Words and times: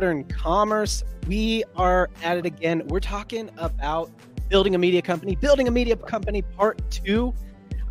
Modern 0.00 0.24
Commerce. 0.24 1.04
We 1.26 1.62
are 1.76 2.08
at 2.22 2.38
it 2.38 2.46
again. 2.46 2.88
We're 2.88 3.00
talking 3.00 3.50
about 3.58 4.10
building 4.48 4.74
a 4.74 4.78
media 4.78 5.02
company, 5.02 5.36
building 5.36 5.68
a 5.68 5.70
media 5.70 5.94
company 5.94 6.40
part 6.40 6.80
two. 6.90 7.34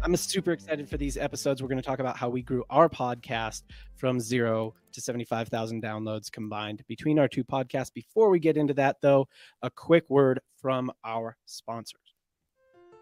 I'm 0.02 0.16
super 0.16 0.52
excited 0.52 0.90
for 0.90 0.98
these 0.98 1.18
episodes. 1.18 1.62
We're 1.62 1.68
going 1.68 1.80
to 1.80 1.86
talk 1.86 2.00
about 2.00 2.18
how 2.18 2.28
we 2.28 2.42
grew 2.42 2.64
our 2.72 2.90
podcast 2.90 3.62
from 3.96 4.19
zero 4.19 4.74
to 4.92 5.00
75,000 5.00 5.83
downloads 5.83 6.32
combined 6.32 6.83
between 6.87 7.19
our 7.19 7.28
two 7.28 7.44
podcasts. 7.44 7.94
Before 7.94 8.32
we 8.32 8.40
get 8.40 8.58
into 8.58 8.73
that, 8.73 8.96
though, 9.04 9.28
a 9.62 9.69
quick 9.69 10.10
word 10.10 10.40
from 10.60 10.91
our 11.05 11.37
sponsors. 11.46 12.08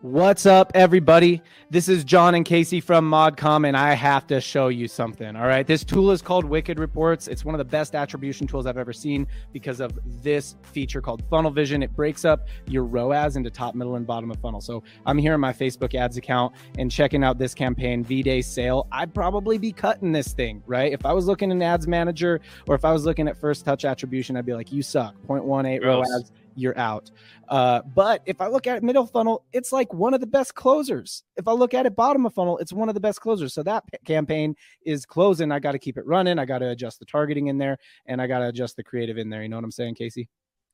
What's 0.01 0.45
up, 0.45 0.71
everybody? 0.75 1.41
This 1.71 1.89
is 1.89 2.03
John 2.03 2.35
and 2.35 2.45
Casey 2.45 2.79
from 2.79 3.09
ModCom, 3.09 3.67
and 3.67 3.75
I 3.75 3.93
have 3.93 4.27
to 4.27 4.39
show 4.39 4.67
you 4.67 4.87
something. 4.87 5.35
All 5.35 5.47
right. 5.47 5.65
This 5.65 5.83
tool 5.83 6.11
is 6.11 6.21
called 6.21 6.45
Wicked 6.45 6.77
Reports. 6.77 7.27
It's 7.27 7.43
one 7.43 7.55
of 7.55 7.57
the 7.57 7.65
best 7.65 7.95
attribution 7.95 8.45
tools 8.45 8.67
I've 8.67 8.77
ever 8.77 8.93
seen 8.93 9.25
because 9.51 9.79
of 9.79 9.97
this 10.21 10.55
feature 10.61 11.01
called 11.01 11.23
Funnel 11.31 11.49
Vision. 11.49 11.81
It 11.81 11.95
breaks 11.95 12.25
up 12.25 12.47
your 12.67 12.83
ROAS 12.83 13.37
into 13.37 13.49
top, 13.49 13.73
middle, 13.73 13.95
and 13.95 14.05
bottom 14.05 14.29
of 14.29 14.37
funnel. 14.37 14.61
So 14.61 14.83
I'm 15.07 15.17
here 15.17 15.33
in 15.33 15.41
my 15.41 15.51
Facebook 15.51 15.95
ads 15.95 16.15
account 16.15 16.53
and 16.77 16.91
checking 16.91 17.23
out 17.23 17.39
this 17.39 17.55
campaign, 17.55 18.03
V 18.03 18.21
Day 18.21 18.43
Sale. 18.43 18.85
I'd 18.91 19.15
probably 19.15 19.57
be 19.57 19.71
cutting 19.71 20.11
this 20.11 20.31
thing, 20.31 20.61
right? 20.67 20.93
If 20.93 21.07
I 21.07 21.13
was 21.13 21.25
looking 21.25 21.49
in 21.49 21.59
Ads 21.63 21.87
Manager 21.87 22.39
or 22.67 22.75
if 22.75 22.85
I 22.85 22.91
was 22.91 23.03
looking 23.03 23.27
at 23.27 23.35
First 23.35 23.65
Touch 23.65 23.83
attribution, 23.83 24.37
I'd 24.37 24.45
be 24.45 24.53
like, 24.53 24.71
you 24.71 24.83
suck. 24.83 25.15
0.18 25.27 25.81
Gross. 25.81 26.07
ROAS 26.07 26.31
you're 26.57 26.77
out. 26.77 27.11
Uh, 27.47 27.81
but 27.95 28.21
if 28.25 28.41
I 28.41 28.47
look 28.47 28.67
at 28.67 28.77
it 28.77 28.83
middle 28.83 29.05
funnel, 29.05 29.45
it's 29.53 29.71
like 29.71 29.93
one 29.93 30.13
of 30.13 30.19
the 30.19 30.27
best 30.27 30.55
closers. 30.55 31.23
If 31.37 31.47
I 31.47 31.53
look 31.53 31.73
at 31.73 31.85
it 31.85 31.95
bottom 31.95 32.25
of 32.25 32.33
funnel, 32.33 32.57
it's 32.57 32.73
one 32.73 32.89
of 32.89 32.95
the 32.95 33.01
best 33.01 33.21
closers. 33.21 33.53
So 33.53 33.63
that 33.63 33.83
p- 33.91 33.97
campaign 34.05 34.55
is 34.81 35.05
closing. 35.05 35.51
I 35.51 35.59
got 35.59 35.73
to 35.73 35.79
keep 35.79 35.97
it 35.97 36.05
running. 36.05 36.39
I 36.39 36.45
got 36.45 36.59
to 36.59 36.69
adjust 36.69 36.99
the 36.99 37.05
targeting 37.05 37.47
in 37.47 37.57
there 37.57 37.77
and 38.05 38.21
I 38.21 38.27
got 38.27 38.39
to 38.39 38.47
adjust 38.47 38.75
the 38.75 38.83
creative 38.83 39.17
in 39.17 39.29
there. 39.29 39.43
You 39.43 39.49
know 39.49 39.57
what 39.57 39.63
I'm 39.63 39.71
saying, 39.71 39.95
Casey? 39.95 40.27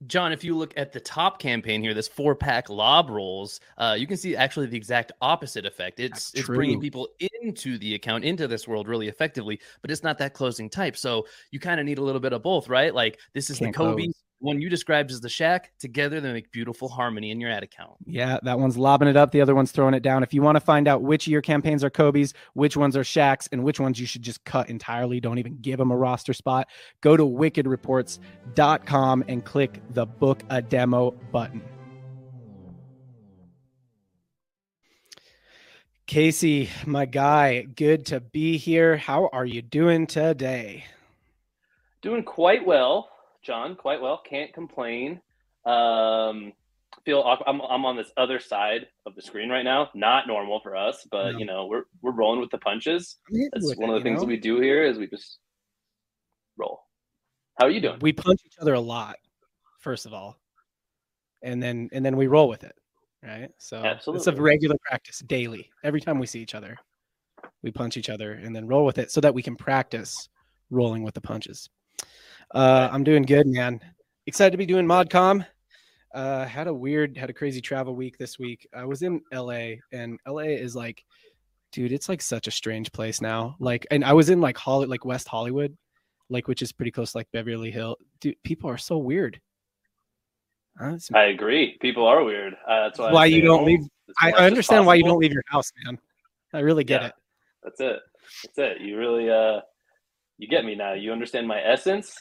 John, 0.08 0.34
if 0.34 0.44
you 0.44 0.58
look 0.58 0.74
at 0.76 0.92
the 0.92 1.00
top 1.00 1.40
campaign 1.40 1.82
here, 1.82 1.94
this 1.94 2.08
four 2.08 2.36
pack 2.36 2.70
lob 2.70 3.10
rolls, 3.10 3.60
uh, 3.78 3.96
you 3.98 4.08
can 4.08 4.18
see 4.18 4.36
actually 4.36 4.66
the 4.66 4.78
exact 4.78 5.12
opposite 5.22 5.66
effect. 5.66 6.00
It's 6.00 6.32
That's 6.32 6.40
it's 6.40 6.48
bringing 6.48 6.82
people 6.82 7.10
into 7.54 7.78
the 7.78 7.96
account, 7.96 8.26
into 8.26 8.48
this 8.48 8.68
world 8.68 8.88
really 8.88 9.08
effectively, 9.08 9.60
but 9.82 9.92
it's 9.92 10.04
not 10.04 10.18
that 10.18 10.34
closing 10.34 10.70
type. 10.70 10.98
So 10.98 11.26
you 11.52 11.60
kind 11.60 11.80
of 11.80 11.86
need 11.86 12.00
a 12.00 12.02
little 12.02 12.20
bit 12.20 12.34
of 12.34 12.44
both, 12.44 12.68
right? 12.68 12.94
Like 12.94 13.20
this 13.34 13.50
is 13.50 13.60
Can't 13.60 13.74
the 13.74 13.78
Kobe 13.78 14.04
close. 14.04 14.24
One 14.44 14.60
you 14.60 14.70
described 14.70 15.10
as 15.10 15.22
the 15.22 15.30
Shaq. 15.30 15.68
Together, 15.80 16.20
they 16.20 16.34
make 16.34 16.52
beautiful 16.52 16.90
harmony 16.90 17.32
in 17.32 17.40
your 17.40 17.50
ad 17.50 17.64
account. 17.64 17.94
Yeah, 18.06 18.40
that 18.44 18.60
one's 18.60 18.78
lobbing 18.78 19.08
it 19.08 19.16
up. 19.16 19.32
The 19.32 19.40
other 19.40 19.56
one's 19.56 19.72
throwing 19.72 19.94
it 19.94 20.04
down. 20.04 20.22
If 20.22 20.34
you 20.34 20.42
want 20.42 20.58
to 20.58 20.60
find 20.60 20.86
out 20.86 21.02
which 21.02 21.28
of 21.28 21.32
your 21.32 21.42
campaigns 21.42 21.82
are 21.82 21.90
Kobe's, 21.90 22.34
which 22.54 22.76
ones 22.76 22.98
are 22.98 23.04
Shaq's, 23.04 23.48
and 23.54 23.64
which 23.64 23.80
ones 23.80 24.02
you 24.02 24.06
should 24.06 24.22
just 24.22 24.44
cut 24.44 24.70
entirely, 24.70 25.22
don't 25.22 25.38
even 25.38 25.60
give 25.62 25.78
them 25.78 25.92
a 25.92 25.96
roster 25.96 26.34
spot, 26.34 26.68
go 27.00 27.16
to 27.16 27.24
wickedreports.com 27.24 29.24
and 29.30 29.46
click 29.46 29.82
the 29.92 30.06
book 30.06 30.44
a 30.50 30.62
demo 30.62 31.12
button. 31.32 31.62
Casey, 36.06 36.70
my 36.86 37.06
guy, 37.06 37.62
good 37.62 38.08
to 38.08 38.20
be 38.20 38.58
here. 38.58 38.98
How 38.98 39.30
are 39.32 39.46
you 39.46 39.62
doing 39.62 40.06
today? 40.06 40.84
Doing 42.02 42.24
quite 42.24 42.66
well, 42.66 43.08
John. 43.44 43.76
Quite 43.76 44.02
well. 44.02 44.22
Can't 44.28 44.54
complain. 44.54 45.22
Um, 45.66 46.54
feel 47.06 47.22
I'm 47.24 47.62
I'm 47.62 47.86
on 47.86 47.96
this 47.98 48.12
other 48.18 48.40
side 48.40 48.88
of 49.06 49.16
the 49.16 49.22
screen 49.22 49.50
right 49.50 49.64
now. 49.64 49.90
Not 49.94 50.28
normal 50.28 50.60
for 50.62 50.76
us, 50.76 51.06
but 51.12 51.34
No. 51.34 51.38
you 51.40 51.46
know 51.46 51.66
we're 51.66 51.84
we're 52.02 52.12
rolling 52.12 52.40
with 52.40 52.52
the 52.52 52.58
punches. 52.58 53.18
That's 53.52 53.76
one 53.76 53.90
it, 53.90 53.94
of 53.94 54.00
the 54.00 54.04
things 54.04 54.18
know? 54.18 54.22
that 54.22 54.28
we 54.28 54.38
do 54.38 54.60
here 54.60 54.84
is 54.86 54.98
we 54.98 55.08
just 55.08 55.40
roll. 56.58 56.82
How 57.60 57.68
are 57.68 57.72
you 57.72 57.82
doing? 57.82 58.00
we 58.02 58.14
punch 58.14 58.42
each 58.46 58.58
other 58.60 58.74
a 58.74 58.80
lot 58.80 59.18
first 59.80 60.06
of 60.06 60.14
all 60.14 60.40
and 61.44 61.62
then 61.62 61.90
and 61.92 62.04
then 62.04 62.16
we 62.16 62.28
roll 62.28 62.48
with 62.48 62.64
it 62.64 62.74
right 63.22 63.50
so 63.58 63.84
it's 64.08 64.28
a 64.28 64.32
regular 64.32 64.76
practice 64.88 65.20
daily 65.28 65.70
every 65.84 66.00
time 66.00 66.18
we 66.18 66.26
see 66.26 66.42
each 66.42 66.56
other 66.56 66.76
we 67.62 67.72
punch 67.72 67.98
each 67.98 68.10
other 68.10 68.34
and 68.34 68.56
then 68.56 68.66
roll 68.66 68.86
with 68.86 68.98
it 68.98 69.12
so 69.12 69.20
that 69.20 69.34
we 69.34 69.44
can 69.44 69.56
practice 69.56 70.30
rolling 70.70 71.04
with 71.04 71.14
the 71.14 71.22
punches 71.22 71.70
uh 72.54 72.90
i'm 72.92 73.04
doing 73.04 73.24
good 73.24 73.48
man 73.48 73.80
excited 74.28 74.52
to 74.52 74.58
be 74.58 74.66
doing 74.66 74.86
modcom 74.86 75.46
uh 76.14 76.46
had 76.46 76.68
a 76.68 76.74
weird 76.74 77.18
had 77.18 77.30
a 77.30 77.34
crazy 77.34 77.62
travel 77.62 77.96
week 77.96 78.18
this 78.18 78.38
week 78.40 78.68
i 78.76 78.86
was 78.86 79.02
in 79.02 79.22
la 79.34 79.60
and 79.92 80.20
la 80.28 80.38
is 80.40 80.76
like 80.76 81.04
dude 81.72 81.92
it's 81.92 82.10
like 82.10 82.22
such 82.22 82.48
a 82.48 82.52
strange 82.52 82.92
place 82.92 83.22
now 83.22 83.56
like 83.60 83.86
and 83.92 84.06
i 84.06 84.14
was 84.14 84.30
in 84.30 84.40
like 84.40 84.58
holly 84.58 84.86
like 84.86 85.06
west 85.06 85.28
hollywood 85.28 85.76
like 86.30 86.48
which 86.48 86.62
is 86.62 86.72
pretty 86.72 86.92
close 86.92 87.12
to 87.12 87.18
like 87.18 87.28
beverly 87.34 87.72
hill 87.72 87.98
dude 88.22 88.36
people 88.44 88.70
are 88.70 88.78
so 88.78 88.98
weird 88.98 89.40
Huh? 90.80 90.98
I 91.14 91.26
agree. 91.26 91.78
People 91.82 92.08
are 92.08 92.24
weird. 92.24 92.56
Uh, 92.68 92.86
that's 92.86 92.98
why, 92.98 93.12
Why 93.14 93.26
you 93.26 93.44
don't 93.44 93.60
home 93.60 93.68
leave- 93.68 93.88
I, 94.20 94.32
I 94.32 94.46
understand 94.48 94.88
why 94.88 94.96
you 94.96 95.04
don't 95.04 95.20
leave 95.20 95.32
your 95.32 95.44
house 95.46 95.72
man 95.86 96.00
i 96.52 96.60
really 96.62 96.84
get 96.84 97.02
Yeah. 97.04 97.08
it 97.10 97.14
That's 97.64 97.80
it. 97.80 98.00
That's 98.44 98.58
it. 98.58 98.82
You 98.82 98.98
really 98.98 99.30
uh, 99.30 99.62
you 100.40 100.48
get 100.48 100.66
me 100.66 100.74
now. 100.74 100.94
You 100.94 101.12
understand 101.12 101.48
my 101.48 101.62
essence. 101.62 102.20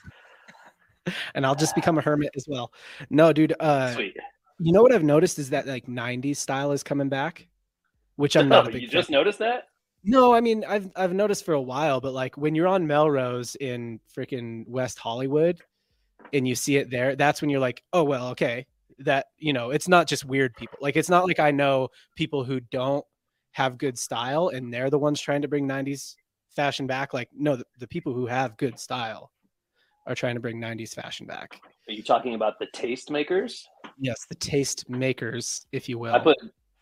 And 1.34 1.44
i'll 1.44 1.54
just 1.54 1.74
become 1.74 1.98
a 1.98 2.00
hermit 2.00 2.30
as 2.36 2.46
well 2.48 2.72
no 3.10 3.32
dude 3.32 3.54
uh 3.60 3.92
Sweet. 3.92 4.16
you 4.60 4.72
know 4.72 4.82
what 4.82 4.92
i've 4.92 5.02
noticed 5.02 5.38
is 5.38 5.50
that 5.50 5.66
like 5.66 5.86
90s 5.86 6.36
style 6.36 6.72
is 6.72 6.82
coming 6.82 7.08
back 7.08 7.48
which 8.16 8.36
i'm 8.36 8.48
not 8.48 8.66
a 8.66 8.68
Oh, 8.68 8.72
big 8.72 8.82
you 8.82 8.88
fan 8.88 9.00
just 9.00 9.10
noticed 9.10 9.38
that? 9.40 9.64
No, 10.04 10.34
I 10.34 10.40
mean 10.40 10.64
I've 10.66 10.90
I've 10.96 11.12
noticed 11.14 11.44
for 11.44 11.54
a 11.54 11.60
while, 11.60 12.00
but 12.00 12.12
like 12.12 12.36
when 12.36 12.54
you're 12.54 12.66
on 12.66 12.86
Melrose 12.86 13.54
in 13.56 14.00
freaking 14.16 14.66
West 14.68 14.98
Hollywood 14.98 15.60
and 16.32 16.46
you 16.46 16.54
see 16.54 16.76
it 16.76 16.90
there, 16.90 17.14
that's 17.14 17.40
when 17.40 17.50
you're 17.50 17.60
like, 17.60 17.82
oh 17.92 18.02
well, 18.04 18.28
okay. 18.28 18.66
That 18.98 19.26
you 19.38 19.52
know, 19.52 19.70
it's 19.70 19.88
not 19.88 20.08
just 20.08 20.24
weird 20.24 20.54
people. 20.54 20.78
Like 20.80 20.96
it's 20.96 21.08
not 21.08 21.26
like 21.26 21.38
I 21.38 21.50
know 21.50 21.88
people 22.16 22.44
who 22.44 22.60
don't 22.60 23.04
have 23.52 23.78
good 23.78 23.98
style 23.98 24.48
and 24.48 24.72
they're 24.72 24.90
the 24.90 24.98
ones 24.98 25.20
trying 25.20 25.42
to 25.42 25.48
bring 25.48 25.68
90s 25.68 26.16
fashion 26.54 26.86
back. 26.86 27.14
Like, 27.14 27.28
no, 27.32 27.56
the, 27.56 27.64
the 27.78 27.88
people 27.88 28.12
who 28.12 28.26
have 28.26 28.56
good 28.56 28.78
style 28.78 29.30
are 30.06 30.14
trying 30.14 30.34
to 30.34 30.40
bring 30.40 30.60
90s 30.60 30.94
fashion 30.94 31.26
back. 31.26 31.60
Are 31.88 31.92
you 31.92 32.02
talking 32.02 32.34
about 32.34 32.58
the 32.58 32.66
taste 32.72 33.10
makers? 33.10 33.66
Yes, 33.98 34.26
the 34.28 34.34
taste 34.34 34.88
makers, 34.88 35.66
if 35.72 35.88
you 35.88 35.98
will. 35.98 36.14
I 36.14 36.18
put 36.18 36.36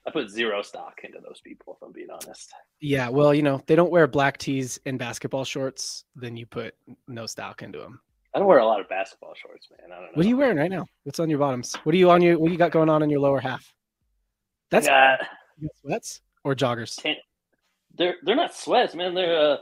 I 0.06 0.10
put 0.10 0.30
zero 0.30 0.62
stock 0.62 1.00
into 1.04 1.18
those 1.20 1.40
people. 1.44 1.76
If 1.76 1.86
I'm 1.86 1.92
being 1.92 2.08
honest. 2.10 2.50
yeah, 2.80 3.08
well, 3.10 3.34
you 3.34 3.42
know, 3.42 3.62
they 3.66 3.76
don't 3.76 3.90
wear 3.90 4.06
black 4.06 4.38
tees 4.38 4.78
and 4.86 4.98
basketball 4.98 5.44
shorts, 5.44 6.04
then 6.16 6.36
you 6.36 6.46
put 6.46 6.74
no 7.06 7.26
stock 7.26 7.62
into 7.62 7.78
them. 7.78 8.00
I 8.34 8.38
don't 8.38 8.48
wear 8.48 8.58
a 8.58 8.66
lot 8.66 8.80
of 8.80 8.88
basketball 8.88 9.34
shorts, 9.34 9.68
man. 9.70 9.90
I 9.92 9.96
don't 9.96 10.04
know. 10.06 10.10
What 10.14 10.24
are 10.24 10.28
you 10.28 10.36
wearing 10.38 10.56
right 10.56 10.70
now? 10.70 10.86
What's 11.04 11.20
on 11.20 11.28
your 11.28 11.38
bottoms? 11.38 11.74
What 11.82 11.94
are 11.94 11.98
you 11.98 12.10
on 12.10 12.22
your 12.22 12.38
what 12.38 12.50
you 12.50 12.56
got 12.56 12.70
going 12.70 12.88
on 12.88 13.02
in 13.02 13.10
your 13.10 13.20
lower 13.20 13.40
half? 13.40 13.74
That's 14.70 14.86
got 14.86 15.20
sweats 15.82 16.22
or 16.44 16.54
joggers. 16.54 17.00
tan- 17.00 17.16
they're 17.96 18.14
they're 18.22 18.36
not 18.36 18.54
sweats, 18.54 18.94
man. 18.94 19.14
They're 19.14 19.38
uh, 19.38 19.56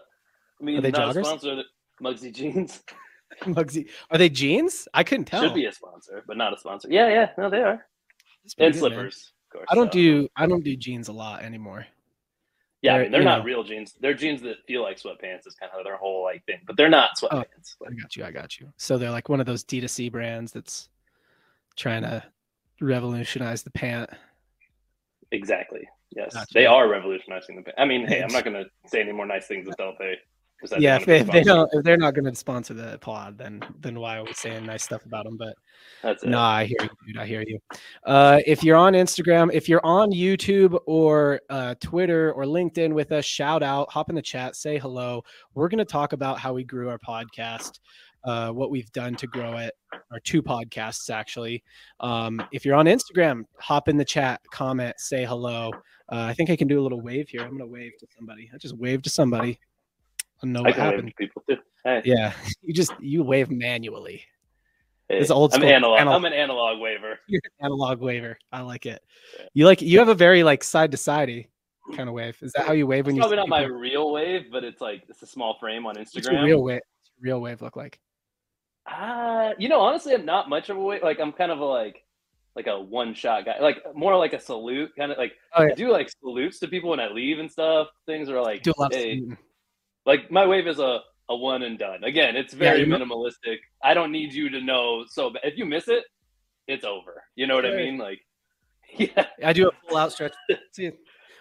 I 0.60 0.64
mean, 0.64 0.78
Are 0.78 0.82
they 0.82 0.90
not 0.90 1.14
joggers? 1.14 1.20
a 1.22 1.24
sponsor. 1.24 1.62
Mugsy 2.02 2.32
jeans 2.32 2.80
Mugsy. 3.42 3.88
Are 4.10 4.18
they 4.18 4.28
jeans? 4.28 4.88
I 4.94 5.04
couldn't 5.04 5.26
tell. 5.26 5.42
should 5.42 5.54
be 5.54 5.66
a 5.66 5.72
sponsor, 5.72 6.24
but 6.26 6.36
not 6.36 6.52
a 6.54 6.58
sponsor. 6.58 6.88
Yeah, 6.90 7.08
yeah, 7.08 7.30
no, 7.38 7.48
they 7.50 7.62
are. 7.62 7.86
And 8.60 8.72
good, 8.72 8.76
slippers, 8.78 9.32
of 9.50 9.58
course. 9.58 9.66
I 9.70 9.74
don't 9.74 9.88
so- 9.92 9.98
do 9.98 10.28
I 10.36 10.46
don't 10.46 10.64
do 10.64 10.76
jeans 10.76 11.08
a 11.08 11.12
lot 11.12 11.42
anymore. 11.42 11.86
Yeah, 12.80 12.92
I 12.92 12.94
they're, 12.94 13.02
mean, 13.04 13.12
they're 13.12 13.22
not 13.24 13.38
know- 13.40 13.44
real 13.44 13.64
jeans. 13.64 13.94
They're 14.00 14.14
jeans 14.14 14.40
that 14.42 14.58
feel 14.66 14.82
like 14.82 14.98
sweatpants. 15.00 15.46
Is 15.46 15.54
kind 15.58 15.72
of 15.76 15.84
their 15.84 15.96
whole 15.96 16.22
like 16.22 16.44
thing, 16.46 16.60
but 16.66 16.76
they're 16.76 16.88
not 16.88 17.10
Oh. 17.22 17.26
sweatpants. 17.28 17.74
I 17.86 17.92
got 18.00 18.16
you. 18.16 18.24
I 18.24 18.30
got 18.30 18.58
you. 18.60 18.72
So 18.76 18.96
they're 18.98 19.10
like 19.10 19.28
one 19.28 19.40
of 19.40 19.46
those 19.46 19.64
D2C 19.64 20.10
brands 20.12 20.52
that's 20.52 20.88
trying 21.76 22.02
to 22.02 22.22
revolutionize 22.80 23.62
the 23.64 23.70
pant. 23.70 24.08
exactly. 25.32 25.86
Yes, 26.10 26.32
Gotcha. 26.32 26.46
they 26.54 26.64
are 26.66 26.88
revolutionizing 26.88 27.56
the. 27.56 27.62
pant. 27.62 27.74
I 27.78 27.84
mean, 27.84 28.06
hey, 28.06 28.22
I'm 28.22 28.32
not 28.32 28.44
gonna 28.44 28.64
say 28.86 29.00
any 29.00 29.12
more 29.12 29.26
nice 29.26 29.46
things 29.46 29.68
until 29.68 29.92
they. 29.98 30.16
Yeah, 30.78 30.96
if 30.96 31.06
they, 31.06 31.20
if 31.20 31.26
they 31.28 31.42
don't 31.42 31.68
if 31.72 31.84
they're 31.84 31.96
not 31.96 32.14
going 32.14 32.24
to 32.24 32.34
sponsor 32.34 32.74
the 32.74 32.98
pod, 32.98 33.38
then 33.38 33.62
then 33.80 33.98
why 34.00 34.18
are 34.18 34.24
we 34.24 34.32
saying 34.32 34.66
nice 34.66 34.84
stuff 34.84 35.04
about 35.04 35.24
them? 35.24 35.36
But 35.36 35.54
That's 36.02 36.24
it. 36.24 36.30
No, 36.30 36.40
I 36.40 36.64
hear 36.64 36.78
you, 36.80 36.88
dude. 37.06 37.18
I 37.18 37.26
hear 37.26 37.44
you. 37.46 37.58
Uh, 38.04 38.40
if 38.46 38.64
you're 38.64 38.76
on 38.76 38.94
Instagram, 38.94 39.50
if 39.52 39.68
you're 39.68 39.84
on 39.84 40.10
YouTube 40.10 40.78
or 40.86 41.40
uh, 41.48 41.74
Twitter 41.80 42.32
or 42.32 42.44
LinkedIn 42.44 42.92
with 42.92 43.12
us, 43.12 43.24
shout 43.24 43.62
out, 43.62 43.90
hop 43.90 44.08
in 44.10 44.16
the 44.16 44.22
chat, 44.22 44.56
say 44.56 44.78
hello. 44.78 45.22
We're 45.54 45.68
going 45.68 45.78
to 45.78 45.84
talk 45.84 46.12
about 46.12 46.38
how 46.38 46.52
we 46.54 46.64
grew 46.64 46.88
our 46.88 46.98
podcast, 46.98 47.78
uh, 48.24 48.50
what 48.50 48.70
we've 48.70 48.90
done 48.92 49.14
to 49.16 49.26
grow 49.26 49.58
it, 49.58 49.74
our 50.10 50.20
two 50.20 50.42
podcasts 50.42 51.08
actually. 51.10 51.62
Um, 52.00 52.42
if 52.52 52.64
you're 52.64 52.76
on 52.76 52.86
Instagram, 52.86 53.44
hop 53.60 53.88
in 53.88 53.96
the 53.96 54.04
chat, 54.04 54.40
comment, 54.50 54.98
say 54.98 55.24
hello. 55.24 55.70
Uh, 56.10 56.24
I 56.24 56.34
think 56.34 56.50
I 56.50 56.56
can 56.56 56.68
do 56.68 56.80
a 56.80 56.82
little 56.82 57.00
wave 57.00 57.28
here. 57.28 57.42
I'm 57.42 57.50
going 57.50 57.60
to 57.60 57.66
wave 57.66 57.92
to 58.00 58.06
somebody. 58.16 58.50
I 58.52 58.56
just 58.56 58.76
waved 58.76 59.04
to 59.04 59.10
somebody. 59.10 59.60
I 60.42 60.46
know 60.46 60.62
what 60.62 60.74
happened. 60.74 61.12
people 61.16 61.42
too. 61.48 61.56
Hey, 61.84 62.02
Yeah, 62.04 62.32
you 62.62 62.72
just 62.74 62.92
you 63.00 63.22
wave 63.22 63.50
manually. 63.50 64.22
hey, 65.08 65.18
It's 65.18 65.30
old 65.30 65.52
I'm 65.54 65.60
school. 65.60 65.68
analog. 65.70 66.00
Analog. 66.00 66.16
I'm 66.16 66.24
an 66.24 66.32
analog 66.32 66.80
waiver. 66.80 67.18
You're 67.28 67.40
an 67.60 67.66
analog 67.66 68.00
waver. 68.00 68.38
I 68.52 68.60
like 68.62 68.86
it. 68.86 69.02
Yeah. 69.38 69.46
You 69.54 69.64
like 69.66 69.82
you 69.82 69.98
have 69.98 70.08
a 70.08 70.14
very 70.14 70.42
like 70.42 70.62
side 70.64 70.90
to 70.92 70.96
sidey 70.96 71.48
kind 71.96 72.08
of 72.08 72.14
wave. 72.14 72.36
Is 72.42 72.52
that 72.52 72.66
how 72.66 72.72
you 72.72 72.86
wave 72.86 73.06
when 73.06 73.14
It's 73.14 73.16
you? 73.16 73.22
probably 73.22 73.36
not 73.38 73.48
my 73.48 73.62
people? 73.64 73.76
real 73.78 74.12
wave, 74.12 74.46
but 74.52 74.64
it's 74.64 74.80
like 74.80 75.04
it's 75.08 75.22
a 75.22 75.26
small 75.26 75.56
frame 75.58 75.86
on 75.86 75.94
Instagram. 75.96 76.44
real 76.44 76.62
wave? 76.62 76.80
Real 77.20 77.40
wave 77.40 77.62
look 77.62 77.76
like? 77.76 77.98
Uh, 78.86 79.50
you 79.58 79.68
know, 79.68 79.80
honestly, 79.80 80.14
I'm 80.14 80.24
not 80.24 80.48
much 80.48 80.70
of 80.70 80.76
a 80.76 80.80
wave. 80.80 81.02
Like, 81.02 81.20
I'm 81.20 81.32
kind 81.32 81.52
of 81.52 81.58
a 81.60 81.64
like, 81.64 82.04
like 82.56 82.66
a 82.68 82.80
one 82.80 83.12
shot 83.14 83.44
guy. 83.44 83.58
Like 83.60 83.78
more 83.94 84.16
like 84.16 84.32
a 84.32 84.40
salute 84.40 84.90
kind 84.96 85.12
of 85.12 85.18
like. 85.18 85.32
Oh, 85.54 85.62
yeah. 85.64 85.72
I 85.72 85.74
do 85.74 85.90
like 85.90 86.08
salutes 86.20 86.58
to 86.60 86.68
people 86.68 86.90
when 86.90 87.00
I 87.00 87.08
leave 87.08 87.38
and 87.38 87.50
stuff. 87.50 87.88
Things 88.06 88.28
are 88.30 88.40
like, 88.40 88.62
Do 88.62 88.72
a 88.76 88.80
lot 88.80 88.92
of 88.94 88.98
hey, 88.98 89.18
saluting. 89.18 89.36
Like 90.08 90.30
my 90.30 90.44
wave 90.46 90.66
is 90.66 90.78
a 90.80 91.00
a 91.30 91.36
one 91.36 91.62
and 91.62 91.78
done. 91.78 92.02
Again, 92.04 92.34
it's 92.36 92.54
Yeah, 92.54 92.58
very 92.70 92.86
know- 92.86 92.96
minimalistic. 92.98 93.58
I 93.84 93.92
don't 93.94 94.10
need 94.10 94.32
you 94.32 94.48
to 94.48 94.60
know. 94.62 95.04
So 95.08 95.32
if 95.44 95.58
you 95.58 95.66
miss 95.66 95.86
it, 95.88 96.04
it's 96.66 96.84
over. 96.84 97.22
You 97.36 97.46
know 97.46 97.54
what 97.54 97.66
I 97.66 97.76
mean? 97.76 97.98
Like, 97.98 98.18
yeah. 98.96 99.26
I 99.44 99.52
do 99.52 99.68
a 99.68 99.72
full 99.88 99.98
outstretch. 99.98 100.32
See 100.72 100.86
it. 100.86 100.98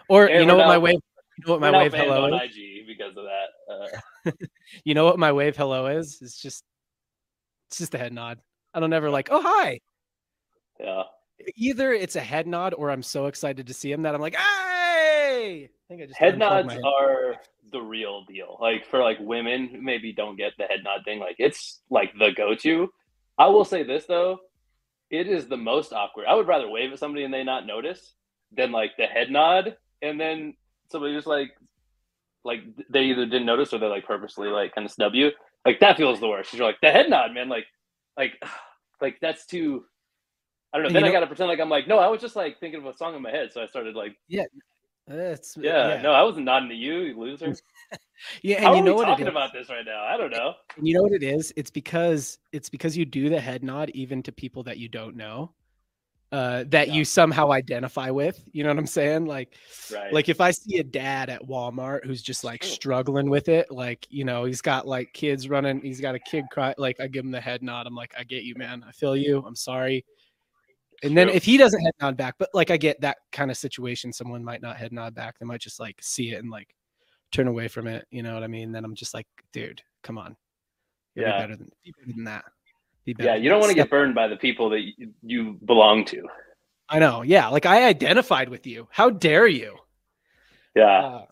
Or 0.09 0.29
you 0.29 0.45
know 0.45 0.55
what 0.57 0.67
my 0.67 0.77
wave 0.77 0.99
you 1.37 1.43
know 1.45 1.53
what 1.53 1.61
my 1.61 1.71
wave 1.71 1.93
hello 1.93 2.27
is? 2.35 2.41
IG 2.43 2.87
because 2.87 3.15
of 3.15 3.23
that. 3.25 3.49
Uh, 3.71 4.31
You 4.83 4.93
know 4.93 5.05
what 5.05 5.17
my 5.19 5.31
wave 5.31 5.55
hello 5.55 5.87
is? 5.87 6.19
It's 6.21 6.41
just 6.41 6.63
it's 7.69 7.77
just 7.77 7.93
a 7.95 7.97
head 7.97 8.11
nod. 8.13 8.39
I 8.73 8.79
don't 8.81 8.91
ever 8.93 9.09
like, 9.09 9.29
oh 9.31 9.41
hi. 9.41 9.79
yeah. 10.79 11.03
Either 11.55 11.93
it's 11.93 12.15
a 12.17 12.21
head 12.21 12.45
nod 12.47 12.73
or 12.73 12.89
I'm 12.91 13.03
so 13.03 13.27
excited 13.27 13.67
to 13.67 13.73
see 13.73 13.91
him 13.91 14.01
that 14.01 14.13
I'm 14.15 14.21
like, 14.21 14.35
hey. 14.35 15.69
I 15.69 15.83
think 15.87 16.01
I 16.01 16.05
just 16.07 16.17
Head 16.19 16.37
nods 16.37 16.73
head. 16.73 16.81
are 16.83 17.35
the 17.71 17.81
real 17.81 18.23
deal. 18.25 18.57
Like 18.59 18.85
for 18.89 18.99
like 18.99 19.17
women 19.19 19.67
who 19.67 19.81
maybe 19.81 20.13
don't 20.13 20.37
get 20.37 20.53
the 20.57 20.65
head 20.65 20.81
nod 20.83 21.01
thing, 21.05 21.19
like 21.19 21.35
it's 21.39 21.81
like 21.89 22.13
the 22.17 22.31
go 22.35 22.55
to. 22.55 22.91
I 23.37 23.47
will 23.47 23.65
say 23.65 23.83
this 23.83 24.05
though, 24.05 24.39
it 25.09 25.27
is 25.27 25.47
the 25.47 25.57
most 25.57 25.93
awkward. 25.93 26.25
I 26.27 26.35
would 26.35 26.47
rather 26.47 26.69
wave 26.69 26.91
at 26.91 26.99
somebody 26.99 27.23
and 27.23 27.33
they 27.33 27.43
not 27.43 27.65
notice 27.65 28.13
than 28.51 28.71
like 28.71 28.91
the 28.97 29.05
head 29.05 29.29
nod 29.29 29.75
and 30.01 30.19
then 30.19 30.55
somebody 30.89 31.13
just 31.13 31.27
like 31.27 31.51
like 32.43 32.61
they 32.89 33.03
either 33.03 33.25
didn't 33.25 33.45
notice 33.45 33.73
or 33.73 33.79
they 33.79 33.87
like 33.87 34.05
purposely 34.05 34.47
like 34.47 34.73
kind 34.73 34.85
of 34.85 34.91
snub 34.91 35.13
you. 35.13 35.31
Like 35.65 35.79
that 35.81 35.97
feels 35.97 36.19
the 36.19 36.27
worst. 36.27 36.53
You're 36.53 36.65
like 36.65 36.81
the 36.81 36.91
head 36.91 37.09
nod, 37.09 37.33
man. 37.33 37.49
Like 37.49 37.65
like 38.17 38.33
like 39.01 39.17
that's 39.21 39.45
too. 39.45 39.85
I 40.73 40.77
don't 40.77 40.87
know. 40.87 40.93
Then 40.93 41.03
you 41.03 41.09
I 41.09 41.13
got 41.13 41.21
to 41.21 41.27
pretend 41.27 41.49
like 41.49 41.59
I'm 41.59 41.69
like 41.69 41.87
no. 41.87 41.99
I 41.99 42.07
was 42.07 42.21
just 42.21 42.35
like 42.35 42.59
thinking 42.59 42.81
of 42.81 42.85
a 42.85 42.97
song 42.97 43.15
in 43.15 43.21
my 43.21 43.31
head, 43.31 43.51
so 43.53 43.61
I 43.61 43.67
started 43.67 43.95
like 43.95 44.15
It's, 45.07 45.57
yeah, 45.59 46.01
no, 46.01 46.11
I 46.11 46.23
wasn't 46.23 46.45
nodding 46.45 46.69
to 46.69 46.75
you, 46.75 46.99
you 46.99 47.19
loser. 47.19 47.55
Yeah, 48.41 48.57
and 48.57 48.65
How 48.65 48.75
you 48.75 48.81
know 48.81 48.95
what 48.95 49.05
talking 49.05 49.27
about 49.27 49.53
this 49.53 49.69
right 49.69 49.85
now? 49.85 50.03
I 50.03 50.17
don't 50.17 50.31
know. 50.31 50.53
And 50.75 50.87
you 50.87 50.95
know 50.95 51.03
what 51.03 51.11
it 51.11 51.23
is? 51.23 51.53
It's 51.55 51.69
because 51.69 52.39
it's 52.51 52.69
because 52.69 52.97
you 52.97 53.05
do 53.05 53.29
the 53.29 53.39
head 53.39 53.63
nod 53.63 53.91
even 53.93 54.23
to 54.23 54.31
people 54.31 54.63
that 54.63 54.79
you 54.79 54.89
don't 54.89 55.15
know, 55.15 55.51
uh, 56.31 56.65
that 56.69 56.87
Yeah. 56.87 56.95
you 56.95 57.05
somehow 57.05 57.51
identify 57.51 58.09
with. 58.09 58.43
You 58.51 58.63
know 58.63 58.69
what 58.69 58.79
I'm 58.79 58.87
saying? 58.87 59.25
Like, 59.25 59.55
Right. 59.91 60.11
like 60.11 60.29
if 60.29 60.41
I 60.41 60.49
see 60.51 60.79
a 60.79 60.83
dad 60.83 61.29
at 61.29 61.43
Walmart 61.43 62.05
who's 62.05 62.23
just 62.23 62.43
like 62.43 62.63
struggling 62.63 63.29
with 63.29 63.49
it, 63.49 63.71
like 63.71 64.07
you 64.09 64.25
know 64.25 64.45
he's 64.45 64.61
got 64.61 64.87
like 64.87 65.13
kids 65.13 65.47
running, 65.47 65.79
he's 65.81 66.01
got 66.01 66.15
a 66.15 66.19
kid 66.19 66.45
cry, 66.51 66.73
like 66.77 66.99
I 66.99 67.07
give 67.07 67.23
him 67.23 67.31
the 67.31 67.41
head 67.41 67.61
nod. 67.61 67.85
I'm 67.87 67.95
like, 67.95 68.13
I 68.17 68.23
get 68.23 68.43
you, 68.43 68.55
man. 68.55 68.83
I 68.87 68.91
feel 68.91 69.15
you. 69.15 69.43
I'm 69.45 69.55
sorry. 69.55 70.03
And 71.03 71.15
then 71.15 71.29
if 71.29 71.43
he 71.43 71.57
doesn't 71.57 71.81
head 71.81 71.93
nod 72.01 72.17
back, 72.17 72.35
but 72.39 72.49
like 72.53 72.71
I 72.71 72.77
get 72.77 73.01
that 73.01 73.17
kind 73.31 73.51
of 73.51 73.57
situation, 73.57 74.11
someone 74.11 74.43
might 74.43 74.61
not 74.61 74.77
head 74.77 74.91
nod 74.91 75.13
back. 75.13 75.37
They 75.37 75.45
might 75.45 75.61
just 75.61 75.79
like 75.79 75.97
see 76.01 76.31
it 76.31 76.41
and 76.41 76.49
like 76.49 76.73
turn 77.31 77.47
away 77.47 77.67
from 77.67 77.87
it. 77.87 78.05
You 78.09 78.23
know 78.23 78.33
what 78.33 78.43
I 78.43 78.47
mean? 78.47 78.71
Then 78.71 78.83
I'm 78.83 78.95
just 78.95 79.13
like, 79.13 79.27
dude, 79.53 79.81
come 80.01 80.17
on. 80.17 80.35
You'll 81.15 81.27
Yeah. 81.27 81.37
Be 81.37 81.43
better 81.43 81.55
than 81.55 81.71
be 81.83 81.93
better 81.99 82.11
than 82.15 82.23
that. 82.25 82.45
Be 83.05 83.13
better 83.13 83.29
yeah, 83.29 83.35
you 83.35 83.49
don't 83.49 83.59
want 83.59 83.69
to 83.69 83.75
get 83.75 83.89
burned 83.89 84.15
by 84.15 84.27
the 84.27 84.37
people 84.37 84.69
that 84.71 84.81
you, 84.81 85.13
you 85.21 85.59
belong 85.65 86.03
to. 86.05 86.27
I 86.89 86.99
know. 86.99 87.21
Yeah. 87.21 87.47
Like 87.49 87.65
I 87.65 87.87
identified 87.87 88.49
with 88.49 88.65
you. 88.65 88.87
How 88.91 89.09
dare 89.09 89.47
you? 89.47 89.75
Yeah. 90.75 90.99
Uh, 90.99 91.25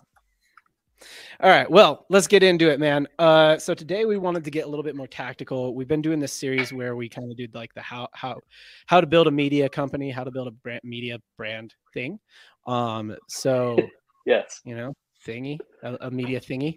all 1.42 1.50
right. 1.50 1.70
Well, 1.70 2.06
let's 2.10 2.28
get 2.28 2.44
into 2.44 2.70
it, 2.70 2.80
man. 2.80 3.08
Uh, 3.20 3.58
so 3.58 3.74
today 3.74 4.06
we 4.06 4.18
wanted 4.18 4.44
to 4.46 4.52
get 4.52 4.66
a 4.66 4.68
little 4.68 4.84
bit 4.84 4.96
more 4.96 5.08
tactical. 5.08 5.76
We've 5.76 5.88
been 5.88 6.02
doing 6.02 6.20
this 6.20 6.34
series 6.34 6.72
where 6.74 6.96
we 6.96 7.10
kind 7.10 7.30
of 7.30 7.38
did 7.38 7.54
like 7.54 7.74
the 7.74 7.82
how 7.82 8.08
how 8.14 8.40
how 8.88 9.02
to 9.02 9.08
build 9.08 9.28
a 9.28 9.32
media 9.32 9.68
company, 9.70 10.12
how 10.12 10.24
to 10.24 10.32
build 10.32 10.48
a 10.48 10.52
brand, 10.52 10.82
media 10.84 11.20
brand 11.38 11.74
thing. 11.94 12.20
Um, 12.68 13.16
so 13.28 13.90
yes. 14.26 14.62
you 14.64 14.76
know, 14.76 14.94
thingy, 15.26 15.60
a, 15.84 15.98
a 16.02 16.12
media 16.12 16.40
thingy. 16.40 16.76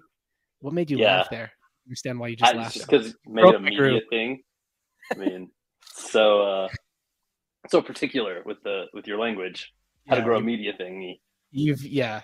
What 0.60 0.74
made 0.74 0.90
you 0.90 0.98
Yeah. 0.98 1.16
laugh 1.16 1.30
there? 1.30 1.52
Understand 1.86 2.18
why 2.18 2.28
you 2.28 2.36
just 2.36 2.52
I 2.52 2.56
laughed? 2.56 2.74
just 2.74 2.88
because 2.88 3.14
made 3.26 3.42
Broke 3.42 3.56
a 3.56 3.60
media 3.60 4.00
thing. 4.10 4.42
I 5.14 5.18
mean, 5.18 5.50
so 5.94 6.42
uh, 6.42 6.68
so 7.68 7.80
particular 7.80 8.42
with 8.44 8.62
the 8.64 8.86
with 8.92 9.06
your 9.06 9.18
language. 9.18 9.72
How 10.08 10.14
to 10.16 10.20
Yeah, 10.20 10.26
grow 10.26 10.38
a 10.38 10.42
media 10.42 10.72
thing. 10.76 11.16
You've 11.50 11.82
yeah, 11.82 12.22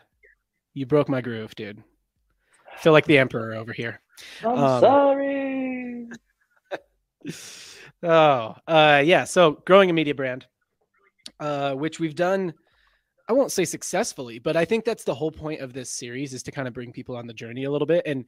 you 0.75 0.87
broke 0.87 1.09
my 1.09 1.21
groove, 1.21 1.55
dude. 1.55 1.83
I 2.75 2.81
feel 2.81 2.93
like 2.93 3.07
the 3.07 3.19
emperor 3.19 3.55
over 3.55 3.73
here. 3.73 4.01
I'm 4.45 4.59
Um, 4.59 4.81
sorry. 4.81 6.09
oh, 8.03 8.55
uh, 8.67 9.03
yeah. 9.05 9.25
So 9.25 9.63
growing 9.67 9.91
a 9.91 9.93
media 9.93 10.15
brand, 10.15 10.47
uh, 11.41 11.75
which 11.75 12.01
we've 12.01 12.15
done, 12.15 12.55
I 13.29 13.33
won't 13.33 13.53
say 13.53 13.65
successfully, 13.65 14.39
but 14.39 14.57
I 14.57 14.65
think 14.67 14.85
that's 14.85 15.05
the 15.05 15.15
whole 15.15 15.31
point 15.31 15.61
of 15.61 15.73
this 15.73 15.89
series 15.91 16.35
is 16.35 16.43
to 16.43 16.51
kind 16.53 16.69
of 16.69 16.75
bring 16.75 16.93
people 16.93 17.17
on 17.17 17.27
the 17.27 17.33
journey 17.33 17.65
a 17.65 17.71
little 17.71 17.87
bit. 17.87 18.03
And 18.07 18.27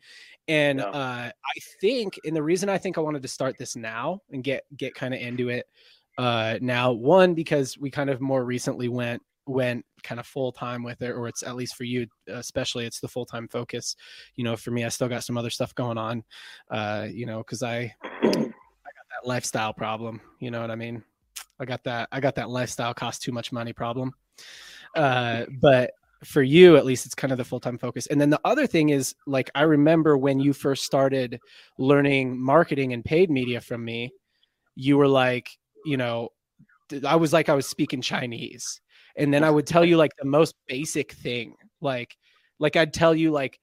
and 0.49 0.78
Yeah. 0.78 0.87
uh, 0.87 1.31
I 1.31 1.60
think, 1.81 2.19
and 2.25 2.34
the 2.34 2.42
reason 2.42 2.69
I 2.69 2.78
think 2.78 2.96
I 2.96 3.02
wanted 3.02 3.22
to 3.22 3.28
start 3.28 3.58
this 3.58 3.76
now 3.76 4.20
and 4.31 4.42
get 4.42 4.64
get 4.76 4.94
kind 4.94 5.12
of 5.12 5.20
into 5.20 5.50
it 5.50 5.66
uh, 6.19 6.58
now, 6.62 6.92
one 6.92 7.34
because 7.34 7.76
we 7.76 7.90
kind 7.90 8.08
of 8.08 8.22
more 8.22 8.42
recently 8.44 8.88
went 8.88 9.22
went 9.46 9.84
kind 10.02 10.20
of 10.20 10.26
full 10.26 10.52
time 10.52 10.82
with 10.82 11.00
it, 11.02 11.10
or 11.10 11.28
it's 11.28 11.43
at 11.43 11.56
least 11.56 11.76
for 11.76 11.84
you, 11.84 12.06
especially 12.28 12.87
it's 12.87 13.00
the 13.00 13.08
full 13.08 13.26
time 13.26 13.48
focus. 13.48 13.96
You 14.34 14.44
know, 14.44 14.56
for 14.56 14.70
me, 14.70 14.84
I 14.84 14.88
still 14.88 15.08
got 15.08 15.25
some 15.25 15.38
other 15.38 15.50
stuff 15.50 15.75
going 15.75 15.98
on. 15.98 16.25
Uh, 16.70 17.06
you 17.10 17.26
know, 17.26 17.38
because 17.38 17.62
I 17.62 17.94
I 18.04 18.28
got 18.31 18.44
that 18.44 19.25
lifestyle 19.25 19.72
problem. 19.72 20.20
You 20.40 20.50
know 20.50 20.60
what 20.60 20.70
I 20.70 20.76
mean? 20.76 21.02
I 21.58 21.64
got 21.64 21.84
that. 21.84 22.08
I 22.12 22.20
got 22.20 22.34
that 22.37 22.50
lifestyle 22.50 22.94
cost 22.94 23.22
too 23.22 23.32
much 23.32 23.52
money 23.52 23.72
problem. 23.72 24.12
Uh, 24.94 25.44
but 25.60 25.92
for 26.25 26.42
you, 26.42 26.76
at 26.76 26.87
least, 26.87 27.06
it's 27.06 27.14
kind 27.14 27.32
of 27.32 27.38
the 27.38 27.44
full 27.44 27.60
time 27.60 27.78
focus. 27.78 28.06
And 28.06 28.20
then 28.20 28.31
the 28.31 28.40
other 28.44 28.66
thing 28.66 28.90
is, 28.90 29.14
like, 29.26 29.50
I 29.54 29.62
remember 29.62 30.16
when 30.16 30.40
you 30.40 30.52
first 30.52 30.84
started 30.84 31.38
learning 31.78 32.38
marketing 32.38 32.92
and 32.92 33.04
paid 33.04 33.31
media 33.31 33.60
from 33.60 33.84
me, 33.84 34.12
you 34.75 34.96
were 34.96 35.08
like, 35.08 35.50
you 35.84 35.96
know, 35.96 36.31
I 37.06 37.16
was 37.16 37.32
like, 37.32 37.49
I 37.49 37.54
was 37.54 37.66
speaking 37.66 38.00
Chinese, 38.00 38.81
and 39.16 39.32
then 39.32 39.42
I 39.44 39.50
would 39.50 39.66
tell 39.66 39.84
you 39.84 39.96
like 39.96 40.12
the 40.18 40.24
most 40.26 40.54
basic 40.66 41.12
thing, 41.12 41.56
like, 41.80 42.16
like 42.58 42.76
I'd 42.76 42.92
tell 42.94 43.14
you 43.14 43.30
like, 43.30 43.58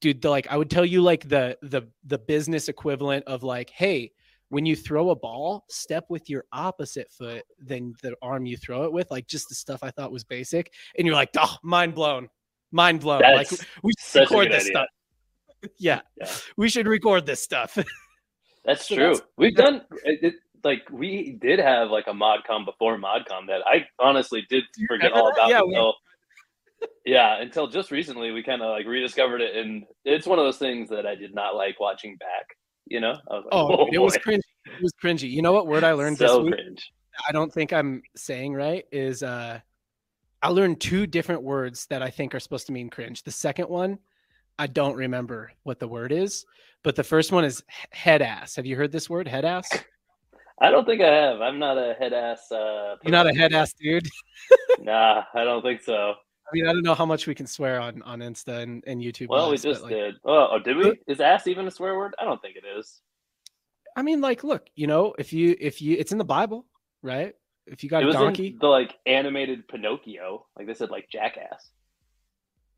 dude, 0.00 0.22
the, 0.22 0.30
like 0.30 0.46
I 0.50 0.56
would 0.56 0.70
tell 0.70 0.84
you 0.84 1.02
like 1.02 1.28
the 1.28 1.56
the 1.62 1.82
the 2.04 2.18
business 2.18 2.68
equivalent 2.68 3.24
of 3.26 3.42
like, 3.42 3.70
hey, 3.70 4.12
when 4.50 4.64
you 4.66 4.74
throw 4.76 5.10
a 5.10 5.16
ball, 5.16 5.64
step 5.68 6.04
with 6.08 6.30
your 6.30 6.44
opposite 6.52 7.10
foot 7.10 7.44
than 7.58 7.94
the 8.02 8.14
arm 8.22 8.46
you 8.46 8.56
throw 8.56 8.84
it 8.84 8.92
with. 8.92 9.10
Like 9.10 9.26
just 9.26 9.48
the 9.48 9.54
stuff 9.54 9.80
I 9.82 9.90
thought 9.90 10.10
was 10.12 10.24
basic. 10.24 10.72
And 10.96 11.06
you're 11.06 11.16
like, 11.16 11.30
oh, 11.36 11.56
mind 11.62 11.94
blown. 11.94 12.28
Mind 12.72 13.00
blown. 13.00 13.20
That's 13.20 13.52
like 13.52 13.60
we 13.82 13.92
should 13.98 14.20
record 14.20 14.50
this 14.50 14.62
idea. 14.64 14.70
stuff. 14.72 14.86
Yeah, 15.78 16.00
Yeah. 16.16 16.30
We 16.56 16.68
should 16.68 16.86
record 16.86 17.26
this 17.26 17.42
stuff. 17.42 17.76
That's 18.64 18.86
So 18.86 18.94
true. 18.94 19.04
that's- 19.14 19.22
We've 19.36 19.54
done 19.56 19.82
it, 20.04 20.18
it- 20.22 20.34
like 20.64 20.82
we 20.90 21.38
did 21.40 21.58
have 21.58 21.90
like 21.90 22.06
a 22.06 22.12
modcom 22.12 22.64
before 22.64 22.98
modcom 22.98 23.46
that 23.48 23.62
I 23.66 23.86
honestly 23.98 24.44
did 24.48 24.64
forget 24.86 25.12
all 25.12 25.32
about 25.32 25.48
Yeah, 25.48 25.62
we- 25.62 25.68
until 25.74 25.94
yeah 27.06 27.40
until 27.40 27.66
just 27.66 27.90
recently 27.90 28.30
we 28.30 28.42
kind 28.42 28.62
of 28.62 28.70
like 28.70 28.86
rediscovered 28.86 29.40
it 29.40 29.56
and 29.56 29.84
it's 30.04 30.26
one 30.26 30.38
of 30.38 30.44
those 30.44 30.58
things 30.58 30.88
that 30.90 31.06
I 31.06 31.14
did 31.14 31.34
not 31.34 31.56
like 31.56 31.80
watching 31.80 32.16
back. 32.16 32.46
You 32.86 33.00
know, 33.00 33.16
I 33.30 33.34
was 33.34 33.44
like, 33.44 33.52
oh, 33.52 33.84
dude, 33.84 33.94
it 33.94 33.98
was 33.98 34.16
boy. 34.16 34.32
cringy. 34.32 34.40
It 34.64 34.82
was 34.82 34.92
cringy. 35.02 35.30
You 35.30 35.42
know 35.42 35.52
what 35.52 35.66
word 35.66 35.84
I 35.84 35.92
learned 35.92 36.16
so 36.18 36.38
this 36.38 36.44
week? 36.44 36.54
cringe. 36.54 36.90
I 37.28 37.32
don't 37.32 37.52
think 37.52 37.72
I'm 37.72 38.02
saying 38.16 38.54
right 38.54 38.84
is 38.92 39.22
uh 39.22 39.60
I 40.40 40.48
learned 40.48 40.80
two 40.80 41.06
different 41.06 41.42
words 41.42 41.86
that 41.90 42.02
I 42.02 42.10
think 42.10 42.34
are 42.34 42.40
supposed 42.40 42.66
to 42.68 42.72
mean 42.72 42.90
cringe. 42.90 43.24
The 43.24 43.32
second 43.32 43.68
one, 43.68 43.98
I 44.58 44.68
don't 44.68 44.94
remember 44.94 45.50
what 45.64 45.80
the 45.80 45.88
word 45.88 46.12
is, 46.12 46.44
but 46.84 46.94
the 46.94 47.02
first 47.02 47.32
one 47.32 47.44
is 47.44 47.62
head 47.90 48.22
ass. 48.22 48.56
Have 48.56 48.66
you 48.66 48.76
heard 48.76 48.92
this 48.92 49.10
word, 49.10 49.26
head 49.26 49.44
ass? 49.44 49.68
I 50.60 50.70
don't 50.70 50.84
think 50.84 51.00
I 51.00 51.12
have. 51.14 51.40
I'm 51.40 51.58
not 51.58 51.78
a 51.78 51.94
head 51.98 52.12
ass. 52.12 52.50
Uh, 52.50 52.96
You're 53.04 53.12
not 53.12 53.28
a 53.28 53.34
head 53.34 53.52
ass 53.52 53.72
dude. 53.74 54.08
Nah, 54.80 55.24
I 55.34 55.44
don't 55.44 55.62
think 55.62 55.82
so. 55.82 56.14
I 56.14 56.50
mean, 56.54 56.66
I 56.66 56.72
don't 56.72 56.82
know 56.82 56.94
how 56.94 57.04
much 57.04 57.26
we 57.26 57.34
can 57.34 57.46
swear 57.46 57.80
on 57.80 58.00
on 58.02 58.20
Insta 58.20 58.62
and, 58.62 58.82
and 58.86 59.02
YouTube. 59.02 59.28
Well, 59.28 59.46
we 59.46 59.52
lives, 59.52 59.64
but, 59.64 59.68
just 59.70 59.82
like, 59.82 59.90
did. 59.92 60.14
Oh, 60.24 60.48
oh, 60.52 60.58
did 60.58 60.76
we? 60.76 60.94
Is 61.06 61.20
ass 61.20 61.46
even 61.46 61.66
a 61.66 61.70
swear 61.70 61.96
word? 61.96 62.14
I 62.18 62.24
don't 62.24 62.40
think 62.40 62.56
it 62.56 62.64
is. 62.78 63.02
I 63.96 64.02
mean, 64.02 64.20
like, 64.20 64.44
look, 64.44 64.68
you 64.76 64.86
know, 64.86 65.14
if 65.18 65.32
you 65.32 65.54
if 65.60 65.82
you, 65.82 65.96
it's 65.98 66.12
in 66.12 66.18
the 66.18 66.24
Bible, 66.24 66.64
right? 67.02 67.34
If 67.66 67.84
you 67.84 67.90
got 67.90 68.02
It 68.02 68.04
a 68.04 68.06
was 68.06 68.16
donkey, 68.16 68.56
the 68.58 68.68
like 68.68 68.94
animated 69.04 69.68
Pinocchio. 69.68 70.46
Like 70.56 70.66
they 70.66 70.74
said, 70.74 70.90
like 70.90 71.10
jackass. 71.10 71.70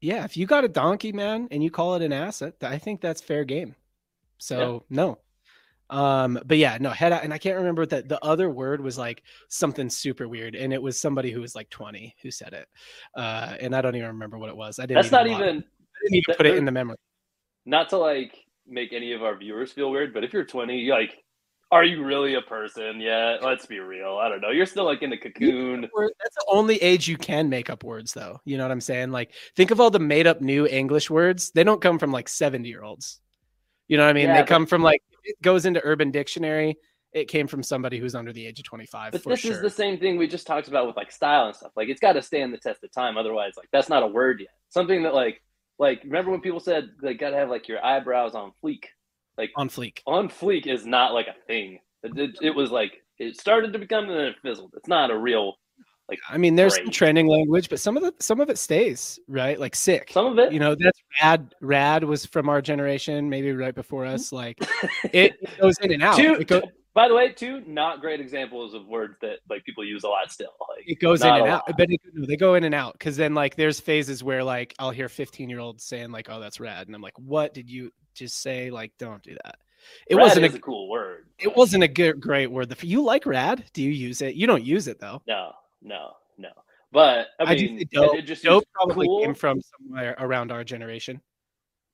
yeah, 0.01 0.25
if 0.25 0.37
you 0.37 0.47
got 0.47 0.65
a 0.65 0.69
donkey, 0.69 1.13
man, 1.13 1.47
and 1.53 1.63
you 1.63 1.71
call 1.71 1.95
it 1.95 2.03
an 2.03 2.13
asset, 2.13 2.55
I 2.63 2.79
think 2.79 3.01
that's 3.01 3.21
fair 3.21 3.45
game. 3.45 3.77
So 4.39 4.85
no. 4.91 5.19
Um, 5.91 6.39
but 6.47 6.57
yeah, 6.57 6.79
no 6.81 6.91
head 6.91 7.13
out, 7.13 7.25
and 7.25 7.35
I 7.35 7.39
can't 7.39 7.57
remember 7.59 7.85
that 7.87 8.09
the 8.09 8.25
other 8.25 8.49
word 8.49 8.81
was 8.81 8.97
like 8.97 9.23
something 9.49 9.91
super 9.91 10.29
weird, 10.29 10.55
and 10.55 10.73
it 10.73 10.81
was 10.81 11.01
somebody 11.01 11.31
who 11.33 11.41
was 11.41 11.55
like 11.57 11.69
20 11.71 12.15
who 12.23 12.31
said 12.31 12.53
it. 12.53 12.69
Uh, 13.15 13.57
and 13.61 13.75
I 13.75 13.81
don't 13.83 13.97
even 13.97 14.09
remember 14.09 14.39
what 14.39 14.49
it 14.51 14.57
was. 14.57 14.79
I 14.79 14.87
didn't 14.87 15.03
That's 15.03 15.13
not 15.13 15.27
log- 15.27 15.41
even 15.41 15.49
I 15.59 15.99
didn't 16.05 16.15
even 16.15 16.23
that- 16.29 16.37
put 16.37 16.47
it 16.47 16.57
in 16.57 16.65
the 16.65 16.73
memory. 16.73 16.97
not 17.67 17.89
to 17.91 17.99
like 17.99 18.39
make 18.67 18.93
any 18.93 19.13
of 19.13 19.23
our 19.25 19.37
viewers 19.37 19.73
feel 19.73 19.91
weird, 19.91 20.15
but 20.15 20.23
if 20.25 20.33
you're 20.33 20.45
20, 20.45 20.79
you 20.79 20.93
like 20.93 21.19
are 21.73 21.85
you 21.85 22.03
really 22.05 22.35
a 22.35 22.41
person 22.43 23.01
yet? 23.01 23.45
Let's 23.45 23.65
be 23.65 23.79
real. 23.79 24.19
I 24.21 24.29
don't 24.29 24.41
know. 24.41 24.51
You're 24.51 24.67
still 24.67 24.85
like 24.85 25.03
in 25.03 25.11
the 25.11 25.17
cocoon. 25.25 25.83
That's 25.83 26.35
the 26.35 26.45
only 26.49 26.77
age 26.83 27.07
you 27.07 27.17
can 27.17 27.49
make 27.49 27.71
up 27.71 27.85
words, 27.85 28.13
though. 28.13 28.41
You 28.45 28.57
know 28.59 28.65
what 28.65 28.73
I'm 28.73 28.81
saying? 28.81 29.13
Like, 29.13 29.35
think 29.55 29.71
of 29.71 29.81
all 29.81 29.89
the 29.91 30.01
made 30.01 30.27
up 30.27 30.41
new 30.41 30.67
English 30.67 31.11
words. 31.11 31.53
They 31.53 31.63
don't 31.63 31.81
come 31.81 32.01
from 32.01 32.11
like 32.11 32.29
70 32.29 32.69
year 32.69 32.83
olds. 32.83 33.21
You 33.87 33.99
know 33.99 34.03
what 34.05 34.11
I 34.11 34.15
mean? 34.15 34.27
Yeah, 34.27 34.41
they 34.43 34.47
come 34.49 34.67
from 34.67 34.83
like, 34.83 35.01
it 35.25 35.41
goes 35.43 35.67
into 35.67 35.81
Urban 35.85 36.11
Dictionary. 36.11 36.77
It 37.13 37.27
came 37.27 37.49
from 37.49 37.63
somebody 37.63 37.99
who's 37.99 38.15
under 38.15 38.33
the 38.33 38.47
age 38.47 38.61
of 38.61 38.65
25. 38.65 39.13
But 39.13 39.25
this 39.25 39.41
sure. 39.41 39.53
is 39.53 39.61
the 39.61 39.71
same 39.71 39.99
thing 39.99 40.17
we 40.17 40.29
just 40.29 40.47
talked 40.47 40.69
about 40.69 40.87
with 40.87 40.97
like 40.97 41.11
style 41.11 41.47
and 41.47 41.57
stuff. 41.57 41.73
Like 41.77 41.89
it's 41.89 42.01
got 42.01 42.13
to 42.13 42.23
stand 42.23 42.53
the 42.53 42.59
test 42.59 42.85
of 42.85 42.93
time. 42.93 43.17
Otherwise, 43.17 43.55
like 43.57 43.69
that's 43.73 43.89
not 43.89 44.03
a 44.03 44.07
word 44.07 44.41
yet. 44.41 44.51
Something 44.69 45.03
that 45.03 45.15
like 45.15 45.43
like 45.79 46.03
remember 46.05 46.31
when 46.31 46.41
people 46.41 46.61
said 46.61 46.91
like 47.03 47.19
got 47.19 47.31
to 47.31 47.37
have 47.37 47.51
like 47.51 47.67
your 47.67 47.85
eyebrows 47.85 48.35
on 48.35 48.53
fleek. 48.63 48.85
Like 49.37 49.51
on 49.57 49.69
fleek. 49.69 50.01
on 50.07 50.29
fleek 50.29 50.67
is 50.67 50.87
not 50.87 51.15
like 51.15 51.27
a 51.27 51.47
thing. 51.47 51.79
It, 52.03 52.17
it, 52.17 52.31
it 52.43 52.55
was 52.55 52.71
like 52.71 52.93
it 53.19 53.39
started 53.41 53.73
to 53.73 53.79
become 53.79 54.05
and 54.05 54.13
then 54.13 54.27
it 54.27 54.37
fizzled. 54.43 54.75
It's 54.77 54.89
not 54.89 55.11
a 55.11 55.19
real 55.19 55.55
I 56.29 56.39
mean, 56.39 56.57
there's 56.57 56.77
some 56.77 56.91
trending 56.91 57.27
language, 57.27 57.69
but 57.69 57.81
some 57.81 57.97
of 57.97 58.03
the 58.03 58.15
some 58.19 58.41
of 58.41 58.51
it 58.51 58.59
stays, 58.59 59.19
right? 59.29 59.59
Like 59.59 59.75
sick. 59.75 60.11
some 60.13 60.27
of 60.27 60.39
it. 60.39 60.53
you 60.53 60.61
know 60.61 60.75
that's 60.75 61.01
rad 61.23 61.55
rad 61.61 62.05
was 62.05 62.27
from 62.27 62.49
our 62.49 62.61
generation 62.63 63.29
maybe 63.29 63.53
right 63.53 63.75
before 63.75 64.05
mm-hmm. 64.05 64.15
us 64.15 64.33
like 64.33 64.59
it, 65.13 65.35
it 65.41 65.61
goes 65.61 65.79
in 65.79 65.93
and 65.93 66.03
out 66.03 66.17
Two, 66.17 66.35
it, 66.35 66.49
go, 66.49 66.63
by 66.93 67.09
the 67.09 67.15
way, 67.15 67.33
two 67.33 67.63
not 67.67 68.01
great 68.01 68.21
examples 68.21 68.75
of 68.75 68.87
words 68.87 69.15
that 69.23 69.39
like 69.49 69.65
people 69.65 69.85
use 69.85 70.03
a 70.05 70.09
lot 70.09 70.31
still. 70.33 70.51
Like 70.69 70.89
it 70.89 71.01
goes 71.01 71.23
in 71.23 71.29
and 71.29 71.43
out 71.47 71.69
lot. 71.69 71.77
but 71.77 71.91
it, 71.91 72.01
they 72.27 72.37
go 72.37 72.55
in 72.55 72.65
and 72.65 72.75
out 72.75 72.95
because 72.95 73.17
then 73.17 73.35
like 73.35 73.55
there's 73.57 73.81
phases 73.81 74.25
where 74.25 74.43
like 74.43 74.75
i'll 74.79 74.91
hear 74.91 75.09
15 75.09 75.49
year 75.51 75.59
olds 75.59 75.85
saying 75.85 76.11
like 76.11 76.29
oh 76.31 76.41
that's 76.41 76.61
rad 76.61 76.87
and 76.87 76.97
i'm 76.97 77.03
like 77.03 77.19
what 77.19 77.55
did 77.55 77.71
you 77.71 77.91
just 78.15 78.41
say 78.41 78.71
like 78.71 78.93
don't 78.99 79.23
do 79.23 79.37
that 79.45 79.57
it 80.09 80.17
Rad 80.17 80.23
wasn't 80.25 80.47
a, 80.47 80.57
a 80.57 80.59
cool 80.59 80.89
word. 80.89 81.27
it 81.39 81.55
wasn't 81.57 81.83
a 81.83 81.89
good 81.89 82.21
great 82.21 82.49
word 82.49 82.69
the, 82.69 82.87
you 82.87 83.03
like 83.03 83.27
rad 83.27 83.65
do 83.73 83.83
you 83.83 83.91
use 83.91 84.21
it 84.21 84.35
you 84.35 84.47
don't 84.47 84.65
use 84.65 84.89
it 84.89 85.01
though 85.01 85.23
No, 85.27 85.53
no, 85.83 86.13
no. 86.39 86.51
But 86.93 87.29
I 87.39 87.53
I 87.53 87.55
mean, 87.55 87.85
dope- 87.93 88.17
it 88.17 88.23
just 88.23 88.43
dope 88.43 88.65
probably 88.75 89.07
cool. 89.07 89.23
came 89.23 89.35
from 89.35 89.61
somewhere 89.79 90.17
around 90.19 90.51
our 90.51 90.65
generation 90.65 91.21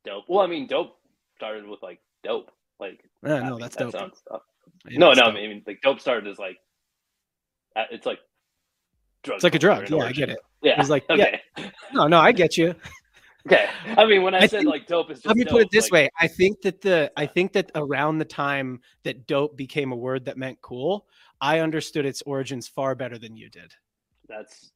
dope. 0.07 0.25
Well, 0.29 0.41
I 0.41 0.47
mean, 0.47 0.67
dope 0.67 0.97
started 1.37 1.67
with 1.67 1.83
like 1.83 2.01
dope. 2.25 2.51
Like 2.81 3.01
yeah, 3.23 3.35
I 3.35 3.41
no 3.41 3.51
mean, 3.51 3.61
that's 3.61 3.77
that 3.77 3.85
dope 3.85 3.93
sounds 3.93 4.19
stuff. 4.19 4.43
Yeah, 4.89 4.99
no, 4.99 5.09
no, 5.13 5.15
dope. 5.15 5.35
I 5.35 5.35
mean, 5.35 5.63
like 5.67 5.81
dope 5.83 6.01
started 6.01 6.31
as 6.31 6.39
like 6.39 6.57
uh, 7.75 7.85
it's 7.91 8.07
like 8.07 8.21
drug. 9.23 9.37
It's 9.37 9.45
like 9.45 9.55
a 9.55 9.59
drug. 9.59 9.91
Yeah, 9.91 9.99
I 9.99 10.13
get 10.13 10.31
it. 10.31 10.39
Yeah, 10.63 10.81
It's 10.81 10.89
like, 10.89 11.05
yeah. 11.11 11.37
no 11.93 12.09
no 12.09 12.19
i 12.19 12.33
get 12.33 12.57
you 12.57 12.75
okay. 13.47 13.69
I 13.97 14.05
mean, 14.07 14.23
when 14.23 14.35
I, 14.35 14.39
I 14.39 14.41
said 14.41 14.61
think- 14.61 14.71
like 14.71 14.87
dope 14.87 15.11
is 15.11 15.19
just 15.19 15.27
let 15.27 15.37
me 15.37 15.45
put 15.45 15.63
it 15.63 15.69
this 15.71 15.85
like, 15.85 15.93
way 15.93 16.11
i 16.19 16.27
think 16.27 16.61
that 16.63 16.81
the 16.81 17.13
i 17.17 17.25
think 17.27 17.53
that 17.53 17.71
around 17.77 18.19
the 18.19 18.25
time 18.25 18.81
that 19.05 19.27
dope 19.29 19.57
became 19.57 19.93
a 19.93 19.97
word 19.97 20.25
that 20.25 20.37
meant 20.37 20.61
cool 20.63 21.07
i 21.41 21.61
understood 21.61 22.05
its 22.07 22.23
origins 22.23 22.67
far 22.69 22.95
better 22.95 23.19
than 23.19 23.37
you 23.37 23.49
did 23.51 23.73
That's 24.29 24.73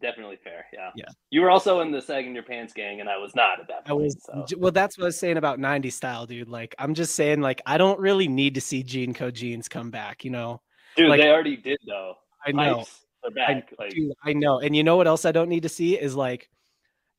definitely 0.00 0.36
fair. 0.44 0.66
Yeah. 0.74 0.90
Yeah. 0.94 1.06
You 1.30 1.40
were 1.40 1.50
also 1.50 1.80
in 1.80 1.90
the 1.90 2.02
sagging 2.02 2.34
your 2.34 2.42
pants 2.42 2.74
gang, 2.74 3.00
and 3.00 3.08
I 3.08 3.16
was 3.16 3.34
not 3.34 3.60
at 3.60 3.66
that 3.68 3.82
i 3.86 3.90
point. 3.90 4.02
was 4.04 4.16
so. 4.22 4.44
well 4.58 4.70
that's 4.70 4.98
what 4.98 5.04
i 5.04 5.06
was 5.06 5.18
saying 5.18 5.38
about 5.38 5.58
90s 5.58 5.92
style 5.92 6.26
dude 6.26 6.48
like 6.50 6.74
i'm 6.78 6.92
just 6.92 7.14
saying 7.14 7.40
like 7.40 7.62
i 7.64 7.78
don't 7.78 7.98
really 7.98 8.28
need 8.28 8.54
to 8.56 8.60
see 8.60 8.84
JNCO 8.84 9.32
jeans 9.32 9.68
come 9.68 9.90
back 9.90 10.22
you 10.24 10.30
know 10.30 10.60
Dude, 10.96 11.08
like- 11.08 11.20
they 11.20 11.30
already 11.30 11.56
did 11.56 11.78
though. 11.86 12.14
i 12.44 12.52
know 12.52 12.84
are 13.24 13.30
back. 13.30 13.72
like 13.78 13.90
Dude, 13.90 14.12
I 14.24 14.32
know. 14.34 14.60
And 14.60 14.74
you 14.76 14.84
know 14.84 14.96
what 14.96 15.06
else 15.06 15.24
I 15.24 15.32
don't 15.32 15.48
need 15.48 15.62
to 15.64 15.68
see 15.68 15.98
is 15.98 16.14
like 16.14 16.48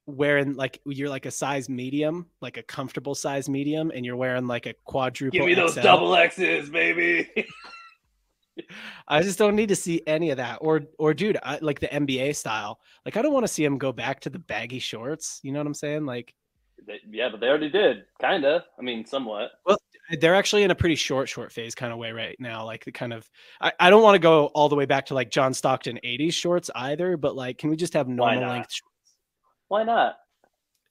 wearing 0.06 0.53
like 0.56 0.79
you're 0.86 1.10
like 1.10 1.25
a 1.25 1.32
size 1.32 1.67
medium, 1.70 2.27
like 2.41 2.58
a 2.58 2.63
comfortable 2.63 3.13
size 3.15 3.50
medium, 3.50 3.91
and 3.94 4.06
you're 4.06 4.15
wearing 4.15 4.48
like 4.48 4.65
a 4.67 4.74
quadruple. 4.86 5.38
give 5.38 5.46
me 5.46 5.53
those 5.53 5.74
XL. 5.74 5.82
double 5.82 6.15
X's, 6.15 6.70
baby. 6.70 7.29
I 9.08 9.22
just 9.22 9.40
don't 9.40 9.56
need 9.56 9.70
to 9.70 9.76
see 9.76 10.02
any 10.08 10.32
of 10.32 10.38
that. 10.38 10.58
Or 10.62 10.82
or 11.00 11.14
dude, 11.14 11.38
I, 11.44 11.60
like 11.62 11.80
the 11.80 11.88
NBA 11.88 12.36
style. 12.36 12.80
Like 13.06 13.18
I 13.18 13.22
don't 13.22 13.34
want 13.34 13.46
to 13.46 13.52
see 13.52 13.64
him 13.64 13.78
go 13.78 13.92
back 13.92 14.20
to 14.22 14.30
the 14.30 14.40
baggy 14.40 14.80
shorts. 14.80 15.40
You 15.44 15.52
know 15.52 15.60
what 15.60 15.68
I'm 15.68 15.74
saying? 15.74 16.06
Like 16.06 16.34
They- 16.86 17.02
yeah, 17.10 17.30
but 17.30 17.40
they 17.40 17.48
already 17.48 17.70
did, 17.70 18.06
kinda. 18.22 18.66
I 18.78 18.82
mean, 18.82 19.06
somewhat. 19.06 19.52
Well, 19.66 19.78
they're 20.20 20.36
actually 20.36 20.64
in 20.64 20.72
a 20.72 20.76
pretty 20.76 20.96
short 20.96 21.28
short 21.28 21.52
phase 21.52 21.76
kind 21.76 21.92
of 21.92 22.00
way 22.00 22.12
right 22.12 22.36
now. 22.40 22.66
Like 22.66 22.86
the 22.86 22.92
kind 22.92 23.14
of 23.14 23.30
I, 23.60 23.72
I 23.80 23.90
don't 23.90 24.04
want 24.04 24.16
to 24.16 24.20
go 24.20 24.48
all 24.48 24.70
the 24.70 24.76
way 24.76 24.86
back 24.86 25.08
to 25.08 25.14
like 25.14 25.32
John 25.32 25.54
Stockton 25.54 26.00
80s 26.04 26.34
shorts 26.34 26.70
either, 26.76 27.18
but 27.18 27.36
like 27.36 27.58
can 27.58 27.70
we 27.70 27.76
just 27.76 27.94
have 27.94 28.08
normal 28.08 28.48
length 28.48 28.72
shorts? 28.72 29.16
Why 29.68 29.84
not? 29.84 30.16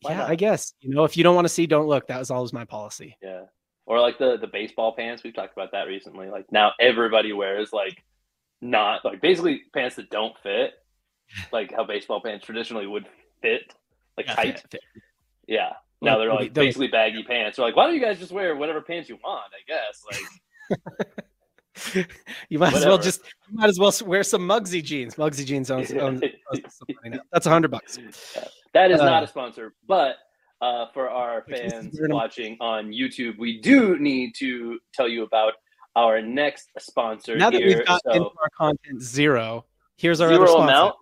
Why 0.03 0.11
yeah, 0.13 0.19
not? 0.19 0.31
I 0.31 0.35
guess. 0.35 0.75
You 0.81 0.95
know, 0.95 1.05
if 1.05 1.17
you 1.17 1.25
don't 1.25 1.35
want 1.35 1.47
to 1.47 1.53
see, 1.53 1.67
don't 1.67 1.87
look. 1.87 2.09
That 2.09 2.19
was 2.19 2.31
always 2.31 2.53
my 2.53 2.65
policy. 2.65 3.17
Yeah. 3.23 3.45
Or 3.87 4.01
like 4.01 4.19
the 4.19 4.37
the 4.37 4.49
baseball 4.49 4.95
pants. 4.97 5.23
We've 5.23 5.35
talked 5.35 5.53
about 5.53 5.71
that 5.73 5.87
recently. 5.87 6.29
Like 6.29 6.51
now 6.51 6.73
everybody 6.81 7.33
wears 7.33 7.73
like 7.73 8.03
not 8.61 9.05
like 9.05 9.21
basically 9.21 9.63
pants 9.73 9.95
that 9.97 10.11
don't 10.11 10.37
fit, 10.43 10.73
like 11.53 11.73
how 11.73 11.85
baseball 11.85 12.21
pants 12.21 12.45
traditionally 12.45 12.87
would 12.87 13.07
fit, 13.43 13.73
like 14.17 14.27
Yeah, 14.27 14.35
tight. 14.35 14.61
fit- 14.61 14.71
fit. 14.73 14.81
Yeah. 15.47 15.71
Now 16.03 16.19
they're 16.19 16.35
like 16.35 16.53
basically 16.53 16.89
baggy 16.89 17.23
pants. 17.23 17.57
They're 17.57 17.65
like, 17.67 17.77
why 17.77 17.87
don't 17.87 17.95
you 17.95 18.01
guys 18.01 18.19
just 18.19 18.33
wear 18.33 18.55
whatever 18.57 18.81
pants 18.83 19.09
you 19.09 19.19
want? 19.25 19.45
I 19.55 19.63
guess. 19.69 20.03
Like 20.11 22.07
you 22.49 22.59
might 22.59 22.75
as 22.75 22.85
well 22.85 22.99
just 22.99 23.21
you 23.49 23.57
might 23.57 23.69
as 23.69 23.79
well 23.79 23.93
wear 24.05 24.23
some 24.23 24.43
Mugsy 24.49 24.83
jeans. 24.83 25.15
Mugsy 25.15 25.45
jeans 25.47 25.71
owns, 25.71 25.93
owns, 25.93 26.23
owns 26.23 26.63
some 26.71 26.89
money 27.03 27.17
now. 27.17 27.23
That's 27.33 27.47
a 27.47 27.51
hundred 27.51 27.71
bucks. 27.71 27.99
that 28.75 28.91
is 28.91 29.01
Uh, 29.01 29.05
not 29.05 29.23
a 29.23 29.27
sponsor, 29.27 29.75
but 29.87 30.17
uh, 30.61 30.87
for 30.95 31.09
our 31.11 31.45
fans 31.49 31.99
watching 32.03 32.57
on 32.61 32.91
YouTube, 32.91 33.39
we 33.39 33.61
do 33.61 33.99
need 33.99 34.35
to 34.39 34.79
tell 34.95 35.09
you 35.09 35.23
about 35.23 35.55
our 35.95 36.21
next 36.23 36.71
sponsor. 36.79 37.37
Now 37.37 37.51
that 37.51 37.59
here. 37.61 37.79
we've 37.79 37.87
got 37.87 38.03
So, 38.05 38.13
into 38.13 38.27
our 38.27 38.51
content 38.57 39.03
zero, 39.03 39.65
here's 39.97 40.21
our 40.21 40.29
zero 40.29 40.43
other 40.43 40.47
sponsor. 40.49 40.73
amount. 40.73 40.95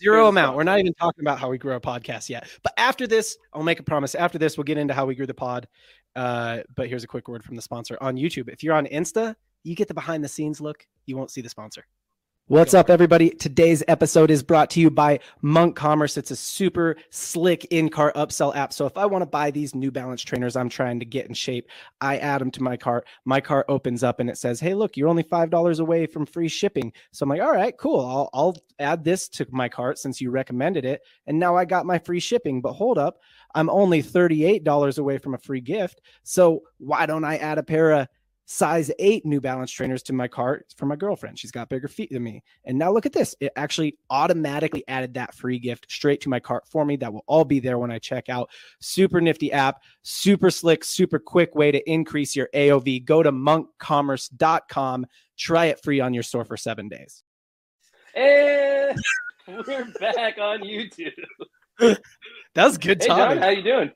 Zero 0.00 0.16
Here's 0.22 0.28
amount. 0.28 0.56
We're 0.56 0.62
not 0.62 0.78
even 0.78 0.94
talking 0.94 1.24
about 1.24 1.40
how 1.40 1.50
we 1.50 1.58
grew 1.58 1.72
our 1.72 1.80
podcast 1.80 2.28
yet. 2.28 2.48
But 2.62 2.72
after 2.76 3.08
this, 3.08 3.36
I'll 3.52 3.64
make 3.64 3.80
a 3.80 3.82
promise. 3.82 4.14
After 4.14 4.38
this, 4.38 4.56
we'll 4.56 4.62
get 4.64 4.78
into 4.78 4.94
how 4.94 5.06
we 5.06 5.16
grew 5.16 5.26
the 5.26 5.34
pod. 5.34 5.66
Uh, 6.14 6.58
but 6.76 6.88
here's 6.88 7.02
a 7.02 7.08
quick 7.08 7.26
word 7.26 7.42
from 7.42 7.56
the 7.56 7.62
sponsor 7.62 7.98
on 8.00 8.14
YouTube. 8.16 8.48
If 8.48 8.62
you're 8.62 8.74
on 8.74 8.86
Insta, 8.86 9.34
you 9.64 9.74
get 9.74 9.88
the 9.88 9.94
behind 9.94 10.22
the 10.22 10.28
scenes 10.28 10.60
look. 10.60 10.86
You 11.06 11.16
won't 11.16 11.32
see 11.32 11.40
the 11.40 11.48
sponsor. 11.48 11.84
What's 12.48 12.72
up, 12.72 12.88
everybody? 12.88 13.28
Today's 13.28 13.82
episode 13.88 14.30
is 14.30 14.42
brought 14.42 14.70
to 14.70 14.80
you 14.80 14.90
by 14.90 15.20
Monk 15.42 15.76
Commerce. 15.76 16.16
It's 16.16 16.30
a 16.30 16.36
super 16.36 16.96
slick 17.10 17.66
in 17.66 17.90
cart 17.90 18.14
upsell 18.14 18.56
app. 18.56 18.72
So 18.72 18.86
if 18.86 18.96
I 18.96 19.04
want 19.04 19.20
to 19.20 19.26
buy 19.26 19.50
these 19.50 19.74
New 19.74 19.90
Balance 19.90 20.22
trainers 20.22 20.56
I'm 20.56 20.70
trying 20.70 20.98
to 21.00 21.04
get 21.04 21.26
in 21.26 21.34
shape, 21.34 21.68
I 22.00 22.16
add 22.16 22.40
them 22.40 22.50
to 22.52 22.62
my 22.62 22.78
cart. 22.78 23.06
My 23.26 23.42
cart 23.42 23.66
opens 23.68 24.02
up 24.02 24.18
and 24.18 24.30
it 24.30 24.38
says, 24.38 24.60
Hey, 24.60 24.72
look, 24.72 24.96
you're 24.96 25.10
only 25.10 25.24
$5 25.24 25.78
away 25.78 26.06
from 26.06 26.24
free 26.24 26.48
shipping. 26.48 26.90
So 27.12 27.24
I'm 27.24 27.28
like, 27.28 27.42
All 27.42 27.52
right, 27.52 27.76
cool. 27.76 28.00
I'll, 28.00 28.30
I'll 28.32 28.56
add 28.78 29.04
this 29.04 29.28
to 29.28 29.46
my 29.50 29.68
cart 29.68 29.98
since 29.98 30.18
you 30.18 30.30
recommended 30.30 30.86
it. 30.86 31.02
And 31.26 31.38
now 31.38 31.54
I 31.54 31.66
got 31.66 31.84
my 31.84 31.98
free 31.98 32.18
shipping. 32.18 32.62
But 32.62 32.72
hold 32.72 32.96
up, 32.96 33.18
I'm 33.54 33.68
only 33.68 34.02
$38 34.02 34.98
away 34.98 35.18
from 35.18 35.34
a 35.34 35.38
free 35.38 35.60
gift. 35.60 36.00
So 36.22 36.62
why 36.78 37.04
don't 37.04 37.24
I 37.24 37.36
add 37.36 37.58
a 37.58 37.62
pair 37.62 37.90
of 37.92 38.08
size 38.50 38.90
eight 38.98 39.26
New 39.26 39.42
Balance 39.42 39.70
trainers 39.70 40.02
to 40.04 40.14
my 40.14 40.26
cart 40.26 40.72
for 40.76 40.86
my 40.86 40.96
girlfriend? 40.96 41.38
She's 41.38 41.50
got 41.50 41.68
bigger 41.68 41.86
feet 41.86 42.10
than 42.10 42.22
me. 42.22 42.42
And 42.64 42.78
now 42.78 42.90
look 42.90 43.04
at 43.04 43.12
this. 43.12 43.34
It 43.40 43.52
actually 43.56 43.98
automatically 44.08 44.82
added 44.88 45.12
that 45.14 45.34
free 45.34 45.58
gift 45.58 45.86
straight 45.90 46.22
to 46.22 46.30
my 46.30 46.40
cart 46.40 46.64
for 46.66 46.84
me. 46.84 46.96
That 46.96 47.12
will 47.12 47.24
all 47.26 47.44
be 47.44 47.60
there 47.60 47.78
when 47.78 47.90
I 47.90 47.98
check 47.98 48.28
out. 48.30 48.48
Super 48.80 49.20
nifty 49.20 49.52
app, 49.52 49.82
super 50.02 50.50
slick, 50.50 50.82
super 50.82 51.18
quick 51.18 51.54
way 51.54 51.70
to 51.70 51.90
increase 51.90 52.34
your 52.34 52.48
AOV. 52.54 53.04
Go 53.04 53.22
to 53.22 53.30
monkcommerce.com. 53.30 55.06
Try 55.36 55.66
it 55.66 55.82
free 55.82 56.00
on 56.00 56.14
your 56.14 56.22
store 56.22 56.44
for 56.46 56.56
seven 56.56 56.88
days. 56.88 57.22
Eh, 58.14 58.94
and 59.46 59.64
we're 59.66 59.84
back 60.00 60.38
on 60.38 60.60
YouTube. 60.62 61.12
That 62.54 62.64
was 62.64 62.76
good 62.78 63.00
Hey 63.00 63.06
John, 63.06 63.18
timing. 63.18 63.42
how 63.42 63.48
you 63.50 63.62
doing? 63.62 63.92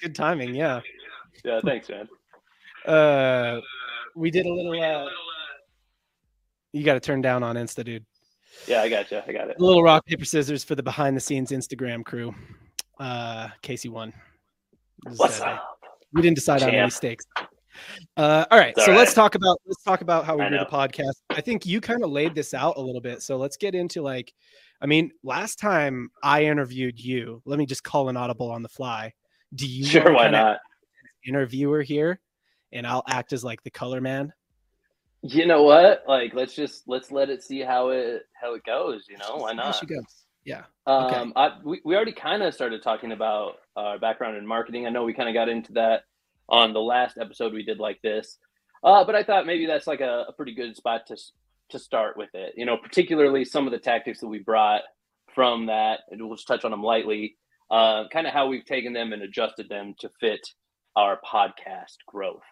Good 0.00 0.14
timing. 0.14 0.54
Yeah. 0.54 0.80
Yeah, 1.44 1.60
thanks, 1.62 1.86
man. 1.90 2.08
Uh, 2.86 3.60
we 4.14 4.30
did 4.30 4.46
a 4.46 4.52
little. 4.52 4.72
Uh, 4.80 5.08
you 6.72 6.84
got 6.84 6.94
to 6.94 7.00
turn 7.00 7.20
down 7.20 7.42
on 7.42 7.56
Insta, 7.56 7.84
dude. 7.84 8.04
Yeah, 8.66 8.82
I 8.82 8.88
got 8.88 9.10
you. 9.10 9.20
I 9.26 9.32
got 9.32 9.50
it. 9.50 9.58
A 9.58 9.62
little 9.62 9.82
rock 9.82 10.04
paper 10.06 10.24
scissors 10.24 10.64
for 10.64 10.74
the 10.74 10.82
behind 10.82 11.16
the 11.16 11.20
scenes 11.20 11.50
Instagram 11.50 12.04
crew. 12.04 12.34
Uh, 12.98 13.48
Casey 13.62 13.88
won. 13.88 14.12
What's 15.16 15.40
uh, 15.40 15.44
up? 15.46 15.78
We 16.12 16.22
didn't 16.22 16.36
decide 16.36 16.62
on 16.62 16.70
any 16.70 16.90
stakes. 16.90 17.24
Uh, 18.16 18.44
all 18.50 18.58
right, 18.58 18.74
It's 18.76 18.84
so 18.84 18.92
all 18.92 18.98
let's 18.98 19.14
talk 19.14 19.36
about 19.36 19.58
let's 19.64 19.82
talk 19.84 20.00
about 20.00 20.24
how 20.24 20.36
we 20.36 20.48
do 20.48 20.58
the 20.58 20.66
podcast. 20.66 21.14
I 21.30 21.40
think 21.40 21.64
you 21.64 21.80
kind 21.80 22.02
of 22.02 22.10
laid 22.10 22.34
this 22.34 22.52
out 22.52 22.76
a 22.76 22.80
little 22.80 23.00
bit, 23.00 23.22
so 23.22 23.36
let's 23.36 23.56
get 23.56 23.74
into 23.74 24.02
like, 24.02 24.32
I 24.82 24.86
mean, 24.86 25.12
last 25.22 25.58
time 25.58 26.10
I 26.22 26.44
interviewed 26.44 26.98
you, 26.98 27.40
let 27.44 27.58
me 27.58 27.66
just 27.66 27.84
call 27.84 28.08
an 28.08 28.16
audible 28.16 28.50
on 28.50 28.62
the 28.62 28.68
fly. 28.68 29.12
Do 29.54 29.66
you 29.66 29.84
Sure, 29.84 30.12
why 30.12 30.28
not? 30.28 30.58
interviewer 31.26 31.82
here, 31.82 32.18
and 32.72 32.86
I'll 32.86 33.04
act 33.08 33.32
as 33.32 33.44
like 33.44 33.62
the 33.62 33.70
color 33.70 34.00
man. 34.00 34.32
You 35.22 35.46
know 35.46 35.64
what? 35.64 36.04
Like, 36.08 36.34
let's 36.34 36.54
just 36.54 36.84
let's 36.86 37.12
let 37.12 37.28
it 37.28 37.42
see 37.42 37.60
how 37.60 37.90
it 37.90 38.22
how 38.40 38.54
it 38.54 38.64
goes. 38.64 39.06
You 39.08 39.18
know, 39.18 39.36
why 39.36 39.50
how 39.50 39.64
not? 39.64 39.76
she 39.76 39.86
goes. 39.86 40.24
Yeah. 40.44 40.62
Um, 40.86 41.34
I, 41.36 41.58
we, 41.62 41.80
we 41.84 41.94
already 41.94 42.12
kind 42.12 42.42
of 42.42 42.54
started 42.54 42.82
talking 42.82 43.12
about 43.12 43.56
our 43.76 43.98
background 43.98 44.36
in 44.36 44.46
marketing. 44.46 44.86
I 44.86 44.90
know 44.90 45.04
we 45.04 45.12
kind 45.12 45.28
of 45.28 45.34
got 45.34 45.48
into 45.50 45.72
that 45.74 46.04
on 46.48 46.72
the 46.72 46.80
last 46.80 47.18
episode 47.18 47.52
we 47.52 47.62
did 47.62 47.78
like 47.78 48.00
this. 48.02 48.38
Uh, 48.82 49.04
but 49.04 49.14
I 49.14 49.22
thought 49.22 49.46
maybe 49.46 49.66
that's 49.66 49.86
like 49.86 50.00
a, 50.00 50.24
a 50.28 50.32
pretty 50.32 50.54
good 50.54 50.76
spot 50.76 51.06
to 51.08 51.16
to 51.70 51.78
start 51.78 52.16
with 52.16 52.30
it. 52.34 52.54
You 52.56 52.66
know, 52.66 52.76
particularly 52.76 53.44
some 53.44 53.66
of 53.66 53.72
the 53.72 53.78
tactics 53.78 54.20
that 54.20 54.28
we 54.28 54.38
brought 54.38 54.82
from 55.34 55.66
that, 55.66 56.00
and 56.10 56.20
we'll 56.20 56.36
just 56.36 56.48
touch 56.48 56.64
on 56.64 56.70
them 56.70 56.82
lightly. 56.82 57.36
Uh, 57.70 58.08
kind 58.12 58.26
of 58.26 58.32
how 58.32 58.48
we've 58.48 58.64
taken 58.64 58.92
them 58.92 59.12
and 59.12 59.22
adjusted 59.22 59.68
them 59.68 59.94
to 60.00 60.10
fit 60.18 60.40
our 60.96 61.20
podcast 61.24 61.98
growth. 62.06 62.42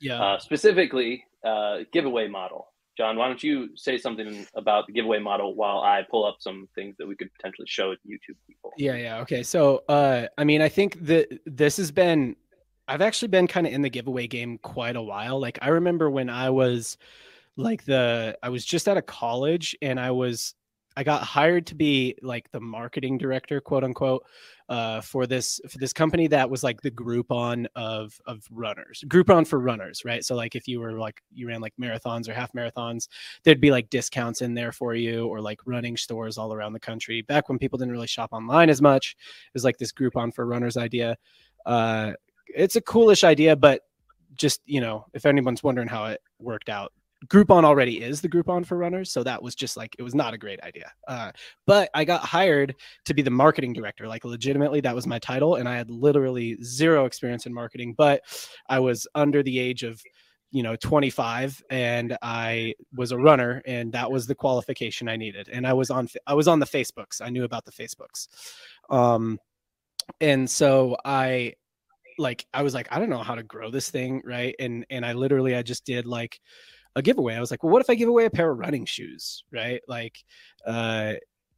Yeah. 0.00 0.22
Uh, 0.22 0.38
specifically, 0.38 1.24
uh, 1.44 1.78
giveaway 1.92 2.28
model. 2.28 2.68
John, 2.96 3.16
why 3.16 3.26
don't 3.26 3.42
you 3.42 3.76
say 3.76 3.98
something 3.98 4.46
about 4.54 4.86
the 4.86 4.92
giveaway 4.92 5.18
model 5.18 5.56
while 5.56 5.80
I 5.80 6.06
pull 6.08 6.24
up 6.24 6.36
some 6.38 6.68
things 6.76 6.94
that 6.98 7.06
we 7.08 7.16
could 7.16 7.28
potentially 7.34 7.66
show 7.68 7.92
to 7.92 8.00
YouTube 8.06 8.36
people? 8.46 8.72
Yeah, 8.76 8.94
yeah. 8.94 9.18
Okay. 9.22 9.42
So, 9.42 9.82
uh, 9.88 10.26
I 10.38 10.44
mean, 10.44 10.62
I 10.62 10.68
think 10.68 11.04
that 11.06 11.40
this 11.44 11.76
has 11.78 11.90
been, 11.90 12.36
I've 12.86 13.02
actually 13.02 13.28
been 13.28 13.48
kind 13.48 13.66
of 13.66 13.72
in 13.72 13.82
the 13.82 13.90
giveaway 13.90 14.28
game 14.28 14.58
quite 14.58 14.94
a 14.94 15.02
while. 15.02 15.40
Like, 15.40 15.58
I 15.60 15.70
remember 15.70 16.08
when 16.08 16.30
I 16.30 16.50
was 16.50 16.96
like 17.56 17.84
the, 17.84 18.38
I 18.44 18.48
was 18.48 18.64
just 18.64 18.86
out 18.88 18.96
of 18.96 19.06
college 19.06 19.76
and 19.82 19.98
I 19.98 20.12
was 20.12 20.54
I 20.96 21.02
got 21.02 21.22
hired 21.22 21.66
to 21.68 21.74
be 21.74 22.16
like 22.22 22.50
the 22.52 22.60
marketing 22.60 23.18
director, 23.18 23.60
quote 23.60 23.82
unquote, 23.82 24.24
uh, 24.68 25.00
for 25.00 25.26
this 25.26 25.60
for 25.68 25.78
this 25.78 25.92
company 25.92 26.28
that 26.28 26.48
was 26.48 26.62
like 26.62 26.80
the 26.80 26.90
Groupon 26.90 27.66
of 27.74 28.18
of 28.26 28.44
runners, 28.50 29.04
Groupon 29.08 29.46
for 29.46 29.58
runners, 29.58 30.04
right? 30.04 30.24
So 30.24 30.36
like 30.36 30.54
if 30.54 30.68
you 30.68 30.80
were 30.80 30.92
like 30.92 31.20
you 31.32 31.48
ran 31.48 31.60
like 31.60 31.74
marathons 31.80 32.28
or 32.28 32.32
half 32.32 32.52
marathons, 32.52 33.08
there'd 33.42 33.60
be 33.60 33.72
like 33.72 33.90
discounts 33.90 34.40
in 34.40 34.54
there 34.54 34.72
for 34.72 34.94
you, 34.94 35.26
or 35.26 35.40
like 35.40 35.60
running 35.66 35.96
stores 35.96 36.38
all 36.38 36.54
around 36.54 36.72
the 36.72 36.80
country. 36.80 37.22
Back 37.22 37.48
when 37.48 37.58
people 37.58 37.78
didn't 37.78 37.92
really 37.92 38.06
shop 38.06 38.32
online 38.32 38.70
as 38.70 38.80
much, 38.80 39.16
it 39.18 39.54
was 39.54 39.64
like 39.64 39.78
this 39.78 39.92
Groupon 39.92 40.32
for 40.32 40.46
runners 40.46 40.76
idea. 40.76 41.16
Uh, 41.66 42.12
it's 42.46 42.76
a 42.76 42.80
coolish 42.80 43.24
idea, 43.24 43.56
but 43.56 43.82
just 44.34 44.60
you 44.64 44.80
know, 44.80 45.06
if 45.12 45.26
anyone's 45.26 45.62
wondering 45.62 45.88
how 45.88 46.06
it 46.06 46.20
worked 46.38 46.68
out, 46.68 46.92
Groupon 47.26 47.64
already 47.64 48.02
is 48.02 48.20
the 48.20 48.28
Groupon 48.28 48.66
for 48.66 48.76
runners, 48.76 49.12
so 49.12 49.22
that 49.22 49.42
was 49.42 49.54
just 49.54 49.76
like 49.76 49.94
it 49.98 50.02
was 50.02 50.14
not 50.14 50.34
a 50.34 50.38
great 50.38 50.60
idea. 50.62 50.92
Uh, 51.08 51.32
but 51.66 51.90
I 51.94 52.04
got 52.04 52.22
hired 52.22 52.74
to 53.04 53.14
be 53.14 53.22
the 53.22 53.30
marketing 53.30 53.72
director, 53.72 54.08
like 54.08 54.24
legitimately, 54.24 54.80
that 54.82 54.94
was 54.94 55.06
my 55.06 55.18
title, 55.18 55.56
and 55.56 55.68
I 55.68 55.76
had 55.76 55.90
literally 55.90 56.56
zero 56.62 57.04
experience 57.04 57.46
in 57.46 57.54
marketing. 57.54 57.94
But 57.96 58.22
I 58.68 58.80
was 58.80 59.06
under 59.14 59.42
the 59.42 59.58
age 59.58 59.82
of 59.82 60.00
you 60.50 60.62
know 60.62 60.76
25 60.76 61.64
and 61.68 62.16
i 62.22 62.72
was 62.94 63.10
a 63.10 63.18
runner 63.18 63.60
and 63.66 63.92
that 63.92 64.08
was 64.08 64.28
the 64.28 64.36
qualification 64.36 65.08
i 65.08 65.16
needed 65.16 65.48
and 65.48 65.66
i 65.66 65.72
was 65.72 65.90
on 65.90 66.08
i 66.28 66.32
was 66.32 66.46
on 66.46 66.60
the 66.60 66.66
facebooks 66.66 67.20
i 67.20 67.28
knew 67.28 67.42
about 67.42 67.64
the 67.64 67.72
facebooks 67.72 68.28
um 68.88 69.36
and 70.20 70.48
so 70.48 70.96
i 71.04 71.52
like 72.18 72.46
i 72.54 72.62
was 72.62 72.72
like 72.72 72.86
i 72.92 73.00
don't 73.00 73.10
know 73.10 73.22
how 73.22 73.34
to 73.34 73.42
grow 73.42 73.68
this 73.68 73.90
thing 73.90 74.22
right 74.24 74.54
and 74.60 74.86
and 74.90 75.04
i 75.04 75.12
literally 75.12 75.56
i 75.56 75.62
just 75.62 75.84
did 75.84 76.06
like 76.06 76.40
a 76.96 77.02
giveaway. 77.02 77.34
I 77.34 77.40
was 77.40 77.50
like, 77.50 77.62
well, 77.62 77.72
what 77.72 77.82
if 77.82 77.90
I 77.90 77.94
give 77.94 78.08
away 78.08 78.24
a 78.24 78.30
pair 78.30 78.50
of 78.50 78.58
running 78.58 78.84
shoes, 78.84 79.44
right? 79.52 79.80
Like, 79.88 80.24
uh, 80.66 81.14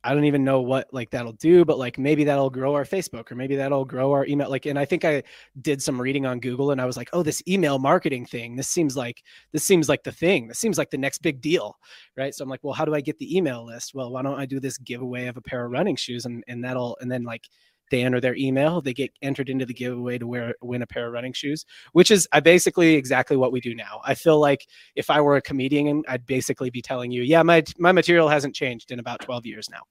I 0.07 0.14
don't 0.14 0.25
even 0.25 0.45
know 0.45 0.61
what 0.61 0.87
like 0.93 1.11
that'll 1.11 1.33
do, 1.33 1.64
but 1.64 1.78
like 1.78 1.99
maybe 1.99 2.23
that'll 2.23 2.49
grow 2.49 2.75
our 2.75 2.85
Facebook 2.85 3.33
or 3.33 3.35
maybe 3.35 3.57
that'll 3.57 3.85
grow 3.85 4.12
our 4.12 4.25
email. 4.26 4.49
Like, 4.49 4.64
and 4.66 4.78
I 4.78 4.85
think 4.85 5.05
I 5.05 5.25
did 5.62 5.83
some 5.83 6.00
reading 6.00 6.25
on 6.25 6.38
Google 6.38 6.71
and 6.71 6.81
I 6.81 6.85
was 6.85 6.97
like, 6.97 7.09
oh, 7.12 7.25
this 7.25 7.43
email 7.49 7.81
marketing 7.81 8.25
thing, 8.25 8.55
this 8.55 8.69
seems 8.69 8.97
like 8.97 9.25
this 9.50 9.64
seems 9.64 9.88
like 9.88 10.05
the 10.05 10.12
thing. 10.12 10.47
This 10.47 10.61
seems 10.61 10.78
like 10.78 10.90
the 10.90 10.99
next 10.99 11.23
big 11.23 11.40
deal, 11.40 11.76
right? 12.16 12.33
So 12.33 12.45
I'm 12.45 12.49
like, 12.49 12.62
well, 12.62 12.73
how 12.73 12.85
do 12.85 12.95
I 12.95 13.00
get 13.00 13.19
the 13.19 13.37
email 13.37 13.66
list? 13.66 13.95
Well, 13.95 14.12
why 14.12 14.23
don't 14.23 14.38
I 14.38 14.47
do 14.47 14.61
this 14.61 14.78
giveaway 14.78 15.26
of 15.26 15.38
a 15.38 15.43
pair 15.43 15.64
of 15.64 15.73
running 15.73 15.97
shoes 15.97 16.25
and 16.25 16.45
and 16.47 16.62
that'll 16.62 16.97
and 17.00 17.11
then 17.11 17.25
like 17.25 17.49
they 17.90 18.02
enter 18.02 18.21
their 18.21 18.37
email, 18.37 18.81
they 18.81 18.95
get 18.95 19.11
entered 19.23 19.49
into 19.49 19.66
the 19.66 19.75
giveaway 19.75 20.19
to 20.19 20.26
wear 20.26 20.55
win 20.62 20.83
a 20.83 20.87
pair 20.87 21.07
of 21.07 21.12
running 21.12 21.33
shoes, 21.33 21.64
which 21.93 22.11
is 22.11 22.28
I 22.33 22.40
basically 22.40 22.95
exactly 22.95 23.37
what 23.37 23.52
we 23.52 23.61
do 23.61 23.75
now. 23.75 24.00
I 24.05 24.14
feel 24.14 24.40
like 24.40 24.66
if 24.95 25.11
I 25.11 25.21
were 25.21 25.37
a 25.37 25.43
comedian, 25.43 26.02
I'd 26.08 26.26
basically 26.26 26.71
be 26.71 26.82
telling 26.82 27.10
you, 27.10 27.23
yeah, 27.23 27.43
my 27.43 27.63
my 27.78 27.93
material 27.93 28.28
hasn't 28.28 28.54
changed 28.54 28.91
in 28.91 28.99
about 28.99 29.21
12 29.21 29.47
years 29.47 29.69
now. 29.71 29.82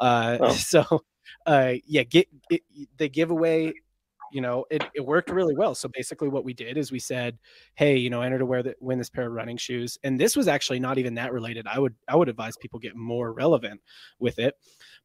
Uh, 0.00 0.38
oh. 0.40 0.54
So, 0.74 1.04
uh, 1.46 1.74
yeah, 1.86 2.02
get 2.02 2.28
it, 2.50 2.62
the 2.96 3.08
giveaway 3.08 3.72
you 4.34 4.40
know, 4.40 4.64
it, 4.68 4.82
it 4.94 5.00
worked 5.00 5.30
really 5.30 5.54
well. 5.54 5.76
So 5.76 5.88
basically, 5.88 6.28
what 6.28 6.44
we 6.44 6.52
did 6.52 6.76
is 6.76 6.90
we 6.90 6.98
said, 6.98 7.38
"Hey, 7.76 7.96
you 7.96 8.10
know, 8.10 8.20
enter 8.20 8.38
to 8.38 8.44
wear 8.44 8.64
the, 8.64 8.74
win 8.80 8.98
this 8.98 9.08
pair 9.08 9.28
of 9.28 9.32
running 9.32 9.56
shoes." 9.56 9.96
And 10.02 10.18
this 10.18 10.36
was 10.36 10.48
actually 10.48 10.80
not 10.80 10.98
even 10.98 11.14
that 11.14 11.32
related. 11.32 11.68
I 11.68 11.78
would 11.78 11.94
I 12.08 12.16
would 12.16 12.28
advise 12.28 12.56
people 12.56 12.80
get 12.80 12.96
more 12.96 13.32
relevant 13.32 13.80
with 14.18 14.40
it. 14.40 14.56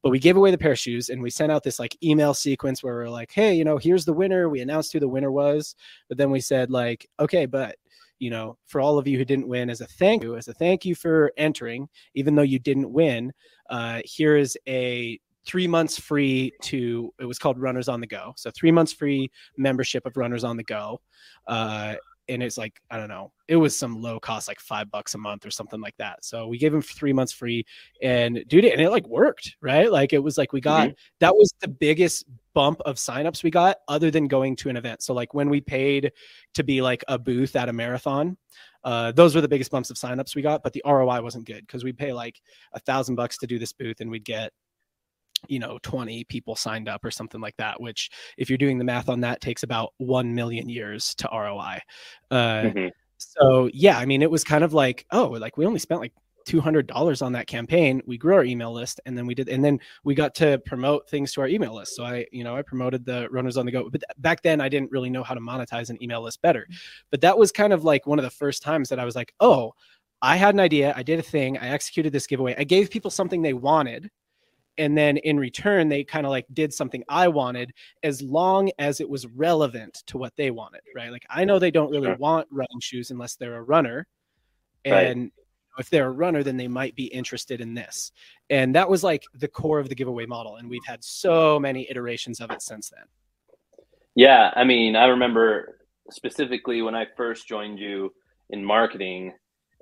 But 0.01 0.09
we 0.09 0.17
gave 0.19 0.35
away 0.35 0.49
the 0.49 0.57
pair 0.57 0.71
of 0.71 0.79
shoes, 0.79 1.09
and 1.09 1.21
we 1.21 1.29
sent 1.29 1.51
out 1.51 1.63
this 1.63 1.77
like 1.79 1.95
email 2.03 2.33
sequence 2.33 2.81
where 2.81 2.95
we're 2.95 3.09
like, 3.09 3.31
"Hey, 3.31 3.53
you 3.53 3.63
know, 3.63 3.77
here's 3.77 4.03
the 4.05 4.13
winner." 4.13 4.49
We 4.49 4.61
announced 4.61 4.93
who 4.93 4.99
the 4.99 5.07
winner 5.07 5.31
was, 5.31 5.75
but 6.07 6.17
then 6.17 6.31
we 6.31 6.39
said 6.41 6.71
like, 6.71 7.07
"Okay, 7.19 7.45
but." 7.45 7.75
you 8.21 8.29
know, 8.29 8.57
for 8.67 8.81
all 8.81 8.97
of 8.97 9.07
you 9.07 9.17
who 9.17 9.23
didn't 9.23 9.47
win, 9.47 9.69
as 9.69 9.79
a 9.79 9.85
thank 9.87 10.23
you, 10.23 10.35
as 10.35 10.49
a 10.49 10.53
thank 10.53 10.83
you 10.83 10.93
for 10.93 11.31
entering, 11.37 11.87
even 12.15 12.35
though 12.35 12.41
you 12.41 12.59
didn't 12.59 12.91
win, 12.91 13.31
uh, 13.69 14.01
here 14.03 14.35
is 14.35 14.57
a 14.67 15.17
three 15.49 15.67
months 15.67 15.99
free 15.99 16.53
to 16.61 17.11
it 17.19 17.25
was 17.25 17.39
called 17.39 17.57
runners 17.57 17.89
on 17.89 17.99
the 17.99 18.05
go. 18.05 18.33
So 18.37 18.51
three 18.51 18.71
months 18.71 18.93
free 18.93 19.31
membership 19.57 20.05
of 20.05 20.15
runners 20.15 20.43
on 20.43 20.57
the 20.57 20.63
go 20.63 21.01
uh, 21.47 21.95
and 22.27 22.43
it's 22.43 22.59
like 22.59 22.79
i 22.91 22.97
don't 22.97 23.07
know 23.09 23.31
it 23.47 23.55
was 23.55 23.75
some 23.75 23.99
low 23.99 24.19
cost 24.19 24.47
like 24.47 24.59
five 24.59 24.91
bucks 24.91 25.15
a 25.15 25.17
month 25.17 25.43
or 25.43 25.49
something 25.49 25.81
like 25.81 25.97
that. 25.97 26.23
So 26.23 26.45
we 26.45 26.59
gave 26.59 26.71
him 26.71 26.83
three 26.83 27.13
months 27.13 27.33
free 27.33 27.65
and 28.03 28.43
dude 28.47 28.63
and 28.63 28.79
it 28.79 28.91
like 28.91 29.07
worked 29.07 29.55
right? 29.59 29.91
Like 29.91 30.13
it 30.13 30.19
was 30.19 30.37
like 30.37 30.53
we 30.53 30.61
got 30.61 30.89
mm-hmm. 30.89 30.93
that 31.19 31.35
was 31.35 31.51
the 31.59 31.67
biggest 31.67 32.25
bump 32.53 32.79
of 32.85 32.97
signups 32.97 33.43
we 33.43 33.49
got 33.49 33.77
other 33.87 34.11
than 34.11 34.27
going 34.27 34.55
to 34.57 34.69
an 34.69 34.77
event. 34.77 35.01
So 35.01 35.15
like 35.15 35.33
when 35.33 35.49
we 35.49 35.61
paid 35.61 36.11
to 36.53 36.63
be 36.63 36.83
like 36.83 37.03
a 37.07 37.17
booth 37.17 37.55
at 37.55 37.69
a 37.69 37.73
marathon 37.73 38.37
uh, 38.83 39.11
those 39.13 39.33
were 39.33 39.41
the 39.41 39.47
biggest 39.47 39.71
bumps 39.71 39.89
of 39.89 39.97
signups 39.97 40.35
we 40.35 40.43
got 40.43 40.61
but 40.61 40.73
the 40.73 40.83
roi 40.85 41.19
wasn't 41.21 41.45
good 41.45 41.65
because 41.65 41.83
we'd 41.83 41.97
pay 41.97 42.13
like 42.13 42.39
a 42.73 42.79
thousand 42.79 43.15
bucks 43.15 43.39
to 43.39 43.47
do 43.47 43.57
this 43.57 43.73
booth 43.73 43.99
and 43.99 44.11
we'd 44.11 44.23
get 44.23 44.51
you 45.47 45.59
know 45.59 45.79
20 45.83 46.23
people 46.25 46.55
signed 46.55 46.89
up 46.89 47.03
or 47.05 47.11
something 47.11 47.39
like 47.39 47.55
that 47.57 47.79
which 47.79 48.09
if 48.37 48.49
you're 48.49 48.57
doing 48.57 48.77
the 48.77 48.83
math 48.83 49.09
on 49.09 49.21
that 49.21 49.41
takes 49.41 49.63
about 49.63 49.93
1 49.97 50.35
million 50.35 50.67
years 50.67 51.15
to 51.15 51.29
roi 51.31 51.79
uh, 52.31 52.35
mm-hmm. 52.35 52.87
so 53.17 53.69
yeah 53.73 53.97
i 53.97 54.05
mean 54.05 54.21
it 54.21 54.29
was 54.29 54.43
kind 54.43 54.63
of 54.63 54.73
like 54.73 55.05
oh 55.11 55.27
like 55.27 55.57
we 55.57 55.65
only 55.65 55.79
spent 55.79 56.01
like 56.01 56.13
$200 56.47 57.21
on 57.21 57.33
that 57.33 57.47
campaign. 57.47 58.01
We 58.07 58.17
grew 58.17 58.33
our 58.33 58.43
email 58.43 58.73
list 58.73 58.99
and 59.05 59.17
then 59.17 59.27
we 59.27 59.35
did 59.35 59.49
and 59.49 59.63
then 59.63 59.79
we 60.03 60.15
got 60.15 60.33
to 60.35 60.57
promote 60.65 61.07
things 61.09 61.31
to 61.33 61.41
our 61.41 61.47
email 61.47 61.75
list. 61.75 61.95
So 61.95 62.03
i 62.03 62.25
you 62.31 62.43
know 62.43 62.55
i 62.55 62.61
promoted 62.61 63.05
the 63.05 63.27
runners 63.29 63.57
on 63.57 63.65
the 63.65 63.71
go 63.71 63.89
but 63.89 64.01
back 64.17 64.41
then 64.41 64.61
i 64.61 64.69
didn't 64.69 64.91
really 64.91 65.09
know 65.09 65.23
how 65.23 65.33
to 65.33 65.41
monetize 65.41 65.89
an 65.89 66.01
email 66.01 66.21
list 66.21 66.41
better. 66.41 66.67
But 67.11 67.21
that 67.21 67.37
was 67.37 67.51
kind 67.51 67.73
of 67.73 67.83
like 67.83 68.07
one 68.07 68.19
of 68.19 68.23
the 68.23 68.31
first 68.31 68.63
times 68.63 68.89
that 68.89 68.99
i 68.99 69.05
was 69.05 69.15
like 69.15 69.33
oh 69.39 69.73
i 70.21 70.35
had 70.35 70.53
an 70.53 70.59
idea 70.59 70.93
i 70.95 71.03
did 71.03 71.19
a 71.19 71.23
thing 71.23 71.57
i 71.57 71.69
executed 71.69 72.11
this 72.11 72.27
giveaway 72.27 72.55
i 72.57 72.63
gave 72.63 72.89
people 72.89 73.11
something 73.11 73.41
they 73.41 73.53
wanted 73.53 74.09
and 74.79 74.97
then 74.97 75.17
in 75.17 75.37
return 75.37 75.89
they 75.89 76.03
kind 76.03 76.25
of 76.25 76.31
like 76.31 76.45
did 76.53 76.73
something 76.73 77.03
i 77.09 77.27
wanted 77.27 77.71
as 78.01 78.21
long 78.21 78.71
as 78.79 78.99
it 78.99 79.07
was 79.07 79.27
relevant 79.27 80.01
to 80.07 80.17
what 80.17 80.35
they 80.35 80.49
wanted 80.49 80.81
right 80.95 81.11
like 81.11 81.25
i 81.29 81.45
know 81.45 81.59
they 81.59 81.69
don't 81.69 81.91
really 81.91 82.07
sure. 82.07 82.15
want 82.15 82.47
running 82.49 82.79
shoes 82.79 83.11
unless 83.11 83.35
they're 83.35 83.57
a 83.57 83.61
runner 83.61 84.07
and 84.85 85.23
right. 85.23 85.31
if 85.77 85.89
they're 85.89 86.07
a 86.07 86.11
runner 86.11 86.41
then 86.41 86.57
they 86.57 86.67
might 86.67 86.95
be 86.95 87.05
interested 87.05 87.61
in 87.61 87.73
this 87.75 88.11
and 88.49 88.73
that 88.73 88.89
was 88.89 89.03
like 89.03 89.23
the 89.35 89.47
core 89.47 89.79
of 89.79 89.89
the 89.89 89.95
giveaway 89.95 90.25
model 90.25 90.55
and 90.55 90.69
we've 90.69 90.85
had 90.87 91.03
so 91.03 91.59
many 91.59 91.85
iterations 91.89 92.39
of 92.39 92.49
it 92.49 92.61
since 92.61 92.89
then 92.89 93.05
yeah 94.15 94.51
i 94.55 94.63
mean 94.63 94.95
i 94.95 95.05
remember 95.05 95.77
specifically 96.09 96.81
when 96.81 96.95
i 96.95 97.05
first 97.17 97.47
joined 97.47 97.77
you 97.77 98.11
in 98.49 98.63
marketing 98.63 99.33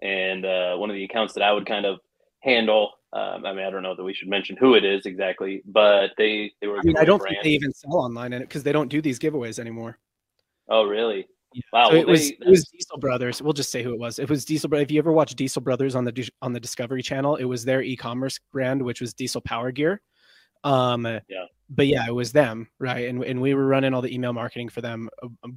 and 0.02 0.46
uh, 0.46 0.76
one 0.76 0.90
of 0.90 0.96
the 0.96 1.04
accounts 1.04 1.34
that 1.34 1.44
i 1.44 1.52
would 1.54 1.66
kind 1.66 1.86
of 1.86 2.00
handle 2.48 2.94
um, 3.14 3.46
I 3.46 3.54
mean, 3.54 3.66
I 3.66 3.70
don't 3.70 3.84
know 3.84 3.96
that 3.96 4.04
we 4.04 4.14
should 4.14 4.28
mention 4.28 4.58
who 4.58 4.76
it 4.76 4.84
is 4.84 5.06
exactly, 5.06 5.64
but 5.66 6.12
they 6.18 6.52
they 6.60 6.68
were. 6.68 6.80
I 6.80 6.82
mean, 6.84 6.98
I 6.98 7.06
don't 7.06 7.22
think 7.22 7.38
they 7.42 7.52
even 7.52 7.72
sell 7.72 7.96
online 7.96 8.38
because 8.38 8.64
they 8.64 8.74
don't 8.74 8.90
do 8.90 9.02
these 9.02 9.18
giveaways 9.18 9.60
anymore. 9.60 9.98
Oh, 10.68 10.84
really? 10.84 11.26
Yeah. 11.54 11.62
Wow. 11.72 11.88
So 11.88 11.94
well, 11.94 12.02
it 12.02 12.08
was 12.08 12.30
they, 12.30 12.38
it 12.42 12.50
was 12.50 12.68
Diesel 12.68 12.98
Brothers. 12.98 13.42
We'll 13.42 13.54
just 13.54 13.72
say 13.72 13.82
who 13.82 13.94
it 13.94 14.00
was. 14.00 14.20
It 14.20 14.30
was 14.30 14.44
Diesel. 14.44 14.74
If 14.74 14.92
you 14.92 15.00
ever 15.00 15.14
watch 15.14 15.36
Diesel 15.36 15.62
Brothers 15.62 15.96
on 15.96 16.04
the 16.04 16.30
on 16.42 16.52
the 16.52 16.60
Discovery 16.60 17.02
Channel, 17.02 17.38
it 17.38 17.46
was 17.46 17.64
their 17.64 17.82
e-commerce 17.82 18.40
brand, 18.52 18.82
which 18.82 19.00
was 19.00 19.14
Diesel 19.14 19.42
Power 19.42 19.72
Gear. 19.72 20.02
Um, 20.66 21.06
yeah. 21.06 21.46
But 21.70 21.88
yeah, 21.88 22.06
it 22.08 22.14
was 22.14 22.34
them, 22.34 22.68
right? 22.78 23.08
And 23.08 23.24
and 23.24 23.40
we 23.40 23.54
were 23.54 23.68
running 23.68 23.94
all 23.94 24.02
the 24.02 24.14
email 24.14 24.34
marketing 24.34 24.68
for 24.68 24.82
them. 24.82 25.10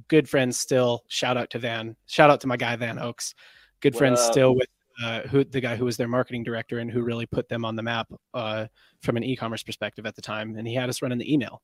Good 0.07 0.29
friends 0.29 0.57
still. 0.57 1.03
Shout 1.09 1.35
out 1.35 1.49
to 1.49 1.59
Van. 1.59 1.97
Shout 2.05 2.29
out 2.29 2.39
to 2.41 2.47
my 2.47 2.55
guy 2.55 2.77
Van 2.77 2.97
Oaks. 2.97 3.35
Good 3.81 3.95
friends 3.95 4.21
still 4.21 4.55
with 4.55 4.69
uh, 5.03 5.21
who 5.21 5.43
the 5.43 5.61
guy 5.61 5.75
who 5.75 5.85
was 5.85 5.97
their 5.97 6.07
marketing 6.07 6.43
director 6.43 6.79
and 6.79 6.91
who 6.91 7.01
really 7.01 7.25
put 7.25 7.49
them 7.49 7.65
on 7.65 7.75
the 7.75 7.83
map 7.83 8.07
uh, 8.33 8.67
from 9.01 9.17
an 9.17 9.23
e-commerce 9.23 9.63
perspective 9.63 10.05
at 10.05 10.15
the 10.15 10.21
time, 10.21 10.55
and 10.57 10.67
he 10.67 10.73
had 10.73 10.89
us 10.89 11.01
running 11.01 11.17
the 11.17 11.31
email. 11.31 11.61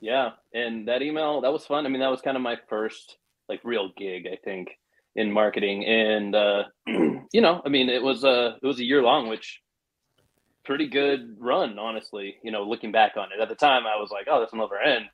Yeah, 0.00 0.30
and 0.52 0.88
that 0.88 1.02
email 1.02 1.40
that 1.42 1.52
was 1.52 1.66
fun. 1.66 1.86
I 1.86 1.88
mean, 1.88 2.00
that 2.00 2.10
was 2.10 2.20
kind 2.20 2.36
of 2.36 2.42
my 2.42 2.56
first 2.68 3.16
like 3.48 3.60
real 3.64 3.90
gig, 3.96 4.26
I 4.30 4.36
think, 4.44 4.68
in 5.14 5.30
marketing, 5.30 5.84
and 5.84 6.34
uh, 6.34 6.64
you 6.86 7.40
know, 7.40 7.62
I 7.64 7.68
mean, 7.68 7.88
it 7.88 8.02
was 8.02 8.24
a 8.24 8.56
it 8.62 8.66
was 8.66 8.80
a 8.80 8.84
year 8.84 9.02
long, 9.02 9.28
which 9.28 9.60
pretty 10.64 10.88
good 10.88 11.36
run, 11.38 11.78
honestly. 11.78 12.36
You 12.42 12.50
know, 12.50 12.64
looking 12.64 12.92
back 12.92 13.16
on 13.16 13.28
it 13.36 13.40
at 13.40 13.48
the 13.48 13.54
time, 13.54 13.84
I 13.86 14.00
was 14.00 14.10
like, 14.10 14.26
oh, 14.30 14.40
this 14.40 14.50
will 14.52 14.60
never 14.60 14.80
end. 14.80 15.06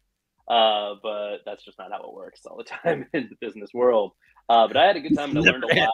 Uh, 0.48 0.96
but 1.02 1.38
that's 1.46 1.64
just 1.64 1.78
not 1.78 1.92
how 1.92 2.02
it 2.02 2.12
works 2.12 2.40
all 2.44 2.56
the 2.56 2.64
time 2.84 3.06
in 3.12 3.28
the 3.30 3.46
business 3.46 3.70
world. 3.72 4.12
Uh, 4.48 4.66
but 4.66 4.76
I 4.76 4.86
had 4.86 4.96
a 4.96 5.00
good 5.00 5.16
time 5.16 5.30
and 5.30 5.38
I 5.38 5.42
learned 5.42 5.64
a 5.64 5.80
lot. 5.80 5.90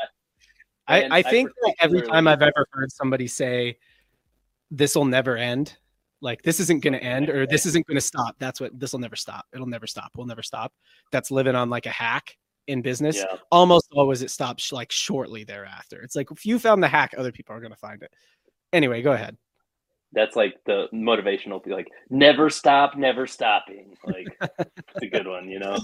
I, 0.88 1.09
I 1.11 1.22
think 1.22 1.51
that 1.62 1.75
every 1.81 2.03
time 2.03 2.29
I've 2.29 2.42
ever 2.42 2.66
heard 2.72 2.92
somebody 2.92 3.27
say, 3.27 3.79
"This 4.70 4.94
will 4.94 5.05
never 5.05 5.37
end," 5.37 5.77
like 6.20 6.42
this 6.42 6.61
isn't 6.61 6.83
going 6.83 6.94
to 6.94 7.03
end 7.03 7.29
or 7.29 7.46
this 7.46 7.66
isn't 7.66 7.87
going 7.87 7.96
to 7.96 8.01
stop. 8.01 8.37
That's 8.38 8.61
what 8.61 8.79
this 8.79 8.92
will 8.92 9.01
never 9.01 9.16
stop. 9.16 9.46
It'll 9.53 9.66
never 9.66 9.87
stop. 9.87 10.12
We'll 10.16 10.27
never 10.27 10.42
stop. 10.42 10.72
That's 11.12 11.31
living 11.31 11.55
on 11.55 11.70
like 11.70 11.87
a 11.87 11.90
hack 11.90 12.37
in 12.66 12.83
business. 12.83 13.16
yeah, 13.16 13.37
Almost 13.51 13.88
always 13.92 14.22
it 14.22 14.31
stops 14.31 14.72
like 14.72 14.90
shortly 14.90 15.44
thereafter. 15.44 16.01
It's 16.03 16.16
like 16.16 16.31
if 16.31 16.44
you 16.46 16.59
found 16.59 16.83
the 16.83 16.88
hack, 16.88 17.14
other 17.16 17.33
people 17.33 17.55
are 17.55 17.61
going 17.61 17.72
to 17.72 17.79
find 17.79 18.03
it. 18.03 18.12
Anyway, 18.72 19.03
go 19.03 19.12
ahead. 19.12 19.37
that's 20.12 20.37
like 20.37 20.55
the 20.66 20.87
motivational, 20.92 21.64
like 21.66 21.88
never 22.11 22.49
stop, 22.51 22.96
never 22.96 23.27
stopping. 23.27 23.96
Like 24.05 24.27
it's 24.59 25.03
a 25.03 25.07
good 25.07 25.27
one, 25.27 25.49
you 25.49 25.59
know. 25.59 25.79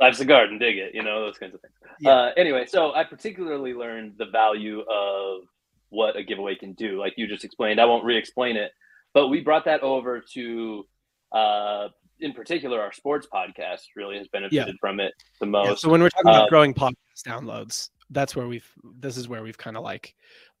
Life's 0.00 0.20
a 0.20 0.24
garden, 0.24 0.58
dig 0.58 0.76
it, 0.76 0.94
you 0.94 1.02
know 1.02 1.20
those 1.20 1.38
kinds 1.38 1.54
of 1.54 1.60
things. 1.60 1.72
Yeah. 2.00 2.10
Uh, 2.10 2.32
anyway, 2.36 2.66
so 2.66 2.92
I 2.94 3.04
particularly 3.04 3.74
learned 3.74 4.14
the 4.18 4.26
value 4.26 4.80
of 4.80 5.42
what 5.90 6.16
a 6.16 6.24
giveaway 6.24 6.56
can 6.56 6.72
do. 6.72 6.98
Like 6.98 7.14
you 7.16 7.28
just 7.28 7.44
explained, 7.44 7.80
I 7.80 7.84
won't 7.84 8.04
re-explain 8.04 8.56
it, 8.56 8.72
but 9.12 9.28
we 9.28 9.40
brought 9.40 9.64
that 9.66 9.82
over 9.82 10.20
to, 10.32 10.86
uh, 11.32 11.88
in 12.18 12.32
particular, 12.32 12.80
our 12.80 12.92
sports 12.92 13.28
podcast 13.32 13.82
really 13.94 14.18
has 14.18 14.26
benefited 14.28 14.76
from 14.80 14.98
it 14.98 15.12
the 15.40 15.46
Yeah, 15.46 15.50
most. 15.50 15.82
so 15.82 15.88
when 15.88 16.02
we're 16.02 16.08
talking 16.10 16.30
about 16.30 16.46
Uh, 16.46 16.48
growing 16.48 16.74
podcast 16.74 17.22
downloads, 17.24 17.90
that's 18.10 18.34
where 18.34 18.48
we've 18.48 18.68
this 18.98 19.16
is 19.16 19.28
where 19.28 19.42
we've 19.42 19.58
kind 19.58 19.76
of 19.76 19.84
like 19.84 20.14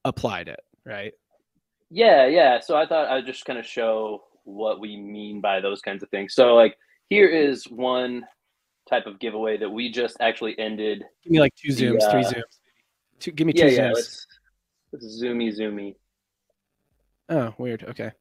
applied 0.04 0.48
it, 0.48 0.60
right? 0.84 1.12
Yeah, 1.90 2.26
yeah. 2.26 2.60
So 2.60 2.76
I 2.76 2.86
thought 2.86 3.08
I'd 3.08 3.26
just 3.26 3.44
kind 3.44 3.58
of 3.58 3.66
show 3.66 4.24
what 4.44 4.78
we 4.78 4.96
mean 4.96 5.40
by 5.40 5.60
those 5.60 5.80
kinds 5.80 6.02
of 6.02 6.08
things. 6.10 6.34
So, 6.34 6.54
like, 6.54 6.76
here 7.08 7.28
is 7.28 7.64
one 7.68 8.24
type 8.88 9.06
of 9.06 9.18
giveaway 9.18 9.56
that 9.56 9.70
we 9.70 9.90
just 9.90 10.16
actually 10.20 10.58
ended. 10.58 11.04
Give 11.22 11.32
me 11.32 11.40
like 11.40 11.54
two 11.54 11.72
The, 11.72 11.86
zooms, 11.86 12.10
three 12.10 12.24
uh, 12.24 12.32
zooms. 12.32 12.58
Two, 13.20 13.32
give 13.32 13.46
me 13.46 13.52
two 13.52 13.66
Yeah, 13.66 13.70
yeah. 13.70 13.88
zooms. 13.88 13.94
Let's, 13.94 14.26
let's 14.92 15.22
zoomy, 15.22 15.58
zoomy. 15.58 15.94
Oh, 17.30 17.54
weird. 17.56 17.84
Okay. 17.84 18.12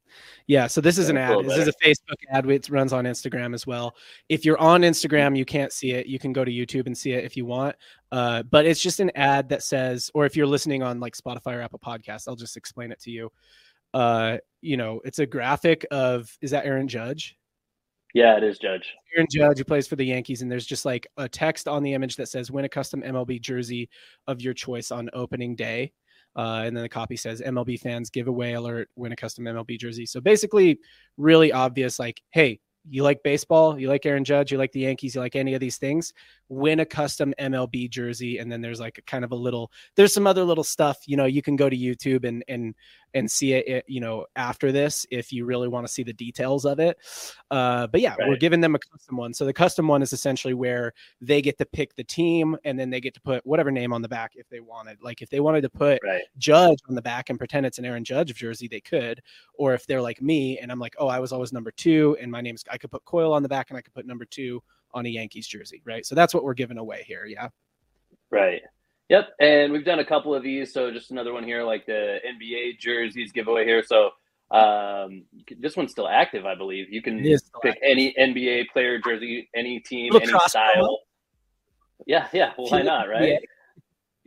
Yeah. 0.47 0.67
So 0.67 0.79
this 0.79 0.97
is 0.97 1.09
an 1.09 1.17
ad. 1.17 1.45
This 1.45 1.57
is 1.57 1.67
a 1.67 1.73
Facebook 1.85 2.15
ad. 2.31 2.49
It 2.49 2.69
runs 2.69 2.93
on 2.93 3.03
Instagram 3.03 3.53
as 3.53 3.67
well. 3.67 3.95
If 4.29 4.45
you're 4.45 4.57
on 4.59 4.81
Instagram, 4.81 5.37
you 5.37 5.43
can't 5.43 5.73
see 5.73 5.91
it. 5.91 6.05
You 6.05 6.19
can 6.19 6.31
go 6.31 6.45
to 6.45 6.51
YouTube 6.51 6.85
and 6.85 6.97
see 6.97 7.11
it 7.11 7.25
if 7.25 7.35
you 7.35 7.45
want. 7.45 7.75
Uh, 8.13 8.43
but 8.43 8.65
it's 8.65 8.81
just 8.81 9.01
an 9.01 9.11
ad 9.15 9.49
that 9.49 9.61
says, 9.61 10.09
or 10.13 10.25
if 10.25 10.37
you're 10.37 10.47
listening 10.47 10.83
on 10.83 11.01
like 11.01 11.17
Spotify 11.17 11.57
or 11.57 11.61
Apple 11.61 11.79
Podcasts, 11.79 12.29
I'll 12.29 12.37
just 12.37 12.55
explain 12.55 12.93
it 12.93 13.01
to 13.01 13.11
you. 13.11 13.29
Uh, 13.93 14.37
you 14.61 14.77
know, 14.77 15.01
it's 15.03 15.19
a 15.19 15.25
graphic 15.25 15.85
of 15.91 16.31
is 16.41 16.51
that 16.51 16.65
Aaron 16.65 16.87
Judge? 16.87 17.35
Yeah, 18.13 18.37
it 18.37 18.43
is, 18.43 18.59
Judge. 18.59 18.93
Aaron 19.15 19.27
Judge, 19.31 19.57
who 19.57 19.63
plays 19.63 19.87
for 19.87 19.95
the 19.95 20.05
Yankees, 20.05 20.43
and 20.43 20.51
there's 20.51 20.67
just 20.67 20.85
like 20.85 21.07
a 21.17 21.27
text 21.27 21.67
on 21.67 21.81
the 21.81 21.93
image 21.93 22.15
that 22.17 22.29
says, 22.29 22.51
"Win 22.51 22.65
a 22.65 22.69
custom 22.69 23.01
MLB 23.01 23.41
jersey 23.41 23.89
of 24.27 24.41
your 24.41 24.53
choice 24.53 24.91
on 24.91 25.09
opening 25.13 25.55
day." 25.55 25.91
Uh, 26.35 26.63
and 26.65 26.75
then 26.75 26.83
the 26.83 26.89
copy 26.89 27.15
says, 27.15 27.41
"MLB 27.41 27.79
fans 27.79 28.11
giveaway 28.11 28.53
alert: 28.53 28.89
Win 28.95 29.11
a 29.11 29.15
custom 29.15 29.45
MLB 29.45 29.79
jersey." 29.79 30.05
So 30.05 30.21
basically, 30.21 30.79
really 31.17 31.51
obvious. 31.51 31.97
Like, 31.97 32.21
hey, 32.29 32.59
you 32.89 33.03
like 33.03 33.23
baseball, 33.23 33.79
you 33.79 33.87
like 33.87 34.05
Aaron 34.05 34.23
Judge, 34.23 34.51
you 34.51 34.57
like 34.57 34.71
the 34.71 34.81
Yankees, 34.81 35.15
you 35.15 35.21
like 35.21 35.35
any 35.35 35.53
of 35.53 35.59
these 35.59 35.77
things, 35.77 36.13
win 36.49 36.79
a 36.79 36.85
custom 36.85 37.33
MLB 37.39 37.89
jersey. 37.89 38.37
And 38.37 38.51
then 38.51 38.61
there's 38.61 38.79
like 38.79 38.97
a 38.97 39.01
kind 39.03 39.23
of 39.23 39.31
a 39.31 39.35
little, 39.35 39.71
there's 39.95 40.13
some 40.13 40.27
other 40.27 40.43
little 40.43 40.63
stuff. 40.63 40.99
You 41.05 41.17
know, 41.17 41.25
you 41.25 41.41
can 41.41 41.55
go 41.55 41.69
to 41.69 41.77
YouTube 41.77 42.25
and 42.25 42.43
and 42.47 42.75
and 43.15 43.29
see 43.29 43.53
it, 43.53 43.85
you 43.87 43.99
know, 43.99 44.25
after 44.35 44.71
this 44.71 45.05
if 45.11 45.31
you 45.31 45.45
really 45.45 45.67
want 45.67 45.85
to 45.85 45.93
see 45.93 46.03
the 46.03 46.13
details 46.13 46.65
of 46.65 46.79
it. 46.79 46.97
Uh, 47.51 47.85
but 47.87 48.01
yeah, 48.01 48.15
we're 48.19 48.35
giving 48.35 48.59
them 48.59 48.73
a 48.73 48.79
custom 48.79 49.17
one. 49.17 49.33
So 49.33 49.45
the 49.45 49.53
custom 49.53 49.87
one 49.87 50.01
is 50.01 50.13
essentially 50.13 50.55
where 50.55 50.93
they 51.21 51.41
get 51.41 51.57
to 51.59 51.65
pick 51.65 51.95
the 51.95 52.03
team 52.03 52.57
and 52.63 52.79
then 52.79 52.89
they 52.89 52.99
get 52.99 53.13
to 53.13 53.21
put 53.21 53.45
whatever 53.45 53.69
name 53.69 53.93
on 53.93 54.01
the 54.01 54.07
back 54.07 54.31
if 54.35 54.49
they 54.49 54.61
wanted. 54.61 54.97
Like 55.01 55.21
if 55.21 55.29
they 55.29 55.39
wanted 55.39 55.61
to 55.61 55.69
put 55.69 55.99
Right. 56.03 56.23
Judge 56.37 56.79
on 56.89 56.95
the 56.95 57.01
back 57.01 57.29
and 57.29 57.37
pretend 57.37 57.65
it's 57.65 57.77
an 57.77 57.85
Aaron 57.85 58.03
Judge 58.03 58.33
jersey, 58.33 58.67
they 58.67 58.81
could. 58.81 59.21
Or 59.53 59.73
if 59.73 59.85
they're 59.85 60.01
like 60.01 60.21
me 60.21 60.57
and 60.57 60.71
I'm 60.71 60.79
like, 60.79 60.95
oh, 60.97 61.07
I 61.07 61.19
was 61.19 61.31
always 61.31 61.53
number 61.53 61.71
two 61.71 62.17
and 62.19 62.31
my 62.31 62.41
name's, 62.41 62.63
I 62.73 62.77
could 62.77 62.91
put 62.91 63.05
Coil 63.05 63.31
on 63.31 63.43
the 63.43 63.49
back 63.49 63.69
and 63.69 63.77
I 63.77 63.81
could 63.81 63.93
put 63.93 64.05
number 64.05 64.25
two 64.25 64.61
on 64.93 65.05
a 65.05 65.09
Yankees 65.09 65.47
jersey, 65.47 65.81
right? 65.85 66.05
So 66.05 66.15
that's 66.15 66.33
what 66.33 66.43
we're 66.43 66.53
giving 66.53 66.77
away 66.77 67.03
here. 67.07 67.25
Yeah. 67.25 67.49
Right. 68.31 68.61
Yep. 69.09 69.29
And 69.39 69.71
we've 69.71 69.85
done 69.85 69.99
a 69.99 70.05
couple 70.05 70.33
of 70.33 70.43
these. 70.43 70.73
So 70.73 70.91
just 70.91 71.11
another 71.11 71.33
one 71.33 71.43
here, 71.43 71.63
like 71.63 71.85
the 71.85 72.17
NBA 72.27 72.79
jerseys 72.79 73.31
giveaway 73.31 73.65
here. 73.65 73.83
So 73.83 74.05
um, 74.51 75.23
can- 75.47 75.61
this 75.61 75.77
one's 75.77 75.91
still 75.91 76.07
active, 76.07 76.45
I 76.45 76.55
believe. 76.55 76.91
You 76.91 77.01
can 77.01 77.19
It 77.19 77.25
is 77.27 77.45
still 77.45 77.61
pick 77.61 77.79
any 77.83 78.13
NBA 78.19 78.69
player 78.73 78.99
jersey, 78.99 79.49
any 79.55 79.79
team, 79.79 80.15
any 80.15 80.27
cross 80.27 80.45
promo. 80.45 80.49
style. 80.49 80.99
Yeah, 82.05 82.27
yeah. 82.33 82.51
Well, 82.57 82.69
why 82.69 82.81
not, 82.81 83.07
right? 83.07 83.39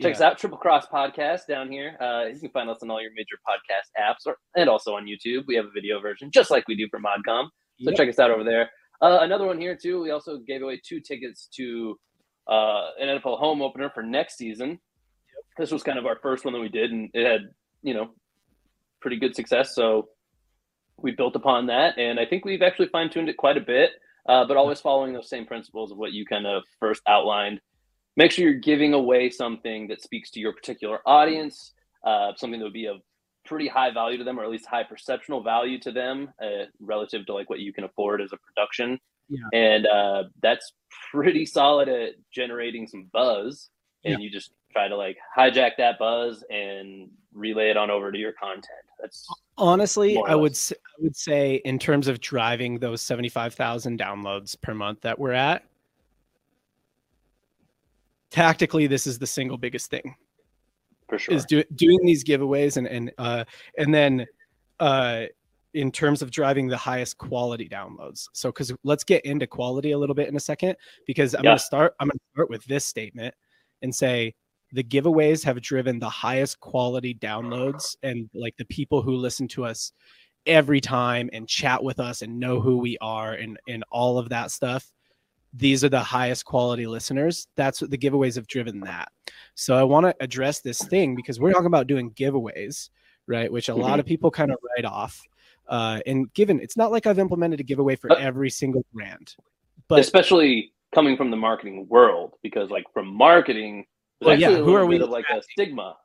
Check 0.01 0.15
us 0.15 0.21
out, 0.21 0.39
Triple 0.39 0.59
Cross 0.59 0.89
Podcast 0.89 1.47
down 1.47 1.71
here. 1.73 1.97
Uh, 2.01 2.27
you 2.27 2.39
can 2.39 2.51
find 2.51 2.69
us 2.69 2.83
on 2.83 2.91
all 2.91 3.01
your 3.01 3.13
major 3.17 3.37
podcast 3.49 3.89
apps 3.99 4.27
or, 4.27 4.37
and 4.55 4.69
also 4.69 4.95
on 4.95 5.07
YouTube. 5.07 5.45
We 5.47 5.57
have 5.57 5.65
a 5.65 5.71
video 5.71 6.01
version, 6.01 6.31
just 6.31 6.51
like 6.51 6.69
we 6.69 6.77
do 6.77 6.87
for 6.91 7.01
ModCom. 7.01 7.49
So 7.79 7.91
Yep. 7.91 7.97
check 7.97 8.09
us 8.09 8.19
out 8.19 8.31
over 8.31 8.45
there. 8.45 8.71
Uh, 9.03 9.19
another 9.21 9.47
one 9.47 9.61
here, 9.61 9.77
too. 9.77 10.03
We 10.03 10.11
also 10.11 10.39
gave 10.39 10.63
away 10.63 10.81
two 10.83 11.01
tickets 11.01 11.49
to 11.57 11.99
uh, 12.49 12.91
an 12.99 13.09
NFL 13.09 13.39
home 13.39 13.61
opener 13.61 13.91
for 13.91 14.03
next 14.03 14.39
season. 14.39 14.79
This 15.59 15.71
was 15.71 15.83
kind 15.83 15.99
of 15.99 16.07
our 16.07 16.19
first 16.23 16.45
one 16.45 16.55
that 16.55 16.61
we 16.61 16.69
did, 16.69 16.93
and 16.93 17.11
it 17.13 17.27
had, 17.27 17.43
you 17.83 17.95
know, 17.95 18.11
pretty 19.01 19.19
good 19.19 19.35
success. 19.35 19.75
So 19.75 20.09
we 20.99 21.11
built 21.11 21.37
upon 21.37 21.67
that. 21.67 21.99
And 21.99 22.19
I 22.19 22.25
think 22.25 22.45
we've 22.45 22.63
actually 22.63 22.89
fine 22.89 23.11
tuned 23.11 23.29
it 23.29 23.37
quite 23.37 23.57
a 23.57 23.61
bit, 23.61 23.91
uh, 24.29 24.47
but 24.47 24.57
always 24.57 24.81
following 24.81 25.13
those 25.13 25.29
same 25.29 25.45
principles 25.47 25.93
of 25.93 25.99
what 25.99 26.13
you 26.13 26.25
kind 26.25 26.47
of 26.47 26.63
first 26.81 27.03
outlined 27.07 27.61
make 28.17 28.31
sure 28.31 28.45
you're 28.45 28.55
giving 28.61 28.95
away 28.95 29.31
something 29.31 29.89
that 29.89 30.03
speaks 30.03 30.31
to 30.33 30.41
your 30.41 30.53
particular 30.53 31.01
audience, 31.07 31.73
uh, 32.05 32.33
something 32.37 32.59
that 32.59 32.65
would 32.65 32.73
be 32.73 32.87
of 32.87 32.97
pretty 33.47 33.69
high 33.69 33.91
value 33.93 34.19
to 34.19 34.25
them, 34.25 34.39
or 34.39 34.45
at 34.45 34.51
least 34.51 34.67
high 34.67 34.83
perceptual 34.85 35.43
value 35.43 35.79
to 35.81 35.93
them, 35.93 36.31
uh, 36.43 36.67
relative 36.81 37.25
to 37.27 37.35
like 37.35 37.49
what 37.49 37.61
you 37.61 37.73
can 37.73 37.85
afford 37.85 38.21
as 38.21 38.33
a 38.33 38.37
production. 38.37 38.99
Yeah. 39.29 39.39
And 39.53 39.87
uh, 39.87 40.25
that's 40.43 40.73
pretty 41.11 41.47
solid 41.47 41.89
at 41.89 42.13
generating 42.33 42.87
some 42.87 43.09
buzz. 43.13 43.71
And 44.05 44.23
you 44.23 44.31
just 44.31 44.53
try 44.73 44.87
to 44.87 44.97
like 44.97 45.17
hijack 45.37 45.73
that 45.79 45.99
buzz 45.99 46.45
and 46.49 47.09
relay 47.33 47.71
it 47.71 47.77
on 47.77 47.91
over 47.91 48.13
to 48.13 48.19
your 48.19 48.33
content. 48.33 48.67
That's 49.01 49.27
Honestly, 49.59 50.17
I 50.29 50.35
would 50.37 50.53
less. 50.53 50.73
s- 50.73 50.79
I 50.99 51.03
would 51.03 51.17
say 51.17 51.57
in 51.65 51.79
terms 51.79 52.07
of 52.07 52.21
driving 52.21 52.79
those 52.79 53.03
75,000 53.03 53.99
downloads 53.99 54.61
per 54.61 54.75
month 54.75 55.01
that 55.01 55.19
we're 55.19 55.33
at, 55.33 55.65
tactically 58.31 58.87
this 58.87 59.07
is 59.07 59.19
the 59.19 59.27
single 59.27 59.59
biggest 59.59 59.91
thing. 59.91 60.15
For 61.09 61.19
sure. 61.19 61.35
is 61.35 61.45
do, 61.45 61.63
doing 61.75 62.05
these 62.05 62.25
giveaways 62.25 62.77
and 62.77 62.87
and 62.87 63.13
uh 63.19 63.45
and 63.79 63.95
then 63.95 64.27
uh 64.81 65.25
in 65.75 65.93
terms 65.93 66.23
of 66.23 66.31
driving 66.31 66.67
the 66.69 66.77
highest 66.77 67.19
quality 67.19 67.69
downloads 67.69 68.29
so 68.33 68.49
because 68.51 68.73
let's 68.83 69.05
get 69.05 69.25
into 69.25 69.47
quality 69.47 69.93
a 69.93 69.99
little 69.99 70.15
bit 70.15 70.29
in 70.29 70.37
a 70.37 70.41
second 70.41 70.75
because 71.07 71.35
i'm 71.35 71.45
Yeah. 71.45 71.51
going 71.51 71.59
to 71.59 71.65
start 71.65 71.95
i'm 72.01 72.09
going 72.09 72.19
to 72.19 72.25
start 72.35 72.51
with 72.51 72.65
this 72.65 72.85
statement 72.85 73.35
and 73.83 73.95
say 73.95 74.35
the 74.73 74.83
giveaways 74.83 75.45
have 75.45 75.61
driven 75.61 75.99
the 75.99 76.09
highest 76.09 76.59
quality 76.61 77.15
downloads 77.15 77.95
and 78.03 78.29
like 78.35 78.57
the 78.57 78.65
people 78.65 79.01
who 79.03 79.15
listen 79.17 79.47
to 79.49 79.65
us 79.65 79.93
every 80.47 80.81
time 80.81 81.29
and 81.33 81.49
chat 81.49 81.83
with 81.83 82.01
us 82.01 82.23
and 82.23 82.39
know 82.39 82.61
who 82.61 82.79
we 82.79 82.97
are 83.01 83.35
and 83.35 83.59
and 83.69 83.85
all 83.91 84.19
of 84.19 84.29
that 84.29 84.51
stuff 84.51 84.93
these 85.57 85.83
are 85.85 85.89
the 85.89 86.01
highest 86.01 86.45
quality 86.45 86.87
listeners 86.87 87.47
that's 87.57 87.81
what 87.81 87.91
the 87.91 87.99
giveaways 87.99 88.35
have 88.35 88.47
driven 88.47 88.81
that 88.81 89.09
so 89.55 89.75
I 89.75 89.83
want 89.83 90.05
to 90.07 90.15
address 90.21 90.61
this 90.61 90.83
thing 90.85 91.15
because 91.17 91.41
we're 91.41 91.53
talking 91.53 91.67
about 91.67 91.87
doing 91.87 92.11
giveaways, 92.13 92.91
right? 93.27 93.51
Which 93.51 93.71
a 93.71 93.75
lot 93.75 93.99
of 93.99 94.07
people 94.07 94.31
kind 94.31 94.51
of 94.51 94.59
write 94.77 94.85
off. 94.85 95.19
Uh, 95.67 96.01
and 96.07 96.33
given 96.35 96.61
it's 96.61 96.77
not 96.77 96.93
like 96.93 97.07
I've 97.07 97.19
implemented 97.19 97.59
a 97.59 97.63
giveaway 97.63 97.97
for 97.97 98.15
every 98.19 98.51
single 98.51 98.85
brand, 98.93 99.35
but 99.89 99.99
especially 99.99 100.73
coming 100.95 101.17
from 101.17 101.31
the 101.31 101.37
marketing 101.39 101.87
world, 101.89 102.35
because 102.43 102.71
like 102.71 102.85
from 102.93 103.07
marketing, 103.09 103.87
Well, 104.21 104.39
yeah, 104.39 104.51
who 104.57 104.75
are 104.75 104.85
we 104.87 104.99
like 104.99 105.25
a 105.35 105.43
stigma 105.53 105.97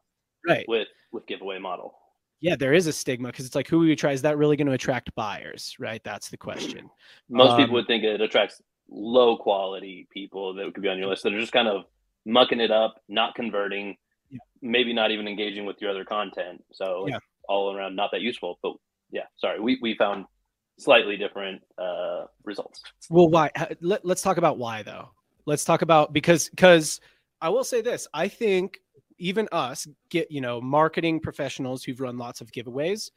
right, 0.47 0.65
with 0.67 0.87
with 1.11 1.27
giveaway 1.27 1.59
model. 1.59 1.93
yeah, 2.39 2.55
there 2.55 2.73
is 2.73 2.87
a 2.87 2.93
stigma 2.93 3.27
because 3.27 3.45
it's 3.45 3.55
like 3.55 3.67
who 3.67 3.79
we 3.79 3.95
try 3.97 4.13
is 4.13 4.21
that 4.21 4.37
really 4.37 4.55
going 4.55 4.67
to 4.67 4.73
attract 4.73 5.13
buyers, 5.15 5.75
right? 5.77 6.01
That's 6.05 6.29
the 6.29 6.37
question. 6.37 6.89
Most 7.29 7.51
Um, 7.51 7.57
people 7.57 7.73
would 7.75 7.87
think 7.87 8.03
it 8.05 8.21
attracts 8.21 8.61
low 8.91 9.37
quality 9.37 10.07
people 10.11 10.53
that 10.53 10.73
could 10.73 10.83
be 10.83 10.89
on 10.89 10.99
your 10.99 11.07
list 11.07 11.23
that 11.23 11.33
are 11.33 11.39
just 11.39 11.53
kind 11.53 11.67
of 11.67 11.85
mucking 12.25 12.59
it 12.59 12.71
up, 12.71 12.95
not 13.07 13.33
converting, 13.35 13.97
Yeah. 14.29 14.39
maybe 14.61 14.93
not 14.93 15.11
even 15.11 15.27
engaging 15.27 15.65
with 15.65 15.81
your 15.81 15.89
other 15.91 16.05
content. 16.05 16.63
So 16.73 17.07
Yeah. 17.07 17.19
all 17.47 17.75
around 17.75 17.95
not 17.95 18.11
that 18.11 18.21
useful. 18.21 18.59
But 18.61 18.73
yeah, 19.09 19.25
sorry, 19.37 19.59
we, 19.59 19.79
we 19.81 19.95
found 19.95 20.25
slightly 20.77 21.17
different 21.17 21.61
uh, 21.77 22.25
results. 22.43 22.81
Well, 23.09 23.29
why? 23.29 23.49
Let, 23.81 24.05
let's 24.05 24.21
talk 24.21 24.37
about 24.37 24.57
why 24.57 24.83
though. 24.83 25.09
Let's 25.45 25.63
talk 25.63 25.81
about 25.81 26.13
because 26.13 26.49
because 26.49 26.99
I 27.41 27.49
will 27.49 27.63
say 27.63 27.81
this. 27.81 28.07
I 28.13 28.27
think 28.27 28.79
even 29.17 29.47
us 29.51 29.87
get 30.09 30.31
you 30.31 30.41
know 30.41 30.61
marketing 30.61 31.19
professionals 31.19 31.83
who've 31.83 31.99
run 31.99 32.17
lots 32.17 32.41
of 32.41 32.51
giveaways, 32.51 33.09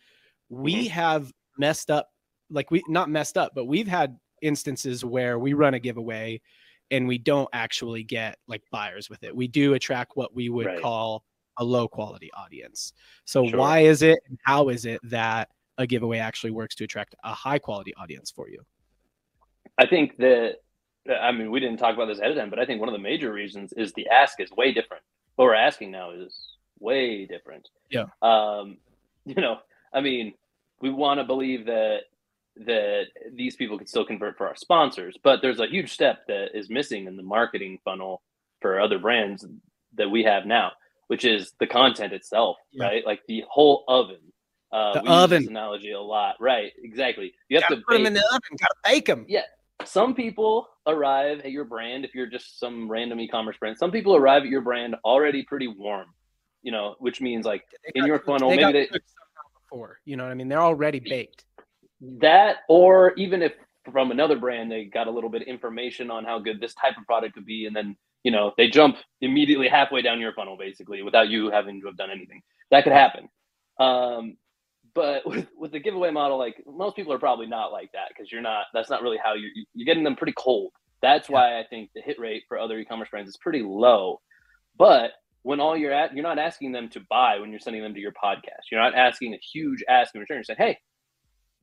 we 0.48 0.88
have 0.88 1.32
messed 1.58 1.90
up. 1.90 2.08
Like 2.50 2.70
we 2.70 2.82
not 2.88 3.10
messed 3.10 3.36
up, 3.36 3.52
but 3.54 3.66
we've 3.66 3.88
had 3.88 4.18
instances 4.44 5.04
where 5.04 5.38
we 5.38 5.54
run 5.54 5.74
a 5.74 5.78
giveaway 5.78 6.40
and 6.90 7.08
we 7.08 7.18
don't 7.18 7.48
actually 7.52 8.04
get 8.04 8.38
like 8.46 8.62
buyers 8.70 9.08
with 9.08 9.24
it. 9.24 9.34
We 9.34 9.48
do 9.48 9.74
attract 9.74 10.12
what 10.16 10.34
we 10.34 10.50
would 10.50 10.66
Right. 10.66 10.80
call 10.80 11.24
a 11.56 11.64
low 11.64 11.88
quality 11.88 12.30
audience. 12.34 12.92
So 13.24 13.46
Sure. 13.46 13.58
why 13.58 13.80
is 13.80 14.02
it 14.02 14.18
and 14.28 14.38
how 14.44 14.68
is 14.68 14.84
it 14.84 15.00
that 15.04 15.50
a 15.78 15.86
giveaway 15.86 16.18
actually 16.18 16.50
works 16.50 16.74
to 16.76 16.84
attract 16.84 17.14
a 17.24 17.32
high 17.32 17.58
quality 17.58 17.94
audience 17.94 18.30
for 18.30 18.48
you? 18.48 18.60
I 19.78 19.86
think 19.86 20.16
that 20.18 20.60
I 21.20 21.32
mean 21.32 21.50
we 21.50 21.60
didn't 21.60 21.78
talk 21.78 21.94
about 21.94 22.06
this 22.06 22.18
ahead 22.18 22.32
of 22.32 22.36
time, 22.36 22.50
but 22.50 22.58
I 22.58 22.66
think 22.66 22.80
one 22.80 22.88
of 22.88 22.92
the 22.94 22.98
major 22.98 23.32
reasons 23.32 23.72
is 23.72 23.92
the 23.92 24.08
ask 24.08 24.40
is 24.40 24.50
way 24.52 24.72
different. 24.72 25.02
What 25.36 25.46
we're 25.46 25.54
asking 25.54 25.90
now 25.90 26.10
is 26.10 26.56
way 26.80 27.24
different. 27.24 27.68
Yeah. 27.90 28.06
Um, 28.22 28.78
you 29.24 29.34
know, 29.36 29.58
I 29.92 30.00
mean, 30.00 30.34
we 30.80 30.90
want 30.90 31.18
to 31.18 31.24
believe 31.24 31.64
that 31.66 32.02
that 32.56 33.06
these 33.32 33.56
people 33.56 33.76
can 33.78 33.86
still 33.86 34.04
convert 34.04 34.36
for 34.38 34.46
our 34.46 34.56
sponsors, 34.56 35.16
but 35.22 35.42
there's 35.42 35.60
a 35.60 35.66
huge 35.66 35.92
step 35.92 36.26
that 36.28 36.56
is 36.56 36.70
missing 36.70 37.06
in 37.06 37.16
the 37.16 37.22
marketing 37.22 37.78
funnel 37.84 38.22
for 38.60 38.80
other 38.80 38.98
brands 38.98 39.44
that 39.94 40.08
we 40.10 40.22
have 40.24 40.46
now, 40.46 40.72
which 41.08 41.24
is 41.24 41.52
the 41.58 41.66
content 41.66 42.12
itself, 42.12 42.56
Yeah. 42.72 42.84
right? 42.86 43.06
Like 43.06 43.20
the 43.26 43.44
whole 43.48 43.84
oven. 43.88 44.20
Uh, 44.72 44.94
The 44.94 45.00
we 45.02 45.08
use 45.08 45.22
oven. 45.24 45.42
this 45.42 45.50
analogy 45.50 45.90
a 45.92 46.00
lot, 46.00 46.36
right? 46.40 46.72
Exactly. 46.82 47.34
You 47.48 47.56
have 47.58 47.62
Gotta 47.68 47.76
to 47.76 47.82
put 47.86 47.94
them 47.94 48.06
in 48.06 48.14
the 48.14 48.24
oven, 48.26 48.40
gotta 48.58 48.74
bake 48.84 49.06
them. 49.06 49.24
Yeah. 49.28 49.42
Some 49.84 50.14
people 50.14 50.68
arrive 50.86 51.40
at 51.40 51.50
your 51.50 51.64
brand 51.64 52.04
if 52.04 52.14
you're 52.14 52.26
just 52.26 52.58
some 52.60 52.88
random 52.90 53.18
e-commerce 53.18 53.56
brand 53.58 53.76
some 53.78 53.90
people 53.90 54.14
arrive 54.14 54.42
at 54.42 54.48
your 54.48 54.60
brand 54.60 54.94
already 55.02 55.42
pretty 55.42 55.66
warm 55.66 56.06
you 56.62 56.70
know 56.70 56.94
which 56.98 57.22
means 57.22 57.46
like 57.46 57.64
in 57.94 58.04
your 58.04 58.18
funnel, 58.18 58.50
maybe 58.50 58.60
got 58.62 58.72
they- 58.74 58.88
before. 59.62 59.98
You 60.04 60.16
know 60.16 60.24
what 60.24 60.30
I 60.30 60.34
mean? 60.34 60.48
They're 60.48 60.60
already 60.62 61.00
baked. 61.00 61.44
That 62.20 62.58
or 62.68 63.12
even 63.14 63.42
if 63.42 63.52
from 63.92 64.10
another 64.10 64.36
brand 64.38 64.70
they 64.70 64.84
got 64.84 65.06
a 65.06 65.10
little 65.10 65.30
bit 65.30 65.42
of 65.42 65.48
information 65.48 66.10
on 66.10 66.24
how 66.24 66.38
good 66.38 66.60
this 66.60 66.74
type 66.74 66.96
of 66.98 67.04
product 67.06 67.34
could 67.34 67.46
be 67.46 67.66
and 67.66 67.76
then 67.76 67.96
you 68.22 68.30
know 68.30 68.52
they 68.56 68.68
jump 68.68 68.96
immediately 69.20 69.68
halfway 69.68 70.02
down 70.02 70.20
your 70.20 70.32
funnel 70.32 70.56
basically 70.56 71.02
without 71.02 71.28
you 71.28 71.50
having 71.50 71.80
to 71.80 71.86
have 71.86 71.96
done 71.96 72.10
anything. 72.10 72.42
That 72.70 72.84
could 72.84 72.92
happen. 72.92 73.28
Um 73.78 74.36
but 74.94 75.26
with, 75.26 75.48
with 75.56 75.72
the 75.72 75.80
giveaway 75.80 76.10
model 76.10 76.38
like 76.38 76.56
most 76.66 76.96
people 76.96 77.12
are 77.12 77.18
probably 77.18 77.46
not 77.46 77.72
like 77.72 77.90
that 77.92 78.08
because 78.08 78.30
you're 78.30 78.42
not 78.42 78.66
that's 78.72 78.90
not 78.90 79.02
really 79.02 79.18
how 79.22 79.34
you're 79.34 79.50
you're 79.74 79.86
getting 79.86 80.04
them 80.04 80.16
pretty 80.16 80.34
cold. 80.36 80.72
That's 81.02 81.28
why 81.28 81.58
i 81.60 81.64
think 81.68 81.90
the 81.94 82.00
hit 82.00 82.18
rate 82.18 82.44
for 82.48 82.58
other 82.58 82.78
e-commerce 82.78 83.10
brands 83.10 83.28
is 83.28 83.36
pretty 83.36 83.62
low. 83.62 84.20
But 84.78 85.10
when 85.42 85.60
all 85.60 85.76
you're 85.76 85.92
at 85.92 86.14
you're 86.14 86.22
not 86.22 86.38
asking 86.38 86.72
them 86.72 86.88
to 86.88 87.00
buy 87.10 87.38
when 87.38 87.50
you're 87.50 87.60
sending 87.60 87.82
them 87.82 87.94
to 87.94 88.00
your 88.00 88.12
podcast. 88.12 88.70
You're 88.72 88.80
not 88.80 88.94
asking 88.94 89.34
a 89.34 89.38
huge 89.52 89.84
ask 89.88 90.14
in 90.14 90.20
return. 90.22 90.38
You're 90.38 90.44
saying 90.44 90.56
hey 90.58 90.78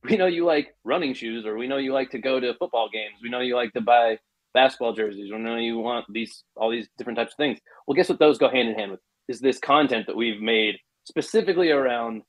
we 0.04 0.18
know 0.18 0.26
you 0.26 0.46
like 0.46 0.76
running 0.84 1.14
shoes 1.14 1.46
or 1.46 1.58
we 1.58 1.68
know 1.68 1.78
you 1.78 1.94
like 1.94 2.12
to 2.12 2.20
go 2.20 2.40
to 2.40 2.54
football 2.56 2.90
games. 2.92 3.16
We 3.22 3.30
know 3.30 3.40
you 3.40 3.56
like 3.56 3.74
to 3.74 3.82
buy 3.82 4.18
basketball 4.54 4.94
jerseys. 4.94 5.32
We 5.32 5.38
know 5.38 5.58
you 5.58 5.78
want 5.78 6.06
these 6.10 6.44
all 6.56 6.72
these 6.72 6.88
different 6.98 7.18
types 7.18 7.34
of 7.34 7.38
things. 7.38 7.60
Well 7.88 7.96
guess 7.96 8.10
what 8.10 8.20
those 8.20 8.38
go 8.38 8.50
hand 8.50 8.70
in 8.70 8.76
hand 8.76 8.92
with 8.92 9.00
is 9.28 9.40
this 9.40 9.60
content 9.60 10.08
that 10.08 10.16
we've 10.16 10.42
made 10.42 10.76
specifically 11.06 11.72
around 11.72 12.24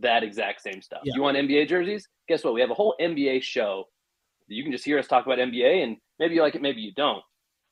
that 0.00 0.22
exact 0.22 0.62
same 0.62 0.82
stuff. 0.82 1.00
Yeah. 1.04 1.14
you 1.16 1.22
want 1.22 1.36
nba 1.36 1.68
jerseys? 1.68 2.08
Guess 2.28 2.44
what? 2.44 2.54
We 2.54 2.60
have 2.60 2.70
a 2.70 2.74
whole 2.74 2.94
nba 3.00 3.42
show 3.42 3.84
you 4.48 4.62
can 4.62 4.70
just 4.70 4.84
hear 4.84 4.98
us 4.98 5.08
talk 5.08 5.26
about 5.26 5.38
nba 5.38 5.82
and 5.82 5.96
maybe 6.18 6.36
you 6.36 6.42
like 6.42 6.54
it 6.54 6.62
maybe 6.62 6.80
you 6.80 6.92
don't. 6.94 7.22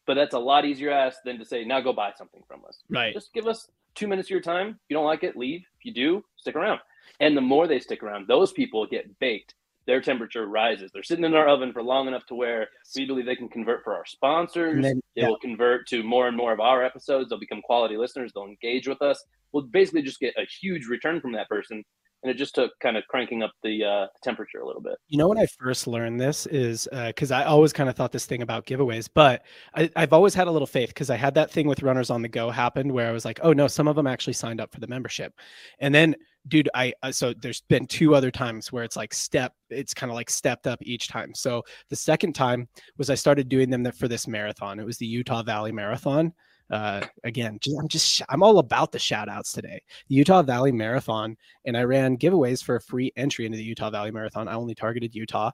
But 0.06 0.14
that's 0.14 0.34
a 0.34 0.38
lot 0.38 0.66
easier 0.66 0.90
ask 0.90 1.18
than 1.24 1.38
to 1.38 1.44
say 1.44 1.64
now 1.64 1.80
go 1.80 1.92
buy 1.92 2.12
something 2.16 2.42
from 2.46 2.62
us. 2.68 2.82
Right. 2.90 3.14
just 3.14 3.32
give 3.32 3.46
us 3.46 3.68
two 3.94 4.06
minutes 4.06 4.26
of 4.26 4.30
your 4.30 4.40
time. 4.40 4.68
If 4.68 4.76
you 4.88 4.96
don't 4.96 5.04
like 5.04 5.24
it, 5.24 5.36
leave. 5.36 5.64
If 5.78 5.84
you 5.84 5.92
do, 5.92 6.24
stick 6.36 6.56
around. 6.56 6.80
And 7.20 7.36
the 7.36 7.40
more 7.40 7.66
they 7.66 7.80
stick 7.80 8.02
around, 8.02 8.26
those 8.28 8.52
people 8.52 8.86
get 8.86 9.18
baked. 9.18 9.54
Their 9.86 10.00
temperature 10.00 10.46
rises. 10.46 10.90
They're 10.92 11.02
sitting 11.02 11.26
in 11.26 11.34
our 11.34 11.46
oven 11.46 11.72
for 11.72 11.82
long 11.82 12.08
enough 12.08 12.24
to 12.26 12.34
where 12.34 12.68
we 12.96 13.04
believe 13.04 13.26
they 13.26 13.36
can 13.36 13.50
convert 13.50 13.84
for 13.84 13.94
our 13.94 14.06
sponsors. 14.06 14.76
And 14.76 14.84
then, 14.84 15.00
they 15.14 15.26
will 15.26 15.38
convert 15.38 15.86
to 15.88 16.02
more 16.02 16.26
and 16.26 16.36
more 16.36 16.52
of 16.54 16.60
our 16.60 16.82
episodes. 16.82 17.28
They'll 17.28 17.38
become 17.38 17.60
quality 17.60 17.98
listeners. 17.98 18.32
They'll 18.34 18.46
engage 18.46 18.88
with 18.88 19.02
us. 19.02 19.22
We'll 19.52 19.64
basically 19.64 20.02
just 20.02 20.20
get 20.20 20.34
a 20.38 20.46
huge 20.46 20.86
return 20.86 21.20
from 21.20 21.32
that 21.32 21.48
person. 21.48 21.84
And 22.24 22.30
it 22.30 22.38
just 22.38 22.54
took 22.54 22.72
kind 22.80 22.96
of 22.96 23.04
cranking 23.06 23.42
up 23.42 23.52
the 23.62 23.84
uh, 23.84 24.06
temperature 24.22 24.58
a 24.58 24.66
little 24.66 24.80
bit. 24.80 24.94
You 25.08 25.18
know 25.18 25.28
when 25.28 25.38
I 25.38 25.44
first 25.44 25.86
learned 25.86 26.18
this 26.18 26.46
is 26.46 26.88
because 26.90 27.30
I 27.30 27.44
always 27.44 27.72
kind 27.72 27.90
of 27.90 27.96
thought 27.96 28.12
this 28.12 28.24
thing 28.24 28.40
about 28.40 28.64
giveaways, 28.64 29.08
but 29.14 29.42
I, 29.76 29.90
I've 29.94 30.14
always 30.14 30.34
had 30.34 30.48
a 30.48 30.50
little 30.50 30.66
faith 30.66 30.88
because 30.88 31.10
I 31.10 31.16
had 31.16 31.34
that 31.34 31.50
thing 31.50 31.68
with 31.68 31.82
Runners 31.82 32.08
on 32.08 32.22
the 32.22 32.28
Go 32.28 32.50
happened 32.50 32.90
where 32.90 33.08
I 33.08 33.12
was 33.12 33.26
like, 33.26 33.40
oh 33.42 33.52
no, 33.52 33.68
some 33.68 33.86
of 33.86 33.94
them 33.94 34.06
actually 34.06 34.32
signed 34.32 34.60
up 34.60 34.72
for 34.72 34.80
the 34.80 34.88
membership, 34.88 35.34
and 35.80 35.94
then 35.94 36.16
dude, 36.48 36.68
I 36.74 36.94
uh, 37.02 37.12
so 37.12 37.34
there's 37.34 37.60
been 37.62 37.86
two 37.86 38.14
other 38.14 38.30
times 38.30 38.72
where 38.72 38.84
it's 38.84 38.96
like 38.96 39.14
step, 39.14 39.52
it's 39.70 39.94
kind 39.94 40.10
of 40.10 40.14
like 40.14 40.30
stepped 40.30 40.66
up 40.66 40.78
each 40.82 41.08
time. 41.08 41.34
So 41.34 41.62
the 41.90 41.96
second 41.96 42.34
time 42.34 42.68
was 42.96 43.10
I 43.10 43.14
started 43.14 43.48
doing 43.48 43.70
them 43.70 43.90
for 43.92 44.08
this 44.08 44.26
marathon. 44.26 44.80
It 44.80 44.86
was 44.86 44.98
the 44.98 45.06
Utah 45.06 45.42
Valley 45.42 45.72
Marathon. 45.72 46.32
Uh, 46.70 47.02
again, 47.24 47.58
just, 47.60 47.76
I'm 47.78 47.88
just 47.88 48.22
I'm 48.28 48.42
all 48.42 48.58
about 48.58 48.90
the 48.92 48.98
shout 48.98 49.28
outs 49.28 49.52
today. 49.52 49.82
The 50.08 50.14
Utah 50.14 50.42
Valley 50.42 50.72
Marathon 50.72 51.36
and 51.66 51.76
I 51.76 51.82
ran 51.84 52.16
giveaways 52.16 52.62
for 52.64 52.76
a 52.76 52.80
free 52.80 53.12
entry 53.16 53.44
into 53.46 53.58
the 53.58 53.64
Utah 53.64 53.90
Valley 53.90 54.10
Marathon. 54.10 54.48
I 54.48 54.54
only 54.54 54.74
targeted 54.74 55.14
Utah. 55.14 55.50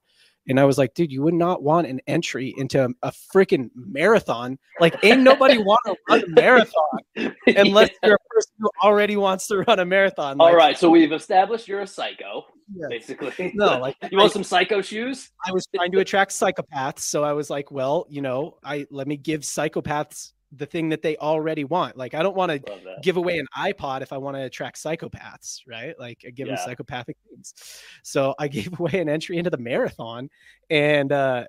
And 0.48 0.58
I 0.58 0.64
was 0.64 0.78
like, 0.78 0.94
dude, 0.94 1.12
you 1.12 1.22
would 1.22 1.34
not 1.34 1.62
want 1.62 1.86
an 1.86 2.00
entry 2.06 2.54
into 2.56 2.84
a, 2.84 2.88
a 3.02 3.12
freaking 3.12 3.70
marathon. 3.74 4.58
Like, 4.80 4.96
ain't 5.04 5.20
nobody 5.20 5.58
want 5.62 5.80
to 5.86 5.94
run 6.08 6.24
a 6.24 6.28
marathon 6.28 7.34
unless 7.46 7.90
you're 8.02 8.14
a 8.14 8.34
person 8.34 8.52
who 8.58 8.70
already 8.82 9.16
wants 9.16 9.46
to 9.48 9.58
run 9.58 9.78
a 9.80 9.84
marathon. 9.84 10.40
All 10.40 10.46
Like, 10.46 10.56
right. 10.56 10.78
So 10.78 10.88
we've 10.90 11.12
established 11.12 11.68
you're 11.68 11.82
a 11.82 11.86
psycho, 11.86 12.46
Yeah. 12.74 12.86
basically. 12.88 13.52
No, 13.54 13.78
like 13.78 13.96
you 14.10 14.16
want 14.16 14.32
some 14.32 14.42
psycho 14.42 14.80
shoes? 14.80 15.30
I 15.46 15.52
was 15.52 15.66
trying 15.74 15.92
to 15.92 15.98
attract 16.00 16.32
psychopaths. 16.32 17.00
So 17.00 17.22
I 17.22 17.32
was 17.34 17.50
like, 17.50 17.70
well, 17.70 18.06
you 18.08 18.22
know, 18.22 18.56
I 18.64 18.86
let 18.90 19.06
me 19.06 19.18
give 19.18 19.42
psychopaths 19.42 20.32
the 20.52 20.66
thing 20.66 20.88
that 20.88 21.02
they 21.02 21.16
already 21.16 21.64
want. 21.64 21.96
Like, 21.96 22.14
I 22.14 22.22
don't 22.22 22.36
want 22.36 22.50
to 22.52 22.62
give 23.00 23.16
away 23.16 23.38
an 23.38 23.46
iPod 23.56 24.02
if 24.02 24.12
I 24.12 24.18
want 24.18 24.36
to 24.36 24.42
attract 24.42 24.82
psychopaths, 24.82 25.60
right? 25.66 25.98
Like 25.98 26.22
I 26.26 26.30
give 26.30 26.48
them 26.48 26.56
psychopathic 26.56 27.16
things. 27.28 27.54
So 28.02 28.34
I 28.38 28.48
gave 28.48 28.78
away 28.78 29.00
an 29.00 29.08
entry 29.08 29.38
into 29.38 29.50
the 29.50 29.58
marathon 29.58 30.28
and 30.68 31.12
uh 31.12 31.44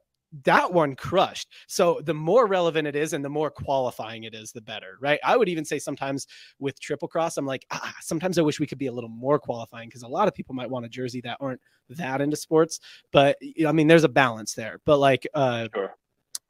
that 0.46 0.72
one 0.72 0.96
crushed. 0.96 1.50
So 1.68 2.00
the 2.06 2.14
more 2.14 2.48
relevant 2.48 2.88
it 2.88 2.96
is 2.96 3.12
and 3.12 3.24
the 3.24 3.30
more 3.30 3.52
qualifying 3.52 4.24
it 4.24 4.34
is, 4.34 4.54
the 4.54 4.62
better, 4.62 4.98
right? 5.02 5.20
I 5.26 5.36
would 5.36 5.50
even 5.50 5.66
say 5.66 5.78
sometimes 5.78 6.26
with 6.58 6.80
triple 6.80 7.10
cross, 7.10 7.36
I'm 7.36 7.46
like, 7.46 7.66
ah, 7.72 7.94
sometimes 8.00 8.38
I 8.38 8.42
wish 8.42 8.58
we 8.58 8.66
could 8.66 8.78
be 8.78 8.88
a 8.88 8.94
little 8.94 9.10
more 9.10 9.40
qualifying 9.40 9.90
because 9.90 10.04
a 10.04 10.08
lot 10.08 10.30
of 10.30 10.34
people 10.34 10.56
might 10.56 10.70
want 10.70 10.86
a 10.86 10.90
jersey 10.90 11.20
that 11.26 11.36
aren't 11.42 11.60
that 11.90 12.22
into 12.22 12.38
sports. 12.38 12.80
But 13.12 13.38
I 13.68 13.74
mean, 13.74 13.88
there's 13.88 14.06
a 14.06 14.10
balance 14.10 14.54
there. 14.54 14.80
But 14.86 15.00
like 15.00 15.28
uh 15.34 15.68
Sure. 15.76 15.96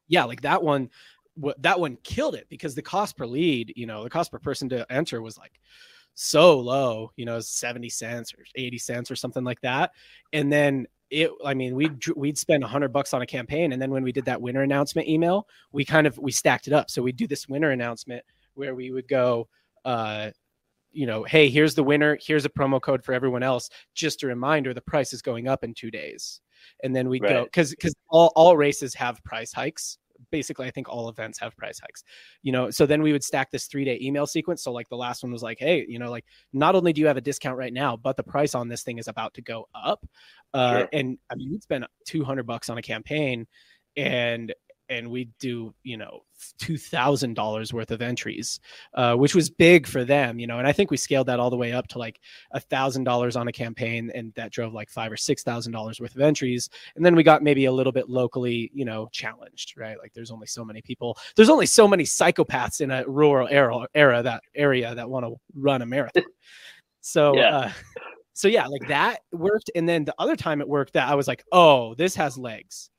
yeah, 0.07 0.25
like 0.25 0.41
that 0.41 0.61
one, 0.61 0.89
what 1.35 1.61
that 1.61 1.79
one 1.79 1.97
killed 2.03 2.35
it 2.35 2.47
because 2.49 2.75
the 2.75 2.81
cost 2.81 3.17
per 3.17 3.25
lead, 3.25 3.73
you 3.75 3.85
know, 3.85 4.03
the 4.03 4.09
cost 4.09 4.31
per 4.31 4.39
person 4.39 4.69
to 4.69 4.89
enter 4.91 5.21
was 5.21 5.37
like 5.37 5.59
so 6.13 6.59
low, 6.59 7.11
you 7.15 7.25
know, 7.25 7.39
70 7.39 7.89
cents 7.89 8.33
or 8.33 8.43
80 8.55 8.77
cents 8.77 9.11
or 9.11 9.15
something 9.15 9.43
like 9.43 9.61
that. 9.61 9.91
And 10.33 10.51
then 10.51 10.87
it, 11.09 11.31
I 11.45 11.53
mean, 11.53 11.75
we'd, 11.75 12.05
we'd 12.15 12.37
spend 12.37 12.63
100 12.63 12.89
bucks 12.89 13.13
on 13.13 13.21
a 13.21 13.25
campaign. 13.25 13.73
And 13.73 13.81
then 13.81 13.91
when 13.91 14.03
we 14.03 14.11
did 14.11 14.25
that 14.25 14.41
winner 14.41 14.61
announcement 14.61 15.07
email, 15.07 15.47
we 15.71 15.85
kind 15.85 16.07
of, 16.07 16.17
we 16.17 16.31
stacked 16.31 16.67
it 16.67 16.73
up. 16.73 16.89
So 16.89 17.01
we'd 17.01 17.17
do 17.17 17.27
this 17.27 17.47
winner 17.47 17.71
announcement 17.71 18.23
where 18.53 18.75
we 18.75 18.91
would 18.91 19.07
go, 19.07 19.47
uh, 19.85 20.31
you 20.93 21.05
know, 21.05 21.23
hey, 21.23 21.49
here's 21.49 21.75
the 21.75 21.83
winner. 21.83 22.17
Here's 22.21 22.45
a 22.45 22.49
promo 22.49 22.81
code 22.81 23.03
for 23.03 23.13
everyone 23.13 23.43
else. 23.43 23.69
Just 23.93 24.23
a 24.23 24.27
reminder, 24.27 24.73
the 24.73 24.81
price 24.81 25.13
is 25.13 25.21
going 25.21 25.47
up 25.47 25.63
in 25.63 25.73
two 25.73 25.89
days. 25.91 26.41
And 26.83 26.95
then 26.95 27.09
we 27.09 27.19
would 27.19 27.29
go 27.29 27.43
because 27.45 27.71
because 27.71 27.95
all, 28.09 28.31
all 28.35 28.55
races 28.57 28.93
have 28.95 29.23
price 29.23 29.51
hikes. 29.51 29.97
Basically, 30.29 30.67
I 30.67 30.71
think 30.71 30.89
all 30.89 31.10
events 31.10 31.39
have 31.39 31.55
price 31.57 31.79
hikes. 31.79 32.03
You 32.43 32.51
know, 32.51 32.69
so 32.69 32.86
then 32.86 33.01
we 33.01 33.12
would 33.12 33.23
stack 33.23 33.51
this 33.51 33.67
three 33.67 33.86
day 33.86 33.99
email 34.01 34.27
sequence. 34.27 34.63
So 34.63 34.71
like 34.71 34.89
the 34.89 34.97
last 34.97 35.23
one 35.23 35.31
was 35.31 35.43
like, 35.43 35.60
hey, 35.60 35.86
you 35.88 35.99
know, 35.99 36.12
like 36.12 36.25
not 36.53 36.75
only 36.75 36.93
do 36.93 37.01
you 37.01 37.07
have 37.07 37.17
a 37.17 37.21
discount 37.21 37.57
right 37.57 37.73
now, 37.73 37.97
but 37.97 38.17
the 38.17 38.23
price 38.23 38.55
on 38.55 38.67
this 38.67 38.84
thing 38.84 38.97
is 38.97 39.07
about 39.07 39.34
to 39.36 39.41
go 39.41 39.67
up. 39.73 40.05
Uh, 40.53 40.79
Sure. 40.79 40.89
And 40.93 41.17
I 41.29 41.36
mean, 41.36 41.51
you'd 41.51 41.63
spend 41.63 41.88
two 42.05 42.23
hundred 42.23 42.45
bucks 42.45 42.69
on 42.69 42.77
a 42.77 42.81
campaign, 42.81 43.47
and 43.95 44.53
and 44.91 45.10
we'd 45.10 45.32
do 45.39 45.73
you 45.84 45.97
know 45.97 46.19
two 46.60 46.77
thousand 46.77 47.34
dollars 47.36 47.73
worth 47.73 47.91
of 47.91 48.01
entries, 48.01 48.60
uh, 48.93 49.15
which 49.15 49.34
was 49.34 49.49
big 49.49 49.88
for 49.88 50.04
them, 50.04 50.38
you 50.38 50.45
know. 50.45 50.60
And 50.60 50.67
I 50.67 50.71
think 50.71 50.91
we 50.91 50.97
scaled 50.97 51.27
that 51.27 51.39
all 51.39 51.49
the 51.49 51.58
way 51.58 51.71
up 51.71 51.88
to 51.89 51.97
like 51.99 52.19
a 52.51 52.60
thousand 52.60 53.06
dollars 53.06 53.36
on 53.36 53.47
a 53.47 53.51
campaign, 53.51 54.12
and 54.13 54.34
that 54.36 54.51
drove 54.51 54.73
like 54.73 54.89
five 54.89 55.12
or 55.12 55.17
six 55.17 55.43
thousand 55.43 55.71
dollars 55.71 55.99
worth 56.01 56.13
of 56.13 56.21
entries. 56.21 56.69
And 56.95 57.06
then 57.06 57.15
we 57.15 57.23
got 57.23 57.41
maybe 57.41 57.65
a 57.65 57.71
little 57.71 57.93
bit 57.93 58.10
locally, 58.10 58.69
you 58.73 58.86
know, 58.86 59.08
challenged, 59.12 59.77
right? 59.77 59.97
Like 59.97 60.13
there's 60.13 60.32
only 60.32 60.47
so 60.47 60.65
many 60.65 60.82
people, 60.82 61.17
there's 61.36 61.49
only 61.49 61.65
so 61.65 61.88
many 61.88 62.04
psychopaths 62.04 62.82
in 62.82 62.91
a 62.91 63.04
rural 63.08 63.47
era, 63.49 63.88
era 63.95 64.21
that 64.21 64.43
area 64.56 64.93
that 64.93 65.10
want 65.10 65.25
to 65.25 65.36
run 65.56 65.82
a 65.82 65.86
marathon. 65.86 66.23
So 67.01 67.36
Yeah. 67.36 67.58
uh, 67.58 67.71
so 68.34 68.47
yeah, 68.47 68.67
like 68.67 68.88
that 68.88 69.19
worked. 69.32 69.71
And 69.75 69.88
then 69.88 70.06
the 70.06 70.15
other 70.19 70.36
time 70.36 70.62
it 70.62 70.67
worked 70.67 70.93
that 70.93 71.08
I 71.08 71.15
was 71.15 71.27
like, 71.27 71.43
oh, 71.51 71.95
this 71.95 72.15
has 72.15 72.38
legs. 72.38 72.89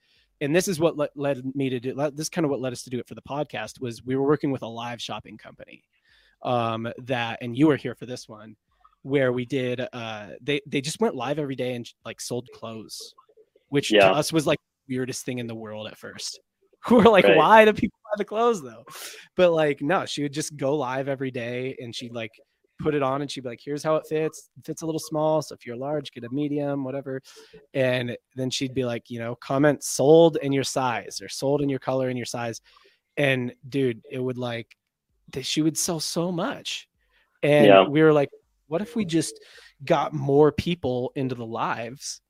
And 0.43 0.55
this 0.55 0.69
is 0.69 0.79
what 0.79 0.97
le- 0.97 1.09
led 1.15 1.43
me 1.55 1.71
to 1.71 1.81
do 1.81 1.95
this 2.15 2.29
kind 2.29 2.45
of 2.45 2.51
what 2.51 2.61
led 2.61 2.73
us 2.75 2.83
to 2.83 2.91
do 2.91 2.99
it 2.99 3.09
for 3.09 3.15
the 3.15 3.23
podcast 3.23 3.81
was 3.81 4.05
we 4.05 4.17
were 4.17 4.27
working 4.27 4.51
with 4.51 4.63
a 4.63 4.67
live 4.67 5.01
shopping 5.01 5.39
company 5.39 5.83
um 6.43 6.87
that 6.99 7.39
and 7.41 7.57
you 7.57 7.69
were 7.69 7.77
here 7.77 7.95
for 7.95 8.05
this 8.05 8.29
one 8.29 8.57
where 9.03 9.33
we 9.33 9.45
did 9.47 9.81
uh 9.93 10.27
they 10.43 10.61
they 10.67 10.81
just 10.81 11.01
went 11.01 11.15
live 11.15 11.39
every 11.39 11.55
day 11.57 11.75
and 11.75 11.89
like 12.05 12.21
sold 12.21 12.49
clothes 12.55 13.15
which 13.69 13.91
Yeah. 13.93 14.09
to 14.09 14.15
us 14.15 14.33
was 14.33 14.47
like 14.47 14.59
weirdest 14.89 15.25
thing 15.25 15.39
in 15.39 15.47
the 15.47 15.55
world 15.55 15.87
at 15.87 15.97
first. 15.97 16.41
We're 16.91 17.05
like, 17.05 17.25
Right. 17.25 17.37
why 17.37 17.65
do 17.65 17.73
people 17.73 17.99
buy 18.05 18.17
the 18.19 18.25
clothes 18.25 18.61
though? 18.63 18.85
But 19.37 19.53
like, 19.53 19.81
no, 19.81 20.05
she 20.05 20.23
would 20.25 20.33
just 20.35 20.57
go 20.57 20.77
live 20.77 21.09
every 21.09 21.31
day 21.31 21.77
and 21.81 21.95
she'd 21.95 22.13
like 22.13 22.33
put 22.83 22.95
it 22.95 23.03
on 23.03 23.23
and 23.23 23.31
she'd 23.31 23.43
be 23.43 23.49
like, 23.49 23.61
here's 23.65 23.83
how 23.83 23.97
it 23.97 24.07
fits. 24.07 24.51
It 24.59 24.65
fits 24.65 24.83
a 24.83 24.87
little 24.87 24.99
small. 24.99 25.41
So 25.41 25.55
if 25.55 25.65
you're 25.65 25.77
large, 25.77 26.13
get 26.13 26.25
a 26.25 26.29
medium, 26.31 26.85
whatever. 26.85 27.23
And 27.75 28.17
then 28.35 28.51
she'd 28.51 28.75
be 28.75 28.85
like, 28.85 29.11
you 29.11 29.19
know, 29.19 29.37
comment 29.37 29.83
sold 29.85 30.37
in 30.43 30.53
your 30.53 30.65
size 30.65 31.21
or 31.23 31.29
sold 31.29 31.63
in 31.63 31.69
your 31.69 31.79
color 31.79 32.09
and 32.09 32.19
your 32.19 32.27
size. 32.27 32.61
And 33.17 33.55
dude, 33.69 34.03
it 34.11 34.19
would 34.19 34.39
like, 34.39 34.77
that 35.33 35.47
she 35.47 35.63
would 35.63 35.79
sell 35.79 36.01
so 36.01 36.33
much. 36.33 36.89
And 37.43 37.67
Yeah. 37.67 37.85
we 37.85 38.03
were 38.03 38.13
like, 38.13 38.31
what 38.67 38.83
if 38.83 38.97
we 38.97 39.05
just 39.05 39.41
got 39.85 40.13
more 40.13 40.53
people 40.53 41.13
into 41.15 41.35
the 41.35 41.47
lives? 41.47 42.21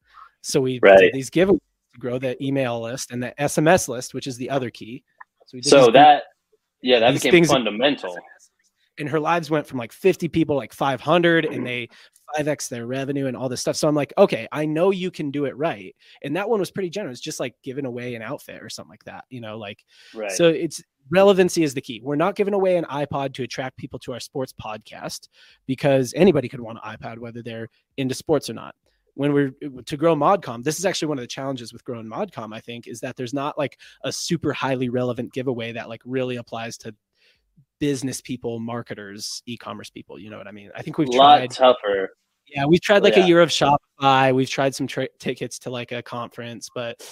So 0.43 0.61
we 0.61 0.79
Right. 0.83 0.99
did 0.99 1.13
these 1.15 1.31
giveaways 1.31 1.61
to 1.95 1.99
grow 1.99 2.19
the 2.19 2.43
email 2.45 2.81
list 2.81 3.11
and 3.11 3.23
the 3.23 3.33
SMS 3.39 3.89
list, 3.89 4.15
which 4.15 4.27
is 4.27 4.37
the 4.37 4.51
other 4.51 4.71
key. 4.71 5.05
So, 5.47 5.61
So 5.61 5.91
that 5.93 6.25
yeah, 6.81 6.99
that 6.99 7.15
became 7.15 7.45
fundamental. 7.45 8.19
And 9.03 9.11
her 9.11 9.19
lives 9.21 9.51
went 9.51 9.67
from 9.67 9.79
like 9.79 9.93
50 9.93 10.29
people 10.29 10.57
like 10.57 10.73
500 10.73 11.45
Mm-hmm. 11.45 11.53
and 11.55 11.67
they 11.67 11.89
5x 12.39 12.69
their 12.71 12.87
revenue 12.87 13.27
and 13.27 13.37
all 13.37 13.49
this 13.51 13.61
stuff 13.61 13.77
so 13.77 13.87
i'm 13.89 13.95
like 13.95 14.13
okay 14.17 14.49
i 14.53 14.65
know 14.65 14.91
you 14.91 15.11
can 15.11 15.31
do 15.31 15.45
it 15.45 15.55
right 15.57 15.95
and 16.23 16.35
that 16.37 16.49
one 16.49 16.61
was 16.61 16.71
pretty 16.71 16.89
generous 16.89 17.21
just 17.21 17.41
like 17.41 17.55
giving 17.63 17.85
away 17.85 18.15
an 18.15 18.23
outfit 18.23 18.63
or 18.63 18.71
something 18.71 18.89
like 18.91 19.05
that 19.05 19.25
you 19.29 19.41
know 19.43 19.59
like 19.59 19.85
Right. 20.15 20.31
so 20.33 20.49
it's 20.49 20.83
relevancy 21.11 21.63
is 21.63 21.75
the 21.75 21.81
key 21.83 22.01
we're 22.03 22.17
not 22.17 22.37
giving 22.37 22.55
away 22.55 22.77
an 22.77 22.85
ipod 22.87 23.35
to 23.35 23.43
attract 23.43 23.77
people 23.77 23.99
to 23.99 24.13
our 24.15 24.21
sports 24.21 24.55
podcast 24.55 25.29
because 25.67 26.15
anybody 26.17 26.49
could 26.49 26.61
want 26.61 26.79
an 26.83 26.97
ipod 26.97 27.19
whether 27.19 27.43
they're 27.43 27.69
into 27.99 28.15
sports 28.15 28.49
or 28.49 28.55
not 28.55 28.75
when 29.15 29.35
we're 29.35 29.53
to 29.85 29.97
grow 29.99 30.15
modcom 30.17 30.63
this 30.65 30.79
is 30.79 30.87
actually 30.87 31.09
one 31.09 31.19
of 31.19 31.23
the 31.23 31.27
challenges 31.29 31.73
with 31.73 31.85
growing 31.85 32.07
modcom 32.07 32.55
i 32.55 32.61
think 32.61 32.87
is 32.87 33.01
that 33.01 33.15
there's 33.17 33.35
not 33.35 33.59
like 33.59 33.79
a 34.05 34.13
super 34.13 34.53
highly 34.55 34.89
relevant 34.89 35.31
giveaway 35.35 35.73
that 35.73 35.89
like 35.91 36.01
really 36.07 36.37
applies 36.37 36.79
to 36.79 36.95
business 37.81 38.21
people, 38.21 38.59
marketers, 38.61 39.43
e-commerce 39.47 39.91
people. 39.91 40.19
You 40.19 40.31
know 40.31 40.39
what 40.39 40.47
I 40.47 40.53
mean? 40.53 40.71
I 40.77 40.83
think 40.83 40.99
we've 40.99 41.09
a 41.09 41.13
lot 41.13 41.39
tried. 41.39 41.51
tougher. 41.51 42.11
Yeah, 42.47 42.67
we've 42.67 42.81
tried 42.81 43.01
oh, 43.01 43.05
like 43.05 43.17
Yeah. 43.17 43.25
a 43.25 43.27
year 43.27 43.41
of 43.41 43.49
Shopify. 43.51 44.35
We've 44.35 44.51
tried 44.51 44.75
some 44.75 44.87
tra- 44.87 45.09
tickets 45.19 45.59
to 45.61 45.71
like 45.71 45.93
a 45.93 46.03
conference, 46.03 46.69
but 46.75 47.03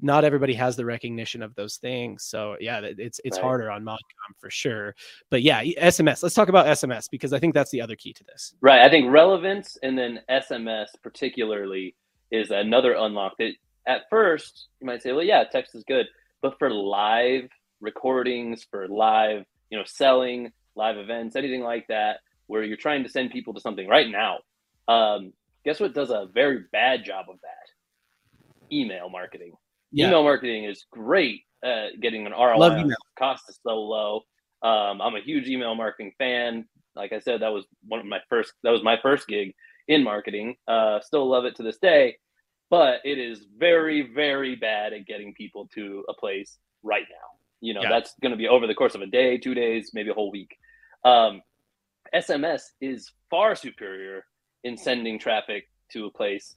not 0.00 0.24
everybody 0.24 0.54
has 0.54 0.76
the 0.76 0.84
recognition 0.84 1.42
of 1.42 1.54
those 1.54 1.76
things. 1.76 2.24
So 2.24 2.56
yeah, 2.60 2.80
it's 2.82 3.20
it's 3.24 3.36
Right. 3.36 3.44
harder 3.44 3.70
on 3.70 3.84
Modcom 3.84 3.98
for 4.40 4.50
sure. 4.50 4.94
But 5.30 5.42
yeah, 5.42 5.62
SMS. 5.62 6.22
Let's 6.22 6.34
talk 6.34 6.48
about 6.48 6.66
SMS 6.66 7.08
because 7.10 7.32
I 7.32 7.38
think 7.38 7.54
that's 7.54 7.70
the 7.70 7.80
other 7.80 7.96
key 7.96 8.12
to 8.14 8.24
this. 8.24 8.54
Right. 8.60 8.80
I 8.82 8.88
think 8.88 9.10
relevance 9.10 9.76
and 9.82 9.96
then 9.96 10.20
SMS 10.30 10.88
particularly 11.02 11.94
is 12.30 12.50
another 12.50 12.92
unlock 12.94 13.36
that 13.38 13.52
at 13.86 14.02
first 14.10 14.68
you 14.80 14.86
might 14.86 15.02
say, 15.02 15.12
well, 15.12 15.24
yeah, 15.24 15.44
text 15.44 15.74
is 15.74 15.84
good. 15.84 16.06
But 16.42 16.58
for 16.58 16.70
live 16.70 17.48
recordings, 17.80 18.66
for 18.70 18.86
live, 18.88 19.44
you 19.70 19.78
know, 19.78 19.84
selling, 19.86 20.52
live 20.76 20.96
events, 20.96 21.36
anything 21.36 21.62
like 21.62 21.86
that, 21.88 22.18
where 22.46 22.62
you're 22.62 22.76
trying 22.76 23.02
to 23.02 23.08
send 23.08 23.30
people 23.30 23.54
to 23.54 23.60
something 23.60 23.86
right 23.88 24.08
now, 24.08 24.38
um, 24.88 25.32
guess 25.64 25.80
what 25.80 25.94
does 25.94 26.10
a 26.10 26.28
very 26.32 26.64
bad 26.72 27.04
job 27.04 27.26
of 27.28 27.36
that? 27.42 28.74
Email 28.74 29.08
marketing. 29.08 29.52
Yeah. 29.92 30.08
Email 30.08 30.22
marketing 30.22 30.64
is 30.64 30.86
great 30.90 31.42
at 31.64 32.00
getting 32.00 32.26
an 32.26 32.32
ROI. 32.32 32.56
Love 32.58 32.78
email. 32.78 32.96
Cost 33.18 33.44
is 33.48 33.58
so 33.62 33.76
low. 33.80 34.22
Um, 34.62 35.00
I'm 35.00 35.14
a 35.14 35.20
huge 35.20 35.48
email 35.48 35.74
marketing 35.74 36.12
fan. 36.18 36.66
Like 36.96 37.12
I 37.12 37.20
said, 37.20 37.42
that 37.42 37.52
was 37.52 37.64
one 37.86 38.00
of 38.00 38.06
my 38.06 38.20
first. 38.28 38.52
That 38.64 38.70
was 38.70 38.82
my 38.82 38.98
first 39.02 39.28
gig 39.28 39.54
in 39.86 40.02
marketing. 40.02 40.56
Uh, 40.66 41.00
still 41.00 41.28
love 41.28 41.44
it 41.44 41.56
to 41.56 41.62
this 41.62 41.78
day, 41.78 42.16
but 42.70 43.00
it 43.04 43.18
is 43.18 43.46
very, 43.56 44.12
very 44.14 44.56
bad 44.56 44.92
at 44.92 45.06
getting 45.06 45.32
people 45.34 45.68
to 45.74 46.04
a 46.08 46.14
place 46.14 46.58
right 46.82 47.06
now. 47.08 47.37
You 47.60 47.74
know, 47.74 47.82
Yeah. 47.82 47.88
that's 47.90 48.14
going 48.22 48.30
to 48.32 48.36
be 48.36 48.48
over 48.48 48.66
the 48.66 48.74
course 48.74 48.94
of 48.94 49.00
a 49.02 49.06
day, 49.06 49.38
two 49.38 49.54
days, 49.54 49.90
maybe 49.94 50.10
a 50.10 50.14
whole 50.14 50.30
week. 50.30 50.56
Um, 51.04 51.42
SMS 52.14 52.62
is 52.80 53.10
far 53.30 53.54
superior 53.54 54.24
in 54.64 54.76
sending 54.76 55.18
traffic 55.18 55.64
to 55.92 56.06
a 56.06 56.10
place 56.10 56.56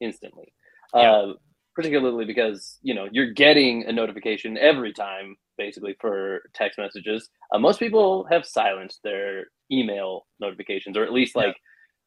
instantly. 0.00 0.52
Yeah. 0.94 1.12
Uh, 1.12 1.32
particularly 1.74 2.26
because 2.26 2.78
you 2.82 2.92
know 2.94 3.08
you're 3.10 3.32
getting 3.32 3.84
a 3.84 3.92
notification 3.92 4.58
every 4.58 4.92
time 4.92 5.34
basically 5.56 5.96
for 6.02 6.42
text 6.52 6.78
messages 6.78 7.30
uh, 7.50 7.58
most 7.58 7.78
people 7.78 8.26
have 8.30 8.44
silenced 8.44 9.00
their 9.02 9.44
email 9.70 10.26
notifications 10.38 10.98
or 10.98 11.02
at 11.04 11.12
least 11.14 11.32
Yeah. 11.34 11.44
like 11.46 11.56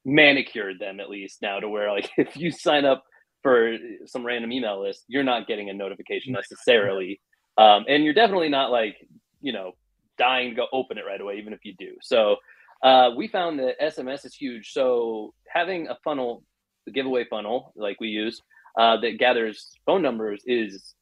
manicured 0.05 0.77
them 0.79 0.99
at 0.99 1.09
least 1.09 1.41
now 1.41 1.59
to 1.59 1.67
where 1.67 1.89
like 1.91 2.11
if 2.17 2.37
you 2.37 2.51
sign 2.51 2.85
up 2.85 3.03
for 3.41 3.75
some 4.05 4.23
random 4.23 4.51
email 4.51 4.83
list 4.83 5.03
you're 5.07 5.23
not 5.23 5.47
getting 5.47 5.67
a 5.71 5.73
notification 5.73 6.33
necessarily 6.33 7.19
um, 7.57 7.85
and 7.87 8.03
you're 8.03 8.13
definitely 8.13 8.49
not 8.49 8.71
like 8.71 8.95
you 9.41 9.53
know 9.53 9.73
dying 10.17 10.51
to 10.51 10.55
go 10.55 10.67
open 10.71 10.97
it 10.97 11.05
right 11.05 11.21
away 11.21 11.37
even 11.37 11.53
if 11.53 11.59
you 11.63 11.73
do 11.77 11.95
so 12.01 12.37
uh, 12.83 13.11
we 13.15 13.27
found 13.27 13.59
that 13.59 13.79
sms 13.81 14.25
is 14.25 14.35
huge 14.35 14.71
so 14.71 15.33
having 15.47 15.87
a 15.87 15.97
funnel 16.03 16.43
the 16.85 16.91
giveaway 16.91 17.25
funnel 17.29 17.73
like 17.75 17.99
we 17.99 18.07
use 18.07 18.41
uh, 18.77 18.97
that 18.99 19.17
gathers 19.17 19.71
phone 19.85 20.01
numbers 20.01 20.41
is 20.45 20.95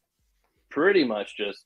pretty 0.70 1.04
much 1.04 1.38
just 1.38 1.66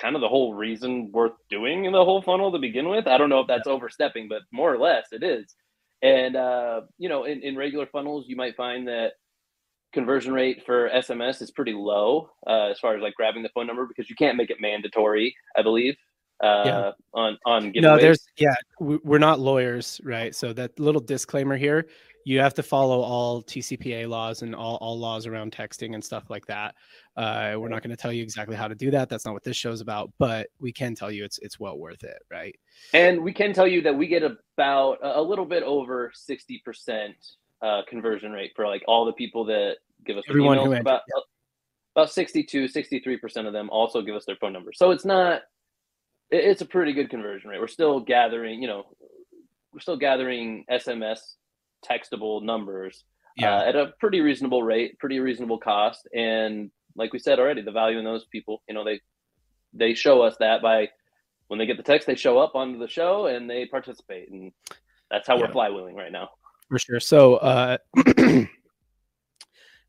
kind 0.00 0.14
of 0.14 0.20
the 0.20 0.28
whole 0.28 0.54
reason 0.54 1.10
worth 1.12 1.32
doing 1.48 1.84
in 1.84 1.92
the 1.92 2.04
whole 2.04 2.22
funnel 2.22 2.52
to 2.52 2.58
begin 2.58 2.88
with. 2.88 3.06
I 3.06 3.18
don't 3.18 3.30
know 3.30 3.40
if 3.40 3.46
that's 3.46 3.66
overstepping, 3.66 4.28
but 4.28 4.42
more 4.52 4.72
or 4.72 4.78
less 4.78 5.06
it 5.12 5.22
is. 5.22 5.54
And 6.02 6.36
uh, 6.36 6.82
you 6.98 7.08
know, 7.08 7.24
in, 7.24 7.42
in 7.42 7.56
regular 7.56 7.86
funnels, 7.86 8.26
you 8.28 8.36
might 8.36 8.56
find 8.56 8.88
that 8.88 9.12
conversion 9.92 10.32
rate 10.32 10.62
for 10.66 10.90
SMS 10.90 11.40
is 11.42 11.50
pretty 11.50 11.72
low 11.72 12.30
uh, 12.46 12.66
as 12.70 12.78
far 12.78 12.94
as 12.96 13.02
like 13.02 13.14
grabbing 13.14 13.42
the 13.42 13.48
phone 13.50 13.66
number 13.66 13.86
because 13.86 14.10
you 14.10 14.16
can't 14.16 14.36
make 14.36 14.50
it 14.50 14.60
mandatory. 14.60 15.34
I 15.56 15.62
believe 15.62 15.96
uh, 16.42 16.62
Yeah. 16.66 16.90
on 17.14 17.38
on 17.46 17.72
giveaways. 17.72 17.82
No, 17.82 17.96
there's 17.98 18.26
yeah, 18.36 18.54
we- 18.80 18.98
we're 19.04 19.18
not 19.18 19.40
lawyers, 19.40 20.00
right? 20.04 20.34
So 20.34 20.52
that 20.52 20.78
little 20.78 21.00
disclaimer 21.00 21.56
here, 21.56 21.86
you 22.26 22.40
have 22.40 22.52
to 22.54 22.62
follow 22.62 23.00
all 23.00 23.42
TCPA 23.44 24.08
laws 24.08 24.42
and 24.42 24.54
all, 24.54 24.76
all 24.82 24.98
laws 24.98 25.26
around 25.26 25.52
texting 25.52 25.94
and 25.94 26.04
stuff 26.04 26.28
like 26.28 26.44
that. 26.46 26.74
Uh, 27.16 27.54
we're 27.56 27.68
not 27.68 27.82
going 27.82 27.90
to 27.90 27.96
tell 27.96 28.12
you 28.12 28.22
exactly 28.22 28.56
how 28.56 28.66
to 28.68 28.74
do 28.74 28.90
that. 28.90 29.08
That's 29.08 29.24
not 29.24 29.32
what 29.32 29.44
this 29.44 29.56
show's 29.56 29.80
about, 29.80 30.12
but 30.18 30.48
we 30.58 30.72
can 30.72 30.94
tell 30.94 31.10
you 31.10 31.24
it's 31.24 31.38
it's 31.38 31.58
well 31.58 31.78
worth 31.78 32.02
it, 32.04 32.18
right? 32.30 32.54
And 32.92 33.22
we 33.22 33.32
can 33.32 33.52
tell 33.54 33.66
you 33.66 33.80
that 33.82 33.96
we 33.96 34.06
get 34.08 34.22
about 34.24 34.98
a 35.02 35.20
a 35.20 35.22
little 35.22 35.46
bit 35.46 35.62
over 35.62 36.12
60% 36.28 37.14
uh, 37.66 37.82
conversion 37.88 38.32
rate 38.32 38.52
for 38.56 38.66
like 38.66 38.82
all 38.86 39.04
the 39.04 39.12
people 39.12 39.44
that 39.46 39.76
give 40.04 40.16
us 40.16 40.24
Everyone 40.28 40.58
emails. 40.58 40.64
who 40.66 40.72
about, 40.80 41.00
about 41.94 42.10
62, 42.10 42.64
63% 42.66 43.46
of 43.46 43.52
them 43.52 43.68
also 43.70 44.02
give 44.02 44.14
us 44.14 44.24
their 44.24 44.36
phone 44.36 44.52
number. 44.52 44.72
So 44.72 44.90
it's 44.92 45.04
not, 45.04 45.42
it- 46.30 46.44
it's 46.44 46.60
a 46.62 46.66
pretty 46.66 46.92
good 46.92 47.10
conversion 47.10 47.50
rate. 47.50 47.60
We're 47.60 47.66
still 47.68 48.00
gathering, 48.00 48.60
you 48.62 48.68
know, 48.68 48.84
we're 49.72 49.80
still 49.80 49.96
gathering 49.96 50.64
SMS 50.70 51.18
textable 51.84 52.42
numbers 52.42 53.04
uh, 53.42 53.68
at 53.68 53.76
a 53.76 53.92
pretty 54.00 54.20
reasonable 54.20 54.62
rate, 54.62 54.98
pretty 54.98 55.18
reasonable 55.20 55.58
cost. 55.58 56.08
And 56.14 56.70
like 56.94 57.12
we 57.12 57.18
said 57.18 57.38
already, 57.38 57.62
the 57.62 57.72
value 57.72 57.98
in 57.98 58.04
those 58.04 58.24
people, 58.26 58.62
you 58.68 58.74
know, 58.74 58.84
they, 58.84 59.00
they 59.74 59.92
show 59.94 60.22
us 60.22 60.36
that 60.40 60.62
by 60.62 60.88
when 61.48 61.58
they 61.58 61.66
get 61.66 61.76
the 61.76 61.82
text, 61.82 62.06
they 62.06 62.14
show 62.14 62.38
up 62.38 62.54
onto 62.54 62.78
the 62.78 62.88
show 62.88 63.26
and 63.26 63.48
they 63.50 63.66
participate. 63.66 64.30
And 64.30 64.52
that's 65.10 65.26
how 65.28 65.36
Yeah. 65.36 65.42
we're 65.46 65.52
flywheeling 65.52 65.94
right 65.94 66.10
now. 66.12 66.30
For 66.68 66.78
sure. 66.78 67.00
So, 67.00 67.36
uh, 67.36 67.78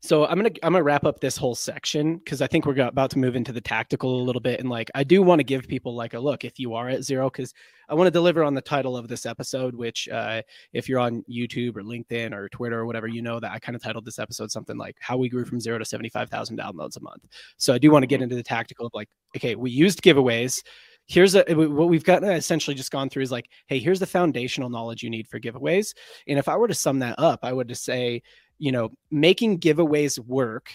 so 0.00 0.26
I'm 0.26 0.36
gonna 0.36 0.50
I'm 0.62 0.72
gonna 0.72 0.82
wrap 0.82 1.04
up 1.04 1.20
this 1.20 1.36
whole 1.36 1.54
section 1.54 2.18
because 2.18 2.40
I 2.40 2.46
think 2.46 2.66
we're 2.66 2.78
about 2.80 3.10
to 3.10 3.18
move 3.18 3.34
into 3.34 3.52
the 3.52 3.60
tactical 3.60 4.20
a 4.20 4.24
little 4.24 4.40
bit, 4.40 4.60
and 4.60 4.68
like 4.68 4.90
I 4.94 5.04
do 5.04 5.22
want 5.22 5.40
to 5.40 5.44
give 5.44 5.66
people 5.66 5.94
like 5.94 6.14
a 6.14 6.20
look 6.20 6.44
if 6.44 6.58
you 6.58 6.74
are 6.74 6.88
at 6.88 7.02
zero 7.02 7.28
because 7.28 7.52
I 7.88 7.94
want 7.94 8.06
to 8.06 8.12
deliver 8.12 8.44
on 8.44 8.54
the 8.54 8.60
title 8.60 8.96
of 8.96 9.08
this 9.08 9.26
episode, 9.26 9.74
which 9.74 10.08
uh, 10.08 10.42
if 10.72 10.88
you're 10.88 11.00
on 11.00 11.24
YouTube 11.28 11.76
or 11.76 11.82
LinkedIn 11.82 12.32
or 12.32 12.48
Twitter 12.50 12.78
or 12.78 12.86
whatever, 12.86 13.08
you 13.08 13.22
know 13.22 13.40
that 13.40 13.50
I 13.50 13.58
kind 13.58 13.74
of 13.74 13.82
titled 13.82 14.04
this 14.04 14.18
episode 14.18 14.50
something 14.50 14.76
like 14.76 14.96
"How 15.00 15.16
We 15.16 15.28
Grew 15.28 15.44
from 15.44 15.60
Zero 15.60 15.78
to 15.78 15.84
Seventy 15.84 16.10
Five 16.10 16.30
Thousand 16.30 16.58
Downloads 16.58 16.96
a 16.96 17.00
Month." 17.00 17.26
So 17.56 17.74
I 17.74 17.78
do 17.78 17.90
want 17.90 18.02
to 18.02 18.08
get 18.08 18.22
into 18.22 18.36
the 18.36 18.42
tactical 18.42 18.86
of 18.86 18.92
like, 18.94 19.08
okay, 19.36 19.56
we 19.56 19.70
used 19.70 20.02
giveaways 20.02 20.62
here's 21.08 21.34
a, 21.34 21.42
what 21.54 21.88
we've 21.88 22.04
got 22.04 22.22
essentially 22.22 22.74
just 22.74 22.90
gone 22.92 23.08
through 23.08 23.22
is 23.22 23.32
like 23.32 23.48
hey 23.66 23.78
here's 23.78 23.98
the 24.00 24.06
foundational 24.06 24.68
knowledge 24.70 25.02
you 25.02 25.10
need 25.10 25.26
for 25.26 25.40
giveaways. 25.40 25.94
And 26.28 26.38
if 26.38 26.48
i 26.48 26.56
were 26.56 26.68
to 26.68 26.74
sum 26.74 26.98
that 27.00 27.18
up 27.18 27.40
i 27.42 27.52
would 27.52 27.68
just 27.68 27.84
say 27.84 28.22
you 28.58 28.72
know 28.72 28.90
making 29.10 29.58
giveaways 29.60 30.18
work 30.18 30.70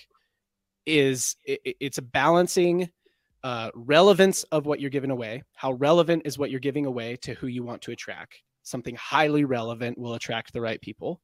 is 0.86 1.36
it, 1.45 1.59
it- 1.63 1.77
it's 1.79 1.97
a 1.97 2.01
balancing 2.01 2.89
uh, 3.43 3.69
relevance 3.75 4.43
of 4.51 4.65
what 4.65 4.79
you're 4.79 4.89
giving 4.89 5.11
away 5.11 5.43
how 5.53 5.73
relevant 5.73 6.21
is 6.25 6.38
what 6.38 6.49
you're 6.49 6.59
giving 6.61 6.86
away 6.86 7.15
to 7.17 7.34
who 7.36 7.47
you 7.47 7.61
want 7.63 7.81
to 7.81 7.91
attract. 7.91 8.41
Something 8.63 8.95
highly 8.95 9.43
relevant 9.43 9.97
will 9.97 10.13
attract 10.13 10.53
the 10.53 10.61
right 10.61 10.79
people. 10.79 11.19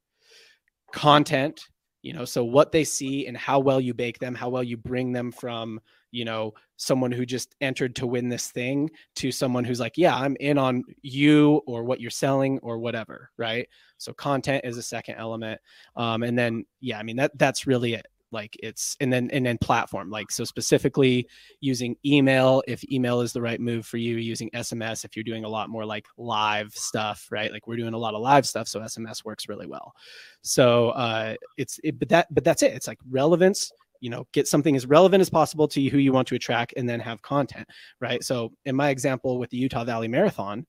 Content 0.92 1.62
you 2.02 2.14
know 2.14 2.26
so 2.26 2.44
what 2.44 2.72
they 2.72 2.84
see 2.84 3.28
and 3.28 3.36
how 3.36 3.60
well 3.60 3.80
you 3.80 3.94
bake 3.94 4.20
them 4.20 4.36
how 4.36 4.50
well 4.50 4.64
you 4.64 4.78
bring 4.78 5.12
them 5.12 5.32
from 5.32 5.80
you 6.12 6.26
know 6.26 6.54
someone 6.78 7.12
who 7.12 7.26
just 7.26 7.56
entered 7.62 7.96
to 7.96 8.08
win 8.08 8.30
this 8.30 8.52
thing 8.52 8.90
to 9.16 9.32
someone 9.32 9.64
who's 9.64 9.80
like 9.80 9.98
yeah 9.98 10.16
i'm 10.16 10.36
in 10.40 10.58
on 10.58 10.84
you 11.02 11.62
or 11.68 11.84
what 11.84 12.00
you're 12.00 12.10
selling 12.10 12.60
or 12.60 12.80
whatever 12.80 13.30
right? 13.38 13.68
So 13.98 14.14
content 14.14 14.64
is 14.64 14.78
a 14.78 14.84
second 14.84 15.16
element 15.16 15.60
um, 15.96 16.24
and 16.24 16.38
then 16.38 16.66
yeah 16.80 16.98
i 17.00 17.04
mean 17.04 17.18
that 17.18 17.38
that's 17.38 17.68
really 17.68 17.94
it 17.94 18.08
like 18.32 18.56
it's 18.62 18.96
and 19.00 19.12
then 19.12 19.30
and 19.32 19.46
then 19.46 19.58
platform 19.58 20.10
like 20.10 20.32
so 20.32 20.44
specifically 20.44 21.28
using 21.62 21.96
email 22.06 22.62
if 22.68 22.84
email 22.92 23.22
is 23.22 23.34
the 23.34 23.42
right 23.42 23.60
move 23.60 23.86
for 23.86 23.98
you 23.98 24.18
using 24.18 24.50
sms 24.52 25.04
if 25.04 25.16
you're 25.16 25.24
doing 25.24 25.46
a 25.46 25.50
lot 25.50 25.70
more 25.70 25.86
like 25.86 26.06
live 26.18 26.74
stuff 26.74 27.28
right? 27.32 27.52
Like 27.52 27.68
we're 27.68 27.78
doing 27.78 27.94
a 27.94 27.98
lot 27.98 28.14
of 28.14 28.22
live 28.22 28.48
stuff 28.48 28.68
so 28.68 28.80
sms 28.80 29.26
works 29.26 29.50
really 29.50 29.68
well. 29.68 29.94
So 30.42 30.90
uh 30.90 31.36
it's 31.58 31.80
it, 31.84 32.00
but 32.00 32.10
that 32.10 32.34
but 32.34 32.44
that's 32.44 32.64
it. 32.64 32.74
It's 32.74 32.88
like 32.88 33.00
relevance 33.10 33.72
you 34.00 34.10
know 34.10 34.26
get 34.32 34.48
something 34.48 34.76
as 34.76 34.86
relevant 34.86 35.22
as 35.22 35.30
possible 35.30 35.68
to 35.68 35.90
who 35.90 35.98
you 35.98 36.14
want 36.14 36.28
to 36.30 36.36
attract 36.36 36.74
and 36.78 36.88
then 36.88 37.00
have 37.00 37.22
content 37.22 37.68
right? 38.00 38.24
So 38.24 38.52
in 38.66 38.76
my 38.76 38.90
example 38.90 39.40
with 39.40 39.50
the 39.50 39.58
utah 39.58 39.84
valley 39.84 40.08
marathon 40.08 40.66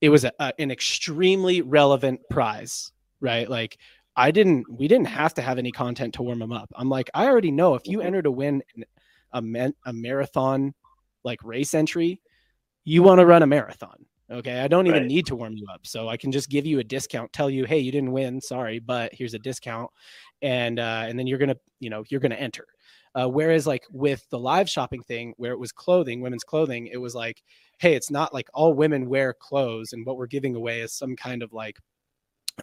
it 0.00 0.08
was 0.08 0.24
a, 0.24 0.32
a, 0.40 0.52
an 0.58 0.70
extremely 0.70 1.62
relevant 1.62 2.20
prize 2.30 2.92
right? 3.20 3.48
Like 3.48 3.78
I 4.16 4.30
didn't 4.30 4.66
we 4.70 4.88
didn't 4.88 5.06
have 5.06 5.34
to 5.34 5.42
have 5.42 5.58
any 5.58 5.72
content 5.72 6.14
to 6.14 6.22
warm 6.22 6.38
them 6.40 6.52
up. 6.52 6.70
I'm 6.76 6.88
like, 6.88 7.10
I 7.14 7.26
already 7.26 7.50
know 7.50 7.74
if 7.74 7.88
you 7.88 8.00
Mm-hmm. 8.00 8.06
enter 8.06 8.22
to 8.22 8.30
win 8.30 8.62
a 9.32 9.42
man, 9.42 9.74
a 9.86 9.92
marathon 9.92 10.74
like 11.24 11.42
race 11.44 11.74
entry, 11.74 12.20
you 12.84 13.02
want 13.02 13.20
to 13.20 13.26
run 13.26 13.42
a 13.42 13.46
marathon. 13.46 14.04
Okay. 14.30 14.60
I 14.60 14.68
don't 14.68 14.86
even 14.86 15.02
Right. 15.02 15.06
need 15.06 15.26
to 15.26 15.36
warm 15.36 15.54
you 15.56 15.66
up. 15.72 15.86
So 15.86 16.08
I 16.08 16.16
can 16.16 16.32
just 16.32 16.48
give 16.50 16.66
you 16.66 16.78
a 16.78 16.84
discount, 16.84 17.32
tell 17.32 17.50
you, 17.50 17.64
hey, 17.64 17.78
you 17.78 17.92
didn't 17.92 18.12
win, 18.12 18.40
sorry, 18.40 18.78
but 18.78 19.12
here's 19.14 19.34
a 19.34 19.38
discount. 19.38 19.90
And 20.42 20.78
uh, 20.78 21.04
and 21.08 21.18
then 21.18 21.26
you're 21.26 21.38
gonna, 21.38 21.56
you 21.80 21.90
know, 21.90 22.04
you're 22.08 22.20
gonna 22.20 22.34
enter. 22.36 22.66
Uh, 23.14 23.28
whereas 23.28 23.66
like 23.66 23.84
with 23.90 24.26
the 24.30 24.38
live 24.38 24.68
shopping 24.70 25.02
thing 25.02 25.34
where 25.36 25.52
it 25.52 25.58
was 25.58 25.72
clothing, 25.72 26.20
women's 26.22 26.44
clothing, 26.44 26.86
it 26.86 26.96
was 26.96 27.14
like, 27.14 27.42
hey, 27.78 27.94
it's 27.94 28.10
not 28.10 28.32
like 28.32 28.48
all 28.54 28.72
women 28.74 29.08
wear 29.08 29.34
clothes, 29.34 29.92
and 29.92 30.06
what 30.06 30.16
we're 30.16 30.26
giving 30.26 30.54
away 30.56 30.80
is 30.80 30.94
some 30.94 31.14
kind 31.16 31.42
of 31.42 31.52
like 31.52 31.78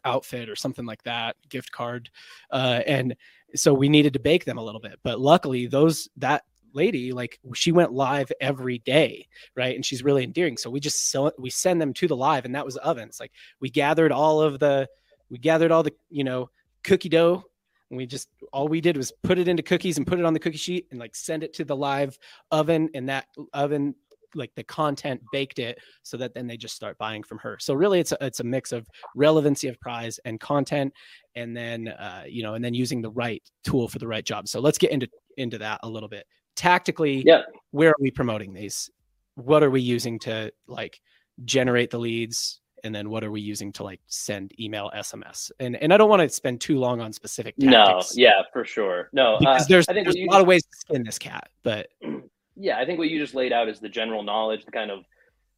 outfit 0.05 0.49
or 0.49 0.55
something 0.55 0.85
like 0.85 1.03
that 1.03 1.35
gift 1.49 1.71
card 1.71 2.09
uh 2.51 2.81
and 2.85 3.15
so 3.55 3.73
we 3.73 3.89
needed 3.89 4.13
to 4.13 4.19
bake 4.19 4.45
them 4.45 4.57
a 4.57 4.63
little 4.63 4.81
bit 4.81 4.99
but 5.03 5.19
luckily 5.19 5.65
those 5.65 6.09
that 6.17 6.43
lady 6.73 7.11
like 7.11 7.39
she 7.53 7.71
went 7.71 7.91
live 7.91 8.31
every 8.39 8.77
day 8.79 9.27
right 9.55 9.75
and 9.75 9.85
she's 9.85 10.03
really 10.03 10.23
endearing 10.23 10.57
so 10.57 10.69
we 10.69 10.79
just 10.79 11.09
sell 11.09 11.31
we 11.37 11.49
send 11.49 11.81
them 11.81 11.93
to 11.93 12.07
the 12.07 12.15
live 12.15 12.45
and 12.45 12.53
that 12.53 12.65
was 12.65 12.77
ovens 12.77 13.19
like 13.19 13.31
we 13.59 13.69
gathered 13.69 14.11
all 14.11 14.41
of 14.41 14.59
the 14.59 14.87
we 15.29 15.37
gathered 15.37 15.71
all 15.71 15.83
the 15.83 15.93
you 16.09 16.23
know 16.23 16.49
cookie 16.83 17.09
dough 17.09 17.43
and 17.89 17.97
we 17.97 18.05
just 18.05 18.29
all 18.53 18.67
we 18.67 18.81
did 18.81 18.97
was 18.97 19.11
put 19.23 19.39
it 19.39 19.47
into 19.47 19.63
cookies 19.63 19.97
and 19.97 20.05
put 20.05 20.19
it 20.19 20.25
on 20.25 20.33
the 20.33 20.39
cookie 20.39 20.57
sheet 20.57 20.87
and 20.91 20.99
like 20.99 21.15
send 21.15 21.43
it 21.43 21.53
to 21.53 21.65
the 21.65 21.75
live 21.75 22.17
oven 22.51 22.89
and 22.93 23.09
that 23.09 23.25
oven 23.53 23.95
like 24.36 24.51
the 24.55 24.63
content 24.63 25.21
baked 25.32 25.59
it 25.59 25.80
so 26.03 26.17
that 26.17 26.34
then 26.34 26.47
they 26.47 26.57
just 26.57 26.75
start 26.75 26.97
buying 26.97 27.23
from 27.23 27.38
her. 27.39 27.57
So 27.59 27.73
really 27.73 27.99
it's 27.99 28.11
a, 28.11 28.17
it's 28.21 28.39
a 28.39 28.43
mix 28.43 28.71
of 28.71 28.88
relevancy 29.15 29.67
of 29.67 29.80
prize 29.80 30.19
and 30.25 30.39
content 30.39 30.93
and 31.36 31.55
then 31.55 31.88
uh, 31.89 32.23
you 32.27 32.43
know 32.43 32.53
and 32.55 32.63
then 32.63 32.73
using 32.73 33.01
the 33.01 33.11
right 33.11 33.41
tool 33.63 33.88
for 33.88 33.99
the 33.99 34.07
right 34.07 34.25
job. 34.25 34.47
So 34.47 34.59
let's 34.59 34.77
get 34.77 34.91
into 34.91 35.07
into 35.38 35.57
that 35.59 35.80
a 35.84 35.89
little 35.89 36.09
bit. 36.09 36.25
Tactically 36.55 37.23
Yeah. 37.25 37.41
where 37.71 37.91
are 37.91 37.97
we 37.99 38.11
promoting 38.11 38.53
these? 38.53 38.89
What 39.36 39.63
are 39.63 39.69
we 39.69 39.82
using 39.82 40.19
to 40.19 40.51
like 40.67 40.99
generate 41.45 41.91
the 41.91 41.99
leads? 41.99 42.59
And 42.84 42.95
then 42.95 43.09
what 43.09 43.25
are 43.25 43.32
we 43.32 43.41
using 43.41 43.73
to 43.73 43.84
like 43.84 43.99
send 44.07 44.57
email 44.57 44.89
sms 44.95 45.51
and 45.59 45.75
and 45.75 45.93
i 45.93 45.97
don't 45.97 46.09
want 46.09 46.21
to 46.21 46.30
spend 46.30 46.61
too 46.61 46.80
long 46.80 47.01
on 47.01 47.11
specific 47.11 47.55
tactics. 47.57 48.15
No, 48.15 48.23
yeah, 48.23 48.41
for 48.53 48.63
sure. 48.63 49.09
No, 49.11 49.36
uh, 49.36 49.39
because 49.39 49.67
there's, 49.67 49.89
I 49.89 49.93
think 49.93 50.05
there's 50.05 50.15
a 50.15 50.25
lot 50.32 50.39
of 50.39 50.47
ways 50.47 50.63
to 50.63 50.77
skin 50.77 51.03
this 51.03 51.19
cat 51.19 51.49
but 51.63 51.89
yeah, 52.60 52.78
I 52.78 52.86
think 52.86 52.99
what 52.99 53.10
you 53.10 53.20
just 53.20 53.34
laid 53.34 53.53
out 53.53 53.70
is 53.70 53.80
the 53.80 53.89
general 53.89 54.22
knowledge, 54.22 54.66
the 54.66 54.72
kind 54.72 54.91
of 54.91 54.99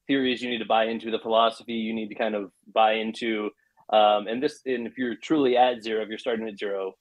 theories 0.07 0.41
you 0.41 0.49
need 0.49 0.59
to 0.59 0.65
buy 0.65 0.85
into, 0.85 1.09
the 1.09 1.19
philosophy 1.19 1.73
you 1.73 1.93
need 1.93 2.09
to 2.09 2.15
kind 2.15 2.35
of 2.35 2.51
buy 2.73 2.93
into. 2.93 3.49
Um, 3.91 4.27
and 4.27 4.41
this, 4.41 4.61
and 4.65 4.85
if 4.85 4.97
you're 4.97 5.15
truly 5.15 5.57
at 5.57 5.81
zero, 5.81 6.03
if 6.03 6.09
you're 6.09 6.19
starting 6.19 6.47
at 6.47 6.59
zero, 6.59 6.93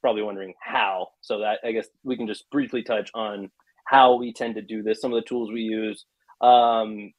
probably 0.00 0.22
wondering 0.22 0.54
how. 0.60 1.08
So 1.20 1.38
that 1.38 1.60
I 1.64 1.72
guess 1.72 1.86
we 2.02 2.16
can 2.16 2.26
just 2.26 2.50
briefly 2.50 2.82
touch 2.82 3.10
on 3.14 3.50
how 3.86 4.16
we 4.16 4.32
tend 4.32 4.56
to 4.56 4.62
do 4.62 4.82
this, 4.82 5.00
some 5.00 5.12
of 5.12 5.22
the 5.22 5.28
tools 5.28 5.52
we 5.52 5.62
use. 5.62 6.04
Um, 6.40 7.12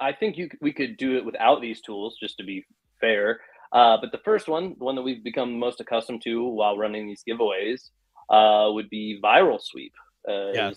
I 0.00 0.12
think 0.12 0.36
you 0.36 0.50
we 0.60 0.72
could 0.72 0.96
do 0.96 1.16
it 1.16 1.24
without 1.24 1.60
these 1.60 1.80
tools, 1.80 2.16
just 2.20 2.36
to 2.38 2.44
be 2.44 2.66
fair. 3.00 3.40
Uh, 3.72 3.96
but 4.00 4.10
the 4.10 4.20
first 4.24 4.48
one, 4.48 4.74
the 4.76 4.84
one 4.84 4.96
that 4.96 5.02
we've 5.02 5.22
become 5.22 5.58
most 5.58 5.80
accustomed 5.80 6.22
to 6.22 6.42
while 6.44 6.76
running 6.76 7.06
these 7.06 7.22
giveaways, 7.28 7.90
uh, 8.28 8.72
would 8.72 8.90
be 8.90 9.20
Viral 9.22 9.60
Sweep. 9.62 9.92
Uh, 10.28 10.50
Yeah. 10.52 10.72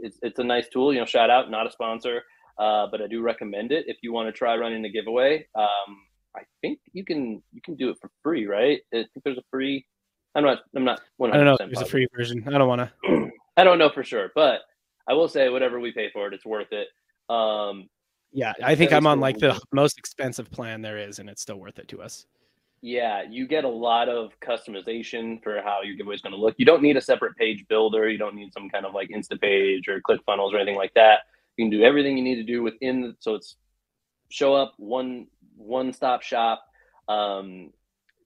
It's, 0.00 0.18
it's, 0.22 0.38
a 0.38 0.44
nice 0.44 0.68
tool. 0.68 0.92
You 0.92 1.00
know, 1.00 1.06
shout 1.06 1.30
out, 1.30 1.50
not 1.50 1.66
a 1.66 1.70
sponsor, 1.70 2.22
uh, 2.58 2.86
but 2.90 3.00
I 3.02 3.06
do 3.06 3.22
recommend 3.22 3.72
it 3.72 3.84
if 3.88 3.98
you 4.02 4.12
want 4.12 4.28
to 4.28 4.32
try 4.32 4.56
running 4.56 4.84
a 4.84 4.88
giveaway. 4.88 5.46
Um, 5.54 5.96
I 6.36 6.42
think 6.60 6.78
you 6.92 7.04
can 7.04 7.42
you 7.52 7.60
can 7.62 7.74
do 7.76 7.90
it 7.90 7.96
for 8.00 8.10
free, 8.22 8.46
right? 8.46 8.80
I 8.94 8.98
think 8.98 9.24
there's 9.24 9.38
a 9.38 9.44
free. 9.50 9.84
I'm 10.34 10.44
not. 10.44 10.60
I'm 10.76 10.84
not. 10.84 11.00
100% 11.20 11.32
i 11.32 11.36
don't 11.36 11.44
know 11.44 11.52
if 11.54 11.58
there's 11.58 11.80
a 11.80 11.84
free 11.84 12.06
version 12.16 12.44
i 12.46 12.56
don't 12.56 12.68
want 12.68 12.88
to 13.04 13.30
I 13.56 13.64
don't 13.64 13.78
know 13.78 13.90
for 13.90 14.04
sure, 14.04 14.30
but 14.34 14.60
I 15.08 15.14
will 15.14 15.28
say 15.28 15.48
whatever 15.48 15.80
we 15.80 15.92
pay 15.92 16.08
for 16.12 16.28
it, 16.28 16.34
it's 16.34 16.46
worth 16.46 16.72
it. 16.72 16.88
Um, 17.28 17.88
yeah 18.32 18.52
i 18.62 18.74
think 18.74 18.92
i'm 18.92 19.06
on 19.06 19.20
like 19.20 19.38
the 19.38 19.58
most 19.72 19.98
expensive 19.98 20.50
plan 20.50 20.82
there 20.82 20.98
is 20.98 21.18
and 21.18 21.28
it's 21.28 21.42
still 21.42 21.56
worth 21.56 21.78
it 21.78 21.88
to 21.88 22.00
us 22.00 22.26
Yeah, 22.82 23.24
you 23.28 23.46
get 23.46 23.64
a 23.64 23.68
lot 23.68 24.08
of 24.08 24.32
customization 24.40 25.42
for 25.42 25.60
how 25.62 25.80
your 25.82 25.96
giveaway 25.96 26.14
is 26.14 26.22
going 26.22 26.34
to 26.34 26.40
look. 26.40 26.54
You 26.56 26.64
don't 26.64 26.82
need 26.82 26.96
a 26.96 27.00
separate 27.00 27.36
page 27.36 27.66
builder. 27.68 28.08
You 28.08 28.16
don't 28.16 28.34
need 28.34 28.52
some 28.54 28.70
kind 28.70 28.86
of 28.86 28.94
like 28.94 29.10
Instapage 29.10 29.86
or 29.86 30.00
ClickFunnels 30.00 30.54
or 30.54 30.56
anything 30.56 30.76
like 30.78 30.94
that. 30.94 31.20
You 31.56 31.64
can 31.66 31.70
do 31.70 31.84
everything 31.84 32.16
you 32.16 32.24
need 32.24 32.36
to 32.36 32.42
do 32.42 32.62
within. 32.62 33.02
The, 33.02 33.16
so 33.20 33.34
it's 33.34 33.56
show 34.30 34.54
up 34.54 34.72
one 34.78 35.26
one 35.56 35.92
stop 35.92 36.22
shop. 36.22 36.64
Um, 37.06 37.70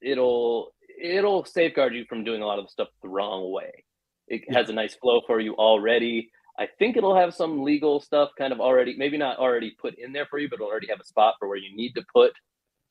it'll 0.00 0.72
it'll 1.02 1.44
safeguard 1.44 1.94
you 1.94 2.04
from 2.08 2.22
doing 2.22 2.42
a 2.42 2.46
lot 2.46 2.60
of 2.60 2.66
the 2.66 2.70
stuff 2.70 2.88
the 3.02 3.08
wrong 3.08 3.50
way. 3.50 3.84
It 4.28 4.42
Yeah. 4.48 4.58
has 4.58 4.70
a 4.70 4.72
nice 4.72 4.94
flow 4.94 5.22
for 5.26 5.40
you 5.40 5.56
already. 5.56 6.30
I 6.56 6.68
think 6.78 6.96
it'll 6.96 7.16
have 7.16 7.34
some 7.34 7.64
legal 7.64 7.98
stuff 7.98 8.30
kind 8.38 8.52
of 8.52 8.60
already, 8.60 8.94
maybe 8.96 9.18
not 9.18 9.38
already 9.38 9.72
put 9.80 9.98
in 9.98 10.12
there 10.12 10.26
for 10.26 10.38
you, 10.38 10.48
but 10.48 10.56
it'll 10.60 10.68
already 10.68 10.86
have 10.86 11.00
a 11.00 11.04
spot 11.04 11.34
for 11.40 11.48
where 11.48 11.56
you 11.56 11.74
need 11.74 11.94
to 11.94 12.04
put 12.12 12.32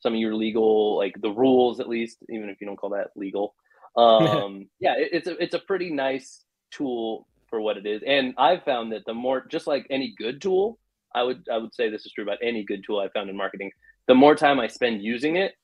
some 0.04 0.12
of 0.12 0.20
your 0.20 0.34
legal, 0.34 0.98
like 0.98 1.14
the 1.22 1.30
rules 1.30 1.80
at 1.80 1.88
least, 1.88 2.18
even 2.28 2.50
if 2.50 2.60
you 2.60 2.66
don't 2.66 2.76
call 2.76 2.90
that 2.90 3.08
legal. 3.16 3.54
Um, 3.96 4.68
yeah, 4.78 4.94
it, 4.98 5.08
it's 5.12 5.26
a 5.26 5.42
it's 5.42 5.54
a 5.54 5.58
pretty 5.58 5.90
nice 5.90 6.44
tool 6.70 7.26
for 7.48 7.60
what 7.60 7.78
it 7.78 7.86
is, 7.86 8.02
and 8.06 8.34
I've 8.36 8.62
found 8.64 8.92
that 8.92 9.06
the 9.06 9.14
more, 9.14 9.46
just 9.50 9.66
like 9.66 9.86
any 9.88 10.14
good 10.18 10.42
tool, 10.42 10.78
I 11.14 11.22
would 11.22 11.48
I 11.50 11.56
would 11.56 11.74
say 11.74 11.88
this 11.88 12.04
is 12.04 12.12
true 12.12 12.22
about 12.22 12.38
any 12.42 12.64
good 12.64 12.84
tool 12.86 13.00
I 13.00 13.08
found 13.08 13.30
in 13.30 13.36
marketing. 13.36 13.70
The 14.06 14.14
more 14.14 14.34
time 14.34 14.60
I 14.60 14.66
spend 14.66 15.02
using 15.02 15.36
it, 15.36 15.54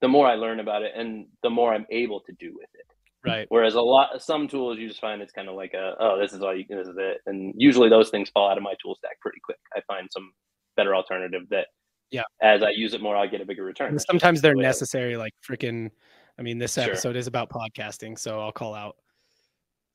the 0.00 0.06
more 0.06 0.28
I 0.28 0.36
learn 0.36 0.60
about 0.60 0.82
it, 0.82 0.92
and 0.96 1.26
the 1.42 1.50
more 1.50 1.74
I'm 1.74 1.86
able 1.90 2.20
to 2.20 2.32
do 2.38 2.54
with 2.54 2.68
it. 2.74 2.86
right 3.28 3.46
Whereas 3.48 3.74
a 3.74 3.80
lot, 3.80 4.22
some 4.22 4.46
tools 4.46 4.78
you 4.78 4.86
just 4.86 5.00
find 5.00 5.20
it's 5.20 5.32
kind 5.32 5.48
of 5.48 5.56
like 5.56 5.74
a, 5.74 5.96
oh, 5.98 6.20
this 6.20 6.32
is 6.32 6.42
all 6.42 6.56
you, 6.56 6.64
this 6.68 6.86
is 6.86 6.96
it, 6.96 7.22
and 7.26 7.52
usually 7.56 7.88
those 7.88 8.10
things 8.10 8.30
fall 8.30 8.48
out 8.48 8.56
of 8.56 8.62
my 8.62 8.74
tool 8.80 8.94
stack 8.94 9.20
pretty 9.20 9.40
quick. 9.42 9.58
I 9.74 9.80
find 9.88 10.08
some 10.12 10.30
better 10.76 10.94
alternative 10.94 11.42
that, 11.50 11.66
Yeah. 12.10 12.22
as 12.42 12.62
I 12.62 12.70
use 12.70 12.94
it 12.94 13.00
more, 13.00 13.16
I'll 13.16 13.28
get 13.28 13.40
a 13.40 13.44
bigger 13.44 13.64
return. 13.64 13.90
And 13.90 14.00
sometimes 14.00 14.40
they're 14.40 14.54
necessary 14.54 15.16
like 15.16 15.32
freaking 15.46 15.90
i 16.38 16.42
mean 16.42 16.58
this 16.58 16.74
Sure. 16.74 16.84
episode 16.84 17.14
is 17.16 17.26
about 17.28 17.48
podcasting 17.48 18.18
so 18.18 18.40
i'll 18.40 18.50
call 18.50 18.74
out 18.74 18.96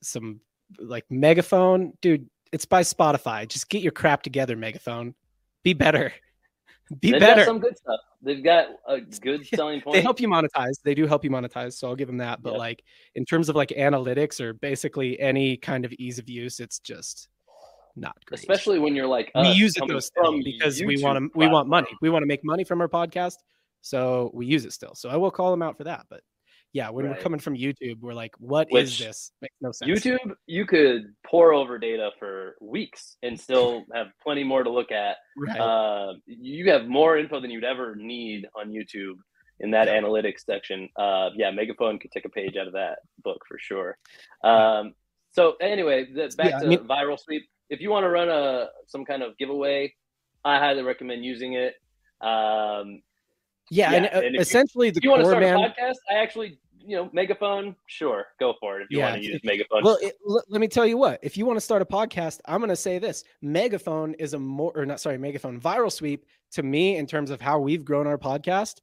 some 0.02 0.40
like 0.78 1.04
megaphone 1.10 1.92
dude 2.00 2.26
it's 2.52 2.64
by 2.64 2.80
spotify 2.82 3.46
just 3.46 3.68
get 3.68 3.82
your 3.82 3.92
crap 3.92 4.22
together 4.22 4.56
megaphone 4.56 5.14
be 5.62 5.72
better 5.74 6.12
be 7.00 7.10
They've 7.12 7.20
better 7.20 7.42
got 7.42 7.46
some 7.46 7.58
good 7.60 7.76
stuff. 7.76 8.00
They've 8.22 8.42
got 8.42 8.68
a 8.88 9.00
good 9.20 9.46
selling 9.46 9.80
point. 9.82 9.94
they 9.96 10.00
help 10.02 10.18
you 10.20 10.28
monetize 10.28 10.80
they 10.82 10.94
do 10.94 11.06
help 11.06 11.24
you 11.24 11.30
monetize 11.30 11.74
so 11.74 11.88
i'll 11.88 11.94
give 11.96 12.08
them 12.08 12.16
that 12.18 12.42
but 12.42 12.52
Yep. 12.52 12.58
like 12.58 12.84
in 13.14 13.24
terms 13.26 13.48
of 13.50 13.54
like 13.56 13.68
analytics 13.70 14.40
or 14.40 14.54
basically 14.54 15.20
any 15.20 15.56
kind 15.58 15.84
of 15.84 15.92
ease 15.94 16.18
of 16.18 16.28
use 16.28 16.58
it's 16.58 16.78
just 16.78 17.28
not 17.96 18.16
great 18.26 18.38
especially 18.40 18.78
when 18.78 18.94
you're 18.94 19.06
like 19.06 19.30
we 19.34 19.48
use 19.50 19.76
it 19.76 19.82
though 19.88 19.98
still 19.98 20.42
because 20.42 20.80
we 20.82 21.02
want 21.02 21.18
to 21.18 21.30
we 21.38 21.46
want 21.46 21.68
money 21.68 21.88
we 22.00 22.10
want 22.10 22.22
to 22.22 22.26
make 22.26 22.40
money 22.44 22.64
from 22.64 22.80
our 22.80 22.88
podcast 22.88 23.34
so 23.80 24.30
we 24.34 24.46
use 24.46 24.64
it 24.64 24.72
still 24.72 24.94
so 24.94 25.08
i 25.08 25.16
will 25.16 25.30
call 25.30 25.50
them 25.50 25.62
out 25.62 25.76
for 25.76 25.84
that 25.84 26.06
but 26.10 26.20
yeah 26.72 26.88
when 26.90 27.08
we're 27.08 27.16
coming 27.16 27.40
from 27.40 27.54
youtube 27.56 27.98
we're 28.00 28.14
like 28.14 28.32
what 28.38 28.68
is 28.70 28.90
Which 28.90 28.98
this 29.00 29.32
makes 29.42 29.54
no 29.60 29.72
sense 29.72 29.90
YouTube, 30.04 30.32
you 30.46 30.66
could 30.66 31.12
pore 31.26 31.52
over 31.52 31.78
data 31.78 32.10
for 32.18 32.56
weeks 32.60 33.16
and 33.22 33.38
still 33.40 33.84
have 33.94 34.08
plenty 34.22 34.44
more 34.44 34.62
to 34.62 34.70
look 34.70 34.92
at. 34.92 35.16
right 35.36 35.58
Uh, 35.58 36.12
you 36.26 36.70
have 36.70 36.86
more 36.86 37.18
info 37.18 37.40
than 37.40 37.50
you'd 37.50 37.64
ever 37.64 37.96
need 37.96 38.46
on 38.54 38.70
YouTube 38.70 39.16
in 39.58 39.72
that 39.72 39.88
Yeah. 39.88 40.00
analytics 40.00 40.40
section. 40.46 40.88
Uh, 40.96 41.30
yeah, 41.34 41.50
Megaphone 41.50 41.98
could 41.98 42.10
take 42.12 42.24
a 42.24 42.28
page 42.30 42.56
out 42.56 42.66
of 42.68 42.72
that 42.74 43.00
book 43.24 43.38
for 43.48 43.58
sure. 43.58 43.98
Um, 44.44 44.94
so 45.32 45.54
anyway, 45.60 46.06
the, 46.14 46.32
back 46.36 46.50
Yeah, 46.50 46.56
I 46.58 46.60
to 46.62 46.66
mean- 46.68 46.78
viral 46.86 47.18
sweep. 47.18 47.42
If 47.70 47.80
you 47.80 47.90
want 47.90 48.04
to 48.04 48.10
run 48.10 48.28
a 48.28 48.68
some 48.86 49.04
kind 49.04 49.22
of 49.22 49.38
giveaway, 49.38 49.94
I 50.44 50.58
highly 50.58 50.82
recommend 50.82 51.24
using 51.24 51.54
it. 51.54 51.74
Um, 52.20 53.02
yeah, 53.70 53.92
yeah, 53.92 53.96
and, 53.96 54.06
uh, 54.06 54.20
and 54.26 54.34
you- 54.34 54.40
essentially 54.40 54.90
the 54.90 54.98
if 54.98 55.04
you 55.04 55.10
want 55.10 55.22
to 55.22 55.28
start 55.28 55.42
man 55.42 55.56
a 55.56 55.68
podcast, 55.68 55.96
I 56.10 56.14
actually, 56.14 56.58
you 56.78 56.96
know, 56.96 57.08
Megaphone, 57.12 57.76
sure, 57.86 58.26
go 58.40 58.54
for 58.60 58.80
it. 58.80 58.84
If 58.84 58.90
you 58.90 58.98
Yeah, 58.98 59.10
want 59.12 59.22
to 59.22 59.28
use 59.28 59.40
Megaphone, 59.44 59.84
Well, 59.84 59.98
it, 60.02 60.14
l- 60.28 60.42
let 60.48 60.60
me 60.60 60.66
tell 60.68 60.84
you 60.86 60.96
what. 60.98 61.20
If 61.22 61.36
you 61.36 61.46
want 61.46 61.56
to 61.56 61.60
start 61.60 61.80
a 61.80 61.84
podcast, 61.86 62.40
I'm 62.46 62.58
going 62.60 62.70
to 62.70 62.76
say 62.76 62.98
this: 62.98 63.22
Megaphone 63.40 64.14
is 64.14 64.34
a 64.34 64.38
more, 64.38 64.72
or 64.74 64.84
not 64.84 65.00
sorry, 65.00 65.16
Megaphone 65.18 65.60
Viral 65.60 65.92
Sweep 65.92 66.26
to 66.52 66.62
me 66.62 66.96
in 66.96 67.06
terms 67.06 67.30
of 67.30 67.40
how 67.40 67.60
we've 67.60 67.84
grown 67.84 68.06
our 68.06 68.18
podcast. 68.18 68.80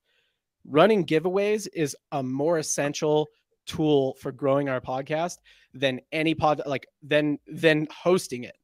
Running 0.65 1.05
giveaways 1.05 1.67
is 1.73 1.95
a 2.11 2.21
more 2.23 2.57
essential 2.57 3.27
tool 3.65 4.15
for 4.21 4.31
growing 4.31 4.69
our 4.69 4.79
podcast 4.81 5.37
than 5.73 5.99
any 6.11 6.33
pod 6.33 6.61
like 6.65 6.87
than 7.03 7.37
than 7.47 7.87
hosting 7.91 8.43
it. 8.45 8.56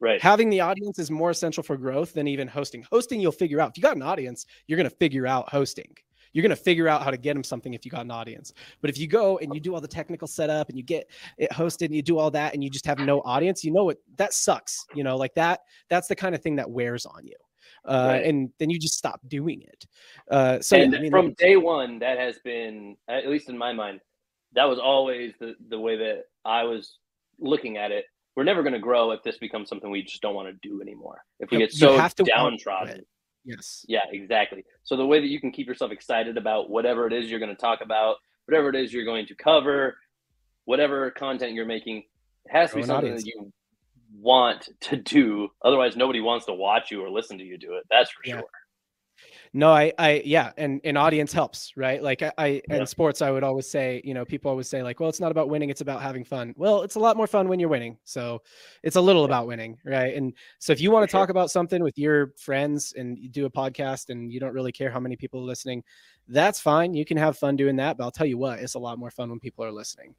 Right. 0.00 0.20
Having 0.20 0.50
the 0.50 0.60
audience 0.60 0.98
is 0.98 1.10
more 1.10 1.30
essential 1.30 1.62
for 1.62 1.76
growth 1.76 2.12
than 2.12 2.28
even 2.28 2.46
hosting. 2.46 2.84
Hosting, 2.90 3.20
you'll 3.20 3.32
figure 3.32 3.60
out. 3.60 3.70
If 3.70 3.78
you 3.78 3.82
got 3.82 3.96
an 3.96 4.02
audience, 4.02 4.46
you're 4.66 4.76
going 4.76 4.88
to 4.88 4.96
figure 4.96 5.26
out 5.26 5.48
hosting. 5.48 5.92
You're 6.32 6.42
going 6.42 6.50
to 6.50 6.56
figure 6.56 6.88
out 6.88 7.02
how 7.02 7.10
to 7.10 7.16
get 7.16 7.34
them 7.34 7.42
something 7.42 7.74
if 7.74 7.84
you 7.84 7.90
got 7.90 8.04
an 8.04 8.10
audience. 8.10 8.52
But 8.80 8.90
if 8.90 8.98
you 8.98 9.06
go 9.06 9.38
and 9.38 9.52
you 9.54 9.60
do 9.60 9.74
all 9.74 9.80
the 9.80 9.88
technical 9.88 10.28
setup 10.28 10.68
and 10.68 10.76
you 10.76 10.84
get 10.84 11.10
it 11.36 11.50
hosted 11.50 11.86
and 11.86 11.96
you 11.96 12.02
do 12.02 12.18
all 12.18 12.30
that 12.30 12.54
and 12.54 12.62
you 12.62 12.70
just 12.70 12.86
have 12.86 12.98
no 12.98 13.20
audience, 13.22 13.64
you 13.64 13.72
know 13.72 13.84
what? 13.84 13.98
That 14.16 14.32
sucks. 14.32 14.84
You 14.94 15.04
know, 15.04 15.16
like 15.16 15.34
that. 15.34 15.60
That's 15.88 16.06
the 16.06 16.16
kind 16.16 16.34
of 16.34 16.42
thing 16.42 16.56
that 16.56 16.70
wears 16.70 17.06
on 17.06 17.26
you. 17.26 17.36
Uh, 17.84 18.08
Right. 18.12 18.24
And 18.24 18.50
then 18.58 18.70
you 18.70 18.78
just 18.78 18.94
stop 18.94 19.20
doing 19.28 19.62
it. 19.62 19.86
Uh, 20.30 20.60
so 20.60 20.76
I 20.76 20.86
mean, 20.86 21.10
from 21.10 21.32
day 21.34 21.56
one, 21.56 21.98
that 22.00 22.18
has 22.18 22.38
been, 22.44 22.96
at 23.08 23.28
least 23.28 23.48
in 23.48 23.56
my 23.56 23.72
mind, 23.72 24.00
that 24.52 24.64
was 24.64 24.78
always 24.78 25.32
the, 25.40 25.54
the 25.68 25.78
way 25.78 25.96
that 25.96 26.24
I 26.44 26.64
was 26.64 26.98
looking 27.38 27.78
at 27.78 27.90
it. 27.90 28.04
We're 28.38 28.44
never 28.44 28.62
going 28.62 28.72
to 28.74 28.78
grow 28.78 29.10
if 29.10 29.20
this 29.24 29.36
becomes 29.36 29.68
something 29.68 29.90
we 29.90 30.04
just 30.04 30.22
don't 30.22 30.36
want 30.36 30.46
to 30.46 30.68
do 30.68 30.80
anymore. 30.80 31.24
If 31.40 31.50
we 31.50 31.58
get 31.58 31.72
you 31.72 31.78
so 31.80 31.98
have 31.98 32.14
to 32.14 32.22
want 32.22 32.28
to 32.56 32.64
do 32.64 32.70
downtrodden. 32.70 33.04
yes. 33.44 33.84
Yeah, 33.88 34.02
exactly. 34.12 34.64
So 34.84 34.96
the 34.96 35.04
way 35.04 35.18
that 35.18 35.26
you 35.26 35.40
can 35.40 35.50
keep 35.50 35.66
yourself 35.66 35.90
excited 35.90 36.36
about 36.36 36.70
whatever 36.70 37.08
it 37.08 37.12
is 37.12 37.28
you're 37.28 37.40
going 37.40 37.50
to 37.50 37.60
talk 37.60 37.80
about, 37.82 38.18
whatever 38.46 38.68
it 38.68 38.76
is 38.76 38.92
you're 38.92 39.04
going 39.04 39.26
to 39.26 39.34
cover, 39.34 39.98
whatever 40.66 41.10
content 41.10 41.54
you're 41.54 41.66
making, 41.66 42.04
it 42.44 42.52
has 42.52 42.70
to 42.70 42.76
be 42.76 42.82
something 42.84 43.10
audience. 43.10 43.24
that 43.24 43.28
you 43.28 43.52
want 44.14 44.68
to 44.82 44.94
do. 44.94 45.48
Otherwise, 45.64 45.96
nobody 45.96 46.20
wants 46.20 46.46
to 46.46 46.54
watch 46.54 46.92
you 46.92 47.02
or 47.02 47.10
listen 47.10 47.38
to 47.38 47.44
you 47.44 47.58
do 47.58 47.74
it. 47.74 47.82
That's 47.90 48.08
for 48.12 48.20
Yeah. 48.24 48.34
sure. 48.36 48.48
No, 49.52 49.70
I, 49.72 49.92
I, 49.98 50.22
yeah, 50.24 50.52
and 50.56 50.80
an 50.84 50.96
audience 50.96 51.32
helps, 51.32 51.72
right? 51.76 52.02
Like 52.02 52.22
I, 52.22 52.32
I 52.38 52.62
Yeah. 52.70 52.80
in 52.80 52.86
sports, 52.86 53.22
I 53.22 53.30
would 53.30 53.42
always 53.44 53.68
say, 53.68 54.00
you 54.04 54.14
know, 54.14 54.24
people 54.24 54.50
always 54.50 54.68
say 54.68 54.82
like, 54.82 55.00
well, 55.00 55.08
it's 55.08 55.20
not 55.20 55.30
about 55.30 55.48
winning, 55.48 55.70
it's 55.70 55.80
about 55.80 56.02
having 56.02 56.24
fun. 56.24 56.54
Well, 56.56 56.82
it's 56.82 56.96
a 56.96 57.00
lot 57.00 57.16
more 57.16 57.26
fun 57.26 57.48
when 57.48 57.58
you're 57.58 57.68
winning, 57.68 57.98
so 58.04 58.42
it's 58.82 58.96
a 58.96 59.00
little 59.00 59.24
about 59.24 59.46
winning, 59.46 59.78
right? 59.84 60.14
And 60.14 60.34
so 60.58 60.72
if 60.72 60.80
you 60.80 60.90
want 60.90 61.08
to 61.08 61.10
sure. 61.10 61.20
talk 61.20 61.30
about 61.30 61.50
something 61.50 61.82
with 61.82 61.98
your 61.98 62.32
friends 62.36 62.94
and 62.96 63.18
you 63.18 63.28
do 63.28 63.46
a 63.46 63.50
podcast 63.50 64.10
and 64.10 64.32
you 64.32 64.40
don't 64.40 64.54
really 64.54 64.72
care 64.72 64.90
how 64.90 65.00
many 65.00 65.16
people 65.16 65.40
are 65.40 65.44
listening, 65.44 65.82
that's 66.28 66.60
fine. 66.60 66.94
You 66.94 67.04
can 67.04 67.16
have 67.16 67.38
fun 67.38 67.56
doing 67.56 67.76
that, 67.76 67.96
but 67.96 68.04
I'll 68.04 68.10
tell 68.10 68.26
you 68.26 68.38
what, 68.38 68.58
it's 68.58 68.74
a 68.74 68.78
lot 68.78 68.98
more 68.98 69.10
fun 69.10 69.30
when 69.30 69.40
people 69.40 69.64
are 69.64 69.72
listening. 69.72 70.14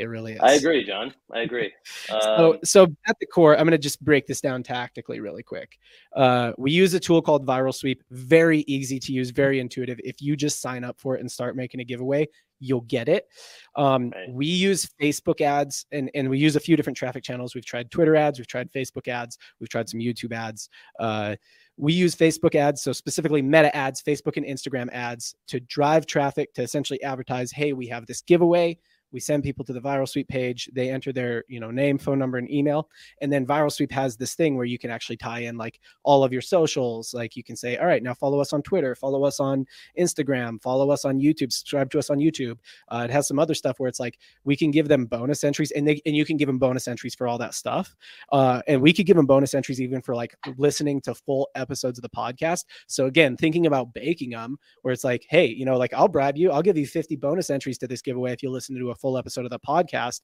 It 0.00 0.06
really 0.06 0.32
is. 0.32 0.40
I 0.40 0.52
agree, 0.52 0.82
John. 0.82 1.12
I 1.30 1.40
agree. 1.40 1.72
So, 2.08 2.54
Um, 2.54 2.58
so 2.64 2.84
at 3.06 3.16
the 3.20 3.26
core, 3.26 3.54
I'm 3.54 3.64
going 3.64 3.72
to 3.72 3.78
just 3.78 4.02
break 4.02 4.26
this 4.26 4.40
down 4.40 4.62
tactically 4.62 5.20
really 5.20 5.42
quick. 5.42 5.78
Uh, 6.16 6.52
we 6.56 6.72
use 6.72 6.94
a 6.94 7.00
tool 7.00 7.20
called 7.20 7.46
Viral 7.46 7.74
Sweep. 7.74 8.02
Very 8.10 8.60
easy 8.66 8.98
to 8.98 9.12
use, 9.12 9.30
very 9.30 9.60
intuitive. 9.60 10.00
If 10.02 10.22
you 10.22 10.36
just 10.36 10.60
sign 10.60 10.82
up 10.82 10.98
for 10.98 11.16
it 11.16 11.20
and 11.20 11.30
start 11.30 11.54
making 11.54 11.80
a 11.80 11.84
giveaway, 11.84 12.26
you'll 12.58 12.80
get 12.82 13.08
it. 13.08 13.28
Um, 13.76 14.10
Right. 14.10 14.32
We 14.32 14.46
use 14.46 14.88
Facebook 15.00 15.40
ads 15.40 15.86
and, 15.92 16.10
and 16.14 16.28
we 16.28 16.38
use 16.38 16.56
a 16.56 16.60
few 16.60 16.76
different 16.76 16.96
traffic 16.96 17.22
channels. 17.22 17.54
We've 17.54 17.66
tried 17.66 17.90
Twitter 17.90 18.16
ads, 18.16 18.38
we've 18.38 18.46
tried 18.46 18.72
Facebook 18.72 19.08
ads, 19.08 19.36
we've 19.60 19.68
tried 19.68 19.88
some 19.88 20.00
YouTube 20.00 20.32
ads. 20.32 20.70
Uh, 20.98 21.36
we 21.76 21.92
use 21.92 22.14
Facebook 22.14 22.54
ads, 22.54 22.82
so 22.82 22.92
specifically 22.92 23.40
meta 23.40 23.74
ads, 23.74 24.02
Facebook 24.02 24.36
and 24.36 24.44
Instagram 24.44 24.90
ads 24.92 25.34
to 25.48 25.60
drive 25.60 26.06
traffic 26.06 26.52
to 26.54 26.62
essentially 26.62 27.02
advertise, 27.02 27.50
hey, 27.50 27.72
we 27.72 27.86
have 27.86 28.06
this 28.06 28.20
giveaway. 28.20 28.78
We 29.12 29.20
send 29.20 29.42
people 29.42 29.64
to 29.64 29.72
the 29.72 29.80
Viral 29.80 30.08
Sweep 30.08 30.28
page. 30.28 30.68
They 30.72 30.90
enter 30.90 31.12
their, 31.12 31.44
you 31.48 31.60
know, 31.60 31.70
name, 31.70 31.98
phone 31.98 32.18
number, 32.18 32.38
and 32.38 32.50
email. 32.50 32.88
And 33.20 33.32
then 33.32 33.46
Viral 33.46 33.72
Sweep 33.72 33.92
has 33.92 34.16
this 34.16 34.34
thing 34.34 34.56
where 34.56 34.66
you 34.66 34.78
can 34.78 34.90
actually 34.90 35.16
tie 35.16 35.40
in 35.40 35.56
like 35.56 35.80
all 36.02 36.24
of 36.24 36.32
your 36.32 36.42
socials. 36.42 37.14
Like 37.14 37.36
you 37.36 37.42
can 37.42 37.56
say, 37.56 37.76
all 37.76 37.86
right, 37.86 38.02
now 38.02 38.14
follow 38.14 38.40
us 38.40 38.52
on 38.52 38.62
Twitter, 38.62 38.94
follow 38.94 39.24
us 39.24 39.40
on 39.40 39.66
Instagram, 39.98 40.60
follow 40.62 40.90
us 40.90 41.04
on 41.04 41.18
YouTube, 41.18 41.52
subscribe 41.52 41.90
to 41.90 41.98
us 41.98 42.10
on 42.10 42.18
YouTube. 42.18 42.58
Uh, 42.88 43.06
it 43.08 43.10
has 43.10 43.28
some 43.28 43.38
other 43.38 43.54
stuff 43.54 43.78
where 43.78 43.88
it's 43.88 44.00
like 44.00 44.18
we 44.44 44.56
can 44.56 44.70
give 44.70 44.88
them 44.88 45.06
bonus 45.06 45.44
entries, 45.44 45.70
and 45.72 45.86
they 45.86 46.00
and 46.06 46.16
you 46.16 46.24
can 46.24 46.36
give 46.36 46.46
them 46.46 46.58
bonus 46.58 46.88
entries 46.88 47.14
for 47.14 47.26
all 47.26 47.38
that 47.38 47.54
stuff. 47.54 47.96
Uh, 48.32 48.62
and 48.66 48.80
we 48.80 48.92
could 48.92 49.06
give 49.06 49.16
them 49.16 49.26
bonus 49.26 49.54
entries 49.54 49.80
even 49.80 50.00
for 50.00 50.14
like 50.14 50.34
listening 50.56 51.00
to 51.00 51.14
full 51.14 51.48
episodes 51.54 51.98
of 51.98 52.02
the 52.02 52.08
podcast. 52.08 52.64
So 52.86 53.06
again, 53.06 53.36
thinking 53.36 53.66
about 53.66 53.92
baking 53.94 54.30
them, 54.30 54.58
where 54.82 54.92
it's 54.92 55.04
like, 55.04 55.24
hey, 55.28 55.46
you 55.46 55.64
know, 55.64 55.76
like 55.76 55.92
I'll 55.94 56.08
bribe 56.08 56.36
you, 56.36 56.50
I'll 56.50 56.62
give 56.62 56.76
you 56.76 56.86
50 56.86 57.16
bonus 57.16 57.50
entries 57.50 57.78
to 57.78 57.88
this 57.88 58.02
giveaway 58.02 58.32
if 58.32 58.42
you 58.42 58.50
listen 58.50 58.76
to 58.78 58.90
a 58.90 58.94
full 59.00 59.16
episode 59.18 59.44
of 59.44 59.50
the 59.50 59.58
podcast. 59.58 60.20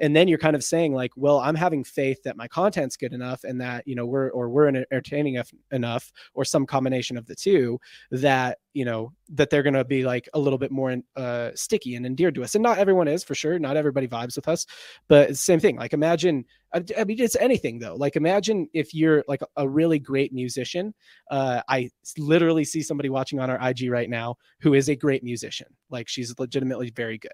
And 0.00 0.14
then 0.14 0.28
you're 0.28 0.38
kind 0.38 0.56
of 0.56 0.64
saying 0.64 0.92
like, 0.92 1.12
well, 1.16 1.38
I'm 1.38 1.54
having 1.54 1.84
faith 1.84 2.22
that 2.24 2.36
my 2.36 2.48
content's 2.48 2.96
good 2.96 3.12
enough 3.12 3.44
and 3.44 3.60
that, 3.60 3.86
you 3.86 3.94
know, 3.94 4.06
we're 4.06 4.28
or 4.30 4.48
we're 4.48 4.68
entertaining 4.68 5.40
enough- 5.72 6.12
or 6.34 6.44
some 6.44 6.66
combination 6.66 7.16
of 7.16 7.26
the 7.26 7.34
two 7.34 7.78
that, 8.10 8.58
you 8.76 8.84
know, 8.84 9.10
that 9.30 9.48
they're 9.48 9.62
going 9.62 9.72
to 9.72 9.86
be 9.86 10.04
like 10.04 10.28
a 10.34 10.38
little 10.38 10.58
bit 10.58 10.70
more 10.70 10.94
uh, 11.16 11.50
sticky 11.54 11.94
and 11.94 12.04
endeared 12.04 12.34
to 12.34 12.44
us. 12.44 12.54
And 12.54 12.62
not 12.62 12.76
everyone 12.76 13.08
is 13.08 13.24
for 13.24 13.34
sure. 13.34 13.58
Not 13.58 13.74
everybody 13.74 14.06
vibes 14.06 14.36
with 14.36 14.48
us, 14.48 14.66
but 15.08 15.30
it's 15.30 15.40
the 15.40 15.44
same 15.44 15.60
thing. 15.60 15.76
Like 15.76 15.94
imagine, 15.94 16.44
I 16.74 16.84
I 16.98 17.04
mean, 17.04 17.18
it's 17.18 17.36
anything 17.36 17.78
though. 17.78 17.94
Like 17.94 18.16
imagine 18.16 18.68
if 18.74 18.92
you're 18.92 19.24
like 19.28 19.40
a 19.56 19.66
really 19.66 19.98
great 19.98 20.34
musician. 20.34 20.92
Uh, 21.30 21.62
I 21.70 21.88
literally 22.18 22.64
see 22.64 22.82
somebody 22.82 23.08
watching 23.08 23.40
on 23.40 23.48
our 23.48 23.58
IG 23.66 23.90
right 23.90 24.10
now 24.10 24.36
who 24.60 24.74
is 24.74 24.90
a 24.90 24.94
great 24.94 25.24
musician. 25.24 25.68
Like 25.88 26.06
she's 26.06 26.38
legitimately 26.38 26.90
very 26.90 27.16
good. 27.16 27.32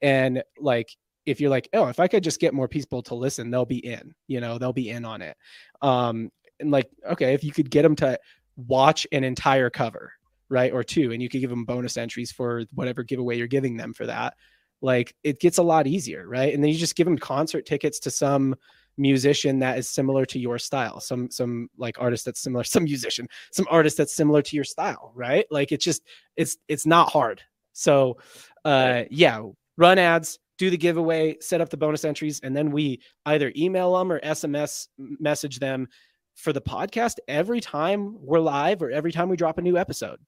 And 0.00 0.44
like, 0.60 0.96
if 1.26 1.40
you're 1.40 1.50
like, 1.50 1.68
oh, 1.72 1.88
if 1.88 1.98
I 1.98 2.06
could 2.06 2.22
just 2.22 2.38
get 2.38 2.54
more 2.54 2.68
people 2.68 3.02
to 3.02 3.16
listen, 3.16 3.50
they'll 3.50 3.64
be 3.64 3.84
in, 3.84 4.14
you 4.28 4.40
know, 4.40 4.58
they'll 4.58 4.72
be 4.72 4.90
in 4.90 5.04
on 5.04 5.22
it. 5.22 5.36
Um, 5.82 6.30
and 6.60 6.70
like, 6.70 6.88
okay, 7.10 7.34
if 7.34 7.42
you 7.42 7.50
could 7.50 7.68
get 7.68 7.82
them 7.82 7.96
to 7.96 8.16
watch 8.56 9.08
an 9.10 9.24
entire 9.24 9.70
cover, 9.70 10.12
right, 10.48 10.72
or 10.72 10.84
two, 10.84 11.12
and 11.12 11.22
you 11.22 11.28
could 11.28 11.40
give 11.40 11.50
them 11.50 11.64
bonus 11.64 11.96
entries 11.96 12.32
for 12.32 12.64
whatever 12.74 13.02
giveaway 13.02 13.36
you're 13.36 13.46
giving 13.46 13.76
them 13.76 13.92
for 13.92 14.06
that, 14.06 14.34
like 14.80 15.14
it 15.22 15.40
gets 15.40 15.58
a 15.58 15.62
lot 15.62 15.86
easier, 15.86 16.26
right? 16.28 16.52
And 16.52 16.62
then 16.62 16.70
you 16.70 16.78
just 16.78 16.96
give 16.96 17.06
them 17.06 17.18
concert 17.18 17.66
tickets 17.66 17.98
to 18.00 18.10
some 18.10 18.54
musician 18.96 19.58
that 19.58 19.78
is 19.78 19.88
similar 19.88 20.24
to 20.26 20.38
your 20.38 20.58
style, 20.58 21.00
some 21.00 21.30
some 21.30 21.68
like 21.76 22.00
artist 22.00 22.24
that's 22.24 22.40
similar, 22.40 22.64
some 22.64 22.84
musician, 22.84 23.28
some 23.52 23.66
artist 23.70 23.96
that's 23.96 24.14
similar 24.14 24.42
to 24.42 24.56
your 24.56 24.64
style, 24.64 25.12
right? 25.14 25.46
Like 25.50 25.72
it's 25.72 25.84
just 25.84 26.02
it's 26.36 26.56
it's 26.68 26.86
not 26.86 27.10
hard. 27.10 27.42
So, 27.72 28.18
uh, 28.64 29.04
yeah, 29.10 29.42
run 29.76 29.98
ads, 29.98 30.38
do 30.58 30.70
the 30.70 30.76
giveaway, 30.76 31.36
set 31.40 31.60
up 31.60 31.70
the 31.70 31.76
bonus 31.76 32.04
entries, 32.04 32.40
and 32.40 32.56
then 32.56 32.70
we 32.70 33.00
either 33.26 33.52
email 33.56 33.98
them 33.98 34.12
or 34.12 34.20
SMS 34.20 34.88
message 34.98 35.58
them 35.58 35.88
for 36.36 36.52
the 36.52 36.60
podcast 36.60 37.16
every 37.26 37.60
time 37.60 38.16
we're 38.20 38.40
live 38.40 38.82
or 38.82 38.90
every 38.90 39.12
time 39.12 39.28
we 39.28 39.36
drop 39.36 39.58
a 39.58 39.62
new 39.62 39.76
episode. 39.76 40.18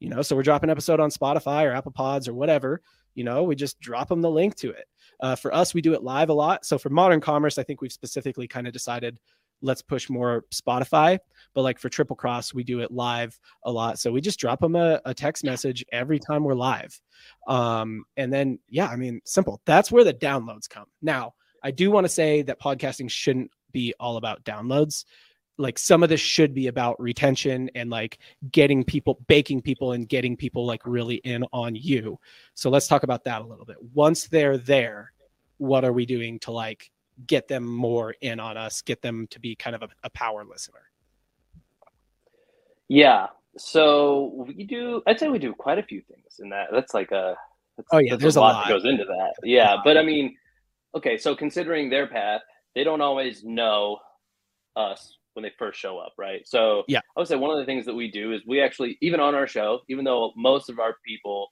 You 0.00 0.08
know, 0.08 0.22
so 0.22 0.34
we're 0.34 0.42
dropping 0.42 0.68
an 0.68 0.72
episode 0.72 0.98
on 0.98 1.10
Spotify 1.10 1.64
or 1.66 1.72
Apple 1.72 1.92
Pods 1.92 2.26
or 2.26 2.34
whatever. 2.34 2.80
You 3.14 3.24
know, 3.24 3.42
we 3.42 3.54
just 3.54 3.78
drop 3.80 4.08
them 4.08 4.22
the 4.22 4.30
link 4.30 4.56
to 4.56 4.70
it. 4.70 4.86
Uh, 5.20 5.36
for 5.36 5.54
us, 5.54 5.74
we 5.74 5.82
do 5.82 5.92
it 5.92 6.02
live 6.02 6.30
a 6.30 6.34
lot. 6.34 6.64
So 6.64 6.78
for 6.78 6.88
modern 6.88 7.20
commerce, 7.20 7.58
I 7.58 7.62
think 7.62 7.80
we've 7.80 7.92
specifically 7.92 8.48
kind 8.48 8.66
of 8.66 8.72
decided 8.72 9.18
let's 9.62 9.82
push 9.82 10.08
more 10.08 10.44
Spotify. 10.52 11.18
But 11.54 11.62
like 11.62 11.78
for 11.78 11.88
Triple 11.88 12.16
Cross, 12.16 12.54
we 12.54 12.64
do 12.64 12.80
it 12.80 12.90
live 12.90 13.38
a 13.64 13.70
lot. 13.70 13.98
So 13.98 14.10
we 14.10 14.20
just 14.20 14.40
drop 14.40 14.60
them 14.60 14.76
a, 14.76 15.00
a 15.04 15.14
text 15.14 15.44
message 15.44 15.84
every 15.92 16.18
time 16.18 16.44
we're 16.44 16.54
live. 16.54 16.98
Um, 17.46 18.04
and 18.16 18.32
then, 18.32 18.58
yeah, 18.68 18.86
I 18.86 18.96
mean, 18.96 19.20
simple. 19.24 19.60
That's 19.66 19.92
where 19.92 20.04
the 20.04 20.14
downloads 20.14 20.68
come. 20.68 20.86
Now, 21.02 21.34
I 21.62 21.70
do 21.70 21.90
want 21.90 22.04
to 22.04 22.08
say 22.08 22.42
that 22.42 22.60
podcasting 22.60 23.10
shouldn't 23.10 23.50
be 23.72 23.94
all 24.00 24.16
about 24.16 24.44
downloads. 24.44 25.04
Like 25.58 25.78
some 25.78 26.02
of 26.02 26.08
this 26.08 26.20
should 26.20 26.54
be 26.54 26.68
about 26.68 26.98
retention 27.00 27.70
and 27.74 27.90
like 27.90 28.18
getting 28.50 28.82
people, 28.82 29.20
baking 29.28 29.60
people, 29.62 29.92
and 29.92 30.08
getting 30.08 30.36
people 30.36 30.64
like 30.64 30.80
really 30.86 31.16
in 31.16 31.44
on 31.52 31.74
you. 31.74 32.18
So 32.54 32.70
let's 32.70 32.88
talk 32.88 33.02
about 33.02 33.24
that 33.24 33.42
a 33.42 33.44
little 33.44 33.66
bit. 33.66 33.76
Once 33.92 34.26
they're 34.26 34.56
there, 34.56 35.12
what 35.58 35.84
are 35.84 35.92
we 35.92 36.06
doing 36.06 36.38
to 36.40 36.50
like 36.52 36.90
get 37.26 37.46
them 37.46 37.64
more 37.66 38.14
in 38.22 38.40
on 38.40 38.56
us, 38.56 38.80
get 38.80 39.02
them 39.02 39.26
to 39.28 39.38
be 39.38 39.54
kind 39.54 39.76
of 39.76 39.82
a, 39.82 39.88
a 40.04 40.10
power 40.10 40.44
listener? 40.44 40.80
Yeah. 42.88 43.26
So 43.56 44.46
we 44.46 44.64
do. 44.64 45.02
I'd 45.06 45.18
say 45.20 45.28
we 45.28 45.38
do 45.38 45.52
quite 45.52 45.78
a 45.78 45.82
few 45.82 46.00
things 46.00 46.40
in 46.40 46.48
that. 46.50 46.68
That's 46.72 46.94
like 46.94 47.10
a. 47.12 47.36
That's, 47.76 47.88
Oh, 47.92 47.98
yeah, 47.98 48.16
there's 48.16 48.36
a 48.36 48.40
lot, 48.40 48.54
lot. 48.54 48.66
that 48.66 48.72
goes 48.72 48.84
into 48.84 49.04
that. 49.04 49.34
Yeah, 49.42 49.76
but 49.84 49.96
I 49.96 50.02
mean, 50.02 50.36
okay. 50.94 51.16
So 51.16 51.34
considering 51.34 51.88
their 51.88 52.06
path, 52.06 52.42
they 52.74 52.84
don't 52.84 53.00
always 53.00 53.44
know 53.44 53.98
us 54.76 55.16
when 55.34 55.42
they 55.42 55.52
first 55.58 55.78
show 55.78 55.98
up, 55.98 56.12
right? 56.18 56.46
So 56.46 56.84
Yeah. 56.88 57.00
I 57.16 57.20
would 57.20 57.28
say 57.28 57.36
one 57.36 57.50
of 57.50 57.58
the 57.58 57.64
things 57.64 57.86
that 57.86 57.94
we 57.94 58.10
do 58.10 58.32
is 58.32 58.42
we 58.46 58.60
actually, 58.60 58.98
even 59.00 59.20
on 59.20 59.34
our 59.34 59.46
show, 59.46 59.80
even 59.88 60.04
though 60.04 60.32
most 60.36 60.68
of 60.68 60.78
our 60.78 60.96
people 61.06 61.48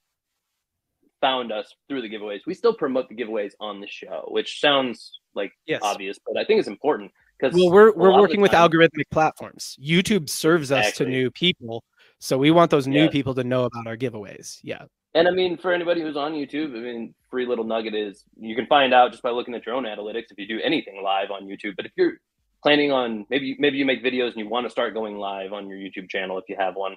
found 1.20 1.50
us 1.52 1.72
through 1.88 2.02
the 2.02 2.08
giveaways, 2.08 2.40
we 2.46 2.54
still 2.54 2.74
promote 2.74 3.08
the 3.08 3.14
giveaways 3.14 3.52
on 3.60 3.80
the 3.80 3.88
show, 3.88 4.24
which 4.28 4.60
sounds 4.60 5.12
like 5.34 5.52
Yes. 5.66 5.80
obvious, 5.82 6.18
but 6.26 6.36
I 6.40 6.44
think 6.44 6.58
it's 6.60 6.68
important 6.68 7.10
because 7.38 7.54
Well, 7.56 7.70
we're 7.70 7.92
we're 7.92 8.16
working 8.18 8.40
with 8.40 8.52
time- 8.52 8.68
algorithmic 8.70 9.04
platforms. 9.10 9.76
YouTube 9.82 10.28
serves 10.28 10.70
us 10.72 10.88
Exactly. 10.88 11.06
to 11.06 11.10
new 11.12 11.30
people, 11.30 11.82
so 12.20 12.38
we 12.38 12.50
want 12.50 12.70
those 12.70 12.86
new 12.86 13.08
people 13.08 13.34
to 13.34 13.44
know 13.44 13.64
about 13.64 13.86
our 13.86 13.96
giveaways. 13.96 14.58
Yeah, 14.62 14.84
And 15.14 15.26
I 15.26 15.30
mean, 15.32 15.56
for 15.56 15.72
anybody 15.72 16.02
who's 16.02 16.16
on 16.16 16.34
YouTube, 16.34 16.76
I 16.76 16.80
mean, 16.80 17.14
free 17.30 17.46
little 17.46 17.64
nugget 17.64 17.94
is 17.94 18.24
you 18.36 18.54
can 18.54 18.66
find 18.66 18.92
out 18.94 19.10
just 19.10 19.22
by 19.22 19.30
looking 19.30 19.54
at 19.54 19.64
your 19.66 19.74
own 19.74 19.84
analytics 19.84 20.26
if 20.30 20.38
you 20.38 20.46
do 20.46 20.60
anything 20.62 21.02
live 21.02 21.30
on 21.30 21.46
YouTube. 21.46 21.74
But 21.76 21.86
if 21.86 21.92
you're 21.96 22.20
planning 22.62 22.92
on 22.92 23.26
maybe 23.30 23.56
maybe 23.58 23.78
you 23.78 23.84
make 23.84 24.02
videos 24.02 24.28
and 24.28 24.36
you 24.36 24.48
want 24.48 24.66
to 24.66 24.70
start 24.70 24.94
going 24.94 25.16
live 25.16 25.52
on 25.52 25.68
your 25.68 25.78
YouTube 25.78 26.08
channel 26.08 26.38
if 26.38 26.44
you 26.48 26.56
have 26.58 26.74
one, 26.74 26.96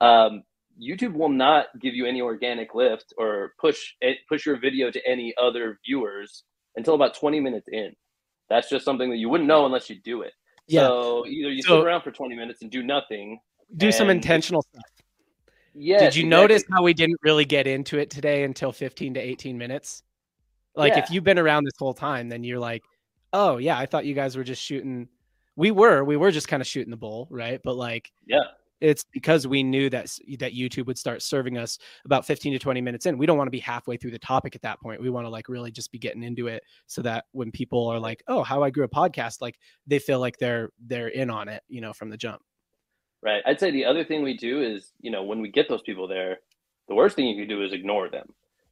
um, 0.00 0.42
YouTube 0.80 1.14
will 1.14 1.28
not 1.28 1.66
give 1.80 1.94
you 1.94 2.06
any 2.06 2.20
organic 2.20 2.74
lift 2.74 3.12
or 3.18 3.52
push 3.58 3.94
it 4.00 4.18
push 4.28 4.46
your 4.46 4.58
video 4.58 4.90
to 4.90 5.00
any 5.06 5.34
other 5.40 5.78
viewers 5.84 6.44
until 6.76 6.94
about 6.94 7.14
20 7.14 7.40
minutes 7.40 7.66
in. 7.70 7.94
That's 8.48 8.68
just 8.68 8.84
something 8.84 9.10
that 9.10 9.16
you 9.16 9.28
wouldn't 9.28 9.48
know 9.48 9.66
unless 9.66 9.90
you 9.90 9.96
do 10.02 10.22
it. 10.22 10.32
Yeah. 10.66 10.86
So 10.86 11.26
either 11.26 11.50
you 11.50 11.62
So- 11.62 11.80
sit 11.80 11.86
around 11.86 12.02
for 12.02 12.12
20 12.12 12.36
minutes 12.36 12.62
and 12.62 12.70
do 12.70 12.82
nothing. 12.82 13.40
Do 13.76 13.92
some 13.92 14.10
intentional 14.10 14.62
stuff. 14.62 14.84
Yeah. 15.74 16.00
Did 16.00 16.16
you 16.16 16.26
notice 16.26 16.64
how 16.70 16.82
we 16.82 16.94
didn't 16.94 17.18
really 17.22 17.44
get 17.44 17.66
into 17.66 17.98
it 17.98 18.10
today 18.10 18.42
until 18.42 18.72
15 18.72 19.14
to 19.14 19.20
18 19.20 19.56
minutes? 19.58 20.02
Like 20.74 20.96
if 20.96 21.10
you've 21.10 21.24
been 21.24 21.38
around 21.38 21.64
this 21.64 21.74
whole 21.78 21.94
time, 21.94 22.28
then 22.28 22.42
you're 22.44 22.58
like, 22.58 22.82
oh 23.32 23.56
yeah, 23.58 23.78
I 23.78 23.86
thought 23.86 24.04
you 24.04 24.14
guys 24.14 24.36
were 24.36 24.44
just 24.44 24.62
shooting. 24.62 25.08
We 25.56 25.70
were, 25.70 26.04
we 26.04 26.16
were 26.16 26.30
just 26.30 26.48
kind 26.48 26.60
of 26.60 26.66
shooting 26.66 26.90
the 26.90 26.96
bull, 26.96 27.26
right? 27.30 27.60
But 27.62 27.76
like, 27.76 28.10
Yeah. 28.26 28.38
it's 28.80 29.04
because 29.12 29.46
we 29.46 29.62
knew 29.62 29.90
that 29.90 30.06
that 30.38 30.54
YouTube 30.54 30.86
would 30.86 30.96
start 30.96 31.20
serving 31.22 31.58
us 31.58 31.78
about 32.06 32.24
15 32.26 32.52
to 32.54 32.58
20 32.58 32.80
minutes 32.80 33.04
in. 33.06 33.18
We 33.18 33.26
don't 33.26 33.36
want 33.36 33.48
to 33.48 33.52
be 33.52 33.58
halfway 33.58 33.96
through 33.98 34.12
the 34.12 34.18
topic 34.18 34.54
at 34.54 34.62
that 34.62 34.80
point. 34.80 35.02
We 35.02 35.10
want 35.10 35.26
to 35.26 35.28
like 35.28 35.48
really 35.48 35.70
just 35.70 35.92
be 35.92 35.98
getting 35.98 36.22
into 36.22 36.46
it 36.46 36.62
so 36.86 37.02
that 37.02 37.26
when 37.32 37.50
people 37.50 37.86
are 37.88 37.98
like, 37.98 38.22
"Oh, 38.26 38.42
how 38.42 38.62
I 38.62 38.70
grew 38.70 38.84
a 38.84 38.88
podcast," 38.88 39.42
like 39.42 39.58
they 39.86 39.98
feel 39.98 40.18
like 40.20 40.38
they're 40.38 40.70
they're 40.86 41.08
in 41.08 41.28
on 41.30 41.48
it, 41.48 41.62
you 41.68 41.80
know, 41.82 41.92
from 41.92 42.08
the 42.10 42.16
jump. 42.16 42.40
Right. 43.22 43.42
I'd 43.44 43.60
say 43.60 43.70
the 43.70 43.84
other 43.84 44.02
thing 44.02 44.22
we 44.22 44.34
do 44.36 44.62
is, 44.62 44.92
you 45.00 45.10
know, 45.10 45.22
when 45.24 45.42
we 45.42 45.50
get 45.50 45.68
those 45.68 45.82
people 45.82 46.08
there, 46.08 46.38
the 46.88 46.94
worst 46.94 47.16
thing 47.16 47.26
you 47.26 47.36
can 47.36 47.48
do 47.54 47.62
is 47.62 47.72
ignore 47.74 48.08
them. 48.08 48.26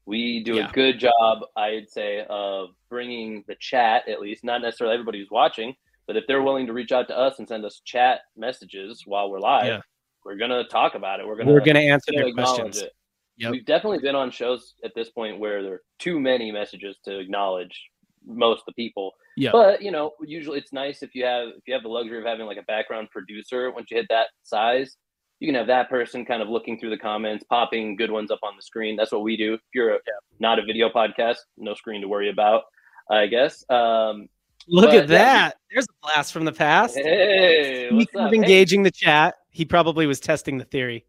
We 0.09 0.43
do 0.43 0.55
Yeah. 0.55 0.69
a 0.71 0.73
good 0.73 0.99
job, 0.99 1.41
I'd 1.55 1.91
say, 1.91 2.25
of 2.31 2.71
bringing 2.89 3.45
the 3.47 3.57
chat, 3.57 4.09
at 4.09 4.21
least, 4.21 4.43
not 4.43 4.63
necessarily 4.63 4.95
everybody 4.95 5.19
who's 5.19 5.31
watching, 5.31 5.77
but 6.07 6.17
if 6.17 6.25
they're 6.27 6.43
willing 6.43 6.67
to 6.67 6.73
reach 6.73 6.93
out 6.93 7.09
to 7.09 7.17
us 7.19 7.39
and 7.39 7.47
send 7.47 7.65
us 7.67 7.83
chat 7.85 8.23
messages 8.35 9.03
while 9.05 9.31
we're 9.31 9.39
live, 9.39 9.67
Yeah. 9.67 9.81
we're 10.25 10.37
going 10.37 10.51
to 10.51 10.65
talk 10.65 10.95
about 10.95 11.21
it. 11.21 11.27
We're 11.27 11.37
going 11.37 11.49
We're 11.49 11.61
to 11.61 11.77
answer 11.79 12.11
their 12.15 12.33
questions. 12.33 12.79
it. 12.81 12.93
Yep. 13.37 13.53
We've 13.53 13.65
definitely 13.67 13.99
been 13.99 14.15
on 14.17 14.31
shows 14.31 14.75
at 14.83 14.95
this 14.95 15.11
point 15.11 15.39
where 15.39 15.63
there 15.63 15.75
are 15.75 15.83
too 15.99 16.19
many 16.19 16.51
messages 16.51 16.97
to 17.05 17.19
acknowledge 17.19 17.91
most 18.25 18.61
of 18.61 18.65
the 18.67 18.73
people. 18.73 19.13
Yeah. 19.37 19.51
But 19.53 19.83
you 19.83 19.91
know, 19.93 20.15
usually 20.23 20.59
it's 20.59 20.73
nice 20.73 21.03
if 21.03 21.15
you 21.15 21.25
have 21.25 21.49
if 21.51 21.63
you 21.67 21.75
have 21.75 21.83
the 21.85 21.89
luxury 21.89 22.19
of 22.19 22.25
having 22.25 22.47
like 22.47 22.57
a 22.57 22.63
background 22.65 23.11
producer. 23.11 23.71
Once 23.71 23.91
you 23.91 23.97
hit 23.99 24.07
that 24.09 24.29
size, 24.43 24.97
you 25.41 25.47
can 25.49 25.55
have 25.55 25.67
that 25.69 25.89
person 25.89 26.25
kind 26.25 26.43
of 26.43 26.49
looking 26.49 26.79
through 26.79 26.91
the 26.91 26.99
comments, 26.99 27.45
popping 27.49 27.97
good 27.97 28.11
ones 28.11 28.31
up 28.31 28.41
on 28.43 28.57
the 28.57 28.63
screen. 28.63 28.97
That's 28.97 29.13
what 29.13 29.23
we 29.23 29.37
do. 29.37 29.55
If 29.55 29.61
you're 29.75 29.95
a, 29.95 29.99
not 30.41 30.59
a 30.59 30.63
video 30.63 30.89
podcast, 30.89 31.37
no 31.57 31.75
screen 31.75 32.01
to 32.01 32.09
worry 32.09 32.31
about, 32.31 32.63
I 33.11 33.27
guess. 33.27 33.65
Um, 33.71 34.29
Look 34.67 34.87
But, 34.91 34.95
at 34.97 35.09
yeah, 35.09 35.19
that. 35.19 35.57
There's 35.73 35.87
a 35.87 36.07
blast 36.07 36.33
from 36.33 36.45
the 36.45 36.53
past. 36.53 36.97
hey, 36.97 37.89
what's 37.91 38.05
Speaking 38.11 38.21
up? 38.21 38.27
of 38.27 38.33
Hey, 38.33 38.37
engaging 38.37 38.83
the 38.83 38.91
chat, 38.91 39.37
he 39.51 39.65
probably 39.65 40.07
was 40.07 40.21
testing 40.21 40.59
the 40.59 40.65
theory. 40.65 41.07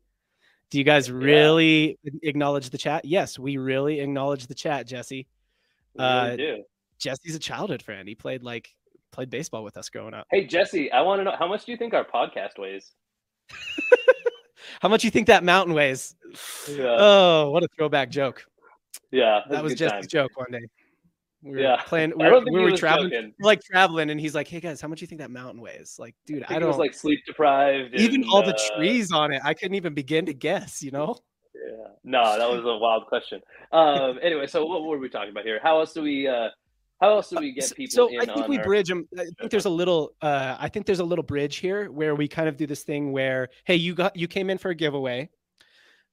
Do 0.70 0.78
you 0.78 0.84
guys 0.84 1.12
really 1.12 1.98
acknowledge 2.22 2.70
the 2.70 2.78
chat? 2.78 3.04
Yes, 3.04 3.40
we 3.40 3.58
really 3.58 4.00
acknowledge 4.00 4.46
the 4.48 4.54
chat, 4.54 4.86
Jesse. 4.88 5.28
we 5.96 6.04
really 6.06 6.32
uh, 6.32 6.36
do. 6.36 6.64
Jesse's 7.00 7.36
a 7.36 7.40
childhood 7.40 7.82
friend. 7.82 8.08
He 8.08 8.14
played 8.16 8.44
like 8.44 8.70
played 9.12 9.30
baseball 9.32 9.64
with 9.64 9.76
us 9.78 9.90
growing 9.90 10.14
up. 10.14 10.28
Hey 10.30 10.46
Jesse, 10.46 10.92
I 10.92 11.02
want 11.02 11.20
to 11.20 11.24
know 11.24 11.36
how 11.38 11.48
much 11.48 11.66
do 11.66 11.72
you 11.72 11.78
think 11.78 11.94
our 11.96 12.06
podcast 12.06 12.60
weighs? 12.60 12.92
How 14.82 14.90
much 14.90 15.04
you 15.04 15.12
think 15.12 15.28
that 15.28 15.44
mountain 15.44 15.74
weighs? 15.74 16.16
Yeah, 16.70 16.96
Oh, 16.98 17.50
what 17.52 17.64
a 17.64 17.68
throwback 17.78 18.10
joke. 18.10 18.46
yeah, 19.12 19.42
That 19.50 19.64
was 19.64 19.76
just 19.76 19.94
time. 19.94 20.04
joke 20.08 20.32
one 20.36 20.52
day. 20.52 20.62
We 21.42 21.52
were 21.52 21.60
Yeah. 21.60 21.82
playing. 21.86 22.14
We 22.18 22.26
I 22.26 22.28
were, 22.28 22.34
don't 22.36 22.44
think 22.46 22.56
we 22.58 22.62
were 22.64 22.76
traveling, 22.76 23.10
joking. 23.12 23.34
like 23.40 23.62
traveling, 23.64 24.10
and 24.10 24.20
he's 24.20 24.36
like, 24.36 24.48
"Hey 24.48 24.60
guys, 24.60 24.82
how 24.82 24.88
much 24.90 25.00
do 25.00 25.04
you 25.04 25.08
think 25.08 25.20
that 25.22 25.32
mountain 25.32 25.62
weighs?" 25.62 25.96
Like, 25.98 26.14
dude, 26.26 26.44
I 26.44 26.48
I, 26.48 26.54
don't. 26.60 26.64
it 26.64 26.68
was 26.68 26.78
like 26.78 26.94
sleep 26.94 27.22
deprived. 27.26 27.96
even 27.96 28.24
and, 28.24 28.30
all 28.30 28.44
the 28.44 28.54
uh, 28.54 28.76
trees 28.76 29.12
on 29.14 29.32
it, 29.32 29.42
I 29.46 29.54
couldn't 29.54 29.76
even 29.76 29.94
begin 29.94 30.26
to 30.26 30.34
guess. 30.34 30.82
You 30.84 30.92
know. 30.92 31.16
Yeah. 31.56 31.88
No, 32.04 32.38
that 32.38 32.50
was 32.50 32.66
a 32.66 32.78
wild 32.78 33.06
question. 33.08 33.42
Um. 33.72 34.20
Anyway, 34.22 34.48
so 34.48 34.66
what 34.66 34.84
were 34.84 34.98
we 34.98 35.08
talking 35.10 35.30
about 35.32 35.46
here? 35.46 35.60
How 35.64 35.80
else 35.80 35.94
do 35.94 36.02
we? 36.02 36.28
uh 36.28 36.50
How 37.02 37.12
else 37.16 37.30
do 37.30 37.38
we 37.40 37.54
get 37.54 37.74
people 37.76 37.96
so 38.10 38.20
I 38.22 38.26
think 38.26 38.48
we 38.48 38.58
our- 38.58 38.64
bridge 38.64 38.90
them. 38.90 39.08
I 39.18 39.24
think 39.40 39.52
there's 39.52 39.66
a 39.66 39.70
little. 39.70 40.12
Uh, 40.22 40.58
I 40.60 40.68
think 40.68 40.86
there's 40.86 41.00
a 41.00 41.04
little 41.04 41.24
bridge 41.24 41.58
here 41.58 41.90
where 41.92 42.14
we 42.16 42.28
kind 42.28 42.50
of 42.50 42.58
do 42.58 42.68
this 42.68 42.84
thing 42.84 43.12
where, 43.14 43.50
hey, 43.66 43.76
you 43.76 43.94
got 43.96 44.16
you 44.16 44.28
came 44.28 44.50
in 44.50 44.58
for 44.58 44.70
a 44.72 44.76
giveaway, 44.76 45.30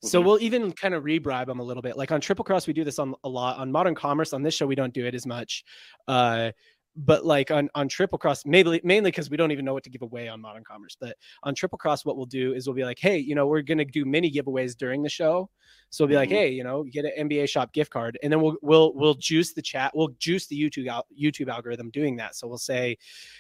so 0.05 0.21
Mhm. 0.21 0.25
we'll 0.25 0.41
even 0.41 0.71
kind 0.73 0.95
of 0.95 1.03
rebribe 1.03 1.47
them 1.47 1.59
a 1.59 1.65
little 1.65 1.83
bit. 1.83 1.97
Like 1.97 2.13
on 2.13 2.21
Triple 2.21 2.45
Cross, 2.45 2.67
we 2.69 2.73
do 2.73 2.85
this 2.85 2.99
on 3.01 3.15
a 3.25 3.29
lot. 3.29 3.59
On 3.59 3.73
Modern 3.73 3.95
Commerce, 3.97 4.33
on 4.33 4.43
this 4.43 4.55
show, 4.55 4.67
we 4.67 4.77
don't 4.77 4.95
do 4.95 5.07
it 5.07 5.15
as 5.15 5.27
much. 5.27 5.65
Uh, 6.07 6.53
but 6.95 7.27
like 7.27 7.51
on 7.51 7.69
on 7.75 7.89
Triple 7.89 8.19
Cross, 8.19 8.47
mainly 8.47 8.81
mainly 8.85 9.11
because 9.11 9.29
we 9.29 9.37
don't 9.37 9.51
even 9.51 9.65
know 9.65 9.75
what 9.75 9.83
to 9.85 9.91
give 9.91 10.03
away 10.03 10.29
on 10.29 10.41
Modern 10.41 10.63
Commerce. 10.65 10.97
But 10.99 11.17
on 11.43 11.55
Triple 11.55 11.79
Cross, 11.79 12.05
what 12.05 12.17
we'll 12.17 12.27
do 12.27 12.55
is 12.55 12.67
we'll 12.69 12.77
be 12.77 12.85
like, 12.85 12.99
hey, 13.01 13.19
you 13.19 13.35
know, 13.35 13.47
we're 13.49 13.61
gonna 13.63 13.85
do 13.85 14.05
mini 14.05 14.31
giveaways 14.31 14.77
during 14.77 15.03
the 15.03 15.09
show. 15.11 15.51
So 15.91 16.05
we'll 16.05 16.09
be 16.11 16.17
like, 16.17 16.29
Mhm. 16.29 16.33
hey, 16.33 16.49
you 16.51 16.65
know, 16.65 16.83
get 16.85 17.05
an 17.05 17.13
NBA 17.31 17.49
shop 17.49 17.73
gift 17.73 17.91
card, 17.91 18.19
and 18.23 18.31
then 18.33 18.41
we'll 18.41 18.57
we'll 18.61 18.93
we'll 18.95 19.15
juice 19.15 19.53
the 19.55 19.63
chat. 19.63 19.93
We'll 19.95 20.09
juice 20.19 20.47
the 20.47 20.61
YouTube 20.61 20.89
al- 20.89 21.07
YouTube 21.19 21.49
algorithm 21.49 21.91
doing 21.91 22.17
that. 22.17 22.35
So 22.35 22.47
we'll 22.49 22.59
say, 22.59 22.99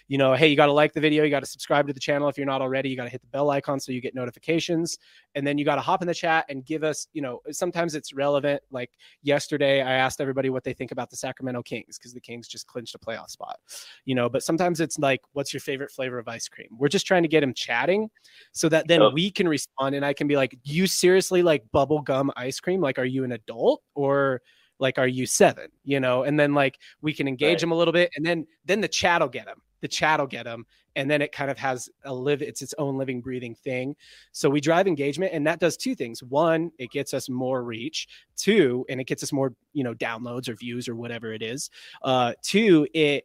you 0.08 0.16
know, 0.16 0.32
hey, 0.34 0.46
you 0.48 0.56
got 0.56 0.66
to 0.66 0.72
like 0.72 0.92
the 0.92 1.00
video, 1.00 1.24
you 1.24 1.30
got 1.30 1.40
to 1.40 1.46
subscribe 1.46 1.86
to 1.88 1.92
the 1.92 2.00
channel 2.00 2.28
if 2.28 2.36
you're 2.38 2.46
not 2.46 2.62
already, 2.62 2.88
you 2.88 2.96
got 2.96 3.04
to 3.04 3.10
hit 3.10 3.20
the 3.20 3.26
bell 3.28 3.50
icon 3.50 3.78
so 3.80 3.92
you 3.92 4.00
get 4.00 4.14
notifications, 4.14 4.96
and 5.34 5.46
then 5.46 5.58
you 5.58 5.64
got 5.64 5.74
to 5.74 5.80
hop 5.80 6.02
in 6.02 6.08
the 6.08 6.14
chat 6.14 6.46
and 6.48 6.64
give 6.64 6.82
us, 6.84 7.08
you 7.12 7.20
know, 7.20 7.40
sometimes 7.50 7.94
it's 7.94 8.12
relevant. 8.14 8.62
Like 8.70 8.90
yesterday, 9.22 9.82
I 9.82 9.92
asked 9.94 10.20
everybody 10.20 10.48
what 10.48 10.64
they 10.64 10.72
think 10.72 10.92
about 10.92 11.10
the 11.10 11.16
Sacramento 11.16 11.62
Kings 11.62 11.98
because 11.98 12.14
the 12.14 12.20
Kings 12.20 12.48
just 12.48 12.66
clinched 12.66 12.94
a 12.94 12.98
playoff 12.98 13.28
spot, 13.30 13.58
you 14.04 14.14
know. 14.14 14.28
But 14.28 14.42
sometimes 14.42 14.80
it's 14.80 14.98
like, 14.98 15.20
what's 15.32 15.52
your 15.52 15.60
favorite 15.60 15.90
flavor 15.90 16.18
of 16.18 16.28
ice 16.28 16.48
cream? 16.48 16.68
We're 16.78 16.88
just 16.88 17.06
trying 17.06 17.22
to 17.22 17.28
get 17.28 17.40
them 17.40 17.52
chatting 17.54 18.08
so 18.52 18.68
that 18.68 18.86
then 18.88 19.02
Yep. 19.02 19.12
we 19.12 19.30
can 19.30 19.48
respond 19.48 19.94
and 19.94 20.04
I 20.04 20.12
can 20.12 20.26
be 20.28 20.36
like, 20.36 20.56
you 20.62 20.86
seriously 20.86 21.42
like 21.42 21.64
bubble 21.72 22.00
gum 22.00 22.30
ice 22.36 22.60
cream? 22.60 22.80
Like, 22.80 22.98
are 22.98 23.04
you 23.04 23.24
an 23.24 23.32
adult 23.32 23.82
or 23.94 24.42
like 24.78 24.98
are 24.98 25.08
you 25.08 25.26
seven? 25.26 25.68
You 25.84 26.00
know, 26.00 26.22
and 26.24 26.38
then 26.38 26.54
like 26.54 26.78
we 27.00 27.12
can 27.14 27.26
engage 27.28 27.48
Right. 27.54 27.60
them 27.60 27.72
a 27.72 27.76
little 27.76 27.92
bit, 27.92 28.10
and 28.16 28.24
then 28.24 28.46
then 28.64 28.80
the 28.80 28.88
chat 28.88 29.20
will 29.20 29.28
get 29.28 29.46
them. 29.46 29.62
The 29.80 29.88
chat 29.88 30.20
will 30.20 30.26
get 30.26 30.44
them, 30.44 30.66
and 30.96 31.10
then 31.10 31.20
it 31.22 31.32
kind 31.32 31.50
of 31.50 31.58
has 31.58 31.88
a 32.04 32.12
live. 32.12 32.42
It's 32.42 32.62
its 32.62 32.74
own 32.78 32.96
living, 32.96 33.20
breathing 33.20 33.54
thing. 33.54 33.94
So 34.32 34.48
we 34.48 34.60
drive 34.60 34.86
engagement, 34.86 35.32
and 35.34 35.46
that 35.46 35.60
does 35.60 35.76
two 35.76 35.94
things. 35.94 36.22
One, 36.22 36.70
it 36.78 36.90
gets 36.90 37.12
us 37.14 37.28
more 37.28 37.62
reach. 37.62 38.08
Two, 38.36 38.84
and 38.88 39.00
it 39.00 39.04
gets 39.04 39.22
us 39.22 39.32
more, 39.32 39.54
you 39.74 39.84
know, 39.84 39.94
downloads 39.94 40.48
or 40.48 40.54
views 40.54 40.88
or 40.88 40.96
whatever 40.96 41.32
it 41.32 41.42
is. 41.42 41.70
Uh, 42.02 42.32
two, 42.42 42.86
it 42.94 43.24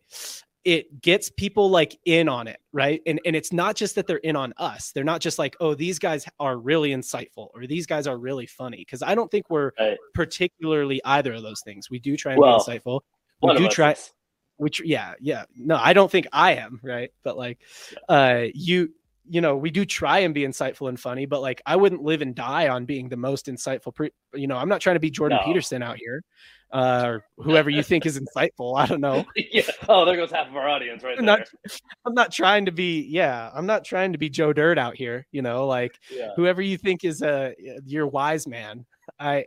it 0.63 1.01
gets 1.01 1.29
people 1.29 1.69
like 1.69 1.97
in 2.05 2.29
on 2.29 2.47
it 2.47 2.59
right? 2.73 3.01
And 3.05 3.19
and 3.25 3.35
it's 3.35 3.51
not 3.51 3.75
just 3.75 3.95
that 3.95 4.07
they're 4.07 4.17
in 4.17 4.35
on 4.35 4.53
us. 4.57 4.91
They're 4.93 5.03
not 5.03 5.19
just 5.21 5.37
like 5.39 5.55
oh 5.59 5.73
these 5.75 5.99
guys 5.99 6.25
are 6.39 6.57
really 6.57 6.91
insightful 6.91 7.49
or 7.53 7.67
these 7.67 7.85
guys 7.85 8.07
are 8.07 8.17
really 8.17 8.45
funny 8.45 8.77
because 8.77 9.01
i 9.03 9.13
don't 9.15 9.29
think 9.29 9.49
we're 9.49 9.71
Right. 9.79 9.97
particularly 10.13 11.01
either 11.03 11.33
of 11.33 11.41
those 11.43 11.61
things. 11.65 11.89
We 11.89 11.99
do 11.99 12.15
try 12.15 12.33
and 12.33 12.41
Well, 12.41 12.63
be 12.65 12.71
insightful. 12.79 13.01
We 13.41 13.57
do 13.57 13.67
try 13.67 13.91
is. 13.91 14.11
which 14.57 14.81
yeah 14.85 15.13
yeah. 15.19 15.45
No 15.55 15.75
i 15.75 15.93
don't 15.93 16.09
think 16.11 16.27
i 16.31 16.53
am 16.53 16.79
right? 16.83 17.11
But 17.23 17.37
like 17.37 17.59
uh 18.07 18.45
you 18.53 18.93
you 19.31 19.39
know 19.39 19.55
we 19.55 19.71
do 19.71 19.85
try 19.85 20.19
and 20.19 20.33
be 20.33 20.41
insightful 20.41 20.89
and 20.89 20.99
funny 20.99 21.25
but 21.25 21.41
like 21.41 21.61
i 21.65 21.75
wouldn't 21.75 22.01
live 22.03 22.21
and 22.21 22.35
die 22.35 22.67
on 22.67 22.83
being 22.85 23.07
the 23.07 23.15
most 23.15 23.45
insightful 23.45 23.95
pre- 23.95 24.11
you 24.33 24.45
know 24.45 24.57
i'm 24.57 24.67
not 24.67 24.81
trying 24.81 24.95
to 24.95 24.99
be 24.99 25.09
jordan 25.09 25.37
No. 25.41 25.45
peterson 25.45 25.81
out 25.81 25.97
here 25.97 26.21
uh 26.73 27.03
or 27.05 27.25
whoever 27.37 27.69
you 27.69 27.81
think 27.81 28.05
is 28.05 28.19
insightful 28.23 28.77
i 28.77 28.85
don't 28.85 28.99
know 28.99 29.23
yeah. 29.35 29.63
Oh, 29.87 30.03
there 30.03 30.17
goes 30.17 30.31
half 30.31 30.47
of 30.49 30.55
our 30.57 30.67
audience 30.67 31.01
right 31.01 31.17
I'm 31.17 31.25
there. 31.25 31.37
not 31.37 31.47
I'm 32.05 32.13
not 32.13 32.31
trying 32.33 32.65
to 32.65 32.71
be 32.73 33.01
yeah, 33.09 33.49
I'm 33.53 33.65
not 33.65 33.85
trying 33.85 34.11
to 34.11 34.17
be 34.17 34.29
Joe 34.29 34.51
Dirt 34.53 34.77
out 34.77 34.95
here, 34.95 35.25
you 35.31 35.41
know, 35.41 35.65
like 35.67 35.97
yeah. 36.11 36.29
whoever 36.35 36.61
you 36.61 36.77
think 36.77 37.03
is 37.05 37.21
a 37.21 37.53
your 37.85 38.07
wise 38.07 38.47
man. 38.47 38.85
I 39.19 39.45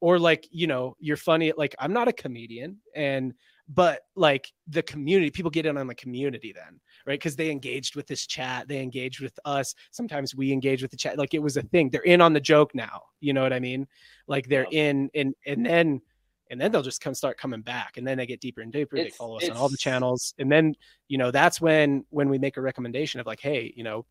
or 0.00 0.18
like, 0.18 0.46
you 0.50 0.66
know, 0.66 0.94
you're 1.00 1.16
funny 1.16 1.52
like 1.56 1.74
I'm 1.78 1.92
not 1.92 2.08
a 2.08 2.12
comedian 2.12 2.78
and 2.94 3.34
but 3.68 4.02
like 4.14 4.52
the 4.68 4.82
community 4.82 5.30
people 5.30 5.50
get 5.50 5.66
in 5.66 5.76
on 5.76 5.86
the 5.88 5.94
community 5.94 6.52
then 6.54 6.78
right? 7.06 7.18
Because 7.18 7.36
they 7.36 7.50
engaged 7.50 7.96
with 7.96 8.06
this 8.06 8.26
chat 8.26 8.68
they 8.68 8.80
engaged 8.80 9.20
with 9.20 9.38
us. 9.44 9.74
Sometimes 9.90 10.34
we 10.34 10.52
engage 10.52 10.82
with 10.82 10.90
the 10.90 10.96
chat. 10.96 11.18
Like 11.18 11.34
it 11.34 11.42
was 11.42 11.56
a 11.56 11.62
thing. 11.62 11.90
They're 11.90 12.02
in 12.02 12.20
on 12.20 12.32
the 12.32 12.40
joke 12.40 12.74
now 12.74 13.02
you 13.20 13.32
know 13.32 13.42
what 13.42 13.52
i 13.52 13.60
mean? 13.60 13.86
Like 14.28 14.48
they're 14.48 14.68
in 14.70 15.10
and 15.14 15.34
and 15.44 15.64
then 15.64 16.00
and 16.48 16.60
then 16.60 16.70
they'll 16.70 16.82
just 16.82 17.00
come 17.00 17.14
start 17.14 17.38
coming 17.38 17.60
back 17.60 17.96
and 17.96 18.06
then 18.06 18.18
they 18.18 18.26
get 18.26 18.40
deeper 18.40 18.60
and 18.60 18.72
deeper 18.72 18.96
they 18.96 19.10
follow 19.10 19.38
us 19.38 19.48
on 19.48 19.56
all 19.56 19.68
the 19.68 19.76
channels 19.76 20.32
and 20.38 20.50
then 20.50 20.74
you 21.08 21.18
know 21.18 21.30
that's 21.30 21.60
when 21.60 22.04
when 22.10 22.28
we 22.28 22.38
make 22.38 22.56
a 22.56 22.60
recommendation 22.60 23.20
of 23.20 23.26
like 23.26 23.40
hey 23.40 23.72
you 23.76 23.82
know 23.82 24.04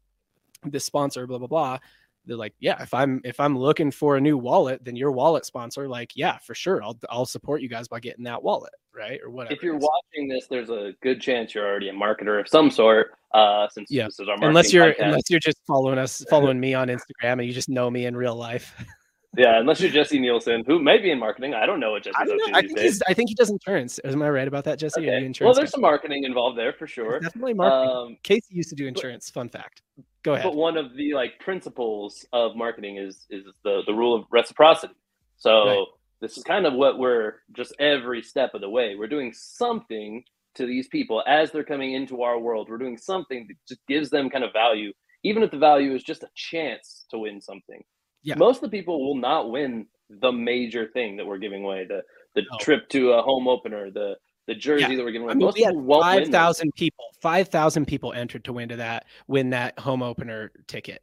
this 0.66 0.84
sponsor 0.86 1.28
blah 1.28 1.38
blah 1.38 1.48
blah 1.48 1.78
they're 2.26 2.38
like 2.38 2.54
yeah 2.60 2.82
if 2.82 2.94
i'm 2.94 3.22
if 3.24 3.40
i'm 3.40 3.58
looking 3.58 3.92
for 3.92 4.18
a 4.18 4.22
new 4.22 4.38
wallet 4.38 4.84
then 4.84 4.96
your 4.96 5.12
wallet 5.12 5.46
sponsor 5.46 5.88
like 5.88 6.12
yeah 6.16 6.38
for 6.40 6.54
sure 6.56 6.82
i'll 6.84 6.98
i'll 7.10 7.26
support 7.26 7.62
you 7.62 7.70
guys 7.70 7.88
by 7.88 8.00
getting 8.00 8.24
that 8.24 8.42
wallet 8.42 8.74
right 8.96 9.20
or 9.24 9.30
whatever 9.30 9.54
If 9.54 9.62
you're 9.62 9.78
watching 9.78 10.30
this, 10.30 10.48
there's 10.50 10.70
a 10.70 10.94
good 11.02 11.20
chance 11.20 11.54
you're 11.54 11.68
already 11.68 11.90
a 11.90 11.94
marketer 11.94 12.40
of 12.40 12.48
some 12.48 12.72
sort. 12.72 13.12
Uh, 13.34 13.68
since 13.70 13.92
Yeah. 13.92 14.06
this 14.06 14.14
is 14.14 14.30
our 14.30 14.38
marketing 14.38 14.48
unless 14.50 14.72
you're 14.72 14.86
podcast. 14.94 15.04
unless 15.06 15.30
you're 15.30 15.40
just 15.42 15.58
following 15.68 15.98
us 16.00 16.24
following 16.30 16.58
me 16.60 16.74
on 16.74 16.88
instagram 16.88 17.34
and 17.34 17.46
you 17.46 17.52
just 17.52 17.68
know 17.68 17.90
me 17.90 18.06
in 18.06 18.16
real 18.16 18.36
life 18.36 18.74
Yeah, 19.38 19.60
unless 19.60 19.82
you're 19.82 19.92
Jesse 19.92 20.20
Nielsen, 20.20 20.64
who 20.68 20.80
may 20.82 20.98
be 20.98 21.12
in 21.12 21.20
marketing. 21.20 21.54
I 21.54 21.66
don't 21.66 21.80
know 21.80 21.92
what 21.92 22.04
Jesse's 22.04 22.16
I, 22.18 22.22
up 22.24 22.28
to 22.28 22.52
I 22.54 22.62
think 22.62 22.76
days. 22.78 22.84
he's, 22.84 23.02
I 23.08 23.14
think 23.14 23.30
he 23.30 23.36
does 23.36 23.50
insurance. 23.50 24.00
Am 24.04 24.22
I 24.22 24.30
right 24.30 24.48
about 24.48 24.64
that, 24.66 24.80
Jesse? 24.80 25.02
Are 25.02 25.04
you 25.04 25.12
Okay. 25.12 25.26
insurance 25.26 25.56
Well, 25.56 25.62
there's 25.62 25.72
some 25.72 25.82
marketing 25.82 26.24
involved 26.24 26.58
there 26.58 26.74
for 26.74 26.88
sure. 26.88 27.20
definitely 27.20 27.54
marketing. 27.54 27.90
Um, 27.96 28.18
Casey 28.24 28.54
used 28.56 28.70
to 28.70 28.76
do 28.76 28.88
insurance. 28.88 29.30
Fun 29.30 29.50
fact. 29.50 29.82
Go 30.24 30.34
ahead. 30.34 30.44
but 30.46 30.56
one 30.56 30.78
of 30.78 30.96
the 30.96 31.14
like 31.14 31.40
principles 31.40 32.26
of 32.34 32.56
marketing 32.56 32.98
is 32.98 33.26
is 33.30 33.44
the 33.64 33.82
the 33.86 33.94
rule 33.94 34.16
of 34.16 34.26
reciprocity. 34.32 34.94
So 35.38 35.66
Right. 35.68 35.86
this 36.22 36.38
is 36.38 36.44
kind 36.44 36.66
of 36.66 36.74
what 36.74 36.98
we're 36.98 37.42
just 37.56 37.74
every 37.80 38.22
step 38.24 38.54
of 38.54 38.62
the 38.62 38.70
way. 38.70 38.96
We're 38.96 39.08
doing 39.08 39.34
something 39.34 40.24
to 40.56 40.66
these 40.66 40.88
people 40.88 41.22
as 41.28 41.52
they're 41.52 41.64
coming 41.66 41.94
into 41.94 42.22
our 42.24 42.40
world. 42.40 42.70
We're 42.70 42.78
doing 42.78 42.98
something 42.98 43.46
that 43.48 43.56
just 43.68 43.86
gives 43.88 44.10
them 44.10 44.30
kind 44.30 44.44
of 44.46 44.54
value, 44.54 44.94
even 45.24 45.44
if 45.44 45.52
the 45.52 45.58
value 45.58 45.94
is 45.94 46.02
just 46.04 46.24
a 46.24 46.30
chance 46.34 47.06
to 47.12 47.20
win 47.20 47.42
something. 47.42 47.84
Yeah. 48.26 48.36
Most 48.36 48.58
of 48.58 48.70
the 48.72 48.78
people 48.78 49.06
will 49.06 49.16
not 49.16 49.52
win 49.52 49.86
the 50.10 50.32
major 50.32 50.88
thing 50.88 51.16
that 51.18 51.26
we're 51.26 51.38
giving 51.38 51.64
away 51.64 51.86
the 51.86 52.02
the 52.34 52.42
No. 52.52 52.58
trip 52.60 52.90
to 52.90 53.12
a 53.14 53.22
home 53.22 53.48
opener, 53.48 53.90
the 53.92 54.18
the 54.48 54.54
jersey 54.56 54.82
Yeah. 54.82 54.96
that 54.98 55.04
we're 55.04 55.12
giving 55.12 55.24
away. 55.24 55.32
I 55.32 55.36
mean, 55.36 55.46
Most 55.46 55.56
we 55.58 55.64
had 55.64 55.70
people 55.72 55.84
won't 55.86 56.06
win. 56.06 56.32
five 56.32 56.32
people. 56.76 57.06
Five 57.22 57.48
thousand 57.48 57.86
people 57.86 58.12
entered 58.14 58.44
to 58.46 58.54
win 58.54 58.70
to 58.70 58.76
that 58.78 59.06
win 59.28 59.52
that 59.52 59.78
home 59.80 60.04
opener 60.04 60.52
ticket, 60.68 61.02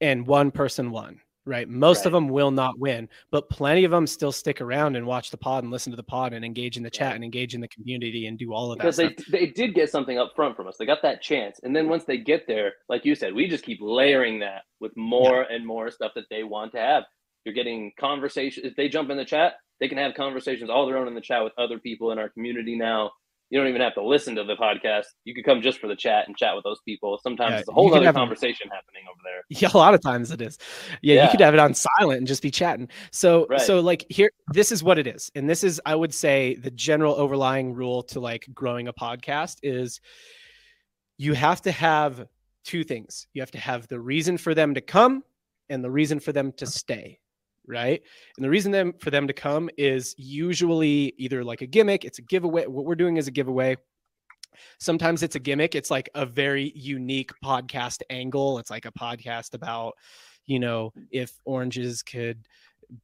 and 0.00 0.26
one 0.26 0.50
person 0.50 0.90
won. 0.90 1.20
Right. 1.44 1.68
Most 1.68 2.06
of 2.06 2.12
them 2.12 2.28
will 2.28 2.52
not 2.52 2.78
win, 2.78 3.08
but 3.32 3.50
plenty 3.50 3.82
of 3.82 3.90
them 3.90 4.06
still 4.06 4.30
stick 4.30 4.60
around 4.60 4.94
and 4.94 5.04
watch 5.04 5.32
the 5.32 5.36
pod 5.36 5.64
and 5.64 5.72
listen 5.72 5.90
to 5.90 5.96
the 5.96 6.02
pod 6.04 6.32
and 6.32 6.44
engage 6.44 6.76
in 6.76 6.84
the 6.84 6.90
chat 6.90 7.16
and 7.16 7.24
engage 7.24 7.54
in 7.54 7.60
the 7.60 7.66
community 7.68 8.26
and 8.26 8.38
do 8.38 8.52
all 8.52 8.70
of 8.70 8.78
that. 8.78 8.84
because 8.84 8.96
they 8.96 9.16
they 9.28 9.46
did 9.46 9.74
get 9.74 9.90
something 9.90 10.18
up 10.18 10.32
front 10.36 10.56
from 10.56 10.68
us. 10.68 10.76
They 10.76 10.86
got 10.86 11.02
that 11.02 11.20
chance, 11.20 11.58
and 11.64 11.74
then 11.74 11.88
once 11.88 12.04
they 12.04 12.16
get 12.16 12.46
there, 12.46 12.74
like 12.88 13.04
you 13.04 13.16
said, 13.16 13.34
we 13.34 13.48
just 13.48 13.64
keep 13.64 13.78
layering 13.80 14.38
that 14.38 14.62
with 14.80 14.96
more 14.96 15.42
and 15.42 15.66
more 15.66 15.90
stuff 15.90 16.12
that 16.14 16.26
they 16.30 16.44
want 16.44 16.72
to 16.72 16.78
have. 16.78 17.04
You're 17.44 17.54
getting 17.54 17.90
conversations. 17.98 18.64
If 18.64 18.76
they 18.76 18.88
jump 18.88 19.10
in 19.10 19.16
the 19.16 19.24
chat, 19.24 19.54
they 19.80 19.88
can 19.88 19.98
have 19.98 20.14
conversations 20.14 20.70
all 20.70 20.86
their 20.86 20.96
own 20.96 21.08
in 21.08 21.14
the 21.14 21.20
chat 21.20 21.42
with 21.42 21.52
other 21.58 21.80
people 21.80 22.12
in 22.12 22.18
our 22.20 22.28
community. 22.28 22.76
Now 22.76 23.10
you 23.52 23.58
don't 23.58 23.68
even 23.68 23.82
have 23.82 23.92
to 23.92 24.02
listen 24.02 24.34
to 24.36 24.44
the 24.44 24.56
podcast. 24.56 25.04
You 25.24 25.34
could 25.34 25.44
come 25.44 25.60
just 25.60 25.78
for 25.78 25.86
the 25.86 25.94
chat 25.94 26.26
and 26.26 26.34
chat 26.34 26.54
with 26.56 26.64
those 26.64 26.80
people. 26.86 27.20
Sometimes 27.22 27.50
Yeah, 27.52 27.58
it's 27.58 27.68
a 27.68 27.72
whole 27.72 27.92
other 27.94 28.10
conversation 28.10 28.70
happening 28.70 29.02
over 29.10 29.20
there. 29.22 29.42
Yeah, 29.50 29.68
a 29.74 29.76
lot 29.76 29.92
of 29.92 30.00
times 30.00 30.30
it 30.30 30.40
is. 30.40 30.56
Yeah, 31.02 31.24
you 31.24 31.30
could 31.30 31.40
have 31.40 31.52
it 31.52 31.60
on 31.60 31.74
silent 31.74 32.16
and 32.16 32.26
just 32.26 32.40
be 32.40 32.50
chatting. 32.50 32.88
So 33.10 33.46
Right. 33.50 33.60
so 33.60 33.80
like 33.80 34.06
here 34.08 34.30
this 34.54 34.72
is 34.72 34.82
what 34.82 34.98
it 34.98 35.06
is. 35.06 35.30
And 35.34 35.50
this 35.50 35.64
is 35.64 35.82
I 35.84 35.94
would 35.94 36.14
say 36.14 36.54
the 36.54 36.70
general 36.70 37.14
overlying 37.14 37.74
rule 37.74 38.02
to 38.04 38.20
like 38.20 38.46
growing 38.54 38.88
a 38.88 38.92
podcast 38.94 39.58
is 39.62 40.00
you 41.18 41.34
have 41.34 41.60
to 41.62 41.72
have 41.72 42.24
two 42.64 42.84
things. 42.84 43.26
You 43.34 43.42
have 43.42 43.50
to 43.50 43.58
have 43.58 43.86
the 43.86 44.00
reason 44.00 44.38
for 44.38 44.54
them 44.54 44.72
to 44.72 44.80
come 44.80 45.24
and 45.68 45.84
the 45.84 45.90
reason 45.90 46.20
for 46.20 46.32
them 46.32 46.52
to 46.52 46.64
stay, 46.64 47.18
right? 47.66 48.02
And 48.36 48.44
the 48.44 48.50
reason 48.50 48.72
them 48.72 48.94
for 49.00 49.10
them 49.10 49.26
to 49.26 49.32
come 49.32 49.70
is 49.76 50.14
usually 50.18 51.14
either 51.18 51.44
like 51.44 51.60
a 51.62 51.66
gimmick, 51.66 52.04
it's 52.04 52.18
a 52.18 52.22
giveaway. 52.22 52.66
What 52.66 52.84
we're 52.84 52.94
doing 52.94 53.16
is 53.16 53.28
a 53.28 53.32
giveaway. 53.32 53.76
Sometimes 54.78 55.22
it's 55.22 55.36
a 55.36 55.40
gimmick. 55.40 55.74
It's 55.74 55.90
like 55.90 56.10
a 56.14 56.26
very 56.26 56.72
unique 56.74 57.30
podcast 57.44 58.02
angle. 58.10 58.58
It's 58.58 58.70
like 58.70 58.84
a 58.84 58.92
podcast 58.92 59.54
about, 59.54 59.94
you 60.46 60.58
know, 60.58 60.92
if 61.10 61.32
oranges 61.44 62.02
could 62.02 62.46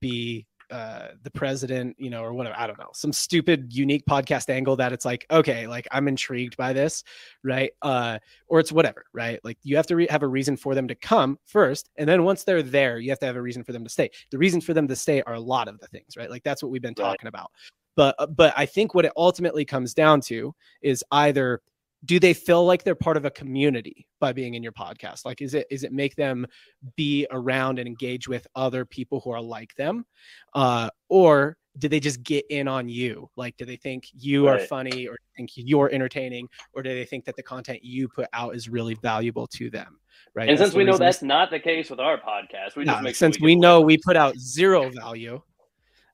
be 0.00 0.46
uh 0.70 1.08
the 1.22 1.30
president 1.30 1.96
you 1.98 2.10
know 2.10 2.22
or 2.22 2.32
whatever 2.34 2.54
i 2.58 2.66
don't 2.66 2.78
know 2.78 2.90
some 2.92 3.12
stupid 3.12 3.72
unique 3.72 4.04
podcast 4.06 4.50
angle 4.50 4.76
that 4.76 4.92
it's 4.92 5.04
like 5.04 5.24
okay 5.30 5.66
like 5.66 5.86
i'm 5.92 6.08
intrigued 6.08 6.56
by 6.56 6.72
this 6.72 7.04
right? 7.42 7.70
Uh 7.82 8.18
or 8.48 8.60
it's 8.60 8.72
whatever 8.72 9.04
right? 9.12 9.40
Like 9.44 9.58
you 9.62 9.76
have 9.76 9.86
to 9.86 9.96
re- 9.96 10.06
have 10.10 10.22
a 10.22 10.28
reason 10.28 10.56
for 10.56 10.74
them 10.74 10.88
to 10.88 10.94
come 10.94 11.38
first 11.46 11.90
and 11.96 12.08
then 12.08 12.24
once 12.24 12.44
they're 12.44 12.62
there 12.62 12.98
you 12.98 13.10
have 13.10 13.18
to 13.20 13.26
have 13.26 13.36
a 13.36 13.42
reason 13.42 13.64
for 13.64 13.72
them 13.72 13.84
to 13.84 13.90
stay. 13.90 14.10
The 14.30 14.38
reason 14.38 14.60
for 14.60 14.74
them 14.74 14.88
to 14.88 14.96
stay 14.96 15.22
are 15.22 15.34
a 15.34 15.40
lot 15.40 15.68
of 15.68 15.78
the 15.80 15.86
things 15.88 16.16
right? 16.16 16.30
Like 16.30 16.42
that's 16.42 16.62
what 16.62 16.70
we've 16.70 16.82
been 16.82 16.94
Right. 16.98 17.04
talking 17.04 17.28
about. 17.28 17.50
But 17.96 18.14
uh, 18.18 18.26
but 18.26 18.52
i 18.56 18.66
think 18.66 18.94
what 18.94 19.04
it 19.04 19.12
ultimately 19.16 19.64
comes 19.64 19.94
down 19.94 20.20
to 20.22 20.54
is 20.82 21.02
either 21.12 21.60
do 22.05 22.20
they 22.20 22.32
feel 22.32 22.64
like 22.64 22.84
they're 22.84 22.94
part 22.94 23.16
of 23.16 23.24
a 23.24 23.30
community 23.30 24.07
by 24.20 24.32
being 24.32 24.55
in 24.55 24.62
your 24.62 24.72
podcast? 24.72 25.24
Like 25.24 25.42
is 25.42 25.55
it 25.55 25.66
is 25.70 25.84
it 25.84 25.92
make 25.92 26.14
them 26.16 26.46
be 26.96 27.26
around 27.30 27.78
and 27.78 27.88
engage 27.88 28.28
with 28.28 28.46
other 28.55 28.84
people 28.84 29.20
who 29.20 29.30
are 29.30 29.40
like 29.40 29.74
them? 29.74 30.05
Uh 30.55 30.90
or 31.09 31.57
do 31.78 31.88
they 31.88 32.01
just 32.01 32.22
get 32.22 32.44
in 32.51 32.68
on 32.68 32.88
you? 32.88 33.28
Like 33.36 33.57
do 33.57 33.64
they 33.64 33.76
think 33.76 34.09
you 34.12 34.49
are 34.49 34.59
funny 34.59 35.07
or 35.07 35.16
think 35.36 35.51
you're 35.55 35.90
entertaining? 35.92 36.49
Or 36.72 36.82
do 36.82 36.90
they 36.90 37.05
think 37.05 37.24
that 37.24 37.36
the 37.36 37.42
content 37.42 37.84
you 37.84 38.09
put 38.09 38.28
out 38.32 38.55
is 38.55 38.68
really 38.68 38.94
valuable 38.94 39.46
to 39.49 39.70
them 39.70 39.99
right? 40.34 40.49
And 40.49 40.59
That's 40.59 40.70
since 40.70 40.76
we 40.76 40.84
know 40.84 40.99
that's 40.99 41.22
not 41.22 41.51
the 41.51 41.61
case 41.61 41.90
with 41.90 42.01
our 42.01 42.18
podcast, 42.18 42.76
we 42.76 42.84
Yeah, 42.84 42.92
just 42.92 43.03
make 43.03 43.14
sure 43.14 43.26
since 43.26 43.36
give 43.36 43.44
we 43.44 43.53
away 43.53 43.61
know 43.61 43.80
we 43.80 43.99
put 43.99 44.16
out 44.16 44.36
zero 44.36 44.90
value 44.90 45.40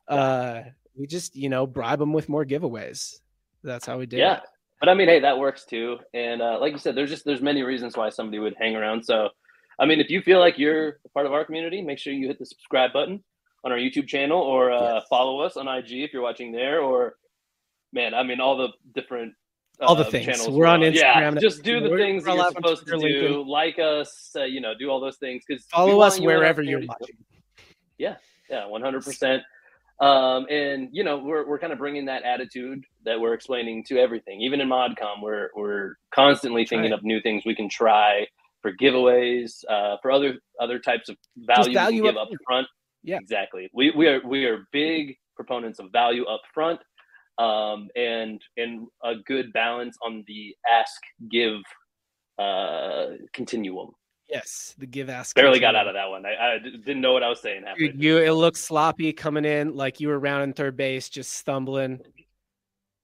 uh 0.08 0.60
we 0.94 1.06
just 1.06 1.34
you 1.34 1.48
know 1.48 1.66
bribe 1.66 1.98
them 1.98 2.12
with 2.12 2.28
more 2.28 2.44
giveaways. 2.44 3.14
That's 3.62 3.86
how 3.86 3.98
we 3.98 4.06
did 4.06 4.18
yeah. 4.18 4.36
it. 4.36 4.42
But 4.84 4.90
i 4.90 4.94
mean 4.94 5.08
hey 5.08 5.20
that 5.20 5.38
works 5.38 5.64
too 5.64 5.96
and 6.12 6.42
uh, 6.42 6.58
like 6.60 6.72
you 6.72 6.78
said 6.78 6.94
there's 6.94 7.08
just 7.10 7.24
there's 7.24 7.40
many 7.40 7.62
reasons 7.62 7.96
why 7.96 8.10
somebody 8.10 8.38
would 8.38 8.54
hang 8.60 8.76
around 8.76 9.02
so 9.02 9.28
i 9.78 9.86
mean 9.86 9.98
if 9.98 10.10
you 10.10 10.20
feel 10.20 10.38
like 10.38 10.58
you're 10.58 10.88
a 11.06 11.08
part 11.14 11.24
of 11.24 11.32
our 11.32 11.44
community 11.44 11.80
make 11.80 11.98
sure 11.98 12.12
you 12.12 12.26
hit 12.28 12.38
the 12.38 12.44
subscribe 12.44 12.92
button 12.92 13.22
on 13.64 13.72
our 13.72 13.78
youtube 13.78 14.06
channel 14.06 14.38
or 14.40 14.70
uh, 14.70 14.96
Yes. 14.96 15.04
follow 15.08 15.40
us 15.40 15.56
on 15.56 15.66
ig 15.68 15.90
if 15.90 16.12
you're 16.12 16.22
watching 16.22 16.52
there 16.52 16.80
or 16.82 17.14
man 17.92 18.12
i 18.12 18.22
mean 18.22 18.40
all 18.40 18.56
the 18.58 18.68
different 18.94 19.32
All 19.80 19.94
the 19.94 20.04
uh, 20.06 20.10
things. 20.10 20.26
channels 20.26 20.50
We're 20.50 20.66
on 20.66 20.82
yeah 20.82 20.90
Instagram. 21.22 21.40
just 21.40 21.62
do 21.62 21.80
the 21.80 21.88
We're- 21.88 22.02
things 22.02 22.24
we're 22.26 22.34
you're 22.34 22.50
supposed 22.52 22.86
to 22.86 22.96
Twitter, 22.98 23.28
do 23.28 23.42
like 23.60 23.78
us 23.78 24.10
uh, 24.36 24.44
you 24.44 24.60
know 24.60 24.74
do 24.78 24.90
all 24.90 25.00
those 25.00 25.16
things 25.16 25.42
because 25.46 25.64
follow 25.64 26.00
us 26.00 26.20
wherever 26.20 26.62
you're 26.62 26.84
watching 26.86 27.16
Yeah, 27.96 28.16
yeah, 28.50 28.66
one 28.66 28.82
hundred 28.82 29.02
percent. 29.04 29.42
Um, 30.00 30.46
and 30.50 30.88
you 30.92 31.04
know, 31.04 31.18
we're 31.18 31.46
we're 31.48 31.58
kind 31.58 31.72
of 31.72 31.78
bringing 31.78 32.06
that 32.06 32.24
attitude 32.24 32.84
that 33.04 33.20
we're 33.20 33.34
explaining 33.34 33.84
to 33.84 33.98
everything. 33.98 34.40
Even 34.42 34.60
in 34.60 34.68
ModCom, 34.68 35.22
we're 35.22 35.50
we're 35.56 35.94
constantly 36.14 36.66
thinking 36.66 36.90
Right. 36.90 36.98
of 36.98 37.04
new 37.04 37.20
things 37.22 37.44
we 37.46 37.54
can 37.54 37.68
try 37.68 38.26
for 38.62 38.72
giveaways, 38.72 39.64
uh, 39.70 39.96
for 40.02 40.10
other 40.10 40.34
other 40.60 40.78
types 40.78 41.08
of 41.08 41.16
value, 41.36 41.68
we 41.70 41.74
value 41.74 42.02
can 42.02 42.12
give 42.12 42.16
up 42.16 42.28
up 42.28 42.28
front. 42.46 42.68
Yeah. 43.04 43.18
exactly. 43.18 43.70
We 43.72 43.92
we 43.96 44.08
are 44.08 44.20
we 44.26 44.46
are 44.46 44.66
big 44.72 45.16
proponents 45.36 45.78
of 45.78 45.92
value 45.92 46.24
up 46.26 46.40
front, 46.52 46.80
um, 47.38 47.88
and 47.96 48.40
and 48.56 48.88
a 49.04 49.14
good 49.26 49.52
balance 49.52 49.96
on 50.04 50.24
the 50.26 50.56
ask 50.70 51.00
give 51.30 51.60
uh 52.38 53.06
continuum. 53.32 53.90
Yes 54.28 54.74
the 54.78 54.86
give 54.86 55.10
ask 55.10 55.36
Barely 55.36 55.60
got 55.60 55.74
out 55.74 55.86
of 55.86 55.94
that 55.94 56.08
one. 56.08 56.24
I 56.26 56.58
didn't 56.58 57.00
know 57.00 57.12
what 57.12 57.22
I 57.22 57.28
was 57.28 57.40
saying. 57.40 57.64
Dude, 57.78 58.02
you 58.02 58.18
it 58.18 58.32
looks 58.32 58.60
sloppy 58.60 59.12
coming 59.12 59.44
in 59.44 59.74
like 59.74 60.00
you 60.00 60.08
were 60.08 60.18
rounding 60.18 60.52
third 60.52 60.76
base 60.76 61.08
just 61.08 61.32
stumbling. 61.32 62.00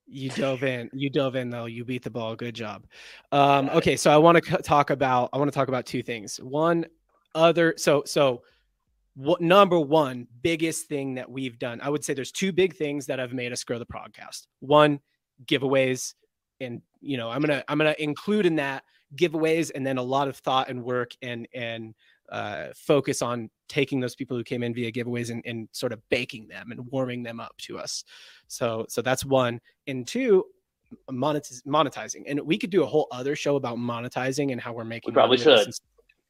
You 0.07 0.31
dove 0.31 0.65
in. 0.65 0.91
You 0.93 1.09
dove 1.09 1.37
in 1.37 1.51
though. 1.51 1.67
You 1.67 1.85
beat 1.85 2.03
the 2.03 2.11
ball. 2.11 2.35
Good 2.37 2.55
job. 2.55 2.87
Um 3.33 3.69
okay 3.71 3.97
so 3.97 4.11
i 4.11 4.17
want 4.17 4.43
to 4.43 4.57
talk 4.59 4.91
about 4.91 5.31
i 5.33 5.39
want 5.39 5.51
to 5.51 5.55
talk 5.55 5.69
about 5.69 5.87
two 5.87 6.03
things. 6.03 6.39
One 6.39 6.87
other 7.35 7.75
so 7.77 8.03
so 8.07 8.43
what 9.15 9.41
number 9.41 9.79
one 9.79 10.27
biggest 10.43 10.89
thing 10.89 11.15
that 11.15 11.31
we've 11.31 11.59
done 11.61 11.81
i 11.81 11.89
would 11.89 12.05
say 12.05 12.13
there's 12.15 12.33
two 12.33 12.53
big 12.53 12.75
things 12.75 13.07
that 13.07 13.19
have 13.19 13.33
made 13.33 13.53
us 13.53 13.63
grow 13.65 13.79
the 13.79 13.87
podcast. 13.87 14.47
One 14.61 15.01
giveaways 15.47 16.15
and 16.61 16.83
you 17.01 17.17
know 17.17 17.31
i'm 17.31 17.41
gonna 17.41 17.65
i'm 17.69 17.79
gonna 17.79 17.95
include 17.99 18.47
in 18.47 18.57
that 18.57 18.85
giveaways 19.17 19.71
and 19.75 19.87
then 19.87 19.99
a 19.99 20.03
lot 20.03 20.29
of 20.29 20.37
thought 20.37 20.69
and 20.69 20.83
work 20.83 21.13
and 21.23 21.49
and 21.55 21.95
uh, 22.31 22.69
focus 22.77 23.23
on 23.23 23.51
taking 23.69 23.99
those 23.99 24.15
people 24.15 24.37
who 24.37 24.45
came 24.45 24.63
in 24.63 24.73
via 24.73 24.93
giveaways 24.93 25.31
and, 25.31 25.43
and 25.45 25.69
sort 25.73 25.93
of 25.93 26.01
baking 26.11 26.47
them 26.47 26.71
and 26.71 26.81
warming 26.91 27.23
them 27.23 27.41
up 27.41 27.57
to 27.59 27.79
us. 27.79 28.05
So 28.47 28.87
so 28.89 29.03
that's 29.03 29.25
one. 29.25 29.61
And 29.87 30.07
two, 30.07 30.45
monetiz- 31.11 31.65
monetizing. 31.67 32.25
And 32.27 32.41
we 32.41 32.59
could 32.59 32.71
do 32.71 32.83
a 32.83 32.87
whole 32.87 33.09
other 33.11 33.35
show 33.35 33.57
about 33.57 33.79
monetizing 33.79 34.53
and 34.53 34.61
how 34.61 34.73
we're 34.73 34.85
making. 34.85 35.13
probably 35.15 35.37
with 35.37 35.45
this 35.45 35.65
should. 35.65 35.75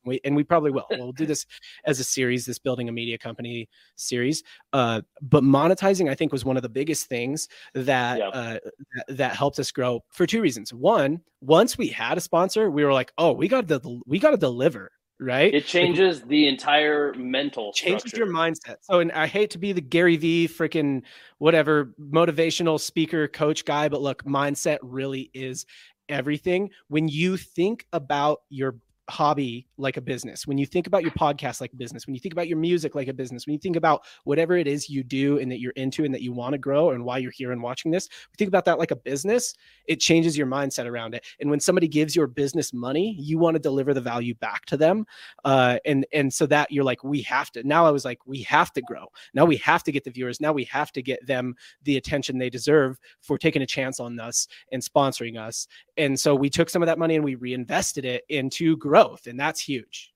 And. 0.04 0.10
We, 0.10 0.20
and 0.24 0.36
we 0.36 0.44
probably 0.44 0.70
will. 0.70 0.86
We'll 0.90 1.12
do 1.12 1.26
this 1.26 1.46
as 1.84 2.00
a 2.00 2.04
series, 2.04 2.46
this 2.46 2.58
building 2.58 2.88
a 2.88 2.92
media 2.92 3.18
company 3.18 3.68
series. 3.96 4.42
Uh, 4.72 5.02
but 5.20 5.42
monetizing, 5.44 6.10
I 6.10 6.14
think, 6.14 6.32
was 6.32 6.44
one 6.44 6.56
of 6.56 6.62
the 6.62 6.68
biggest 6.68 7.06
things 7.06 7.48
that 7.74 8.18
Yeah. 8.18 8.28
uh, 8.28 8.58
that, 8.94 9.16
that 9.16 9.36
helped 9.36 9.58
us 9.58 9.70
grow 9.70 10.04
for 10.10 10.26
two 10.26 10.40
reasons. 10.40 10.72
One, 10.72 11.20
once 11.40 11.78
we 11.78 11.88
had 11.88 12.18
a 12.18 12.20
sponsor, 12.20 12.70
we 12.70 12.84
were 12.84 12.92
like, 12.92 13.12
oh, 13.18 13.32
we 13.32 13.48
got 13.48 13.68
to 13.68 14.00
we 14.06 14.18
got 14.18 14.30
to 14.30 14.36
deliver, 14.36 14.90
right? 15.18 15.52
It 15.54 15.66
changes 15.66 16.22
the 16.22 16.48
entire 16.48 17.14
mental 17.14 17.72
changes 17.72 18.10
structure. 18.10 18.24
your 18.24 18.34
mindset. 18.34 18.76
So, 18.82 19.00
and 19.00 19.12
I 19.12 19.26
hate 19.26 19.50
to 19.50 19.58
be 19.58 19.72
the 19.72 19.80
Gary 19.80 20.16
V 20.16 20.48
freaking 20.48 21.02
whatever 21.38 21.94
motivational 22.00 22.80
speaker, 22.80 23.28
coach 23.28 23.64
guy, 23.64 23.88
but 23.88 24.00
look, 24.00 24.24
mindset 24.24 24.78
really 24.82 25.30
is 25.34 25.66
everything. 26.08 26.70
When 26.88 27.08
you 27.08 27.36
think 27.36 27.86
about 27.92 28.40
your 28.48 28.76
hobby 29.10 29.66
like 29.76 29.96
a 29.96 30.00
business, 30.00 30.46
when 30.46 30.58
you 30.58 30.66
think 30.66 30.86
about 30.86 31.02
your 31.02 31.12
podcast 31.12 31.60
like 31.60 31.72
a 31.72 31.76
business, 31.76 32.06
when 32.06 32.14
you 32.14 32.20
think 32.20 32.32
about 32.32 32.48
your 32.48 32.58
music 32.58 32.94
like 32.94 33.08
a 33.08 33.12
business, 33.12 33.46
when 33.46 33.52
you 33.52 33.58
think 33.58 33.76
about 33.76 34.02
whatever 34.24 34.56
it 34.56 34.66
is 34.66 34.88
you 34.88 35.02
do 35.02 35.38
and 35.38 35.50
that 35.50 35.60
you're 35.60 35.72
into 35.72 36.04
and 36.04 36.14
that 36.14 36.22
you 36.22 36.32
want 36.32 36.52
to 36.52 36.58
grow 36.58 36.90
and 36.90 37.04
why 37.04 37.18
you're 37.18 37.32
here 37.32 37.52
and 37.52 37.62
watching 37.62 37.90
this, 37.90 38.08
we 38.30 38.36
think 38.36 38.48
about 38.48 38.64
that 38.64 38.78
like 38.78 38.90
a 38.90 38.96
business, 38.96 39.54
it 39.86 40.00
changes 40.00 40.38
your 40.38 40.46
mindset 40.46 40.86
around 40.86 41.14
it. 41.14 41.24
And 41.40 41.50
when 41.50 41.60
somebody 41.60 41.88
gives 41.88 42.14
your 42.14 42.26
business 42.26 42.72
money, 42.72 43.16
you 43.18 43.38
want 43.38 43.54
to 43.56 43.60
deliver 43.60 43.92
the 43.92 44.00
value 44.00 44.34
back 44.36 44.64
to 44.66 44.76
them. 44.76 45.04
Uh, 45.44 45.78
and 45.84 46.06
and 46.12 46.32
so 46.32 46.46
that 46.46 46.70
you're 46.70 46.84
like, 46.84 47.02
we 47.04 47.20
have 47.22 47.50
to. 47.52 47.66
Now 47.66 47.86
I 47.86 47.90
was 47.90 48.04
like, 48.04 48.18
we 48.26 48.42
have 48.42 48.72
to 48.74 48.82
grow. 48.82 49.06
Now 49.34 49.44
we 49.44 49.56
have 49.56 49.82
to 49.84 49.92
get 49.92 50.04
the 50.04 50.10
viewers. 50.10 50.40
Now 50.40 50.52
we 50.52 50.64
have 50.64 50.92
to 50.92 51.02
get 51.02 51.26
them 51.26 51.54
the 51.82 51.96
attention 51.96 52.38
they 52.38 52.50
deserve 52.50 52.98
for 53.20 53.38
taking 53.38 53.62
a 53.62 53.66
chance 53.66 54.00
on 54.00 54.18
us 54.20 54.46
and 54.72 54.82
sponsoring 54.82 55.38
us. 55.38 55.66
And 55.96 56.18
so 56.18 56.34
we 56.34 56.50
took 56.50 56.70
some 56.70 56.82
of 56.82 56.86
that 56.86 56.98
money 56.98 57.16
and 57.16 57.24
we 57.24 57.34
reinvested 57.34 58.04
it 58.04 58.24
into 58.28 58.76
growth, 58.76 58.99
and 59.26 59.38
that's 59.38 59.60
huge. 59.60 60.12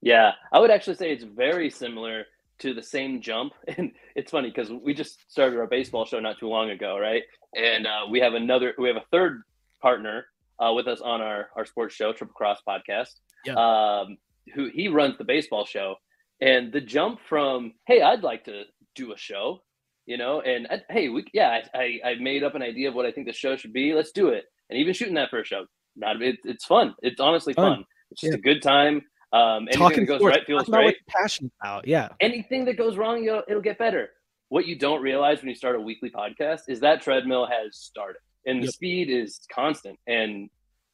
Yeah, 0.00 0.32
I 0.52 0.60
would 0.60 0.70
actually 0.70 0.96
say 0.96 1.12
it's 1.12 1.24
very 1.24 1.70
similar 1.70 2.26
to 2.58 2.74
the 2.74 2.82
same 2.82 3.20
jump. 3.20 3.52
And 3.76 3.92
it's 4.14 4.30
funny 4.30 4.48
because 4.48 4.70
we 4.70 4.94
just 4.94 5.18
started 5.28 5.58
our 5.58 5.66
baseball 5.66 6.04
show 6.06 6.20
not 6.20 6.38
too 6.38 6.48
long 6.48 6.70
ago, 6.70 6.98
right? 6.98 7.22
And 7.54 7.86
uh, 7.86 8.02
we 8.10 8.20
have 8.20 8.34
another, 8.34 8.74
we 8.78 8.88
have 8.88 8.96
a 8.96 9.04
third 9.10 9.42
partner 9.82 10.26
uh, 10.58 10.72
with 10.74 10.88
us 10.88 11.00
on 11.00 11.20
our 11.20 11.50
our 11.56 11.66
sports 11.66 11.94
show, 11.94 12.12
Triple 12.12 12.34
Cross 12.34 12.60
Podcast. 12.66 13.12
Yeah. 13.44 13.54
Um, 13.54 14.18
who 14.54 14.70
he 14.72 14.88
runs 14.88 15.18
the 15.18 15.24
baseball 15.24 15.64
show, 15.64 15.96
and 16.40 16.72
the 16.72 16.80
jump 16.80 17.20
from 17.28 17.72
hey, 17.86 18.02
I'd 18.02 18.22
like 18.22 18.44
to 18.44 18.64
do 18.94 19.12
a 19.12 19.16
show, 19.16 19.62
you 20.06 20.16
know, 20.16 20.40
and 20.40 20.66
uh, 20.70 20.78
hey, 20.88 21.08
we 21.08 21.24
yeah, 21.32 21.62
I, 21.74 22.00
I 22.04 22.14
made 22.14 22.42
up 22.42 22.54
an 22.54 22.62
idea 22.62 22.88
of 22.88 22.94
what 22.94 23.06
I 23.06 23.12
think 23.12 23.26
the 23.26 23.32
show 23.32 23.56
should 23.56 23.72
be. 23.72 23.92
Let's 23.92 24.12
do 24.12 24.28
it. 24.28 24.44
And 24.70 24.78
even 24.78 24.94
shooting 24.94 25.14
that 25.14 25.30
first 25.30 25.50
show, 25.50 25.66
not 25.94 26.22
it, 26.22 26.36
it's 26.44 26.64
fun. 26.64 26.94
It's 27.02 27.20
honestly 27.20 27.54
fun. 27.54 27.76
fun. 27.76 27.84
It's 28.10 28.20
just 28.20 28.32
yeah. 28.32 28.38
a 28.38 28.40
good 28.40 28.62
time. 28.62 29.02
Um, 29.32 29.62
anything 29.64 29.78
Talking 29.78 30.00
that 30.00 30.06
goes 30.06 30.20
sports, 30.20 30.36
right 30.36 30.46
feels 30.46 30.64
great. 30.64 30.96
passionate 31.08 31.52
about, 31.60 31.86
yeah. 31.86 32.08
Anything 32.20 32.64
that 32.66 32.76
goes 32.76 32.96
wrong, 32.96 33.22
you'll, 33.22 33.42
it'll 33.48 33.62
get 33.62 33.78
better. 33.78 34.10
What 34.48 34.66
you 34.66 34.78
don't 34.78 35.02
realize 35.02 35.40
when 35.40 35.48
you 35.48 35.54
start 35.54 35.74
a 35.74 35.80
weekly 35.80 36.10
podcast 36.10 36.62
is 36.68 36.80
that 36.80 37.02
treadmill 37.02 37.46
has 37.46 37.76
started, 37.76 38.20
and 38.46 38.62
the 38.62 38.70
speed 38.70 39.10
is 39.10 39.40
constant. 39.52 39.98
And 40.06 40.48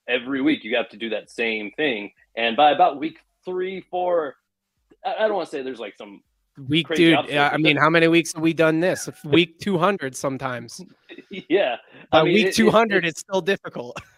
every 0.08 0.40
week 0.40 0.64
you 0.64 0.74
have 0.76 0.88
to 0.90 0.96
do 0.96 1.10
that 1.10 1.30
same 1.30 1.70
thing. 1.72 2.12
And 2.36 2.56
by 2.56 2.70
about 2.72 2.98
week 2.98 3.18
three, 3.44 3.82
four, 3.90 4.36
I, 5.04 5.26
don't 5.28 5.34
want 5.34 5.50
to 5.50 5.56
say 5.56 5.62
there's 5.62 5.78
like 5.78 5.96
some 5.96 6.22
week, 6.68 6.88
dude. 6.88 7.18
Yeah, 7.28 7.50
I 7.52 7.58
mean, 7.58 7.76
how 7.76 7.90
many 7.90 8.08
weeks 8.08 8.32
have 8.32 8.42
we 8.42 8.54
done 8.54 8.80
this? 8.80 9.08
Week 9.24 9.58
two 9.58 9.76
hundred 9.76 10.16
sometimes. 10.16 10.80
yeah, 11.30 11.76
by 12.10 12.20
I 12.20 12.24
mean, 12.24 12.34
week 12.34 12.54
two 12.54 12.70
hundred, 12.70 13.04
it, 13.04 13.08
it's, 13.08 13.20
it's 13.20 13.28
still 13.28 13.42
difficult. 13.42 14.00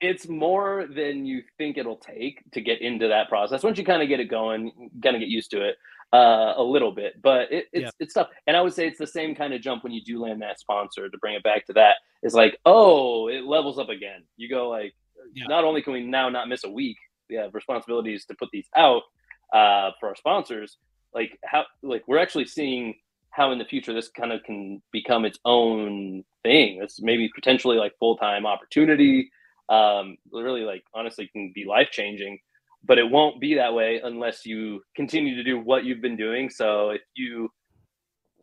it's 0.00 0.28
more 0.28 0.86
than 0.86 1.26
you 1.26 1.42
think 1.58 1.76
it'll 1.76 1.96
take 1.96 2.42
to 2.52 2.60
get 2.60 2.80
into 2.80 3.08
that 3.08 3.28
process. 3.28 3.62
Once 3.62 3.78
you 3.78 3.84
kind 3.84 4.02
of 4.02 4.08
get 4.08 4.20
it 4.20 4.30
going, 4.30 4.90
kind 5.02 5.14
of 5.14 5.20
get 5.20 5.28
used 5.28 5.50
to 5.50 5.62
it 5.62 5.76
uh, 6.12 6.54
a 6.56 6.62
little 6.62 6.92
bit. 6.92 7.20
But 7.22 7.52
it, 7.52 7.66
it's 7.72 7.84
yeah. 7.84 7.90
it's 7.98 8.14
tough, 8.14 8.28
and 8.46 8.56
I 8.56 8.62
would 8.62 8.72
say 8.72 8.86
it's 8.86 8.98
the 8.98 9.06
same 9.06 9.34
kind 9.34 9.52
of 9.52 9.60
jump 9.60 9.84
when 9.84 9.92
you 9.92 10.02
do 10.02 10.20
land 10.22 10.40
that 10.42 10.58
sponsor. 10.58 11.08
To 11.08 11.18
bring 11.18 11.34
it 11.34 11.42
back 11.42 11.66
to 11.66 11.72
that, 11.74 11.96
is 12.22 12.34
like, 12.34 12.58
oh, 12.64 13.28
it 13.28 13.44
levels 13.44 13.78
up 13.78 13.88
again. 13.88 14.24
You 14.36 14.48
go 14.48 14.68
like, 14.68 14.94
yeah. 15.34 15.44
not 15.48 15.64
only 15.64 15.82
can 15.82 15.92
we 15.92 16.02
now 16.02 16.28
not 16.28 16.48
miss 16.48 16.64
a 16.64 16.70
week, 16.70 16.96
we 17.28 17.36
have 17.36 17.54
responsibilities 17.54 18.24
to 18.26 18.34
put 18.34 18.48
these 18.52 18.68
out 18.76 19.02
uh, 19.52 19.90
for 20.00 20.08
our 20.08 20.16
sponsors. 20.16 20.78
Like 21.14 21.38
how, 21.44 21.64
like 21.82 22.04
we're 22.06 22.18
actually 22.18 22.46
seeing 22.46 22.94
how 23.30 23.52
in 23.52 23.58
the 23.58 23.64
future 23.64 23.92
this 23.92 24.08
kind 24.08 24.32
of 24.32 24.42
can 24.44 24.80
become 24.92 25.24
its 25.24 25.38
own 25.44 26.24
thing. 26.42 26.80
It's 26.82 27.02
maybe 27.02 27.30
potentially 27.34 27.76
like 27.76 27.98
full 27.98 28.16
time 28.16 28.46
opportunity 28.46 29.30
um, 29.70 30.16
really 30.32 30.62
like 30.62 30.82
honestly 30.94 31.28
can 31.32 31.52
be 31.54 31.64
life 31.64 31.88
changing 31.90 32.38
but 32.84 32.98
it 32.98 33.10
won't 33.10 33.40
be 33.40 33.54
that 33.54 33.74
way 33.74 34.00
unless 34.02 34.46
you 34.46 34.82
continue 34.96 35.36
to 35.36 35.44
do 35.44 35.58
what 35.58 35.84
you've 35.84 36.00
been 36.00 36.16
doing 36.16 36.50
so 36.50 36.90
if 36.90 37.02
you 37.14 37.48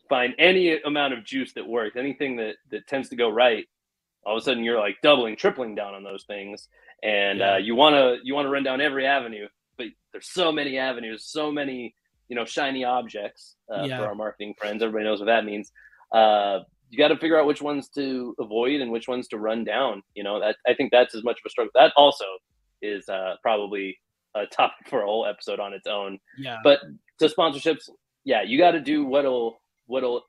find 0.10 0.34
any 0.40 0.80
amount 0.84 1.14
of 1.14 1.26
juice 1.26 1.54
that 1.54 1.68
works 1.68 1.96
anything 1.98 2.38
that 2.38 2.56
that 2.72 2.88
tends 2.88 3.10
to 3.10 3.16
go 3.16 3.30
right 3.30 3.66
all 4.26 4.38
of 4.38 4.42
a 4.42 4.44
sudden 4.44 4.64
you're 4.64 4.80
like 4.80 4.96
doubling 5.04 5.36
tripling 5.36 5.76
down 5.76 5.94
on 5.94 6.04
those 6.04 6.24
things 6.26 6.70
and 7.04 7.40
yeah. 7.40 7.54
uh, 7.54 7.58
you 7.58 7.76
want 7.76 7.94
to 7.94 8.18
you 8.24 8.34
want 8.34 8.46
to 8.46 8.50
run 8.50 8.64
down 8.64 8.80
every 8.80 9.06
avenue 9.06 9.48
but 9.78 9.88
there's 10.12 10.30
so 10.30 10.52
many 10.52 10.78
avenues 10.78 11.26
so 11.26 11.52
many 11.52 11.94
you 12.30 12.36
know 12.36 12.46
shiny 12.46 12.84
objects 12.84 13.56
uh, 13.74 13.84
yeah. 13.84 13.98
for 13.98 14.06
our 14.06 14.16
marketing 14.16 14.54
friends 14.58 14.82
everybody 14.82 15.06
knows 15.06 15.20
what 15.20 15.26
that 15.26 15.46
means 15.46 15.72
uh, 16.14 16.60
you 16.90 16.98
got 16.98 17.10
to 17.10 17.18
figure 17.18 17.40
out 17.40 17.48
which 17.48 17.62
ones 17.62 17.90
to 17.90 18.36
avoid 18.40 18.82
and 18.82 18.92
which 18.92 19.08
ones 19.08 19.28
to 19.30 19.38
run 19.38 19.64
down. 19.64 20.02
You 20.16 20.24
know, 20.24 20.40
that 20.40 20.58
I 20.66 20.74
think 20.74 20.92
that's 20.92 21.16
as 21.16 21.24
much 21.24 21.40
of 21.40 21.44
a 21.46 21.50
struggle. 21.50 21.72
That 21.76 21.94
also 21.96 22.26
is 22.82 23.08
uh, 23.10 23.36
probably 23.42 23.98
a 24.36 24.46
topic 24.46 24.88
for 24.90 25.02
a 25.02 25.06
whole 25.06 25.26
episode 25.26 25.60
on 25.60 25.74
its 25.74 25.88
own. 25.88 26.20
Yeah. 26.38 26.58
But 26.64 26.80
to 27.20 27.28
sponsorships, 27.28 27.90
yeah, 28.24 28.42
you 28.42 28.58
got 28.58 28.72
to 28.72 28.82
do 28.82 29.06
what'll 29.06 29.60
what'll 29.88 30.24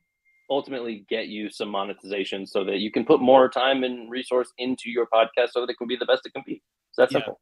ultimately 0.51 1.05
get 1.09 1.29
you 1.29 1.51
some 1.51 1.69
monetization 1.69 2.47
so 2.47 2.65
that 2.65 2.79
you 2.79 2.91
can 2.91 3.05
put 3.05 3.21
more 3.21 3.49
time 3.51 3.85
and 3.85 4.11
resource 4.11 4.51
into 4.57 4.89
your 4.91 5.07
podcast 5.13 5.51
so 5.51 5.61
that 5.61 5.71
it 5.71 5.77
can 5.77 5.87
be 5.87 5.97
the 5.97 6.07
best 6.07 6.23
it 6.25 6.33
can 6.33 6.43
be. 6.47 6.63
So 6.93 7.03
that's 7.03 7.13
yeah. 7.13 7.19
simple. 7.19 7.41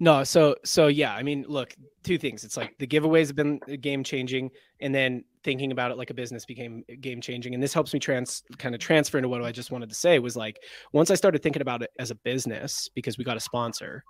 No, 0.00 0.24
so 0.24 0.56
so 0.64 0.88
yeah, 0.88 1.14
I 1.14 1.22
mean, 1.22 1.44
look, 1.48 1.74
two 2.02 2.18
things. 2.18 2.44
It's 2.44 2.56
like 2.56 2.76
the 2.78 2.86
giveaways 2.86 3.28
have 3.28 3.36
been 3.36 3.58
game 3.80 4.04
changing, 4.04 4.50
and 4.80 4.94
then 4.94 5.24
thinking 5.42 5.72
about 5.72 5.90
it 5.90 5.98
like 5.98 6.10
a 6.10 6.14
business 6.14 6.44
became 6.44 6.84
game 7.00 7.20
changing. 7.20 7.54
And 7.54 7.62
this 7.62 7.74
helps 7.74 7.92
me 7.92 8.00
trans 8.00 8.42
kind 8.58 8.74
of 8.74 8.80
transfer 8.80 9.18
into 9.18 9.28
what 9.28 9.42
I 9.42 9.52
just 9.52 9.70
wanted 9.70 9.88
to 9.90 9.94
say 9.94 10.18
was 10.18 10.36
like 10.36 10.58
once 10.92 11.10
I 11.10 11.14
started 11.14 11.42
thinking 11.42 11.62
about 11.62 11.82
it 11.82 11.90
as 11.98 12.10
a 12.10 12.14
business 12.16 12.88
because 12.94 13.18
we 13.18 13.24
got 13.24 13.36
a 13.36 13.40
sponsor, 13.40 14.04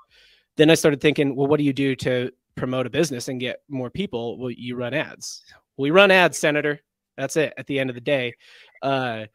then 0.56 0.70
I 0.70 0.74
started 0.74 1.00
thinking, 1.00 1.34
well, 1.34 1.46
what 1.46 1.58
do 1.58 1.64
you 1.64 1.72
do 1.72 1.96
to 1.96 2.30
promote 2.56 2.86
a 2.86 2.90
business 2.90 3.28
and 3.28 3.40
get 3.40 3.62
more 3.68 3.90
people? 3.90 4.38
Well, 4.38 4.50
you 4.50 4.76
run 4.76 4.94
ads. 4.94 5.42
We 5.76 5.90
run 5.90 6.10
ads, 6.10 6.38
Senator. 6.38 6.80
That's 7.16 7.36
it. 7.36 7.52
At 7.56 7.66
the 7.66 7.78
end 7.78 7.90
of 7.90 7.94
the 7.94 8.00
day, 8.00 8.34
uh, 8.82 9.26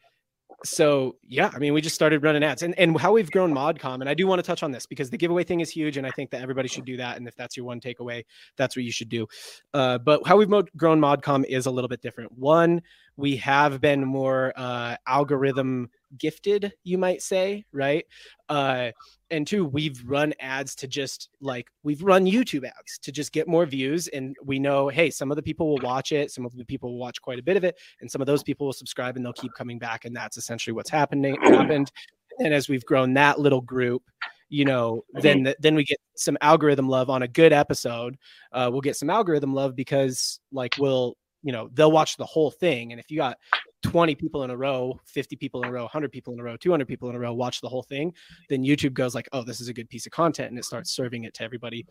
so 0.64 1.16
yeah, 1.28 1.49
I 1.53 1.60
mean, 1.60 1.74
we 1.74 1.82
just 1.82 1.95
started 1.95 2.24
running 2.24 2.43
ads 2.43 2.64
and, 2.64 2.78
and 2.78 2.99
how 2.99 3.14
we've 3.14 3.32
grown 3.32 3.53
ModCom. 3.53 4.01
And 4.01 4.10
I 4.10 4.14
do 4.14 4.28
want 4.28 4.39
to 4.39 4.43
touch 4.43 4.64
on 4.64 4.72
this 4.72 4.86
because 4.86 5.10
the 5.10 5.18
giveaway 5.18 5.43
thing 5.43 5.60
is 5.60 5.70
huge. 5.70 5.97
And 5.97 6.05
I 6.05 6.12
think 6.12 6.32
that 6.32 6.41
everybody 6.41 6.68
should 6.68 6.86
do 6.86 6.97
that. 6.97 7.18
And 7.18 7.28
if 7.28 7.36
that's 7.36 7.55
your 7.55 7.66
one 7.66 7.80
takeaway, 7.80 8.24
that's 8.57 8.76
what 8.76 8.84
you 8.84 8.91
should 8.91 9.10
do. 9.10 9.28
Uh, 9.74 9.97
but 9.97 10.26
how 10.28 10.38
we've 10.38 10.49
mod- 10.49 10.72
grown 10.76 10.99
ModCom 10.99 11.45
is 11.45 11.66
a 11.66 11.72
little 11.72 11.88
bit 11.88 12.01
different. 12.01 12.32
One, 12.34 12.82
we 13.18 13.38
have 13.38 13.82
been 13.82 14.05
more 14.05 14.53
uh, 14.55 14.95
algorithm 15.07 15.89
gifted, 16.18 16.74
you 16.84 16.97
might 16.97 17.22
say, 17.22 17.66
right? 17.72 18.05
Uh, 18.47 18.91
and 19.32 19.45
two, 19.45 19.66
we've 19.66 20.01
run 20.05 20.34
ads 20.39 20.76
to 20.76 20.88
just 20.88 21.30
like 21.39 21.68
we've 21.84 22.01
run 22.01 22.26
YouTube 22.26 22.66
ads 22.66 22.97
to 23.03 23.12
just 23.12 23.32
get 23.32 23.47
more 23.47 23.66
views. 23.66 24.07
And 24.07 24.36
we 24.43 24.60
know, 24.60 24.89
hey, 24.89 25.10
some 25.10 25.32
of 25.32 25.36
the 25.36 25.43
people 25.43 25.70
will 25.70 25.82
watch 25.84 26.12
it, 26.12 26.32
some 26.32 26.45
of 26.45 26.55
the 26.55 26.66
people 26.66 26.91
will 26.91 26.99
watch 26.99 27.22
quite 27.22 27.39
a 27.39 27.43
bit 27.43 27.57
of 27.57 27.64
it, 27.64 27.78
and 28.01 28.10
some 28.10 28.22
of 28.22 28.28
those 28.28 28.43
people 28.43 28.66
will 28.66 28.74
subscribe 28.74 29.16
and 29.16 29.26
they'll 29.26 29.34
keep 29.34 29.53
coming 29.53 29.80
back. 29.80 30.05
And 30.05 30.16
that's 30.16 30.38
essentially 30.38 30.74
what's 30.74 30.89
happening 30.89 31.38
happened. 31.43 31.91
And 32.39 32.53
as 32.53 32.70
we've 32.70 32.86
grown 32.86 33.14
that 33.16 33.39
little 33.39 33.62
group, 33.62 34.03
you 34.49 34.66
know, 34.66 35.03
then 35.14 35.43
the, 35.43 35.55
then 35.60 35.76
we 35.76 35.84
get 35.84 35.99
some 36.16 36.38
algorithm 36.41 36.89
love 36.89 37.10
on 37.10 37.22
a 37.22 37.28
good 37.28 37.53
episode. 37.53 38.18
Uh, 38.51 38.70
we'll 38.72 38.82
get 38.82 38.95
some 38.95 39.10
algorithm 39.10 39.53
love 39.53 39.76
because 39.76 40.39
like 40.51 40.76
we'll 40.80 41.16
you 41.43 41.51
know 41.51 41.69
they'll 41.73 41.91
watch 41.91 42.17
the 42.17 42.25
whole 42.25 42.51
thing 42.51 42.91
and 42.91 42.99
if 42.99 43.09
you 43.09 43.17
got 43.17 43.37
20 43.83 44.13
people 44.15 44.43
in 44.43 44.49
a 44.49 44.57
row 44.57 44.99
50 45.05 45.37
people 45.37 45.63
in 45.63 45.69
a 45.69 45.71
row 45.71 45.83
100 45.83 46.11
people 46.11 46.33
in 46.33 46.39
a 46.39 46.43
row 46.43 46.57
200 46.57 46.85
people 46.85 47.09
in 47.09 47.15
a 47.15 47.19
row 47.19 47.33
watch 47.33 47.61
the 47.61 47.69
whole 47.69 47.83
thing 47.83 48.13
then 48.49 48.61
youtube 48.61 48.93
goes 48.93 49.15
like 49.15 49.29
oh 49.31 49.41
this 49.41 49.61
is 49.61 49.69
a 49.69 49.73
good 49.73 49.89
piece 49.89 50.05
of 50.05 50.11
content 50.11 50.49
and 50.49 50.59
it 50.59 50.65
starts 50.65 50.91
serving 50.91 51.23
it 51.23 51.33
to 51.33 51.43
everybody. 51.43 51.85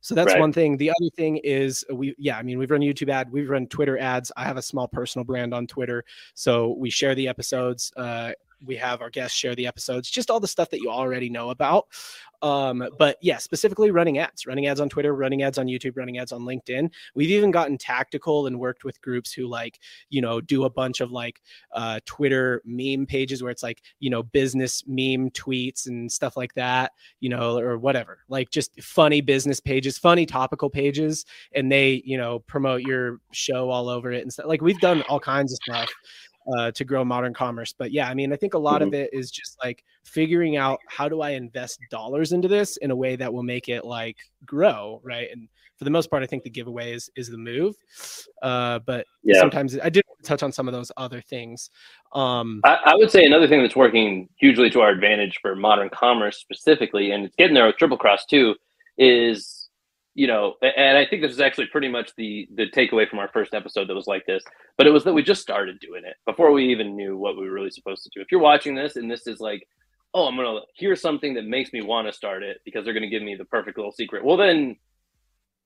So 0.00 0.14
that's 0.14 0.32
right. 0.32 0.40
one 0.40 0.52
thing. 0.52 0.76
The 0.76 0.90
other 0.90 1.10
thing 1.16 1.38
is 1.38 1.84
we 1.92 2.14
yeah 2.18 2.38
i 2.38 2.42
mean 2.42 2.58
we've 2.58 2.70
run 2.70 2.80
youtube 2.80 3.10
ad 3.10 3.30
we've 3.30 3.48
run 3.48 3.66
twitter 3.66 3.98
ads. 3.98 4.32
I 4.36 4.44
have 4.44 4.56
a 4.56 4.62
small 4.62 4.88
personal 4.88 5.24
brand 5.24 5.54
on 5.54 5.66
twitter 5.66 6.04
so 6.34 6.74
we 6.78 6.90
share 6.90 7.14
the 7.14 7.28
episodes 7.28 7.92
uh, 7.96 8.32
we 8.66 8.76
have 8.76 9.00
our 9.00 9.10
guests 9.10 9.36
share 9.36 9.54
the 9.54 9.66
episodes, 9.66 10.10
just 10.10 10.30
all 10.30 10.40
the 10.40 10.48
stuff 10.48 10.70
that 10.70 10.80
you 10.80 10.90
already 10.90 11.28
know 11.28 11.50
about. 11.50 11.86
Um, 12.42 12.86
but 12.98 13.16
yeah, 13.22 13.38
specifically 13.38 13.90
running 13.90 14.18
ads, 14.18 14.46
running 14.46 14.66
ads 14.66 14.78
on 14.78 14.90
Twitter, 14.90 15.14
running 15.14 15.42
ads 15.42 15.56
on 15.56 15.66
YouTube, 15.66 15.96
running 15.96 16.18
ads 16.18 16.30
on 16.30 16.42
LinkedIn. 16.42 16.90
We've 17.14 17.30
even 17.30 17.50
gotten 17.50 17.78
tactical 17.78 18.46
and 18.46 18.60
worked 18.60 18.84
with 18.84 19.00
groups 19.00 19.32
who 19.32 19.46
like, 19.46 19.80
you 20.10 20.20
know, 20.20 20.42
do 20.42 20.64
a 20.64 20.70
bunch 20.70 21.00
of 21.00 21.10
like 21.10 21.40
uh, 21.72 22.00
Twitter 22.04 22.60
meme 22.66 23.06
pages 23.06 23.42
where 23.42 23.50
it's 23.50 23.62
like, 23.62 23.80
you 23.98 24.10
know, 24.10 24.22
business 24.22 24.82
meme 24.86 25.30
tweets 25.30 25.86
and 25.86 26.12
stuff 26.12 26.36
like 26.36 26.52
that, 26.52 26.92
you 27.20 27.30
know, 27.30 27.58
or 27.58 27.78
whatever, 27.78 28.18
like 28.28 28.50
just 28.50 28.78
funny 28.82 29.22
business 29.22 29.58
pages, 29.58 29.96
funny 29.96 30.26
topical 30.26 30.68
pages, 30.68 31.24
and 31.54 31.72
they, 31.72 32.02
you 32.04 32.18
know, 32.18 32.40
promote 32.40 32.82
your 32.82 33.20
show 33.32 33.70
all 33.70 33.88
over 33.88 34.12
it 34.12 34.20
and 34.20 34.30
stuff. 34.30 34.46
Like 34.46 34.60
we've 34.60 34.80
done 34.80 35.00
all 35.08 35.20
kinds 35.20 35.50
of 35.50 35.58
stuff 35.64 35.90
uh, 36.52 36.70
to 36.72 36.84
grow 36.84 37.04
modern 37.04 37.34
commerce. 37.34 37.74
But 37.76 37.92
yeah, 37.92 38.08
I 38.08 38.14
mean, 38.14 38.32
I 38.32 38.36
think 38.36 38.54
a 38.54 38.58
lot 38.58 38.80
mm-hmm. 38.80 38.88
of 38.88 38.94
it 38.94 39.10
is 39.12 39.30
just 39.30 39.56
like 39.62 39.84
figuring 40.04 40.56
out 40.56 40.80
how 40.88 41.08
do 41.08 41.20
I 41.20 41.30
invest 41.30 41.78
dollars 41.90 42.32
into 42.32 42.48
this 42.48 42.76
in 42.78 42.90
a 42.90 42.96
way 42.96 43.16
that 43.16 43.32
will 43.32 43.42
make 43.42 43.68
it 43.68 43.84
like 43.84 44.16
grow, 44.44 45.00
right? 45.02 45.28
And 45.32 45.48
for 45.76 45.84
the 45.84 45.90
most 45.90 46.10
part, 46.10 46.22
I 46.22 46.26
think 46.26 46.42
the 46.42 46.50
giveaway 46.50 46.92
is 46.92 47.10
is 47.16 47.28
the 47.28 47.38
move. 47.38 47.74
Uh, 48.42 48.78
but 48.80 49.06
yeah. 49.22 49.40
sometimes 49.40 49.78
I 49.78 49.88
did 49.88 50.04
touch 50.22 50.42
on 50.42 50.52
some 50.52 50.68
of 50.68 50.72
those 50.72 50.90
other 50.96 51.20
things. 51.20 51.70
Um, 52.12 52.60
I, 52.64 52.78
I, 52.86 52.94
would 52.96 53.10
say 53.10 53.24
another 53.26 53.46
thing 53.46 53.60
that's 53.60 53.76
working 53.76 54.28
hugely 54.36 54.70
to 54.70 54.80
our 54.80 54.90
advantage 54.90 55.38
for 55.42 55.54
modern 55.54 55.90
commerce 55.90 56.38
specifically, 56.38 57.10
and 57.10 57.24
it's 57.24 57.36
getting 57.36 57.54
there 57.54 57.66
with 57.66 57.76
Triple 57.76 57.98
Cross 57.98 58.26
too, 58.26 58.54
is 58.96 59.63
you 60.14 60.26
know, 60.28 60.54
and 60.62 60.96
I 60.96 61.06
think 61.06 61.22
this 61.22 61.32
is 61.32 61.40
actually 61.40 61.66
pretty 61.66 61.88
much 61.88 62.12
the 62.16 62.48
the 62.54 62.70
takeaway 62.70 63.08
from 63.08 63.18
our 63.18 63.28
first 63.28 63.52
episode 63.54 63.88
that 63.88 63.94
was 63.94 64.06
like 64.06 64.24
this, 64.26 64.42
but 64.78 64.86
it 64.86 64.90
was 64.90 65.04
that 65.04 65.12
we 65.14 65.22
just 65.22 65.42
started 65.42 65.80
doing 65.80 66.04
it 66.04 66.16
before 66.26 66.52
we 66.52 66.66
even 66.70 66.96
knew 66.96 67.16
what 67.16 67.36
we 67.36 67.44
were 67.48 67.52
really 67.54 67.70
supposed 67.70 68.04
to 68.04 68.10
do. 68.14 68.20
If 68.20 68.28
you're 68.30 68.40
watching 68.40 68.74
this 68.74 68.96
and 68.96 69.10
this 69.10 69.26
is 69.26 69.40
like, 69.40 69.66
oh, 70.14 70.26
I'm 70.26 70.36
gonna 70.36 70.60
hear 70.74 70.94
something 70.94 71.34
that 71.34 71.44
makes 71.44 71.72
me 71.72 71.82
want 71.82 72.06
to 72.06 72.12
start 72.12 72.42
it 72.44 72.58
because 72.64 72.84
they're 72.84 72.94
gonna 72.94 73.08
give 73.08 73.22
me 73.22 73.34
the 73.34 73.44
perfect 73.44 73.76
little 73.76 73.92
secret. 73.92 74.24
Well, 74.24 74.36
then, 74.36 74.76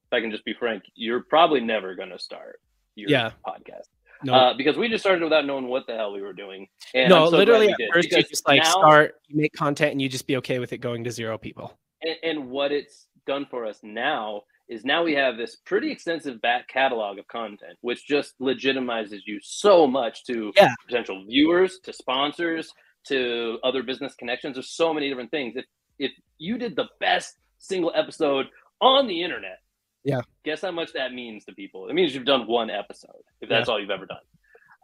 if 0.07 0.13
I 0.13 0.21
can 0.23 0.31
just 0.31 0.45
be 0.47 0.55
frank, 0.55 0.85
you're 0.95 1.21
probably 1.29 1.61
never 1.61 1.95
gonna 1.95 2.19
start 2.19 2.61
your 2.95 3.11
Yeah. 3.11 3.33
podcast. 3.47 3.85
No, 4.25 4.33
Uh, 4.35 4.55
because 4.55 4.77
we 4.79 4.89
just 4.89 5.05
started 5.05 5.23
without 5.23 5.45
knowing 5.47 5.69
what 5.69 5.87
the 5.87 5.95
hell 5.95 6.13
we 6.13 6.23
were 6.23 6.33
doing. 6.33 6.67
And 6.95 7.09
no 7.11 7.31
so 7.31 7.37
literally 7.37 7.69
at 7.71 7.79
first 7.93 8.11
you 8.11 8.23
just 8.23 8.49
like 8.49 8.63
now- 8.63 8.71
start, 8.71 9.15
you 9.29 9.37
make 9.37 9.53
content, 9.53 9.93
and 9.93 10.01
you 10.03 10.09
just 10.09 10.27
be 10.27 10.37
okay 10.39 10.59
with 10.59 10.73
it 10.73 10.79
going 10.79 11.05
to 11.05 11.11
zero 11.11 11.37
people. 11.39 11.79
and, 12.03 12.17
and 12.23 12.51
what 12.51 12.71
it's 12.73 13.08
done 13.29 13.47
for 13.49 13.65
us 13.65 13.79
now 13.85 14.43
is 14.69 14.85
now 14.85 15.05
we 15.05 15.15
have 15.15 15.37
this 15.37 15.57
pretty 15.71 15.91
extensive 15.93 16.41
back 16.43 16.67
catalog 16.69 17.19
of 17.19 17.27
content 17.29 17.77
which 17.83 18.07
just 18.07 18.31
legitimizes 18.41 19.21
you 19.27 19.39
so 19.43 19.87
much 19.87 20.25
to 20.25 20.53
Yeah. 20.57 20.75
potential 20.87 21.25
viewers 21.25 21.79
to 21.85 21.93
sponsors 21.93 22.73
to 23.11 23.59
other 23.63 23.83
business 23.83 24.15
connections. 24.15 24.55
There's 24.57 24.71
so 24.85 24.93
many 24.93 25.09
different 25.09 25.31
things. 25.31 25.55
If 25.57 25.67
if 26.07 26.13
you 26.39 26.59
did 26.59 26.75
the 26.77 26.89
best 27.01 27.31
single 27.59 27.93
episode 28.03 28.47
on 28.81 29.07
the 29.07 29.19
internet 29.27 29.59
Yeah. 30.05 30.21
guess 30.45 30.61
how 30.63 30.71
much 30.81 30.93
that 30.95 31.13
means 31.13 31.45
to 31.47 31.53
people? 31.63 31.89
It 31.91 31.95
means 31.95 32.15
you've 32.15 32.25
done 32.35 32.47
one 32.47 32.71
episode 32.71 33.23
if 33.43 33.49
that's 33.49 33.69
all 33.69 33.79
you've 33.81 33.91
ever 33.99 34.07
done. 34.07 34.25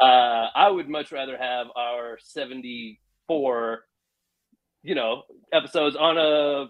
Uh, 0.00 0.46
i 0.64 0.68
would 0.74 0.88
much 0.88 1.08
rather 1.12 1.36
have 1.38 1.66
our 1.76 2.18
74 2.18 3.84
you 4.82 4.94
know 4.94 5.22
episodes 5.52 5.94
on 5.96 6.18
a 6.18 6.66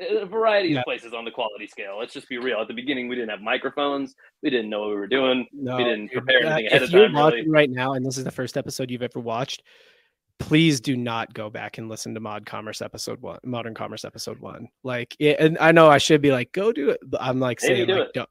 a 0.00 0.26
variety 0.26 0.70
Yeah. 0.70 0.80
of 0.80 0.84
places 0.84 1.12
on 1.12 1.24
the 1.24 1.30
quality 1.30 1.66
scale. 1.66 1.98
Let's 1.98 2.12
just 2.12 2.28
be 2.28 2.38
real. 2.38 2.60
At 2.60 2.68
the 2.68 2.74
beginning, 2.74 3.08
we 3.08 3.14
didn't 3.16 3.30
have 3.30 3.40
microphones. 3.40 4.14
We 4.42 4.50
didn't 4.50 4.70
know 4.70 4.80
what 4.80 4.90
we 4.90 4.94
were 4.96 5.06
doing. 5.06 5.46
No, 5.52 5.76
we 5.76 5.84
didn't 5.84 6.10
prepare 6.12 6.44
anything 6.44 6.66
ahead 6.66 6.82
of 6.82 6.90
time. 6.90 7.00
Really. 7.00 7.14
watching 7.14 7.50
right 7.50 7.70
now, 7.70 7.94
and 7.94 8.04
this 8.04 8.18
is 8.18 8.24
the 8.24 8.30
first 8.30 8.56
episode 8.56 8.90
you've 8.90 9.02
ever 9.02 9.20
watched, 9.20 9.62
please 10.38 10.80
do 10.80 10.96
not 10.96 11.34
go 11.34 11.50
back 11.50 11.78
and 11.78 11.88
listen 11.88 12.14
to 12.14 12.20
Mod 12.20 12.46
Commerce 12.46 12.80
episode 12.80 13.20
one, 13.20 13.38
Modern 13.44 13.74
Commerce 13.74 14.04
episode 14.04 14.38
one. 14.38 14.68
Like, 14.84 15.16
it, 15.18 15.40
and 15.40 15.58
I 15.58 15.72
know 15.72 15.88
I 15.88 15.98
should 15.98 16.22
be 16.22 16.30
like, 16.30 16.52
go 16.52 16.72
do 16.72 16.90
it, 16.90 17.00
but 17.04 17.20
I'm 17.20 17.40
like 17.40 17.58
Maybe 17.62 17.74
saying, 17.74 17.88
like, 17.88 18.08
it. 18.08 18.14
don't. 18.14 18.28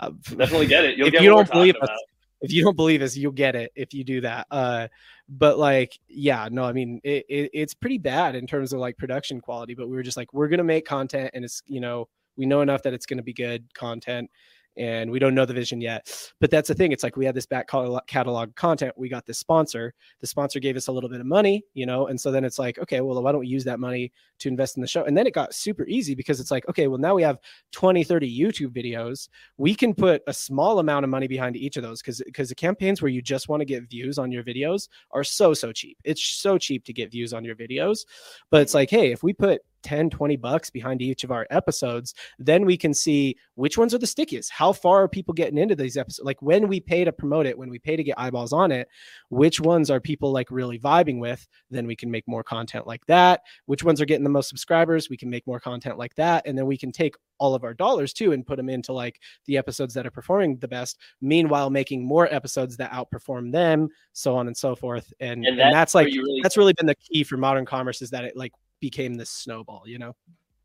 Uh, 0.00 0.10
Definitely 0.36 0.66
get 0.66 0.84
it. 0.84 0.96
You'll 0.96 1.06
if 1.08 1.12
get 1.12 1.22
you 1.22 1.28
don't 1.30 1.50
believe 1.50 1.76
us, 1.76 1.82
about. 1.84 1.98
if 2.40 2.52
you 2.52 2.64
don't 2.64 2.76
believe 2.76 3.02
us, 3.02 3.16
you'll 3.16 3.32
get 3.32 3.54
it 3.54 3.70
if 3.76 3.92
you 3.94 4.02
do 4.02 4.22
that. 4.22 4.46
Uh, 4.50 4.88
but 5.30 5.58
like, 5.58 5.98
yeah, 6.08 6.48
no, 6.50 6.64
I 6.64 6.72
mean, 6.72 7.00
it, 7.04 7.24
it, 7.28 7.50
it's 7.54 7.72
pretty 7.72 7.98
bad 7.98 8.34
in 8.34 8.46
terms 8.46 8.72
of 8.72 8.80
like 8.80 8.98
production 8.98 9.40
quality. 9.40 9.74
But 9.74 9.88
we 9.88 9.96
were 9.96 10.02
just 10.02 10.16
like, 10.16 10.34
we're 10.34 10.48
gonna 10.48 10.64
make 10.64 10.84
content, 10.84 11.30
and 11.34 11.44
it's 11.44 11.62
you 11.66 11.80
know, 11.80 12.08
we 12.36 12.46
know 12.46 12.62
enough 12.62 12.82
that 12.82 12.92
it's 12.94 13.06
gonna 13.06 13.22
be 13.22 13.32
good 13.32 13.72
content, 13.74 14.28
and 14.76 15.10
we 15.10 15.18
don't 15.18 15.34
know 15.34 15.44
the 15.44 15.54
vision 15.54 15.80
yet. 15.80 16.10
But 16.40 16.50
that's 16.50 16.68
the 16.68 16.74
thing. 16.74 16.92
It's 16.92 17.02
like 17.02 17.16
we 17.16 17.26
had 17.26 17.34
this 17.34 17.46
back 17.46 17.68
catalog 18.06 18.54
content. 18.54 18.94
We 18.96 19.08
got 19.08 19.26
this 19.26 19.38
sponsor. 19.38 19.94
The 20.20 20.26
sponsor 20.26 20.60
gave 20.60 20.76
us 20.76 20.88
a 20.88 20.92
little 20.92 21.10
bit 21.10 21.20
of 21.20 21.26
money, 21.26 21.64
you 21.74 21.86
know, 21.86 22.06
and 22.08 22.20
so 22.20 22.30
then 22.30 22.44
it's 22.44 22.58
like, 22.58 22.78
okay, 22.78 23.00
well, 23.00 23.22
why 23.22 23.32
don't 23.32 23.40
we 23.40 23.48
use 23.48 23.64
that 23.64 23.80
money 23.80 24.12
to 24.38 24.48
invest 24.48 24.76
in 24.76 24.80
the 24.80 24.86
show? 24.86 25.04
And 25.04 25.16
then 25.16 25.26
it 25.26 25.34
got 25.34 25.54
super 25.54 25.86
easy 25.86 26.14
because 26.14 26.40
it's 26.40 26.50
like, 26.50 26.68
okay, 26.68 26.86
well, 26.86 26.98
now 26.98 27.14
we 27.14 27.22
have 27.22 27.38
20, 27.72 28.04
30 28.04 28.38
YouTube 28.38 28.70
videos 28.70 29.28
we 29.56 29.74
can 29.74 29.94
put 29.94 30.22
a 30.26 30.32
small 30.32 30.78
amount 30.78 31.04
of 31.04 31.10
money 31.10 31.26
behind 31.26 31.56
each 31.56 31.76
of 31.76 31.82
those 31.82 32.00
because 32.00 32.22
because 32.24 32.48
the 32.48 32.54
campaigns 32.54 33.02
where 33.02 33.10
you 33.10 33.22
just 33.22 33.48
want 33.48 33.60
to 33.60 33.64
get 33.64 33.88
views 33.88 34.18
on 34.18 34.32
your 34.32 34.42
videos 34.42 34.88
are 35.10 35.24
so 35.24 35.54
so 35.54 35.72
cheap 35.72 35.98
it's 36.04 36.22
so 36.22 36.58
cheap 36.58 36.84
to 36.84 36.92
get 36.92 37.10
views 37.10 37.32
on 37.32 37.44
your 37.44 37.54
videos 37.54 38.06
but 38.50 38.60
it's 38.60 38.74
like 38.74 38.90
hey 38.90 39.12
if 39.12 39.22
we 39.22 39.32
put 39.32 39.62
10 39.82 40.10
20 40.10 40.36
bucks 40.36 40.70
behind 40.70 41.02
each 41.02 41.24
of 41.24 41.30
our 41.30 41.46
episodes 41.50 42.14
then 42.38 42.64
we 42.64 42.76
can 42.76 42.94
see 42.94 43.36
which 43.54 43.76
ones 43.76 43.94
are 43.94 43.98
the 43.98 44.06
stickiest. 44.06 44.50
How 44.50 44.72
far 44.72 45.02
are 45.02 45.08
people 45.08 45.34
getting 45.34 45.58
into 45.58 45.74
these 45.74 45.96
episodes? 45.96 46.24
Like 46.24 46.40
when 46.40 46.68
we 46.68 46.80
pay 46.80 47.04
to 47.04 47.12
promote 47.12 47.46
it 47.46 47.56
when 47.56 47.70
we 47.70 47.78
pay 47.78 47.96
to 47.96 48.04
get 48.04 48.18
eyeballs 48.18 48.52
on 48.52 48.72
it 48.72 48.88
which 49.28 49.60
ones 49.60 49.90
are 49.90 50.00
people 50.00 50.32
like 50.32 50.50
really 50.50 50.78
vibing 50.78 51.18
with? 51.18 51.46
Then 51.70 51.86
we 51.86 51.96
can 51.96 52.10
make 52.10 52.26
more 52.26 52.42
content 52.42 52.86
like 52.86 53.04
that. 53.06 53.42
Which 53.66 53.84
ones 53.84 54.00
are 54.00 54.04
getting 54.04 54.24
the 54.24 54.30
most 54.30 54.48
subscribers? 54.48 55.08
We 55.08 55.16
can 55.16 55.30
make 55.30 55.46
more 55.46 55.60
content 55.60 55.98
like 55.98 56.14
that. 56.16 56.46
And 56.46 56.56
then 56.58 56.66
we 56.66 56.76
can 56.76 56.92
take 56.92 57.14
all 57.38 57.54
of 57.54 57.64
our 57.64 57.74
dollars 57.74 58.12
too 58.12 58.32
and 58.32 58.46
put 58.46 58.56
them 58.56 58.68
into 58.68 58.92
like 58.92 59.20
the 59.46 59.56
episodes 59.56 59.94
that 59.94 60.06
are 60.06 60.10
performing 60.10 60.58
the 60.58 60.68
best 60.68 60.98
meanwhile 61.20 61.70
making 61.70 62.04
more 62.04 62.32
episodes 62.32 62.76
that 62.76 62.92
outperform 62.92 63.50
them 63.50 63.88
so 64.12 64.36
on 64.36 64.46
and 64.46 64.56
so 64.56 64.74
forth. 64.74 65.12
And, 65.20 65.44
and, 65.46 65.58
And 65.60 65.74
that's 65.74 65.94
like 65.94 66.06
really 66.08 66.40
that's 66.42 66.56
really 66.56 66.74
been 66.74 66.86
the 66.86 66.96
key 66.96 67.24
for 67.24 67.36
modern 67.36 67.64
commerce 67.64 68.02
is 68.02 68.10
that 68.10 68.24
it 68.24 68.36
like 68.36 68.52
became 68.80 69.14
this 69.14 69.30
snowball 69.30 69.82
you 69.86 69.98
know 69.98 70.14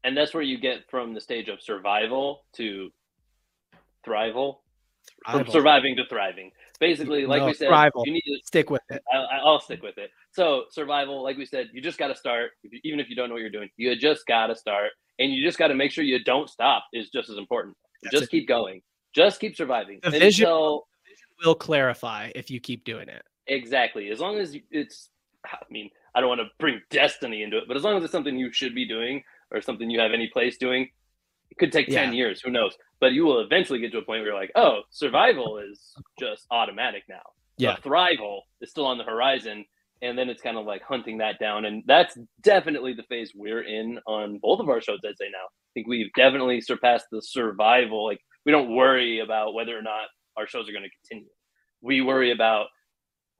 and 0.04 0.16
that's 0.16 0.34
where 0.34 0.44
you 0.44 0.58
get 0.60 0.90
from 0.90 1.14
the 1.14 1.22
stage 1.22 1.48
of 1.50 1.62
survival 1.62 2.46
to 2.54 2.92
thrival, 4.06 4.58
from 5.30 5.48
surviving 5.48 5.96
to 5.96 6.04
thriving. 6.08 6.52
Basically, 6.80 7.26
like 7.26 7.40
No, 7.42 7.48
we 7.48 7.54
said, 7.54 7.70
thrival. 7.70 8.06
you 8.06 8.12
need 8.14 8.22
to 8.22 8.38
stick 8.46 8.70
with 8.70 8.82
it 8.90 9.02
I, 9.12 9.18
I- 9.18 9.38
I'll 9.44 9.60
stick 9.60 9.82
with 9.82 9.98
it. 9.98 10.12
So 10.32 10.66
survival, 10.70 11.24
like 11.24 11.38
we 11.38 11.46
said, 11.46 11.70
you 11.74 11.82
just 11.82 11.98
got 11.98 12.10
to 12.10 12.16
start. 12.16 12.52
Even 12.84 13.00
if 13.00 13.10
you 13.10 13.16
don't 13.16 13.30
know 13.30 13.34
what 13.36 13.42
you're 13.42 13.50
doing, 13.50 13.70
you 13.78 13.96
just 13.96 14.26
got 14.28 14.48
to 14.48 14.56
start, 14.56 14.92
and 15.18 15.32
you 15.34 15.44
just 15.44 15.58
got 15.58 15.70
to 15.70 15.74
make 15.74 15.92
sure 15.92 16.04
you 16.04 16.24
don't 16.24 16.50
stop. 16.50 16.86
Is 16.94 17.10
just 17.10 17.30
as 17.30 17.38
important. 17.38 17.76
That's 18.04 18.12
just 18.14 18.24
it. 18.26 18.30
keep 18.32 18.48
going. 18.48 18.82
Just 19.14 19.40
keep 19.40 19.56
surviving 19.56 20.00
The 20.04 20.12
vision- 20.12 20.46
until 20.46 20.88
will 21.44 21.56
clarify 21.56 22.32
if 22.36 22.52
you 22.52 22.60
keep 22.60 22.84
doing 22.86 23.08
it 23.10 23.24
exactly. 23.48 24.10
As 24.10 24.20
long 24.20 24.38
as 24.38 24.56
it's, 24.72 25.10
I 25.52 25.66
mean, 25.70 25.90
I 26.14 26.20
don't 26.20 26.30
want 26.30 26.42
to 26.42 26.48
bring 26.60 26.82
destiny 26.90 27.44
into 27.44 27.58
it, 27.58 27.64
but 27.68 27.78
as 27.78 27.84
long 27.84 27.98
as 27.98 28.04
it's 28.04 28.12
something 28.12 28.38
you 28.38 28.52
should 28.52 28.76
be 28.76 28.88
doing 28.88 29.24
or 29.52 29.62
something 29.62 29.90
you 29.90 30.00
have 30.00 30.12
any 30.12 30.30
place 30.32 30.58
doing, 30.58 30.90
it 31.52 31.58
could 31.58 31.72
take 31.72 31.88
ten 31.88 32.14
years. 32.14 32.42
Who 32.42 32.52
knows? 32.52 32.76
But 33.00 33.14
you 33.14 33.26
will 33.26 33.42
eventually 33.42 33.80
get 33.80 33.92
to 33.92 34.00
a 34.00 34.02
point 34.02 34.22
where 34.22 34.28
you're 34.28 34.40
like, 34.40 34.52
oh, 34.56 34.82
survival 34.90 35.58
is 35.60 35.94
just 36.20 36.48
automatic 36.52 37.04
now. 37.08 37.22
Yeah. 37.58 37.76
But 37.76 37.90
thrival 37.90 38.42
is 38.62 38.70
still 38.70 38.86
on 38.86 38.98
the 38.98 39.04
horizon. 39.04 39.66
And 40.02 40.18
then 40.18 40.30
it's 40.30 40.42
kind 40.42 40.58
of 40.58 40.66
like 40.66 40.84
hunting 40.84 41.20
that 41.20 41.40
down. 41.40 41.64
And 41.64 41.82
that's 41.88 42.18
definitely 42.42 42.94
the 42.94 43.04
phase 43.04 43.32
we're 43.34 43.64
in 43.64 43.98
on 44.06 44.40
both 44.40 44.60
of 44.60 44.68
our 44.68 44.82
shows, 44.82 45.00
I'd 45.06 45.18
say 45.18 45.30
now. 45.32 45.46
I 45.46 45.72
think 45.74 45.88
we've 45.88 46.12
definitely 46.16 46.60
surpassed 46.60 47.06
the 47.12 47.22
survival. 47.22 48.06
Like, 48.06 48.20
we 48.46 48.52
don't 48.52 48.76
worry 48.76 49.20
about 49.20 49.54
whether 49.54 49.76
or 49.76 49.82
not 49.82 50.08
our 50.36 50.48
shows 50.48 50.68
are 50.68 50.74
going 50.74 50.84
to 50.84 50.90
continue. 51.02 51.32
We 51.82 52.02
worry 52.02 52.32
about, 52.32 52.68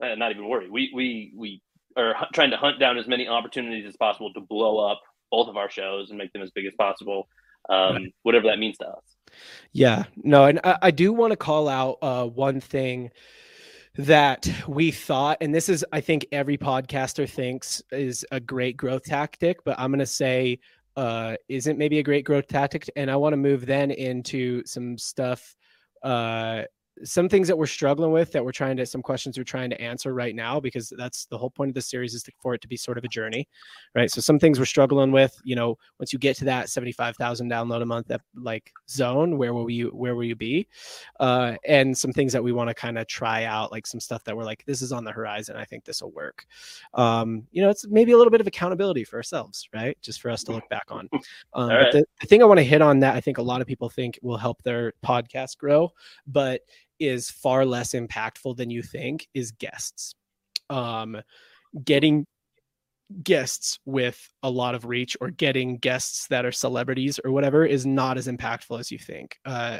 uh, 0.02 0.14
not 0.14 0.30
even 0.30 0.48
worry, 0.48 0.70
we, 0.70 0.90
we, 0.94 1.32
we 1.36 1.62
hu- 1.96 2.26
trying 2.32 2.50
to 2.50 2.56
hunt 2.56 2.78
down 2.78 2.98
as 2.98 3.06
many 3.06 3.28
opportunities 3.28 3.86
as 3.86 3.96
possible 3.96 4.32
to 4.34 4.40
blow 4.40 4.78
up 4.78 5.00
both 5.30 5.48
of 5.48 5.56
our 5.56 5.70
shows 5.70 6.10
and 6.10 6.18
make 6.18 6.32
them 6.32 6.42
as 6.42 6.50
big 6.50 6.66
as 6.66 6.74
possible, 6.78 7.28
um, 7.68 8.10
whatever 8.22 8.46
that 8.46 8.58
means 8.58 8.78
to 8.78 8.86
us. 8.86 9.16
Yeah, 9.72 10.04
no, 10.16 10.44
and 10.44 10.60
I, 10.62 10.78
I 10.82 10.90
do 10.90 11.12
want 11.12 11.32
to 11.32 11.36
call 11.36 11.68
out 11.68 11.98
uh, 12.02 12.26
one 12.26 12.60
thing 12.60 13.10
that 13.98 14.48
we 14.68 14.90
thought, 14.90 15.38
and 15.40 15.54
this 15.54 15.68
is, 15.68 15.84
I 15.92 16.00
think, 16.00 16.26
every 16.30 16.58
podcaster 16.58 17.28
thinks 17.28 17.82
is 17.90 18.24
a 18.30 18.40
great 18.40 18.76
growth 18.76 19.04
tactic, 19.04 19.64
but 19.64 19.78
I'm 19.78 19.90
going 19.90 20.00
to 20.00 20.06
say 20.06 20.60
uh, 20.96 21.36
isn't 21.48 21.78
maybe 21.78 21.98
a 21.98 22.02
great 22.02 22.24
growth 22.24 22.46
tactic. 22.46 22.90
And 22.96 23.10
I 23.10 23.16
want 23.16 23.32
to 23.32 23.38
move 23.38 23.66
then 23.66 23.90
into 23.90 24.64
some 24.66 24.98
stuff, 24.98 25.56
uh, 26.02 26.62
some 27.04 27.28
things 27.28 27.48
that 27.48 27.56
we're 27.56 27.66
struggling 27.66 28.10
with 28.10 28.32
that 28.32 28.44
we're 28.44 28.52
trying 28.52 28.76
to, 28.76 28.86
some 28.86 29.02
questions 29.02 29.36
we're 29.36 29.44
trying 29.44 29.70
to 29.70 29.80
answer 29.80 30.14
right 30.14 30.34
now, 30.34 30.58
because 30.58 30.92
that's 30.96 31.26
the 31.26 31.36
whole 31.36 31.50
point 31.50 31.68
of 31.68 31.74
the 31.74 31.82
series 31.82 32.14
is 32.14 32.22
to, 32.22 32.32
for 32.40 32.54
it 32.54 32.60
to 32.60 32.68
be 32.68 32.76
sort 32.76 32.98
of 32.98 33.04
a 33.04 33.08
journey, 33.08 33.48
right? 33.94 34.10
So 34.10 34.20
some 34.20 34.38
things 34.38 34.58
we're 34.58 34.64
struggling 34.64 35.12
with, 35.12 35.38
you 35.44 35.56
know, 35.56 35.76
once 35.98 36.12
you 36.12 36.18
get 36.18 36.36
to 36.38 36.44
that 36.46 36.68
75,000 36.68 37.50
download 37.50 37.82
a 37.82 37.86
month, 37.86 38.08
that 38.08 38.22
like 38.34 38.72
zone, 38.88 39.36
where 39.36 39.52
will 39.52 39.68
you, 39.70 39.88
where 39.88 40.14
will 40.14 40.24
you 40.24 40.36
be? 40.36 40.66
Uh, 41.20 41.56
and 41.66 41.96
some 41.96 42.12
things 42.12 42.32
that 42.32 42.42
we 42.42 42.52
want 42.52 42.68
to 42.68 42.74
kind 42.74 42.98
of 42.98 43.06
try 43.06 43.44
out, 43.44 43.72
like 43.72 43.86
some 43.86 44.00
stuff 44.00 44.24
that 44.24 44.36
we're 44.36 44.44
like, 44.44 44.64
this 44.64 44.82
is 44.82 44.92
on 44.92 45.04
the 45.04 45.12
horizon. 45.12 45.56
I 45.56 45.64
think 45.64 45.84
this 45.84 46.02
will 46.02 46.12
work. 46.12 46.46
Um, 46.94 47.46
you 47.52 47.62
know, 47.62 47.68
it's 47.68 47.86
maybe 47.86 48.12
a 48.12 48.16
little 48.16 48.30
bit 48.30 48.40
of 48.40 48.46
accountability 48.46 49.04
for 49.04 49.16
ourselves, 49.16 49.68
right? 49.74 49.96
Just 50.00 50.20
for 50.20 50.30
us 50.30 50.42
to 50.44 50.52
look 50.52 50.68
back 50.68 50.86
on. 50.88 51.08
Um, 51.54 51.70
right. 51.70 51.92
the, 51.92 52.04
the 52.20 52.26
thing 52.26 52.42
I 52.42 52.46
want 52.46 52.58
to 52.58 52.64
hit 52.64 52.82
on 52.82 53.00
that 53.00 53.14
I 53.14 53.20
think 53.20 53.38
a 53.38 53.42
lot 53.42 53.60
of 53.60 53.66
people 53.66 53.88
think 53.88 54.18
will 54.22 54.36
help 54.36 54.62
their 54.62 54.92
podcast 55.02 55.56
grow, 55.58 55.90
but 56.26 56.60
is 56.98 57.30
far 57.30 57.64
less 57.64 57.92
impactful 57.92 58.56
than 58.56 58.70
you 58.70 58.82
think 58.82 59.28
is 59.34 59.52
guests. 59.52 60.14
Um, 60.70 61.20
getting 61.84 62.26
guests 63.22 63.78
with 63.84 64.20
a 64.42 64.50
lot 64.50 64.74
of 64.74 64.84
reach 64.84 65.16
or 65.20 65.30
getting 65.30 65.76
guests 65.78 66.26
that 66.28 66.44
are 66.44 66.52
celebrities 66.52 67.20
or 67.24 67.30
whatever 67.30 67.64
is 67.64 67.86
not 67.86 68.18
as 68.18 68.26
impactful 68.26 68.80
as 68.80 68.90
you 68.90 68.98
think. 68.98 69.38
Uh, 69.44 69.78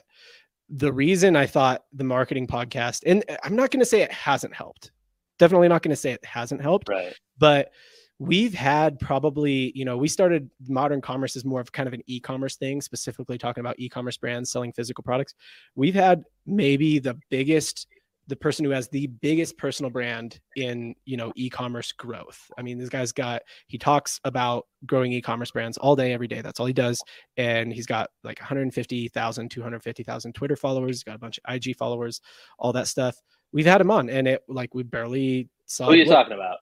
the 0.69 0.93
reason 0.93 1.37
I 1.37 1.47
thought 1.47 1.85
the 1.93 2.05
marketing 2.05 2.47
podcast, 2.47 3.03
and 3.07 3.25
I'm 3.43 3.57
not 3.57 3.71
going 3.71 3.81
to 3.81 3.87
say 3.87 4.03
it 4.03 4.13
hasn't 4.13 4.55
helped, 4.55 4.93
definitely 5.39 5.69
not 5.69 5.83
going 5.83 5.91
to 5.91 5.97
say 5.97 6.13
it 6.13 6.25
hasn't 6.25 6.61
helped, 6.63 6.89
Right. 6.89 7.15
but 7.39 7.73
we've 8.19 8.55
had 8.55 8.99
probably 8.99 9.73
you 9.75 9.85
know 9.85 9.97
we 9.97 10.09
started 10.09 10.51
modern 10.69 11.01
commerce 11.01 11.37
as 11.37 11.45
more 11.45 11.61
of 11.61 11.71
kind 11.73 11.87
of 11.87 11.93
an 11.93 12.03
e-commerce 12.07 12.57
thing 12.57 12.81
specifically 12.81 13.37
talking 13.37 13.61
about 13.61 13.79
e-commerce 13.79 14.17
brands 14.17 14.51
selling 14.51 14.73
physical 14.73 15.05
products. 15.05 15.35
We've 15.75 15.95
had 15.95 16.25
maybe 16.47 16.99
the 16.99 17.19
biggest 17.31 17.87
the 18.29 18.37
person 18.37 18.65
who 18.65 18.73
has 18.73 18.89
the 18.89 19.07
biggest 19.07 19.57
personal 19.57 19.91
brand 19.91 20.41
in 20.57 20.95
you 21.05 21.17
know 21.17 21.33
e-commerce 21.37 21.93
growth. 21.93 22.51
I 22.59 22.63
mean 22.63 22.79
this 22.79 22.89
guy's 22.89 23.13
got 23.13 23.43
he 23.67 23.77
talks 23.77 24.19
about 24.25 24.67
growing 24.87 25.13
e-commerce 25.13 25.51
brands 25.51 25.77
all 25.77 25.95
day 25.95 26.13
every 26.13 26.27
day. 26.27 26.41
That's 26.41 26.59
all 26.59 26.67
he 26.67 26.73
does. 26.73 27.01
And 27.37 27.73
he's 27.73 27.87
got 27.87 28.09
like 28.25 28.41
150000 28.41 29.51
250000 29.51 30.33
twitter 30.33 30.57
followers. 30.57 30.97
He's 30.97 31.05
got 31.05 31.17
a 31.17 31.19
bunch 31.19 31.39
of 31.45 31.55
ig 31.55 31.77
followers 31.77 32.21
all 32.59 32.73
that 32.73 32.89
stuff. 32.89 33.21
We've 33.53 33.67
had 33.67 33.81
him 33.81 33.91
on 33.91 34.09
and 34.09 34.27
it 34.27 34.43
like 34.49 34.75
we 34.75 34.85
barely 34.85 35.51
saw 35.67 35.87
Who 35.87 35.93
are 35.93 35.97
you 35.97 36.07
talking 36.07 36.33
about? 36.33 36.59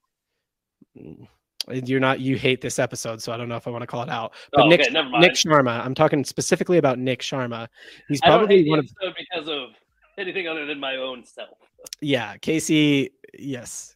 Mm. 0.97 1.27
You're 1.71 1.99
not 1.99 2.19
you 2.19 2.37
hate 2.37 2.61
this 2.61 2.77
episode 2.79 3.21
so 3.21 3.31
i 3.31 3.37
don't 3.37 3.49
know 3.49 3.55
if 3.55 3.67
i 3.67 3.71
want 3.71 3.81
to 3.81 3.87
call 3.87 4.03
it 4.03 4.09
out 4.09 4.33
but 4.51 4.61
Oh, 4.61 4.67
nick 4.67 4.81
okay, 4.81 4.89
never 4.91 5.09
mind. 5.09 5.21
nick 5.23 5.33
sharma 5.33 5.83
i'm 5.85 5.95
talking 5.95 6.23
specifically 6.23 6.77
about 6.77 6.99
nick 6.99 7.21
sharma 7.21 7.67
he's 8.07 8.21
I 8.23 8.27
probably 8.27 8.69
one 8.69 8.79
of 8.79 8.89
because 9.17 9.47
of 9.49 9.69
anything 10.17 10.47
other 10.47 10.65
than 10.65 10.79
my 10.79 10.95
own 10.95 11.25
self. 11.25 11.57
Yeah, 12.01 12.37
Casey, 12.37 13.11
yes. 13.37 13.95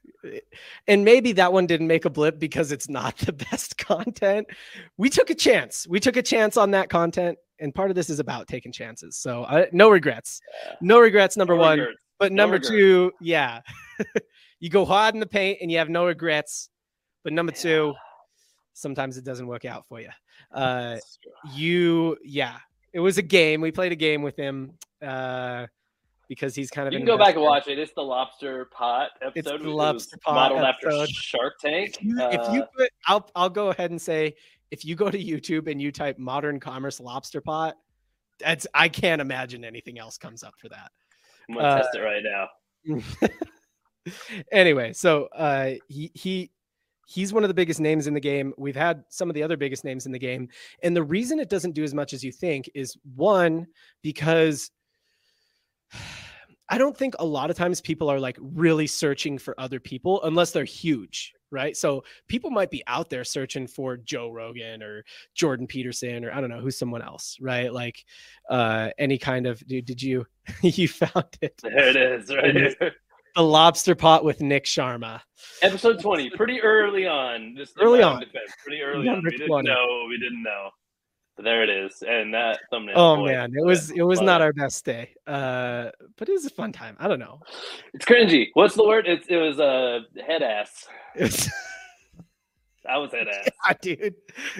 And 0.87 1.05
maybe 1.05 1.31
that 1.31 1.53
one 1.53 1.65
didn't 1.65 1.87
make 1.87 2.03
a 2.05 2.09
blip 2.09 2.37
because 2.39 2.71
it's 2.73 2.89
not 2.89 3.17
the 3.19 3.31
best 3.51 3.77
content. 3.77 4.47
We 4.97 5.09
took 5.09 5.29
a 5.29 5.35
chance. 5.35 5.87
We 5.87 5.99
took 6.01 6.17
a 6.17 6.21
chance 6.21 6.57
on 6.57 6.71
that 6.71 6.89
content. 6.89 7.37
And 7.59 7.73
part 7.73 7.89
of 7.89 7.95
this 7.95 8.09
is 8.09 8.19
about 8.19 8.47
taking 8.47 8.71
chances. 8.73 9.15
So 9.15 9.43
uh, 9.43 9.65
no 9.71 9.89
regrets. 9.89 10.41
Yeah. 10.65 10.73
No 10.81 10.99
regrets, 10.99 11.37
number 11.37 11.55
No 11.55 11.61
one. 11.61 11.79
regrets. 11.79 11.99
But 12.19 12.31
No 12.33 12.43
number 12.43 12.55
regrets. 12.55 12.69
two, 12.69 13.11
yeah. 13.21 13.61
you 14.59 14.69
go 14.69 14.83
hard 14.85 15.13
in 15.13 15.21
the 15.21 15.25
paint 15.25 15.59
and 15.61 15.71
you 15.71 15.77
have 15.77 15.89
no 15.89 16.05
regrets. 16.05 16.69
But 17.23 17.33
number 17.33 17.51
two, 17.51 17.93
sometimes 18.73 19.17
it 19.17 19.23
doesn't 19.25 19.47
work 19.47 19.65
out 19.65 19.85
for 19.87 19.99
you. 19.99 20.09
Uh, 20.53 20.97
you, 21.53 22.17
yeah, 22.23 22.57
it 22.93 22.99
was 22.99 23.17
a 23.17 23.21
game. 23.21 23.61
We 23.61 23.71
played 23.71 23.91
a 23.91 23.95
game 23.95 24.21
with 24.21 24.35
him 24.35 24.73
uh, 25.01 25.67
because 26.27 26.55
he's 26.55 26.69
kind 26.69 26.87
of 26.87 26.93
You 26.93 26.99
can 26.99 27.05
go 27.05 27.17
back 27.17 27.35
and 27.35 27.43
watch 27.43 27.67
it. 27.67 27.77
It's 27.77 27.93
the 27.93 28.01
lobster 28.01 28.65
pot 28.65 29.09
episode. 29.21 29.55
It's 29.55 29.63
the 29.63 29.69
lobster 29.69 30.17
pot 30.23 30.33
modeled 30.51 30.63
episode. 30.63 31.01
after 31.01 31.13
Shark 31.13 31.53
Tank. 31.59 31.97
if 31.99 32.03
you, 32.03 32.17
if 32.19 32.53
you 32.53 32.61
Uh, 32.61 32.65
put 32.77 32.89
I'll 33.07 33.29
I'll 33.35 33.49
go 33.49 33.69
ahead 33.69 33.91
and 33.91 34.01
say 34.01 34.35
if 34.71 34.85
you 34.85 34.95
go 34.95 35.09
to 35.09 35.17
YouTube 35.17 35.69
and 35.69 35.81
you 35.81 35.91
type 35.91 36.17
modern 36.17 36.59
commerce 36.59 36.99
lobster 36.99 37.41
pot, 37.41 37.75
that's 38.39 38.65
I 38.73 38.87
can't 38.87 39.21
imagine 39.21 39.65
anything 39.65 39.99
else 39.99 40.17
comes 40.17 40.43
up 40.43 40.53
for 40.57 40.69
that. 40.69 40.91
I'm 41.49 41.55
gonna 41.55 41.67
uh, 41.67 41.77
test 41.77 41.95
it 41.95 41.99
right 42.01 42.23
now. 42.23 42.47
anyway, 44.51 44.93
so 44.93 45.25
uh 45.35 45.71
he 45.87 46.11
he 46.13 46.51
he's 47.09 47.33
one 47.33 47.43
of 47.43 47.47
the 47.47 47.55
biggest 47.55 47.79
names 47.79 48.05
in 48.05 48.13
the 48.13 48.19
game. 48.19 48.53
We've 48.55 48.75
had 48.75 49.03
some 49.09 49.29
of 49.29 49.33
the 49.33 49.41
other 49.41 49.57
biggest 49.57 49.83
names 49.83 50.05
in 50.05 50.11
the 50.11 50.19
game. 50.19 50.47
And 50.83 50.95
the 50.95 51.01
reason 51.01 51.39
it 51.39 51.49
doesn't 51.49 51.73
do 51.73 51.83
as 51.83 51.93
much 51.93 52.13
as 52.13 52.23
you 52.23 52.31
think 52.31 52.69
is 52.75 52.95
one, 53.15 53.65
because 54.03 54.69
I 56.71 56.77
don't 56.77 56.95
think 56.95 57.15
a 57.17 57.25
lot 57.25 57.49
of 57.49 57.57
times 57.57 57.81
people 57.81 58.09
are 58.11 58.19
like 58.19 58.37
really 58.39 58.85
searching 58.85 59.39
for 59.39 59.59
other 59.59 59.79
people 59.79 60.21
unless 60.21 60.51
they're 60.51 60.63
huge, 60.63 61.33
right? 61.49 61.75
So 61.75 62.03
people 62.27 62.51
might 62.51 62.69
be 62.69 62.83
out 62.85 63.09
there 63.09 63.23
searching 63.23 63.65
for 63.65 63.97
Joe 63.97 64.29
Rogan 64.29 64.83
or 64.83 65.03
Jordan 65.33 65.65
Peterson 65.65 66.23
or 66.23 66.31
I 66.31 66.39
don't 66.39 66.51
know 66.51 66.59
who's 66.59 66.77
someone 66.77 67.01
else, 67.01 67.37
right? 67.41 67.73
Like 67.73 68.05
uh 68.51 68.89
any 68.99 69.17
kind 69.17 69.47
of 69.47 69.65
dude, 69.65 69.85
did 69.85 69.99
you 70.03 70.27
you 70.61 70.87
found 70.87 71.25
it? 71.41 71.59
There 71.63 71.89
it 71.89 71.95
is, 71.95 72.29
right 72.29 72.55
here. 72.55 72.93
The 73.39 73.43
lobster 73.43 73.95
pot 73.95 74.25
with 74.25 74.41
Nick 74.41 74.65
Sharma. 74.65 75.21
Episode 75.61 76.01
20, 76.01 76.31
pretty 76.31 76.61
early 76.61 77.07
on. 77.07 77.35
In 77.57 77.65
Early 77.79 78.03
on. 78.03 78.19
defense, 78.19 78.51
pretty 78.61 78.81
early 78.81 79.05
Number 79.05 79.19
on. 79.19 79.23
We 79.23 79.37
didn't 79.37 79.63
know. 79.63 80.05
We 80.09 80.17
didn't 80.17 80.43
know. 80.43 80.69
But 81.37 81.45
there 81.45 81.63
it 81.63 81.69
is, 81.69 82.03
and 82.05 82.33
that 82.33 82.59
thumbnail. 82.69 82.95
Oh 82.97 83.15
boy, 83.15 83.27
man, 83.27 83.53
it 83.55 83.65
was 83.65 83.91
it 83.91 84.01
was 84.01 84.19
love 84.19 84.25
not 84.25 84.41
our 84.41 84.51
best 84.51 84.83
day. 84.83 85.11
Uh 85.25 85.89
but 86.17 86.27
it 86.27 86.33
was 86.33 86.47
a 86.47 86.49
fun 86.49 86.73
time. 86.73 86.97
I 86.99 87.07
don't 87.07 87.19
know. 87.19 87.39
It's 87.93 88.03
cringy. 88.03 88.47
What's 88.55 88.75
the 88.75 88.83
word? 88.85 89.07
It's, 89.07 89.25
it 89.29 89.37
was 89.37 89.57
a 89.57 89.63
uh, 89.63 89.99
head 90.27 90.43
ass. 90.43 90.85
It's 91.15 91.49
I 92.89 92.97
was 92.97 93.13
head 93.13 93.29
ass. 93.29 93.47
Ah, 93.65 93.73
dude. 93.81 94.15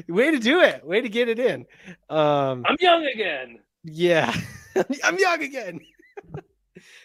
Way 0.08 0.32
to 0.32 0.40
do 0.40 0.62
it. 0.62 0.86
Way 0.88 1.02
to 1.02 1.10
get 1.10 1.28
it 1.28 1.38
in. 1.38 1.66
Um 2.10 2.64
I'm 2.66 2.78
young 2.80 3.06
again. 3.14 3.60
yeah. 3.84 4.34
I'm 5.04 5.20
young 5.20 5.44
again. 5.44 5.82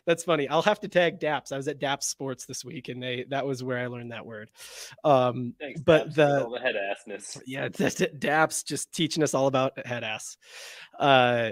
That's 0.06 0.22
funny. 0.24 0.48
I'll 0.48 0.60
have 0.62 0.80
to 0.80 0.88
tag 0.88 1.18
Daps. 1.18 1.50
I 1.50 1.56
was 1.56 1.66
at 1.68 1.80
Daps 1.80 2.02
Sports 2.04 2.44
this 2.44 2.64
week 2.64 2.88
and 2.88 3.02
they 3.02 3.24
that 3.30 3.46
was 3.46 3.62
where 3.64 3.78
I 3.78 3.86
learned 3.86 4.12
that 4.12 4.26
word. 4.26 4.50
Um 5.02 5.54
Thanks, 5.58 5.80
But 5.80 6.04
Babs, 6.06 6.16
the- 6.16 6.44
all 6.44 6.50
the 6.50 6.60
head 6.60 6.74
assness. 6.76 7.40
yeah, 7.46 7.64
it's 7.72 7.78
just 7.78 7.98
Daps 8.18 8.64
just 8.64 8.92
teaching 8.92 9.22
us 9.22 9.32
all 9.34 9.46
about 9.46 9.86
head 9.86 10.04
ass. 10.04 10.36
Uh 10.98 11.50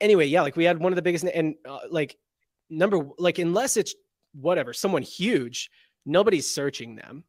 anyway, 0.00 0.26
yeah, 0.26 0.42
like 0.42 0.56
we 0.56 0.64
had 0.64 0.78
one 0.80 0.92
of 0.92 0.96
the 0.96 1.02
biggest 1.02 1.24
and 1.24 1.54
uh, 1.68 1.78
like 1.90 2.16
number 2.70 3.00
like 3.18 3.38
unless 3.38 3.76
it's 3.76 3.94
whatever, 4.34 4.72
someone 4.72 5.02
huge, 5.02 5.70
nobody's 6.04 6.50
searching 6.52 6.96
them. 6.96 7.22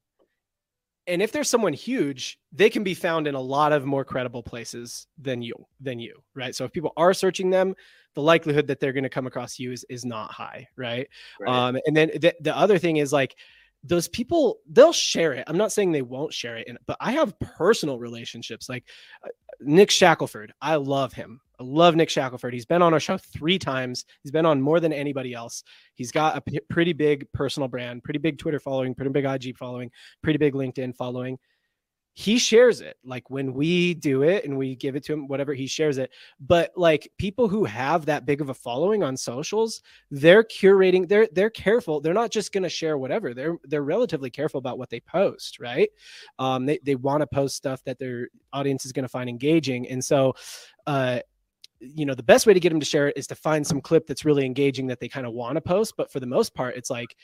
And 1.08 1.22
if 1.22 1.32
there's 1.32 1.50
someone 1.50 1.74
huge, 1.74 2.40
they 2.52 2.70
can 2.70 2.84
be 2.84 2.96
found 2.96 3.28
in 3.28 3.36
a 3.36 3.42
lot 3.42 3.72
of 3.74 3.86
more 3.86 4.04
credible 4.04 4.42
places 4.42 5.08
than 5.20 5.42
you 5.42 5.54
than 5.80 6.00
you, 6.00 6.24
right? 6.34 6.56
So 6.56 6.66
if 6.66 6.72
people 6.72 6.94
are 6.98 7.14
searching 7.14 7.50
them, 7.50 7.76
the 8.16 8.22
likelihood 8.22 8.68
that 8.68 8.80
they're 8.80 8.94
going 8.94 9.04
to 9.04 9.10
come 9.10 9.28
across 9.28 9.60
you 9.60 9.72
is, 9.72 9.86
is 9.90 10.06
not 10.06 10.32
high, 10.32 10.68
right? 10.76 11.08
Right? 11.40 11.68
Um, 11.68 11.78
and 11.86 11.96
then 11.96 12.10
the, 12.16 12.34
the 12.40 12.58
other 12.58 12.80
thing 12.80 12.98
is 12.98 13.14
like 13.14 13.36
those 13.84 14.08
people, 14.08 14.58
they'll 14.72 14.94
share 14.94 15.34
it. 15.34 15.44
I'm 15.48 15.58
not 15.58 15.72
saying 15.72 15.92
they 15.92 16.02
won't 16.02 16.34
share 16.34 16.58
it, 16.58 16.68
but 16.88 16.98
I 17.00 17.12
have 17.12 17.38
personal 17.40 18.00
relationships 18.00 18.68
like 18.68 18.86
uh, 19.24 19.30
Nick 19.60 19.92
Shackelford. 19.92 20.54
I 20.62 20.76
love 20.76 21.14
him. 21.14 21.40
I 21.60 21.64
love 21.64 21.96
Nick 21.96 22.10
Shackelford. 22.10 22.54
He's 22.54 22.66
been 22.66 22.82
on 22.82 22.94
our 22.94 23.00
show 23.00 23.18
three 23.18 23.60
times. 23.60 24.06
He's 24.24 24.32
been 24.32 24.46
on 24.46 24.62
more 24.62 24.80
than 24.80 24.94
anybody 24.94 25.34
else. 25.34 25.64
He's 25.94 26.12
got 26.12 26.38
a 26.38 26.42
p- 26.42 26.60
pretty 26.70 26.94
big 26.94 27.32
personal 27.34 27.68
brand, 27.68 28.04
pretty 28.04 28.20
big 28.20 28.38
Twitter 28.38 28.60
following, 28.60 28.94
pretty 28.94 29.12
big 29.12 29.26
IG 29.26 29.58
following, 29.58 29.92
pretty 30.22 30.38
big 30.38 30.54
LinkedIn 30.54 30.96
following. 30.96 31.38
He 32.18 32.38
shares 32.38 32.80
it 32.80 32.96
like 33.04 33.30
when 33.30 33.54
we 33.54 33.94
do 33.94 34.24
it 34.24 34.46
and 34.46 34.58
we 34.58 34.78
give 34.78 34.96
it 34.96 35.04
to 35.04 35.14
him, 35.14 35.28
whatever 35.28 35.54
he 35.54 35.68
shares 35.68 35.98
it. 35.98 36.12
But 36.40 36.72
like 36.78 37.12
people 37.18 37.50
who 37.50 37.66
have 37.66 38.06
that 38.06 38.26
big 38.26 38.40
of 38.40 38.48
a 38.48 38.54
following 38.54 39.04
on 39.04 39.18
socials, 39.18 39.82
they're 40.12 40.46
curating 40.46 41.10
they're 41.10 41.28
they're 41.34 41.50
careful 41.50 42.00
they're 42.00 42.14
not 42.14 42.32
just 42.32 42.54
to 42.64 42.70
share 42.70 42.98
whatever 42.98 43.34
they're 43.34 43.58
they're 43.66 43.84
relatively 43.84 44.30
careful 44.30 44.60
about 44.60 44.78
what 44.78 44.90
they 44.90 45.02
post 45.02 45.60
right 45.60 45.90
um 46.40 46.66
they, 46.66 46.80
they 46.84 46.96
want 46.96 47.20
to 47.20 47.28
post 47.28 47.56
stuff 47.56 47.84
that 47.84 48.00
their 48.00 48.30
audience 48.54 48.86
is 48.86 48.94
to 49.04 49.10
find 49.10 49.30
engaging 49.30 49.90
and 49.90 50.04
so 50.04 50.34
uh 50.88 51.20
you 51.80 52.06
know 52.06 52.16
the 52.16 52.24
best 52.24 52.46
way 52.46 52.54
to 52.54 52.60
get 52.60 52.70
them 52.70 52.80
to 52.80 52.86
share 52.86 53.08
it 53.08 53.18
is 53.18 53.28
to 53.28 53.36
find 53.36 53.66
some 53.66 53.82
clip 53.82 54.08
that's 54.08 54.26
really 54.26 54.46
engaging 54.46 54.88
that 54.88 55.00
they 55.00 55.08
kind 55.08 55.26
of 55.26 55.34
want 55.34 55.56
to 55.56 55.62
post 55.62 55.96
but 55.98 56.12
for 56.12 56.20
the 56.20 56.26
most 56.26 56.54
part 56.54 56.76
it's 56.76 56.90
like 56.90 57.16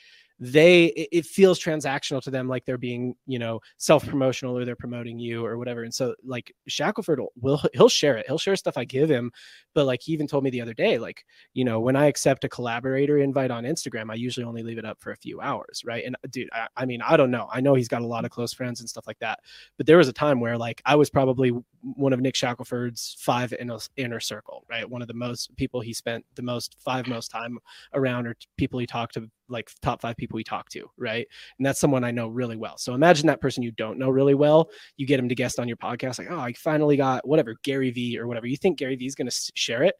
they 0.42 0.86
it, 0.86 1.24
feels 1.24 1.58
transactional 1.58 2.20
to 2.20 2.30
them 2.30 2.48
like 2.48 2.64
they're 2.64 2.76
being 2.76 3.14
you 3.26 3.38
know 3.38 3.60
self-promotional 3.76 4.58
or 4.58 4.64
they're 4.64 4.74
promoting 4.74 5.18
you 5.18 5.44
or 5.44 5.56
whatever 5.56 5.84
and 5.84 5.94
so 5.94 6.14
like 6.24 6.52
shackelford 6.66 7.20
will, 7.40 7.62
he'll 7.74 7.88
share 7.88 8.16
it 8.16 8.26
he'll 8.26 8.38
share 8.38 8.56
stuff 8.56 8.76
i 8.76 8.84
give 8.84 9.08
him 9.08 9.30
but 9.74 9.86
like 9.86 10.02
he 10.02 10.12
even 10.12 10.26
told 10.26 10.42
me 10.42 10.50
the 10.50 10.60
other 10.60 10.74
day 10.74 10.98
like 10.98 11.24
you 11.54 11.64
know, 11.64 11.80
when 11.80 11.96
I 11.96 12.06
accept 12.06 12.44
a 12.44 12.48
collaborator 12.48 13.18
invite 13.18 13.50
on 13.50 13.64
Instagram, 13.64 14.10
I 14.10 14.14
usually 14.14 14.44
only 14.44 14.62
leave 14.62 14.78
it 14.78 14.84
up 14.84 15.00
for 15.00 15.12
a 15.12 15.16
few 15.16 15.40
hours, 15.40 15.82
right? 15.84 16.04
And 16.04 16.16
uh, 16.16 16.28
dude, 16.30 16.48
I, 16.52 16.66
I 16.76 16.86
mean, 16.86 17.02
I 17.02 17.16
don't 17.16 17.30
know. 17.30 17.48
I 17.52 17.60
know 17.60 17.74
he's 17.74 17.88
got 17.88 18.02
a 18.02 18.06
lot 18.06 18.24
of 18.24 18.30
close 18.30 18.52
friends 18.52 18.80
and 18.80 18.88
stuff 18.88 19.06
like 19.06 19.18
that, 19.18 19.40
but 19.76 19.86
there 19.86 19.98
was 19.98 20.08
a 20.08 20.12
time 20.12 20.40
where 20.40 20.56
like 20.56 20.80
I 20.86 20.94
was 20.94 21.10
probably 21.10 21.52
one 21.82 22.12
of 22.12 22.20
Nick 22.20 22.34
Shackelford's 22.34 23.16
five 23.18 23.52
inner, 23.54 23.78
inner 23.96 24.20
circle, 24.20 24.64
right? 24.70 24.88
One 24.88 25.02
of 25.02 25.08
the 25.08 25.14
most 25.14 25.54
people 25.56 25.80
he 25.80 25.92
spent 25.92 26.24
the 26.34 26.42
most 26.42 26.76
five 26.78 27.06
most 27.06 27.30
time 27.30 27.58
around, 27.92 28.26
or 28.26 28.36
people 28.56 28.78
he 28.78 28.86
talked 28.86 29.14
to, 29.14 29.28
like 29.52 29.70
top 29.82 30.00
five 30.00 30.16
people 30.16 30.38
he 30.38 30.44
talk 30.44 30.68
to, 30.70 30.90
right? 30.96 31.26
And 31.58 31.66
that's 31.66 31.80
someone 31.80 32.04
I 32.04 32.10
know 32.10 32.28
really 32.28 32.56
well. 32.56 32.78
So 32.78 32.94
imagine 32.94 33.26
that 33.26 33.40
person 33.40 33.62
you 33.62 33.70
don't 33.72 33.98
know 33.98 34.10
really 34.10 34.34
well, 34.34 34.70
you 34.96 35.06
get 35.06 35.20
him 35.20 35.28
to 35.28 35.34
guest 35.34 35.60
on 35.60 35.68
your 35.68 35.76
podcast, 35.76 36.18
like, 36.18 36.30
oh, 36.30 36.38
I 36.38 36.52
finally 36.54 36.96
got 36.96 37.26
whatever 37.26 37.56
Gary 37.62 37.90
V 37.90 38.18
or 38.18 38.26
whatever. 38.26 38.46
You 38.46 38.56
think 38.56 38.78
Gary 38.78 38.96
V 38.96 39.06
is 39.06 39.14
going 39.14 39.28
to 39.28 39.52
share 39.54 39.82
it? 39.82 39.94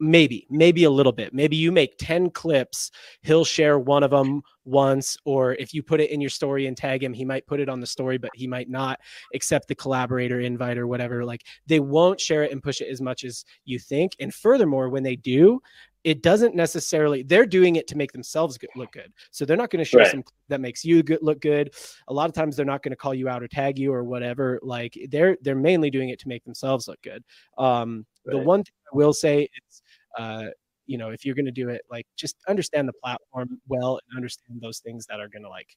maybe 0.00 0.46
maybe 0.50 0.84
a 0.84 0.90
little 0.90 1.12
bit 1.12 1.32
maybe 1.32 1.56
you 1.56 1.70
make 1.70 1.96
10 1.98 2.30
clips 2.30 2.90
he'll 3.22 3.44
share 3.44 3.78
one 3.78 4.02
of 4.02 4.10
them 4.10 4.42
once 4.64 5.16
or 5.24 5.54
if 5.54 5.72
you 5.72 5.82
put 5.82 6.00
it 6.00 6.10
in 6.10 6.20
your 6.20 6.30
story 6.30 6.66
and 6.66 6.76
tag 6.76 7.02
him 7.02 7.12
he 7.12 7.24
might 7.24 7.46
put 7.46 7.60
it 7.60 7.68
on 7.68 7.80
the 7.80 7.86
story 7.86 8.18
but 8.18 8.30
he 8.34 8.46
might 8.46 8.68
not 8.68 8.98
accept 9.34 9.68
the 9.68 9.74
collaborator 9.74 10.40
invite 10.40 10.78
or 10.78 10.88
whatever 10.88 11.24
like 11.24 11.44
they 11.66 11.78
won't 11.78 12.20
share 12.20 12.42
it 12.42 12.50
and 12.50 12.62
push 12.62 12.80
it 12.80 12.88
as 12.88 13.00
much 13.00 13.22
as 13.22 13.44
you 13.64 13.78
think 13.78 14.16
and 14.18 14.34
furthermore 14.34 14.88
when 14.88 15.04
they 15.04 15.16
do 15.16 15.60
it 16.04 16.22
doesn't 16.22 16.54
necessarily 16.54 17.22
they're 17.22 17.46
doing 17.46 17.76
it 17.76 17.86
to 17.88 17.96
make 17.96 18.12
themselves 18.12 18.58
good, 18.58 18.70
look 18.76 18.92
good. 18.92 19.12
So 19.30 19.44
they're 19.44 19.56
not 19.56 19.70
going 19.70 19.82
to 19.82 19.84
show 19.84 19.98
Right. 19.98 20.06
some 20.10 20.22
that 20.48 20.60
makes 20.60 20.84
you 20.84 21.02
good, 21.02 21.20
look 21.22 21.40
good. 21.40 21.74
A 22.08 22.12
lot 22.12 22.28
of 22.28 22.34
times 22.34 22.56
they're 22.56 22.66
not 22.66 22.82
going 22.82 22.92
to 22.92 22.96
call 22.96 23.14
you 23.14 23.28
out 23.28 23.42
or 23.42 23.48
tag 23.48 23.78
you 23.78 23.92
or 23.92 24.04
whatever 24.04 24.60
like 24.62 24.96
they're 25.10 25.36
they're 25.40 25.54
mainly 25.54 25.90
doing 25.90 26.10
it 26.10 26.18
to 26.20 26.28
make 26.28 26.44
themselves 26.44 26.86
look 26.88 27.00
good. 27.02 27.24
Um 27.58 28.06
the 28.26 28.38
one 28.38 28.62
thing 28.64 28.72
i 28.90 28.96
will 28.96 29.12
say 29.12 29.42
is 29.68 29.82
uh 30.18 30.44
you 30.86 30.96
know 30.96 31.10
if 31.10 31.24
you're 31.26 31.34
going 31.34 31.44
to 31.44 31.50
do 31.50 31.68
it 31.68 31.82
like 31.90 32.06
just 32.16 32.36
understand 32.48 32.88
the 32.88 32.92
platform 33.02 33.60
well 33.68 33.98
and 34.08 34.16
understand 34.16 34.60
those 34.62 34.78
things 34.78 35.04
that 35.06 35.20
are 35.20 35.28
going 35.28 35.42
to 35.42 35.48
like 35.48 35.68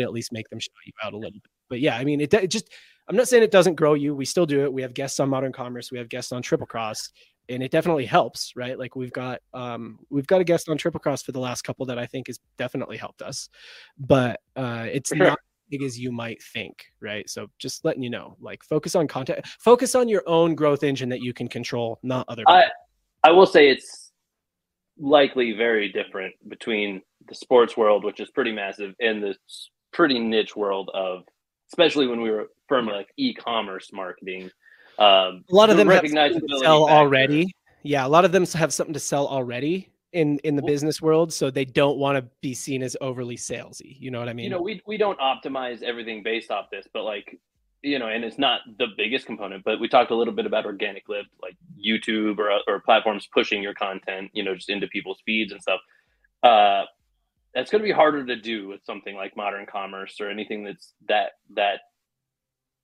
at 0.00 0.12
least 0.12 0.32
make 0.32 0.48
them 0.48 0.58
shout 0.58 0.72
you 0.86 0.92
out 1.04 1.12
a 1.12 1.16
little 1.16 1.32
bit. 1.32 1.50
But 1.68 1.80
yeah 1.80 1.96
i 1.96 2.04
mean 2.04 2.20
it, 2.20 2.32
it 2.32 2.48
just 2.50 2.72
i'm 3.08 3.16
not 3.16 3.28
saying 3.28 3.42
it 3.42 3.50
doesn't 3.50 3.74
grow 3.74 3.94
you. 3.94 4.14
We 4.14 4.24
still 4.24 4.46
do 4.46 4.62
it. 4.64 4.72
We 4.72 4.80
have 4.82 4.94
guests 4.94 5.20
on 5.20 5.28
modern 5.28 5.52
commerce. 5.52 5.90
We 5.92 5.98
have 5.98 6.08
guests 6.08 6.32
on 6.32 6.40
triple 6.40 6.66
cross 6.66 7.10
and 7.48 7.62
it 7.62 7.70
definitely 7.70 8.06
helps, 8.06 8.52
right? 8.56 8.78
Like 8.78 8.96
we've 8.96 9.12
got 9.12 9.40
um, 9.52 9.98
we've 10.10 10.26
got 10.26 10.40
a 10.40 10.44
guest 10.44 10.68
on 10.68 10.76
Triple 10.78 11.00
Cross 11.00 11.22
for 11.22 11.32
the 11.32 11.40
last 11.40 11.62
couple 11.62 11.86
that 11.86 11.98
I 11.98 12.06
think 12.06 12.28
has 12.28 12.38
definitely 12.56 12.96
helped 12.96 13.22
us, 13.22 13.48
but 13.98 14.40
uh, 14.56 14.86
it's 14.90 15.08
sure. 15.08 15.18
not 15.18 15.32
as 15.32 15.70
big 15.70 15.82
as 15.82 15.98
you 15.98 16.12
might 16.12 16.42
think, 16.42 16.84
right? 17.00 17.28
So 17.28 17.48
just 17.58 17.84
letting 17.84 18.02
you 18.02 18.10
know, 18.10 18.36
like 18.40 18.62
focus 18.62 18.94
on 18.94 19.08
content, 19.08 19.46
focus 19.58 19.94
on 19.94 20.08
your 20.08 20.22
own 20.26 20.54
growth 20.54 20.82
engine 20.82 21.08
that 21.10 21.20
you 21.20 21.32
can 21.32 21.48
control, 21.48 21.98
not 22.02 22.26
other. 22.28 22.44
I 22.46 22.62
people. 22.62 22.72
I 23.24 23.30
will 23.30 23.46
say 23.46 23.70
it's 23.70 24.12
likely 24.98 25.52
very 25.52 25.90
different 25.90 26.34
between 26.48 27.02
the 27.28 27.34
sports 27.34 27.76
world, 27.76 28.04
which 28.04 28.20
is 28.20 28.30
pretty 28.30 28.52
massive, 28.52 28.94
and 29.00 29.22
the 29.22 29.34
pretty 29.92 30.18
niche 30.18 30.56
world 30.56 30.90
of, 30.94 31.22
especially 31.70 32.06
when 32.06 32.20
we 32.20 32.30
were 32.30 32.48
firmly 32.68 32.94
like 32.94 33.08
e-commerce 33.16 33.90
marketing. 33.92 34.50
Um, 35.02 35.44
a 35.50 35.54
lot 35.54 35.70
of 35.70 35.76
the 35.76 35.84
them 35.84 35.92
have 35.92 36.08
something 36.08 36.48
to 36.48 36.58
sell 36.58 36.86
factor- 36.86 36.98
already. 36.98 37.54
Yeah, 37.82 38.06
a 38.06 38.08
lot 38.08 38.24
of 38.24 38.32
them 38.32 38.46
have 38.46 38.72
something 38.72 38.94
to 38.94 39.00
sell 39.00 39.26
already 39.26 39.88
in 40.12 40.38
in 40.40 40.56
the 40.56 40.62
Well- 40.62 40.72
business 40.72 41.02
world, 41.02 41.32
so 41.32 41.50
they 41.50 41.64
don't 41.64 41.98
want 41.98 42.16
to 42.18 42.30
be 42.40 42.54
seen 42.54 42.82
as 42.82 42.96
overly 43.00 43.36
salesy. 43.36 43.96
You 43.98 44.10
know 44.10 44.20
what 44.20 44.28
I 44.28 44.32
mean? 44.32 44.44
you 44.44 44.50
know, 44.50 44.60
we 44.62 44.80
we 44.86 44.96
don't 44.96 45.18
optimize 45.18 45.82
everything 45.82 46.22
based 46.22 46.50
off 46.50 46.70
this, 46.70 46.86
but 46.92 47.02
like, 47.04 47.38
you 47.82 47.98
know, 47.98 48.08
and 48.08 48.24
it's 48.24 48.38
not 48.38 48.60
the 48.78 48.88
biggest 48.96 49.26
component, 49.26 49.64
but 49.64 49.80
we 49.80 49.88
talked 49.88 50.10
a 50.10 50.14
little 50.14 50.34
bit 50.34 50.46
about 50.46 50.64
organic 50.66 51.08
lift, 51.08 51.30
like 51.42 51.56
YouTube 51.84 52.38
or 52.38 52.50
or 52.68 52.80
platforms 52.80 53.26
pushing 53.32 53.62
your 53.62 53.74
content, 53.74 54.30
you 54.34 54.42
know, 54.44 54.54
just 54.54 54.68
into 54.70 54.86
people's 54.88 55.20
feeds 55.26 55.50
and 55.52 55.60
stuff. 55.60 55.80
Uh, 56.42 56.84
that's 57.54 57.70
going 57.70 57.82
to 57.82 57.86
be 57.86 57.92
harder 57.92 58.24
to 58.24 58.36
do 58.36 58.68
with 58.68 58.84
something 58.84 59.14
like 59.14 59.36
modern 59.36 59.66
commerce 59.66 60.20
or 60.20 60.30
anything 60.30 60.62
that's 60.64 60.92
that 61.08 61.32
that 61.54 61.80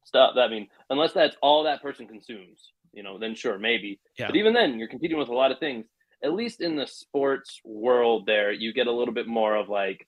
stuff. 0.08 0.34
I 0.36 0.48
mean, 0.48 0.66
unless 0.90 1.12
that's 1.12 1.36
all 1.42 1.62
that 1.64 1.82
person 1.82 2.08
consumes, 2.08 2.72
you 2.92 3.02
know, 3.02 3.18
then 3.18 3.34
sure, 3.34 3.58
maybe. 3.58 4.00
Yeah. 4.18 4.26
But 4.26 4.36
even 4.36 4.52
then, 4.52 4.78
you're 4.78 4.88
competing 4.88 5.18
with 5.18 5.28
a 5.28 5.34
lot 5.34 5.52
of 5.52 5.58
things. 5.58 5.86
At 6.24 6.32
least 6.32 6.60
in 6.60 6.74
the 6.74 6.86
sports 6.86 7.60
world, 7.64 8.26
there 8.26 8.50
you 8.50 8.72
get 8.72 8.88
a 8.88 8.92
little 8.92 9.14
bit 9.14 9.28
more 9.28 9.54
of 9.54 9.68
like 9.68 10.06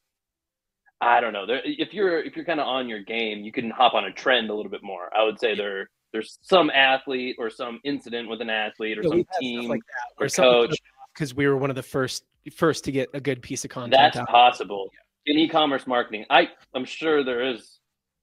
I 1.00 1.20
don't 1.20 1.32
know. 1.32 1.46
There, 1.46 1.60
if 1.64 1.94
you're 1.94 2.20
if 2.20 2.36
you're 2.36 2.44
kind 2.44 2.60
of 2.60 2.66
on 2.66 2.88
your 2.88 3.02
game, 3.02 3.40
you 3.44 3.52
can 3.52 3.70
hop 3.70 3.94
on 3.94 4.04
a 4.04 4.12
trend 4.12 4.50
a 4.50 4.54
little 4.54 4.70
bit 4.70 4.82
more. 4.82 5.08
I 5.16 5.24
would 5.24 5.38
say 5.38 5.54
there 5.54 5.88
there's 6.12 6.38
some 6.42 6.70
athlete 6.70 7.36
or 7.38 7.48
some 7.48 7.80
incident 7.84 8.28
with 8.28 8.40
an 8.40 8.50
athlete 8.50 8.98
or 8.98 9.02
Yeah, 9.02 9.08
some 9.08 9.16
we've 9.18 9.26
had 9.26 9.34
stuff 9.34 9.40
team 9.40 9.68
like 9.68 9.80
or 10.18 10.26
or 10.26 10.28
coach. 10.28 10.76
because 11.14 11.34
we 11.34 11.46
were 11.46 11.56
one 11.56 11.70
of 11.70 11.76
the 11.76 11.82
first 11.82 12.24
first 12.54 12.84
to 12.84 12.92
get 12.92 13.08
a 13.14 13.20
good 13.20 13.40
piece 13.40 13.64
of 13.64 13.70
content. 13.70 13.92
That's 13.92 14.16
out. 14.16 14.28
possible 14.28 14.90
in 15.26 15.38
e-commerce 15.38 15.86
marketing. 15.86 16.24
I 16.28 16.48
I'm 16.74 16.84
sure 16.84 17.22
there 17.24 17.42
is 17.46 17.79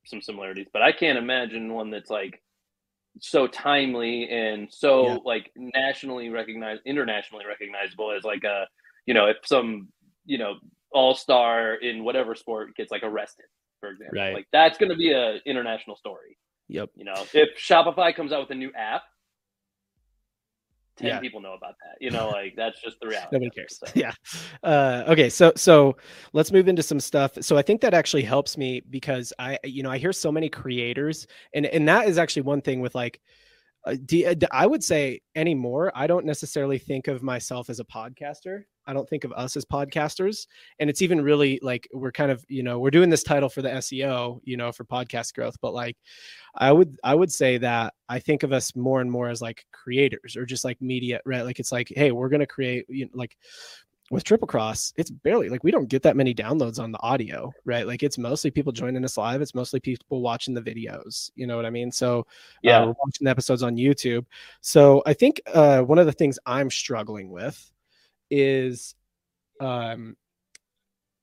some 0.07 0.21
similarities, 0.21 0.67
but 0.71 0.81
I 0.81 0.91
can't 0.91 1.17
imagine 1.17 1.73
one 1.73 1.89
that's 1.91 2.09
like 2.09 2.41
so 3.19 3.47
timely 3.47 4.29
and 4.29 4.71
so 4.71 5.07
Yeah. 5.07 5.17
like 5.25 5.51
nationally 5.55 6.29
recognized, 6.29 6.81
internationally 6.85 7.45
recognizable 7.45 8.11
as 8.11 8.23
like 8.23 8.43
a 8.43 8.67
you 9.05 9.13
know 9.13 9.27
if 9.27 9.37
some 9.45 9.87
you 10.25 10.37
know 10.37 10.55
all 10.91 11.13
star 11.15 11.75
in 11.75 12.03
whatever 12.03 12.35
sport 12.35 12.75
gets 12.75 12.91
like 12.91 13.03
arrested, 13.03 13.45
for 13.79 13.89
example, 13.89 14.19
Right. 14.19 14.33
like 14.33 14.47
that's 14.51 14.77
going 14.77 14.89
to 14.89 14.95
be 14.95 15.11
a 15.11 15.37
international 15.45 15.95
story. 15.97 16.37
Yep. 16.69 16.89
You 16.95 17.05
know, 17.05 17.25
if 17.33 17.57
Shopify 17.57 18.15
comes 18.15 18.31
out 18.31 18.41
with 18.41 18.51
a 18.51 18.55
new 18.55 18.71
app. 18.73 19.03
10 20.97 21.07
Yeah. 21.07 21.19
people 21.19 21.39
know 21.41 21.53
about 21.53 21.75
that. 21.83 21.95
You 22.01 22.11
know, 22.11 22.29
like 22.29 22.55
that's 22.55 22.81
just 22.81 22.99
the 22.99 23.07
reality. 23.13 23.29
Nobody 23.31 23.49
cares. 23.51 23.79
so. 23.79 23.91
Yeah. 23.95 24.11
Uh, 24.63 25.03
okay. 25.07 25.29
So 25.29 25.53
so 25.55 25.97
let's 26.33 26.51
move 26.51 26.67
into 26.67 26.83
some 26.83 26.99
stuff. 26.99 27.31
So 27.41 27.57
I 27.57 27.61
think 27.61 27.81
that 27.81 27.93
actually 27.93 28.23
helps 28.23 28.57
me 28.57 28.81
because 28.89 29.31
I 29.39 29.57
you 29.63 29.83
know 29.83 29.91
I 29.91 29.97
hear 29.97 30.13
so 30.13 30.31
many 30.31 30.49
creators 30.49 31.27
and 31.53 31.65
and 31.65 31.87
that 31.87 32.07
is 32.07 32.17
actually 32.17 32.43
one 32.43 32.61
thing 32.61 32.81
with 32.81 32.95
like. 32.95 33.19
Uh, 33.85 33.95
do, 34.05 34.25
uh, 34.25 34.33
I 34.51 34.67
would 34.67 34.83
say 34.83 35.21
anymore. 35.35 35.93
I 35.95 36.07
don't 36.07 36.25
necessarily 36.25 36.77
think 36.77 37.07
of 37.07 37.23
myself 37.23 37.69
as 37.69 37.79
a 37.79 37.85
podcaster. 37.85 38.63
I 38.87 38.93
don't 38.93 39.07
think 39.07 39.23
of 39.23 39.31
us 39.33 39.55
as 39.57 39.65
podcasters. 39.65 40.47
And 40.79 40.89
it's 40.89 41.01
even 41.01 41.21
really 41.21 41.59
like 41.61 41.87
we're 41.93 42.11
kind 42.11 42.31
of, 42.31 42.43
you 42.47 42.63
know, 42.63 42.79
we're 42.79 42.91
doing 42.91 43.09
this 43.09 43.23
title 43.23 43.49
for 43.49 43.61
the 43.61 43.69
SEO, 43.69 44.39
you 44.43 44.57
know, 44.57 44.71
for 44.71 44.85
podcast 44.85 45.33
growth. 45.33 45.57
But 45.61 45.73
like 45.73 45.97
I 46.55 46.71
would 46.71 46.97
I 47.03 47.13
would 47.13 47.31
say 47.31 47.57
that 47.59 47.93
I 48.09 48.19
think 48.19 48.43
of 48.43 48.53
us 48.53 48.75
more 48.75 49.01
and 49.01 49.11
more 49.11 49.29
as 49.29 49.41
like 49.41 49.65
creators 49.71 50.35
or 50.35 50.45
just 50.45 50.63
like 50.65 50.81
media, 50.81 51.19
right? 51.25 51.43
Like 51.43 51.59
it's 51.59 51.71
like, 51.71 51.91
hey, 51.95 52.11
we're 52.11 52.29
gonna 52.29 52.47
create 52.47 52.85
you 52.89 53.05
know, 53.05 53.11
like 53.13 53.37
with 54.09 54.23
triple 54.23 54.47
cross 54.47 54.93
it's 54.95 55.11
barely 55.11 55.49
like 55.49 55.63
we 55.63 55.71
don't 55.71 55.89
get 55.89 56.01
that 56.01 56.15
many 56.15 56.33
downloads 56.33 56.79
on 56.81 56.91
the 56.91 57.01
audio 57.01 57.51
right 57.65 57.87
like 57.87 58.03
it's 58.03 58.17
mostly 58.17 58.49
people 58.49 58.71
joining 58.71 59.03
us 59.03 59.17
live 59.17 59.41
it's 59.41 59.53
mostly 59.53 59.79
people 59.79 60.21
watching 60.21 60.53
the 60.53 60.61
videos 60.61 61.29
you 61.35 61.45
know 61.45 61.57
what 61.57 61.65
i 61.65 61.69
mean 61.69 61.91
so 61.91 62.25
Yeah. 62.63 62.77
uh, 62.77 62.85
we're 62.85 62.95
watching 63.03 63.25
the 63.25 63.29
episodes 63.31 63.63
on 63.63 63.75
youtube 63.75 64.25
so 64.61 65.03
i 65.05 65.13
think 65.13 65.41
uh, 65.53 65.81
one 65.81 65.99
of 65.99 66.05
the 66.05 66.13
things 66.13 66.39
i'm 66.45 66.69
struggling 66.69 67.29
with 67.29 67.69
is 68.29 68.95
um 69.59 70.15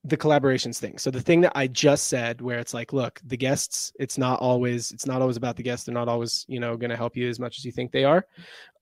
the 0.05 0.17
collaborations 0.17 0.77
thing. 0.77 0.99
So 0.99 1.09
the 1.09 1.21
thing 1.21 1.41
that 1.41 1.53
i 1.55 1.65
just 1.65 2.07
said 2.07 2.39
where 2.39 2.59
it's 2.59 2.73
like 2.75 2.93
look 2.93 3.19
the 3.25 3.37
guests 3.37 3.91
it's 3.99 4.17
not 4.17 4.39
always 4.39 4.91
it's 4.91 5.07
not 5.07 5.21
always 5.21 5.37
about 5.37 5.55
the 5.55 5.63
guests. 5.63 5.85
They're 5.85 5.95
not 5.95 6.07
always 6.07 6.45
you 6.47 6.59
know 6.59 6.77
going 6.77 6.91
to 6.91 6.95
help 6.97 7.17
you 7.17 7.27
as 7.27 7.39
much 7.39 7.57
as 7.57 7.65
you 7.65 7.71
think 7.71 7.91
they 7.91 8.03
are. 8.03 8.25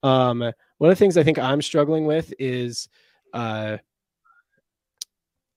Um 0.02 0.40
one 0.40 0.90
of 0.90 0.96
the 0.96 0.96
things 0.96 1.16
i 1.16 1.22
think 1.22 1.38
i'm 1.38 1.62
struggling 1.62 2.04
with 2.04 2.34
is 2.38 2.88
uh 3.32 3.78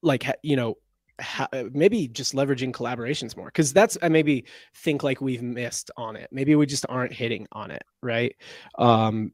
like 0.01 0.25
you 0.41 0.55
know 0.55 0.77
ha- 1.19 1.49
maybe 1.73 2.07
just 2.07 2.33
leveraging 2.33 2.71
collaborations 2.71 3.35
more. 3.35 3.47
Because 3.47 3.73
that's 3.73 3.97
i 4.01 4.07
maybe 4.07 4.45
think 4.75 5.03
like 5.03 5.19
we've 5.19 5.43
missed 5.43 5.91
on 5.97 6.15
it. 6.15 6.29
Maybe 6.31 6.55
we 6.55 6.65
just 6.65 6.85
aren't 6.87 7.11
hitting 7.11 7.45
on 7.51 7.71
it 7.71 7.83
right? 8.01 8.33
Um 8.77 9.33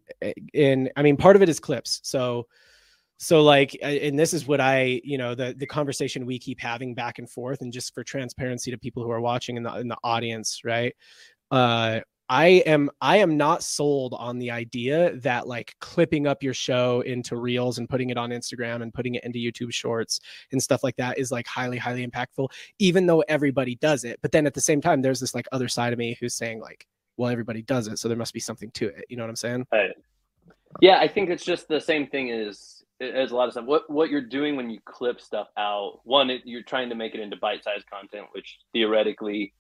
and 0.56 0.92
i 0.96 1.04
mean 1.04 1.18
part 1.18 1.36
of 1.36 1.44
it 1.44 1.50
is 1.50 1.60
clips. 1.60 2.00
So 2.04 2.48
so 3.24 3.41
like 3.41 3.78
and 3.82 4.20
this 4.20 4.34
is 4.34 4.45
what 4.45 4.60
i 4.60 5.00
you 5.04 5.18
know 5.18 5.34
the 5.34 5.56
the 5.58 5.66
conversation 5.66 6.26
we 6.26 6.38
keep 6.38 6.60
having 6.60 6.94
back 6.94 7.20
and 7.20 7.30
forth 7.30 7.62
and 7.62 7.72
just 7.72 7.94
for 7.94 8.04
transparency 8.04 8.70
to 8.70 8.78
people 8.78 9.02
who 9.02 9.10
are 9.10 9.22
watching 9.22 9.56
in 9.56 9.64
the 9.64 9.74
in 9.78 9.88
the 9.88 9.98
audience 10.04 10.62
right? 10.66 10.94
Uh 11.50 12.02
I 12.30 12.48
am 12.66 12.90
I 13.02 13.18
am 13.18 13.38
not 13.38 13.64
sold 13.64 14.14
on 14.18 14.40
the 14.40 14.52
idea 14.52 15.16
that 15.18 15.48
like 15.48 15.76
clipping 15.80 16.26
up 16.26 16.41
your 16.41 16.54
show 16.54 17.02
into 17.02 17.36
reels 17.38 17.78
and 17.78 17.88
putting 17.88 18.10
it 18.10 18.18
on 18.18 18.32
Instagram 18.32 18.82
and 18.82 18.94
putting 18.94 19.16
it 19.16 19.24
into 19.24 19.40
YouTube 19.40 19.74
shorts 19.74 20.20
and 20.52 20.62
stuff 20.62 20.84
like 20.84 20.95
that 20.98 21.18
is 21.18 21.32
like 21.32 21.48
highly 21.48 21.78
highly 21.78 22.06
impactful 22.06 22.50
even 22.80 23.06
though 23.06 23.22
everybody 23.28 23.76
does 23.76 24.04
it. 24.04 24.20
But 24.22 24.32
then 24.32 24.45
at 24.48 24.54
the 24.54 24.62
same 24.62 24.82
time 24.82 25.02
there's 25.02 25.20
this 25.20 25.36
like 25.36 25.48
other 25.52 25.68
side 25.68 25.94
of 25.94 26.00
me 26.00 26.18
who's 26.20 26.36
saying 26.36 26.60
like 26.60 26.88
well 27.18 27.30
everybody 27.30 27.62
does 27.62 27.88
it 27.88 28.00
so 28.00 28.08
there 28.08 28.18
must 28.18 28.34
be 28.34 28.40
something 28.40 28.72
to 28.72 28.88
it. 28.88 29.06
You 29.10 29.16
know 29.16 29.24
what 29.24 29.30
I'm 29.30 29.36
saying? 29.36 29.68
Yeah, 30.82 30.98
I 30.98 31.08
think 31.08 31.30
it's 31.30 31.45
just 31.45 31.68
the 31.68 31.80
same 31.80 32.08
thing 32.08 32.32
as 32.32 32.83
as 33.02 33.32
a 33.32 33.36
lot 33.36 33.48
of 33.48 33.53
stuff. 33.53 33.65
What 33.65 33.90
what 33.90 34.10
you're 34.10 34.22
doing 34.22 34.56
when 34.56 34.70
you 34.70 34.80
clip 34.86 35.20
stuff 35.20 35.48
out, 35.57 35.99
one, 36.03 36.30
it, 36.30 36.41
you're 36.45 36.64
trying 36.64 36.90
to 36.90 36.95
make 36.95 37.14
it 37.15 37.22
into 37.22 37.38
bite-sized 37.38 37.90
content, 37.90 38.28
which 38.34 38.60
theoretically 38.74 39.53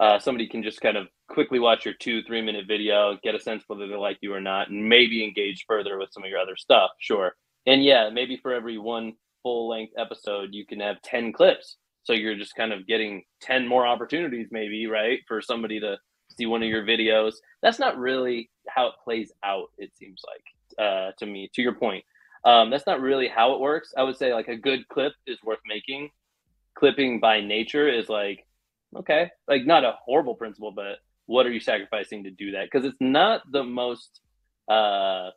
uh, 0.00 0.18
somebody 0.18 0.48
can 0.48 0.62
just 0.62 0.80
kind 0.80 0.96
of 0.96 1.08
quickly 1.28 1.58
watch 1.58 1.84
your 1.84 1.94
two, 1.94 2.22
three 2.22 2.42
minute 2.42 2.66
video, 2.66 3.18
get 3.22 3.34
a 3.34 3.40
sense 3.40 3.64
whether 3.66 3.86
they 3.86 3.96
like 3.96 4.18
you 4.22 4.32
or 4.32 4.40
not, 4.40 4.70
and 4.70 4.88
maybe 4.88 5.22
engage 5.22 5.64
further 5.68 5.98
with 5.98 6.10
some 6.12 6.24
of 6.24 6.30
your 6.30 6.38
other 6.38 6.56
stuff. 6.56 6.90
Sure. 6.98 7.34
And 7.66 7.84
yeah, 7.84 8.08
maybe 8.10 8.38
for 8.38 8.52
every 8.54 8.78
one 8.78 9.12
full 9.42 9.68
length 9.68 9.92
episode, 9.98 10.50
you 10.52 10.64
can 10.66 10.80
have 10.80 11.02
10 11.02 11.32
clips. 11.32 11.76
So 12.04 12.14
you're 12.14 12.36
just 12.36 12.56
kind 12.56 12.72
of 12.72 12.86
getting 12.86 13.24
10 13.42 13.68
more 13.68 13.86
opportunities, 13.86 14.48
maybe, 14.50 14.86
right? 14.86 15.20
For 15.28 15.42
somebody 15.42 15.80
to 15.80 15.98
see 16.36 16.46
one 16.46 16.62
of 16.62 16.68
your 16.68 16.84
videos. 16.84 17.34
That's 17.62 17.78
not 17.78 17.98
really 17.98 18.50
how 18.68 18.86
it 18.86 18.94
plays 19.04 19.30
out, 19.44 19.68
it 19.76 19.94
seems 19.96 20.22
like, 20.26 20.84
uh, 20.84 21.12
to 21.18 21.26
me, 21.26 21.50
to 21.54 21.62
your 21.62 21.74
point. 21.74 22.04
Um, 22.44 22.70
that's 22.70 22.86
not 22.86 23.00
really 23.00 23.28
how 23.28 23.52
it 23.54 23.60
works. 23.60 23.92
I 23.96 24.02
would 24.02 24.16
say 24.16 24.32
like 24.32 24.48
a 24.48 24.56
good 24.56 24.88
clip 24.88 25.12
is 25.26 25.38
worth 25.44 25.58
making. 25.66 26.10
Clipping 26.74 27.20
by 27.20 27.40
nature 27.40 27.88
is 27.88 28.08
like, 28.08 28.46
okay, 28.96 29.30
like 29.48 29.66
not 29.66 29.84
a 29.84 29.96
horrible 30.04 30.34
principle, 30.34 30.72
but 30.72 30.96
what 31.26 31.44
are 31.46 31.52
you 31.52 31.60
sacrificing 31.60 32.24
to 32.24 32.30
do 32.30 32.52
that? 32.52 32.64
Because 32.70 32.84
it's 32.86 32.96
not 33.00 33.42
the 33.52 33.62
most 33.62 34.20
uh, 34.68 35.30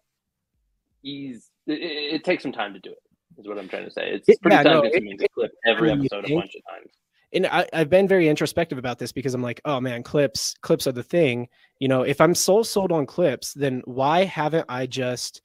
ease. 1.03 1.49
It, 1.67 1.73
it, 1.73 2.13
it 2.15 2.23
takes 2.23 2.43
some 2.43 2.51
time 2.51 2.73
to 2.73 2.79
do 2.79 2.91
it. 2.91 2.97
Is 3.39 3.47
what 3.47 3.57
I'm 3.57 3.67
trying 3.67 3.85
to 3.85 3.91
say. 3.91 4.11
It's 4.11 4.29
It- 4.29 4.41
pretty 4.41 4.55
yeah, 4.57 4.63
time 4.63 4.81
consuming 4.83 5.17
to 5.17 5.27
clip 5.29 5.51
every 5.65 5.91
episode 5.91 6.25
a 6.29 6.35
bunch 6.35 6.55
of 6.55 6.61
times. 6.71 6.91
and 7.33 7.47
I, 7.47 7.67
I've 7.73 7.89
been 7.89 8.07
very 8.07 8.29
introspective 8.29 8.77
about 8.77 8.99
this 8.99 9.11
because 9.11 9.33
I'm 9.33 9.41
like, 9.41 9.59
oh 9.65 9.81
man, 9.81 10.03
clips, 10.03 10.53
clips 10.61 10.85
are 10.85 10.91
the 10.91 11.03
thing. 11.03 11.47
You 11.79 11.87
know, 11.87 12.03
if 12.03 12.21
I'm 12.21 12.35
so 12.35 12.61
sold 12.61 12.91
on 12.91 13.07
clips, 13.07 13.53
then 13.53 13.81
why 13.85 14.23
haven't 14.23 14.65
I 14.69 14.85
just, 14.85 15.41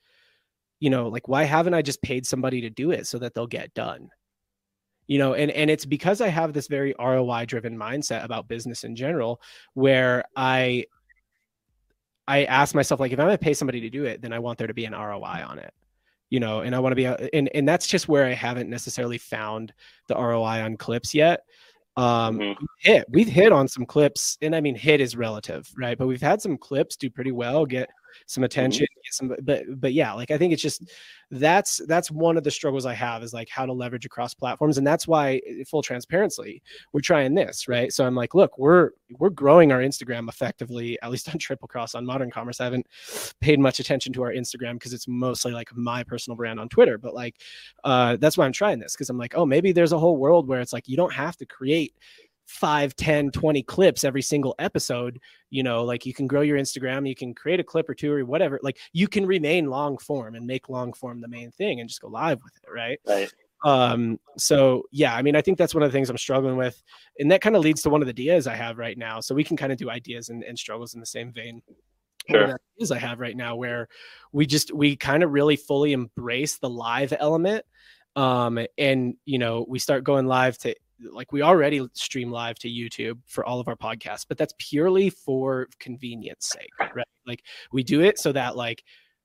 you 0.80 0.90
know, 0.90 1.08
like 1.08 1.28
why 1.28 1.44
haven't 1.44 1.74
I 1.74 1.82
just 1.82 2.02
paid 2.02 2.26
somebody 2.26 2.60
to 2.62 2.70
do 2.70 2.90
it 2.90 3.06
so 3.06 3.18
that 3.18 3.34
they'll 3.34 3.46
get 3.46 3.74
done? 3.74 4.10
You 5.06 5.18
know, 5.18 5.34
and 5.34 5.50
and 5.50 5.70
it's 5.70 5.86
because 5.86 6.20
I 6.20 6.28
have 6.28 6.52
this 6.52 6.68
very 6.68 6.94
ROI 6.98 7.46
driven 7.46 7.76
mindset 7.76 8.24
about 8.24 8.48
business 8.48 8.84
in 8.84 8.94
general, 8.94 9.40
where 9.74 10.24
I 10.36 10.84
I 12.26 12.44
ask 12.44 12.74
myself 12.74 13.00
like, 13.00 13.12
if 13.12 13.18
I'm 13.18 13.26
gonna 13.26 13.38
pay 13.38 13.54
somebody 13.54 13.80
to 13.80 13.90
do 13.90 14.04
it, 14.04 14.20
then 14.20 14.32
I 14.32 14.38
want 14.38 14.58
there 14.58 14.66
to 14.66 14.74
be 14.74 14.84
an 14.84 14.92
ROI 14.92 15.44
on 15.46 15.58
it. 15.58 15.72
You 16.30 16.40
know, 16.40 16.60
and 16.60 16.74
I 16.74 16.78
want 16.78 16.92
to 16.92 16.96
be, 16.96 17.04
a- 17.06 17.28
and 17.32 17.48
and 17.54 17.66
that's 17.66 17.86
just 17.86 18.06
where 18.06 18.26
I 18.26 18.34
haven't 18.34 18.68
necessarily 18.68 19.16
found 19.16 19.72
the 20.08 20.14
ROI 20.14 20.62
on 20.62 20.76
clips 20.76 21.14
yet 21.14 21.40
um 21.96 22.38
Mhm. 22.38 22.56
hit 22.78 23.04
we've 23.08 23.26
hit 23.28 23.50
on 23.50 23.66
some 23.66 23.84
clips 23.84 24.38
and 24.40 24.54
i 24.54 24.60
mean 24.60 24.76
hit 24.76 25.00
is 25.00 25.16
relative 25.16 25.68
right 25.76 25.98
but 25.98 26.06
we've 26.06 26.22
had 26.22 26.40
some 26.40 26.56
clips 26.56 26.96
do 26.96 27.10
pretty 27.10 27.32
well 27.32 27.66
get 27.66 27.90
some 28.26 28.44
attention 28.44 28.86
get 29.08 29.14
some 29.14 29.34
but 29.42 29.64
but 29.80 29.92
yeah 29.92 30.12
like 30.12 30.30
i 30.30 30.38
think 30.38 30.52
it's 30.52 30.62
just 30.62 30.82
that's 31.30 31.80
that's 31.86 32.10
one 32.10 32.36
of 32.36 32.44
the 32.44 32.50
struggles 32.50 32.86
i 32.86 32.94
have 32.94 33.22
is 33.22 33.32
like 33.32 33.48
how 33.50 33.66
to 33.66 33.72
leverage 33.72 34.06
across 34.06 34.34
platforms 34.34 34.78
and 34.78 34.86
that's 34.86 35.06
why 35.06 35.40
eh, 35.46 35.64
full 35.68 35.82
transparency 35.82 36.62
we're 36.92 37.00
trying 37.00 37.34
this 37.34 37.68
right? 37.68 37.92
So 37.92 38.06
i'm 38.06 38.14
like 38.14 38.34
look 38.34 38.58
we're 38.58 38.90
we're 39.18 39.30
growing 39.30 39.72
our 39.72 39.80
instagram 39.80 40.28
effectively 40.28 40.98
at 41.02 41.10
least 41.10 41.28
on 41.28 41.38
triple 41.38 41.68
cross 41.68 41.94
on 41.94 42.04
modern 42.04 42.30
commerce. 42.30 42.60
I 42.60 42.64
haven't 42.64 42.86
paid 43.40 43.58
much 43.60 43.80
attention 43.80 44.12
to 44.14 44.22
our 44.22 44.32
instagram 44.32 44.74
because 44.74 44.92
it's 44.92 45.08
mostly 45.08 45.52
like 45.52 45.74
my 45.74 46.02
personal 46.02 46.36
brand 46.36 46.60
on 46.60 46.68
twitter 46.68 46.98
but 46.98 47.14
like 47.14 47.36
uh 47.84 48.16
that's 48.16 48.36
why 48.36 48.44
i'm 48.44 48.52
trying 48.52 48.78
this 48.78 48.94
because 48.94 49.10
i'm 49.10 49.18
like 49.18 49.34
oh 49.36 49.46
maybe 49.46 49.72
there's 49.72 49.92
a 49.92 49.98
whole 49.98 50.16
world 50.16 50.48
where 50.48 50.60
it's 50.60 50.72
like 50.72 50.88
you 50.88 50.96
don't 50.96 51.12
have 51.12 51.36
to 51.36 51.46
create 51.46 51.94
5 52.48 52.96
10 52.96 53.30
20 53.30 53.62
clips 53.64 54.04
every 54.04 54.22
single 54.22 54.54
episode 54.58 55.20
you 55.50 55.62
know 55.62 55.84
like 55.84 56.06
you 56.06 56.14
can 56.14 56.26
grow 56.26 56.40
your 56.40 56.58
instagram 56.58 57.06
you 57.06 57.14
can 57.14 57.34
create 57.34 57.60
a 57.60 57.64
clip 57.64 57.88
or 57.88 57.94
two 57.94 58.10
or 58.10 58.24
whatever 58.24 58.58
like 58.62 58.78
you 58.94 59.06
can 59.06 59.26
remain 59.26 59.66
long 59.66 59.98
form 59.98 60.34
and 60.34 60.46
make 60.46 60.70
long 60.70 60.94
form 60.94 61.20
the 61.20 61.28
main 61.28 61.50
thing 61.50 61.80
and 61.80 61.88
just 61.88 62.00
go 62.00 62.08
live 62.08 62.40
with 62.42 62.54
it 62.56 62.70
right? 62.72 63.00
Right. 63.06 63.32
Um 63.64 64.18
so 64.38 64.84
yeah 64.92 65.14
i 65.14 65.20
mean 65.20 65.36
i 65.36 65.42
think 65.42 65.58
that's 65.58 65.74
one 65.74 65.82
of 65.82 65.90
the 65.90 65.96
things 65.96 66.08
i'm 66.08 66.16
struggling 66.16 66.56
with 66.56 66.82
and 67.18 67.30
that 67.32 67.42
kind 67.42 67.54
of 67.54 67.62
leads 67.62 67.82
to 67.82 67.90
one 67.90 68.00
of 68.00 68.06
the 68.06 68.12
ideas 68.12 68.46
i 68.46 68.54
have 68.54 68.78
right 68.78 68.96
now. 68.96 69.20
So 69.20 69.34
we 69.34 69.44
can 69.44 69.56
kind 69.56 69.72
of 69.72 69.78
do 69.78 69.90
ideas 69.90 70.30
and, 70.30 70.42
and 70.42 70.58
struggles 70.58 70.94
in 70.94 71.00
the 71.00 71.06
same 71.06 71.32
vein. 71.32 71.62
Sure. 72.30 72.58
is 72.78 72.90
i 72.92 72.98
have 72.98 73.20
right 73.20 73.36
now 73.36 73.56
where 73.56 73.88
we 74.32 74.46
just 74.46 74.72
we 74.72 74.96
kind 74.96 75.22
of 75.22 75.32
really 75.32 75.56
fully 75.56 75.92
embrace 75.92 76.58
the 76.58 76.68
live 76.68 77.14
element 77.18 77.64
um 78.16 78.58
and 78.76 79.14
you 79.24 79.38
know 79.38 79.64
we 79.66 79.78
start 79.78 80.04
going 80.04 80.26
live 80.26 80.58
to 80.58 80.74
like 81.00 81.32
we 81.32 81.42
already 81.42 81.86
stream 81.94 82.30
live 82.30 82.58
to 82.60 82.68
YouTube 82.68 83.18
for 83.26 83.44
all 83.44 83.60
of 83.60 83.68
our 83.68 83.76
podcasts, 83.76 84.24
but 84.28 84.38
that's 84.38 84.54
purely 84.58 85.10
for 85.10 85.68
convenience 85.78 86.50
sake, 86.52 86.70
right? 86.94 87.06
Like 87.26 87.42
we 87.72 87.82
do 87.82 88.02
it 88.02 88.18
so 88.18 88.32
that 88.32 88.56
like 88.56 88.82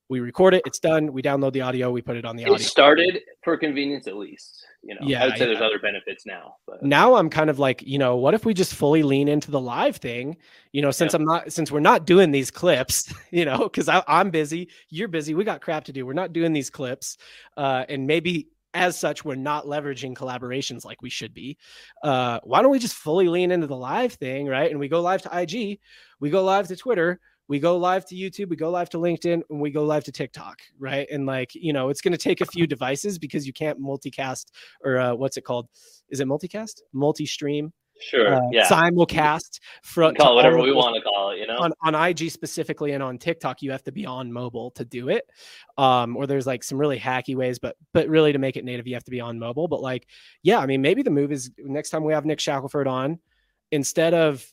we 0.10 0.20
record 0.20 0.54
it, 0.54 0.62
it's 0.66 0.80
done, 0.80 1.12
we 1.14 1.22
download 1.22 1.54
the 1.54 1.62
audio, 1.62 1.90
we 1.90 2.02
put 2.02 2.18
it 2.18 2.26
on 2.26 2.36
the 2.36 2.44
it 2.44 2.50
audio. 2.50 2.66
started 2.66 3.22
for 3.44 3.58
convenience 3.58 4.08
at 4.08 4.16
least. 4.16 4.66
You 4.84 4.96
know, 4.96 5.02
Yeah, 5.08 5.24
I 5.24 5.28
would 5.28 5.38
say 5.38 5.46
there's 5.46 5.62
other 5.62 5.80
benefits 5.80 6.26
now, 6.26 6.58
but 6.68 6.84
Now 6.84 7.16
I'm 7.16 7.30
kind 7.30 7.50
of 7.50 7.58
like, 7.58 7.82
you 7.84 7.98
know, 7.98 8.18
what 8.18 8.34
if 8.34 8.46
we 8.46 8.54
just 8.54 8.76
fully 8.76 9.02
lean 9.02 9.30
into 9.30 9.50
the 9.50 9.60
live 9.60 9.96
thing? 9.96 10.36
You 10.74 10.82
know, 10.82 10.92
since 10.92 11.14
Yep. 11.14 11.22
I'm 11.22 11.26
not, 11.26 11.54
since 11.54 11.72
we're 11.72 11.80
not 11.80 12.06
doing 12.06 12.32
these 12.32 12.52
clips, 12.52 13.14
you 13.32 13.46
know, 13.46 13.60
because 13.60 13.90
I'm 13.90 14.30
busy, 14.30 14.68
you're 14.90 15.08
busy, 15.08 15.34
we 15.36 15.46
got 15.46 15.62
crap 15.62 15.86
to 15.86 15.94
do. 15.94 16.06
We're 16.06 16.14
not 16.14 16.34
doing 16.34 16.52
these 16.52 16.70
clips, 16.70 17.18
uh, 17.56 17.86
and 17.88 18.06
maybe 18.06 18.50
as 18.74 18.98
such, 18.98 19.24
we're 19.24 19.36
not 19.36 19.66
leveraging 19.66 20.16
collaborations 20.16 20.86
like 20.86 21.02
we 21.02 21.10
should 21.10 21.34
be. 21.34 21.58
Uh, 22.04 22.40
why 22.44 22.62
don't 22.62 22.72
we 22.72 22.80
just 22.80 22.96
fully 22.96 23.28
lean 23.28 23.52
into 23.52 23.68
the 23.68 23.76
live 23.76 24.14
thing, 24.14 24.48
right? 24.48 24.70
And 24.70 24.80
we 24.80 24.88
go 24.88 25.02
live 25.02 25.22
to 25.24 25.40
IG, 25.40 25.80
we 26.20 26.30
go 26.30 26.44
live 26.44 26.68
to 26.68 26.76
Twitter, 26.76 27.20
we 27.48 27.60
go 27.60 27.78
live 27.78 28.06
to 28.08 28.16
YouTube, 28.16 28.50
we 28.50 28.56
go 28.56 28.70
live 28.70 28.90
to 28.92 28.98
LinkedIn, 28.98 29.44
and 29.50 29.62
we 29.62 29.70
go 29.70 29.84
live 29.84 30.04
to 30.06 30.12
TikTok, 30.12 30.62
right? 30.80 31.08
And 31.12 31.26
like, 31.26 31.54
you 31.54 31.74
know, 31.74 31.90
it's 31.90 32.02
going 32.02 32.14
to 32.14 32.18
take 32.18 32.42
a 32.42 32.46
few 32.46 32.66
devices 32.66 33.20
because 33.20 33.46
you 33.46 33.54
can't 33.54 33.82
multicast 33.82 34.46
or 34.84 34.98
uh, 34.98 35.14
what's 35.14 35.38
it 35.38 35.42
called? 35.42 35.68
Is 36.10 36.20
it 36.20 36.28
multicast? 36.28 36.82
Multi-stream, 36.94 37.74
sure, 38.00 38.36
uh, 38.36 38.42
yeah, 38.52 38.66
simulcast 38.68 39.60
from 39.84 40.16
call 40.16 40.36
whatever 40.36 40.60
we 40.60 40.72
want 40.72 40.96
to 40.96 41.02
call 41.02 41.32
it. 41.32 41.40
You 41.40 41.48
know, 41.48 41.58
on, 41.58 41.72
on 41.82 41.96
IG 41.96 42.32
specifically 42.32 42.94
and 42.94 43.04
on 43.04 43.18
TikTok, 43.18 43.62
you 43.62 43.72
have 43.72 43.84
to 43.84 43.92
be 43.92 44.06
on 44.06 44.32
mobile 44.32 44.72
to 44.72 44.86
do 44.86 45.10
it. 45.10 45.30
Um, 45.78 46.16
or 46.18 46.28
there's 46.28 46.48
like 46.48 46.64
some 46.64 46.78
really 46.78 47.00
hacky 47.00 47.36
ways, 47.36 47.60
but 47.60 47.76
but 47.94 48.08
really 48.08 48.34
to 48.34 48.40
make 48.40 48.58
it 48.58 48.66
native, 48.66 48.88
you 48.88 48.94
have 48.94 49.04
to 49.06 49.12
be 49.12 49.22
on 49.22 49.40
mobile. 49.40 49.68
But 49.68 49.82
like, 49.82 50.08
yeah, 50.42 50.60
I 50.60 50.66
mean, 50.66 50.82
maybe 50.82 51.04
the 51.04 51.12
move 51.12 51.32
is 51.32 51.52
next 51.58 51.90
time 51.90 52.04
we 52.04 52.14
have 52.14 52.26
Nick 52.26 52.40
Shackelford 52.40 52.88
on, 52.88 53.20
instead 53.72 54.14
of 54.14 54.46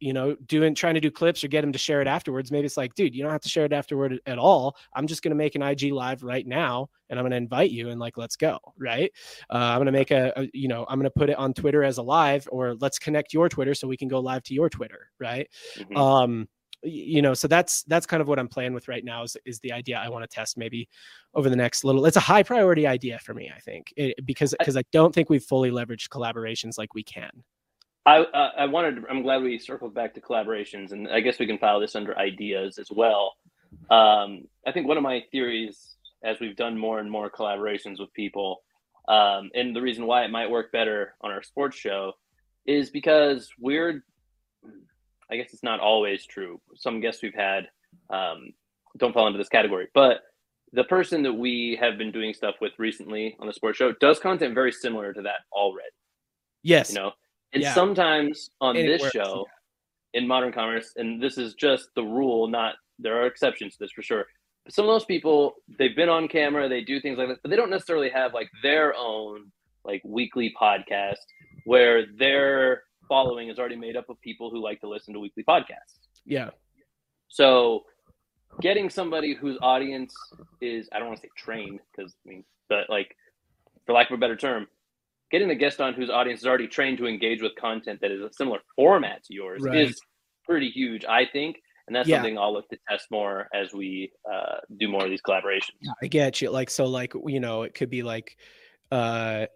you 0.00 0.12
know 0.12 0.34
doing 0.46 0.74
trying 0.74 0.94
to 0.94 1.00
do 1.00 1.10
clips 1.10 1.44
or 1.44 1.48
get 1.48 1.62
him 1.62 1.72
to 1.72 1.78
share 1.78 2.00
it 2.00 2.08
afterwards, 2.08 2.50
maybe 2.50 2.66
it's 2.66 2.76
like, 2.76 2.94
dude, 2.94 3.14
you 3.14 3.22
don't 3.22 3.32
have 3.32 3.42
to 3.42 3.48
share 3.48 3.64
it 3.64 3.72
afterward 3.72 4.18
at 4.26 4.38
all. 4.38 4.76
I'm 4.94 5.06
just 5.06 5.22
gonna 5.22 5.36
make 5.36 5.54
an 5.54 5.62
IG 5.62 5.92
live 5.92 6.22
right 6.22 6.46
now, 6.46 6.88
and 7.08 7.18
I'm 7.18 7.24
gonna 7.24 7.36
invite 7.36 7.70
you, 7.70 7.90
and 7.90 8.00
like, 8.00 8.16
let's 8.16 8.36
go, 8.36 8.58
right? 8.78 9.12
Uh, 9.50 9.56
I'm 9.56 9.78
gonna 9.78 9.92
make 9.92 10.10
a, 10.10 10.32
a, 10.36 10.48
you 10.52 10.68
know, 10.68 10.84
I'm 10.88 10.98
gonna 10.98 11.10
put 11.10 11.30
it 11.30 11.36
on 11.36 11.54
Twitter 11.54 11.84
as 11.84 11.98
a 11.98 12.02
live, 12.02 12.48
or 12.50 12.74
let's 12.80 12.98
connect 12.98 13.32
your 13.32 13.48
Twitter 13.48 13.74
so 13.74 13.86
we 13.86 13.96
can 13.96 14.08
go 14.08 14.20
live 14.20 14.42
to 14.44 14.54
your 14.54 14.68
Twitter, 14.70 15.10
right? 15.18 15.48
Mhm. 15.78 15.96
um 15.96 16.48
you 16.82 17.20
know 17.20 17.34
so 17.34 17.46
that's 17.46 17.82
that's 17.84 18.06
kind 18.06 18.22
of 18.22 18.28
what 18.28 18.38
i'm 18.38 18.48
playing 18.48 18.72
with 18.72 18.88
right 18.88 19.04
now 19.04 19.22
is, 19.22 19.36
is 19.44 19.58
the 19.60 19.70
idea 19.70 19.98
i 19.98 20.08
want 20.08 20.22
to 20.22 20.34
test 20.34 20.56
maybe 20.56 20.88
over 21.34 21.50
the 21.50 21.56
next 21.56 21.84
little 21.84 22.06
it's 22.06 22.16
a 22.16 22.20
high 22.20 22.42
priority 22.42 22.86
idea 22.86 23.18
for 23.18 23.34
me 23.34 23.50
i 23.54 23.58
think 23.60 23.92
it, 23.96 24.14
because 24.24 24.54
because 24.58 24.76
i 24.78 24.82
don't 24.90 25.14
think 25.14 25.28
we've 25.28 25.44
fully 25.44 25.70
leveraged 25.70 26.08
collaborations 26.08 26.78
like 26.78 26.94
we 26.94 27.02
can 27.02 27.30
I 28.06 28.18
uh, 28.20 28.50
I 28.56 28.66
wanted. 28.66 29.04
I'm 29.10 29.22
glad 29.22 29.42
we 29.42 29.58
circled 29.58 29.94
back 29.94 30.14
to 30.14 30.20
collaborations, 30.20 30.92
and 30.92 31.08
I 31.08 31.20
guess 31.20 31.38
we 31.38 31.46
can 31.46 31.58
file 31.58 31.80
this 31.80 31.94
under 31.94 32.16
ideas 32.18 32.78
as 32.78 32.88
well. 32.90 33.34
Um, 33.90 34.44
I 34.66 34.72
think 34.72 34.88
one 34.88 34.96
of 34.96 35.02
my 35.02 35.22
theories, 35.30 35.96
as 36.24 36.40
we've 36.40 36.56
done 36.56 36.78
more 36.78 36.98
and 36.98 37.10
more 37.10 37.30
collaborations 37.30 38.00
with 38.00 38.12
people, 38.14 38.62
um, 39.08 39.50
and 39.54 39.76
the 39.76 39.82
reason 39.82 40.06
why 40.06 40.24
it 40.24 40.30
might 40.30 40.50
work 40.50 40.72
better 40.72 41.14
on 41.20 41.30
our 41.30 41.42
sports 41.42 41.76
show, 41.76 42.12
is 42.66 42.90
because 42.90 43.50
we're. 43.58 44.02
I 45.32 45.36
guess 45.36 45.52
it's 45.52 45.62
not 45.62 45.78
always 45.78 46.26
true. 46.26 46.60
Some 46.74 47.00
guests 47.00 47.22
we've 47.22 47.32
had 47.32 47.68
um, 48.12 48.52
don't 48.98 49.12
fall 49.12 49.28
into 49.28 49.38
this 49.38 49.48
category, 49.48 49.86
but 49.94 50.22
the 50.72 50.84
person 50.84 51.22
that 51.22 51.32
we 51.32 51.78
have 51.80 51.98
been 51.98 52.10
doing 52.10 52.34
stuff 52.34 52.56
with 52.60 52.72
recently 52.78 53.36
on 53.38 53.46
the 53.46 53.52
sports 53.52 53.78
show 53.78 53.92
does 54.00 54.18
content 54.18 54.54
very 54.54 54.72
similar 54.72 55.12
to 55.12 55.22
that 55.22 55.42
already. 55.52 55.88
yes 56.62 56.90
You 56.90 56.96
know, 56.96 57.12
and 57.52 57.62
Yeah. 57.62 57.74
sometimes 57.74 58.50
on 58.60 58.76
And 58.76 58.88
this 58.88 59.02
works, 59.02 59.12
show, 59.12 59.46
in 60.14 60.26
modern 60.26 60.52
commerce, 60.52 60.92
and 60.96 61.22
this 61.22 61.38
is 61.38 61.54
just 61.54 61.88
the 61.94 62.02
rule. 62.02 62.48
Not 62.48 62.74
there 62.98 63.20
are 63.20 63.26
exceptions 63.26 63.76
to 63.76 63.84
this 63.84 63.92
for 63.92 64.02
sure. 64.02 64.26
But 64.64 64.74
some 64.74 64.84
of 64.84 64.90
those 64.90 65.04
people, 65.06 65.54
they've 65.78 65.96
been 65.96 66.08
on 66.10 66.28
camera, 66.28 66.68
they 66.68 66.82
do 66.82 67.00
things 67.00 67.16
like 67.18 67.28
this, 67.28 67.38
but 67.42 67.50
they 67.50 67.56
don't 67.56 67.70
necessarily 67.70 68.10
have 68.10 68.34
like 68.34 68.50
their 68.62 68.94
own 68.94 69.50
like 69.84 70.02
weekly 70.04 70.54
podcast 70.60 71.16
where 71.64 72.04
their 72.18 72.82
following 73.08 73.48
is 73.48 73.58
already 73.58 73.76
made 73.76 73.96
up 73.96 74.08
of 74.10 74.20
people 74.20 74.50
who 74.50 74.58
like 74.62 74.80
to 74.80 74.88
listen 74.88 75.14
to 75.14 75.20
weekly 75.20 75.42
podcasts. 75.42 75.98
yeah 76.26 76.50
So 77.28 77.84
getting 78.60 78.90
somebody 78.90 79.34
whose 79.34 79.56
audience 79.62 80.14
is 80.60 80.88
I 80.92 80.98
don't 80.98 81.08
want 81.08 81.20
to 81.20 81.26
say 81.26 81.30
trained 81.36 81.80
because 81.96 82.14
I 82.26 82.28
mean, 82.28 82.44
but 82.68 82.90
like 82.90 83.16
for 83.86 83.94
lack 83.94 84.10
of 84.10 84.14
a 84.14 84.18
better 84.18 84.36
term, 84.36 84.66
getting 85.30 85.50
a 85.50 85.54
guest 85.54 85.80
on 85.80 85.94
whose 85.94 86.10
audience 86.10 86.40
is 86.40 86.46
already 86.46 86.68
trained 86.68 86.98
to 86.98 87.06
engage 87.06 87.42
with 87.42 87.52
content 87.56 88.00
that 88.02 88.10
is 88.10 88.20
a 88.20 88.32
similar 88.32 88.58
format 88.76 89.24
to 89.24 89.34
yours 89.34 89.62
Right. 89.62 89.88
is 89.88 90.00
pretty 90.44 90.70
huge, 90.70 91.04
I 91.04 91.26
think. 91.26 91.56
And 91.86 91.96
that's 91.96 92.08
Yeah. 92.08 92.16
something 92.16 92.38
I'll 92.38 92.52
look 92.52 92.68
to 92.70 92.78
test 92.88 93.06
more 93.10 93.48
as 93.54 93.72
we 93.72 94.12
uh, 94.30 94.58
do 94.78 94.88
more 94.88 95.04
of 95.04 95.10
these 95.10 95.22
collaborations. 95.22 95.88
I 96.02 96.06
get 96.06 96.40
you. 96.40 96.50
Like 96.50 96.70
so, 96.70 96.86
like 96.86 97.12
you 97.26 97.40
know, 97.40 97.62
it 97.62 97.74
could 97.74 97.90
be 97.90 98.02
like, 98.02 98.36
uh, 98.92 99.46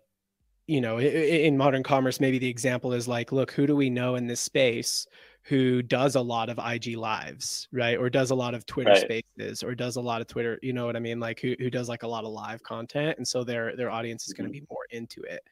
you 0.67 0.81
know, 0.81 0.99
in 0.99 1.57
modern 1.57 1.83
commerce, 1.83 2.21
maybe 2.21 2.39
the 2.39 2.49
example 2.49 2.93
is 2.93 3.07
like, 3.07 3.33
look, 3.33 3.53
who 3.53 3.67
do 3.67 3.77
we 3.77 3.91
know 3.91 4.17
in 4.17 4.27
this 4.27 4.41
space 4.41 5.07
who 5.45 5.83
does 5.83 6.15
a 6.15 6.21
lot 6.21 6.49
of 6.49 6.59
IG 6.59 6.97
lives, 6.97 7.69
right, 7.71 7.99
or 7.99 8.09
does 8.09 8.31
a 8.31 8.35
lot 8.35 8.55
of 8.55 8.65
Twitter 8.65 8.91
Right. 8.91 9.25
Spaces, 9.37 9.63
or 9.63 9.75
does 9.75 9.97
a 9.97 10.01
lot 10.01 10.21
of 10.21 10.27
Twitter, 10.27 10.59
you 10.63 10.73
know 10.73 10.87
what 10.87 10.97
I 10.97 11.01
mean, 11.01 11.21
like 11.21 11.41
who 11.41 11.55
who 11.59 11.71
does 11.71 11.89
like 11.89 12.03
a 12.03 12.09
lot 12.09 12.25
of 12.25 12.33
live 12.33 12.63
content, 12.63 13.19
and 13.19 13.29
so 13.29 13.45
their 13.45 13.77
their 13.77 13.91
audience 13.91 14.27
is 14.27 14.33
going 14.33 14.47
to 14.47 14.53
be 14.53 14.65
more 14.71 14.87
into 14.91 15.23
it. 15.23 15.43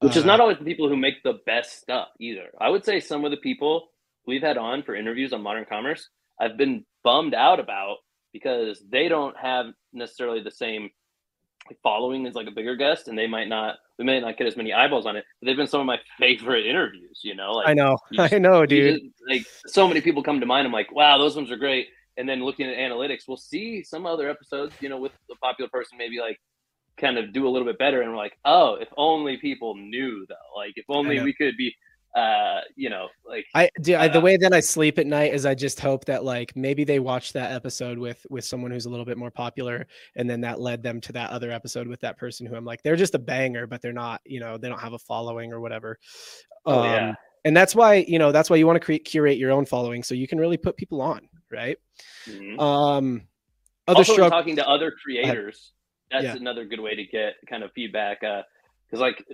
Which 0.00 0.16
is 0.16 0.24
Uh, 0.24 0.26
not 0.26 0.40
always 0.40 0.58
the 0.58 0.64
people 0.64 0.88
who 0.88 0.96
make 0.96 1.22
the 1.22 1.40
best 1.46 1.80
stuff 1.80 2.08
either. 2.18 2.50
I 2.60 2.68
would 2.68 2.84
say 2.84 3.00
some 3.00 3.24
of 3.24 3.30
the 3.30 3.36
people 3.38 3.90
we've 4.26 4.42
had 4.42 4.58
on 4.58 4.82
for 4.82 4.94
interviews 4.94 5.32
on 5.32 5.42
modern 5.42 5.64
commerce, 5.64 6.08
I've 6.38 6.56
been 6.56 6.84
bummed 7.02 7.34
out 7.34 7.60
about 7.60 7.98
because 8.32 8.82
they 8.90 9.08
don't 9.08 9.36
have 9.36 9.66
necessarily 9.92 10.42
the 10.42 10.50
same 10.50 10.90
following 11.82 12.26
is 12.26 12.34
like 12.34 12.46
a 12.46 12.50
bigger 12.52 12.76
guest, 12.76 13.08
and 13.08 13.18
they 13.18 13.26
might 13.26 13.48
not 13.48 13.76
we 13.98 14.04
may 14.04 14.20
not 14.20 14.36
get 14.38 14.46
as 14.46 14.56
many 14.56 14.72
eyeballs 14.72 15.06
on 15.06 15.16
it. 15.16 15.24
But 15.40 15.46
they've 15.46 15.56
been 15.56 15.66
some 15.66 15.80
of 15.80 15.86
my 15.86 15.98
favorite 16.18 16.66
interviews. 16.66 17.20
You 17.22 17.34
know, 17.34 17.52
like 17.52 17.68
I 17.68 17.74
know, 17.74 17.98
just- 18.12 18.32
I 18.32 18.38
know, 18.38 18.64
dude. 18.66 19.00
just- 19.00 19.14
like 19.28 19.46
so 19.66 19.86
many 19.88 20.00
people 20.00 20.22
come 20.22 20.40
to 20.40 20.46
mind. 20.46 20.66
I'm 20.66 20.72
like, 20.72 20.92
wow, 20.92 21.18
those 21.18 21.36
ones 21.36 21.50
are 21.50 21.56
great. 21.56 21.88
And 22.16 22.28
then 22.28 22.44
looking 22.44 22.66
at 22.68 22.76
analytics, 22.76 23.20
we'll 23.28 23.36
see 23.36 23.82
some 23.82 24.04
other 24.04 24.28
episodes, 24.28 24.74
you 24.80 24.88
know, 24.88 24.98
with 24.98 25.12
a 25.30 25.36
popular 25.36 25.70
person 25.70 25.96
maybe 25.96 26.18
like 26.18 26.38
kind 26.98 27.16
of 27.16 27.32
do 27.32 27.46
a 27.46 27.50
little 27.50 27.66
bit 27.66 27.78
better. 27.78 28.02
And 28.02 28.10
we're 28.10 28.16
like, 28.18 28.36
oh, 28.44 28.74
if 28.74 28.88
only 28.96 29.36
people 29.38 29.74
knew 29.76 30.26
though. 30.28 30.34
Like 30.60 30.72
if 30.76 30.84
only 30.88 31.16
we 31.24 31.32
could 31.32 31.56
be 31.56 31.74
uh, 32.14 32.60
you 32.76 32.90
know, 32.90 33.08
like 33.24 33.46
I 33.54 33.70
do. 33.82 33.96
I, 33.96 34.08
the 34.08 34.18
Uh, 34.18 34.22
way 34.22 34.36
that 34.36 34.52
I 34.52 34.60
sleep 34.60 34.98
at 34.98 35.06
night 35.06 35.32
is 35.32 35.46
I 35.46 35.54
just 35.54 35.78
hope 35.78 36.04
that 36.06 36.24
like 36.24 36.54
maybe 36.56 36.82
they 36.84 36.98
watched 36.98 37.32
that 37.34 37.52
episode 37.52 37.98
with 37.98 38.26
with 38.30 38.44
someone 38.44 38.70
who's 38.70 38.86
a 38.86 38.90
little 38.90 39.04
bit 39.04 39.16
more 39.18 39.30
popular, 39.30 39.86
and 40.16 40.28
then 40.28 40.40
that 40.40 40.60
led 40.60 40.82
them 40.82 41.00
to 41.02 41.12
that 41.12 41.30
other 41.30 41.50
episode 41.52 41.86
with 41.86 42.00
that 42.00 42.16
person 42.18 42.46
who 42.46 42.56
I'm 42.56 42.64
like 42.64 42.82
they're 42.82 42.96
just 42.96 43.14
a 43.14 43.18
banger, 43.18 43.66
but 43.66 43.80
they're 43.80 43.92
not. 43.92 44.20
You 44.24 44.40
know, 44.40 44.58
they 44.58 44.68
don't 44.68 44.80
have 44.80 44.92
a 44.94 44.98
following 44.98 45.52
or 45.52 45.60
whatever. 45.60 45.98
oh 46.66 46.80
Um, 46.80 46.84
yeah. 46.86 47.14
And 47.44 47.56
that's 47.56 47.74
why 47.74 48.04
you 48.06 48.18
know 48.18 48.32
that's 48.32 48.50
why 48.50 48.56
you 48.56 48.66
want 48.66 48.76
to 48.76 48.84
create 48.84 49.04
curate 49.04 49.38
your 49.38 49.52
own 49.52 49.64
following 49.64 50.02
so 50.02 50.14
you 50.14 50.26
can 50.28 50.38
really 50.38 50.56
put 50.58 50.76
people 50.76 51.00
on, 51.00 51.28
right? 51.50 51.78
Mhm. 52.26 52.60
Um, 52.60 53.22
other 53.88 53.98
also 53.98 54.24
in 54.24 54.30
talking 54.30 54.56
to 54.56 54.68
other 54.68 54.90
creators 55.02 55.72
that's 56.10 56.24
Yeah. 56.24 56.36
another 56.36 56.64
good 56.64 56.80
way 56.80 56.94
to 56.96 57.04
get 57.04 57.34
kind 57.48 57.62
of 57.62 57.70
feedback 57.72 58.22
Uh 58.24 58.42
because 58.86 59.00
like 59.00 59.24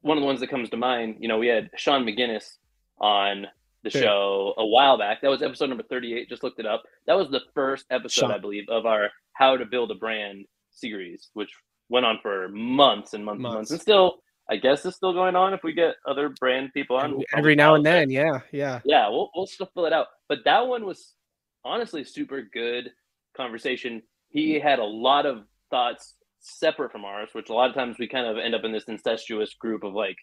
one 0.00 0.16
of 0.16 0.22
the 0.22 0.26
ones 0.26 0.40
that 0.40 0.48
comes 0.50 0.70
to 0.70 0.76
mind 0.76 1.16
you 1.20 1.28
know 1.28 1.38
we 1.38 1.46
had 1.48 1.70
sean 1.76 2.04
mcginnis 2.04 2.56
on 3.00 3.46
the 3.84 3.90
Sure. 3.90 4.02
show 4.02 4.54
a 4.58 4.66
while 4.66 4.98
back. 4.98 5.20
That 5.22 5.28
was 5.30 5.42
episode 5.42 5.68
number 5.68 5.84
38. 5.84 6.28
Just 6.28 6.42
looked 6.42 6.58
it 6.58 6.66
up. 6.66 6.82
That 7.06 7.14
was 7.14 7.30
the 7.30 7.42
first 7.54 7.86
episode, 7.90 8.22
Sean. 8.22 8.32
I 8.32 8.38
believe, 8.38 8.68
of 8.68 8.86
our 8.86 9.10
How 9.34 9.56
to 9.56 9.64
Build 9.64 9.90
a 9.90 9.94
Brand 9.94 10.46
series, 10.70 11.30
which 11.34 11.50
went 11.88 12.04
on 12.04 12.18
for 12.20 12.48
months 12.48 13.14
and 13.14 13.24
months 13.24 13.36
and 13.36 13.42
Months. 13.42 13.54
months. 13.54 13.70
And 13.70 13.80
still, 13.80 14.16
I 14.50 14.56
guess 14.56 14.84
it's 14.84 14.96
still 14.96 15.12
going 15.12 15.36
on 15.36 15.54
if 15.54 15.62
we 15.62 15.72
get 15.72 15.94
other 16.06 16.30
brand 16.40 16.72
people 16.74 16.96
on. 16.96 17.12
Every, 17.12 17.26
every 17.36 17.54
now 17.54 17.74
and 17.76 17.86
then, 17.86 18.10
yeah, 18.10 18.40
yeah. 18.50 18.80
Yeah, 18.84 19.08
we'll, 19.08 19.30
we'll 19.34 19.46
still 19.46 19.70
fill 19.74 19.86
it 19.86 19.92
out. 19.92 20.08
But 20.28 20.38
that 20.44 20.66
one 20.66 20.84
was 20.84 21.14
honestly 21.64 22.02
super 22.04 22.42
good 22.42 22.90
conversation. 23.36 24.02
He 24.28 24.54
mm. 24.54 24.62
had 24.62 24.80
a 24.80 24.84
lot 24.84 25.24
of 25.24 25.44
thoughts 25.70 26.14
separate 26.40 26.92
from 26.92 27.04
ours, 27.04 27.30
which 27.32 27.48
a 27.48 27.52
lot 27.52 27.68
of 27.68 27.74
times 27.74 27.96
we 27.98 28.06
kind 28.08 28.26
of 28.26 28.36
end 28.38 28.54
up 28.54 28.64
in 28.64 28.72
this 28.72 28.84
incestuous 28.84 29.54
group 29.54 29.84
of 29.84 29.92
like 29.94 30.16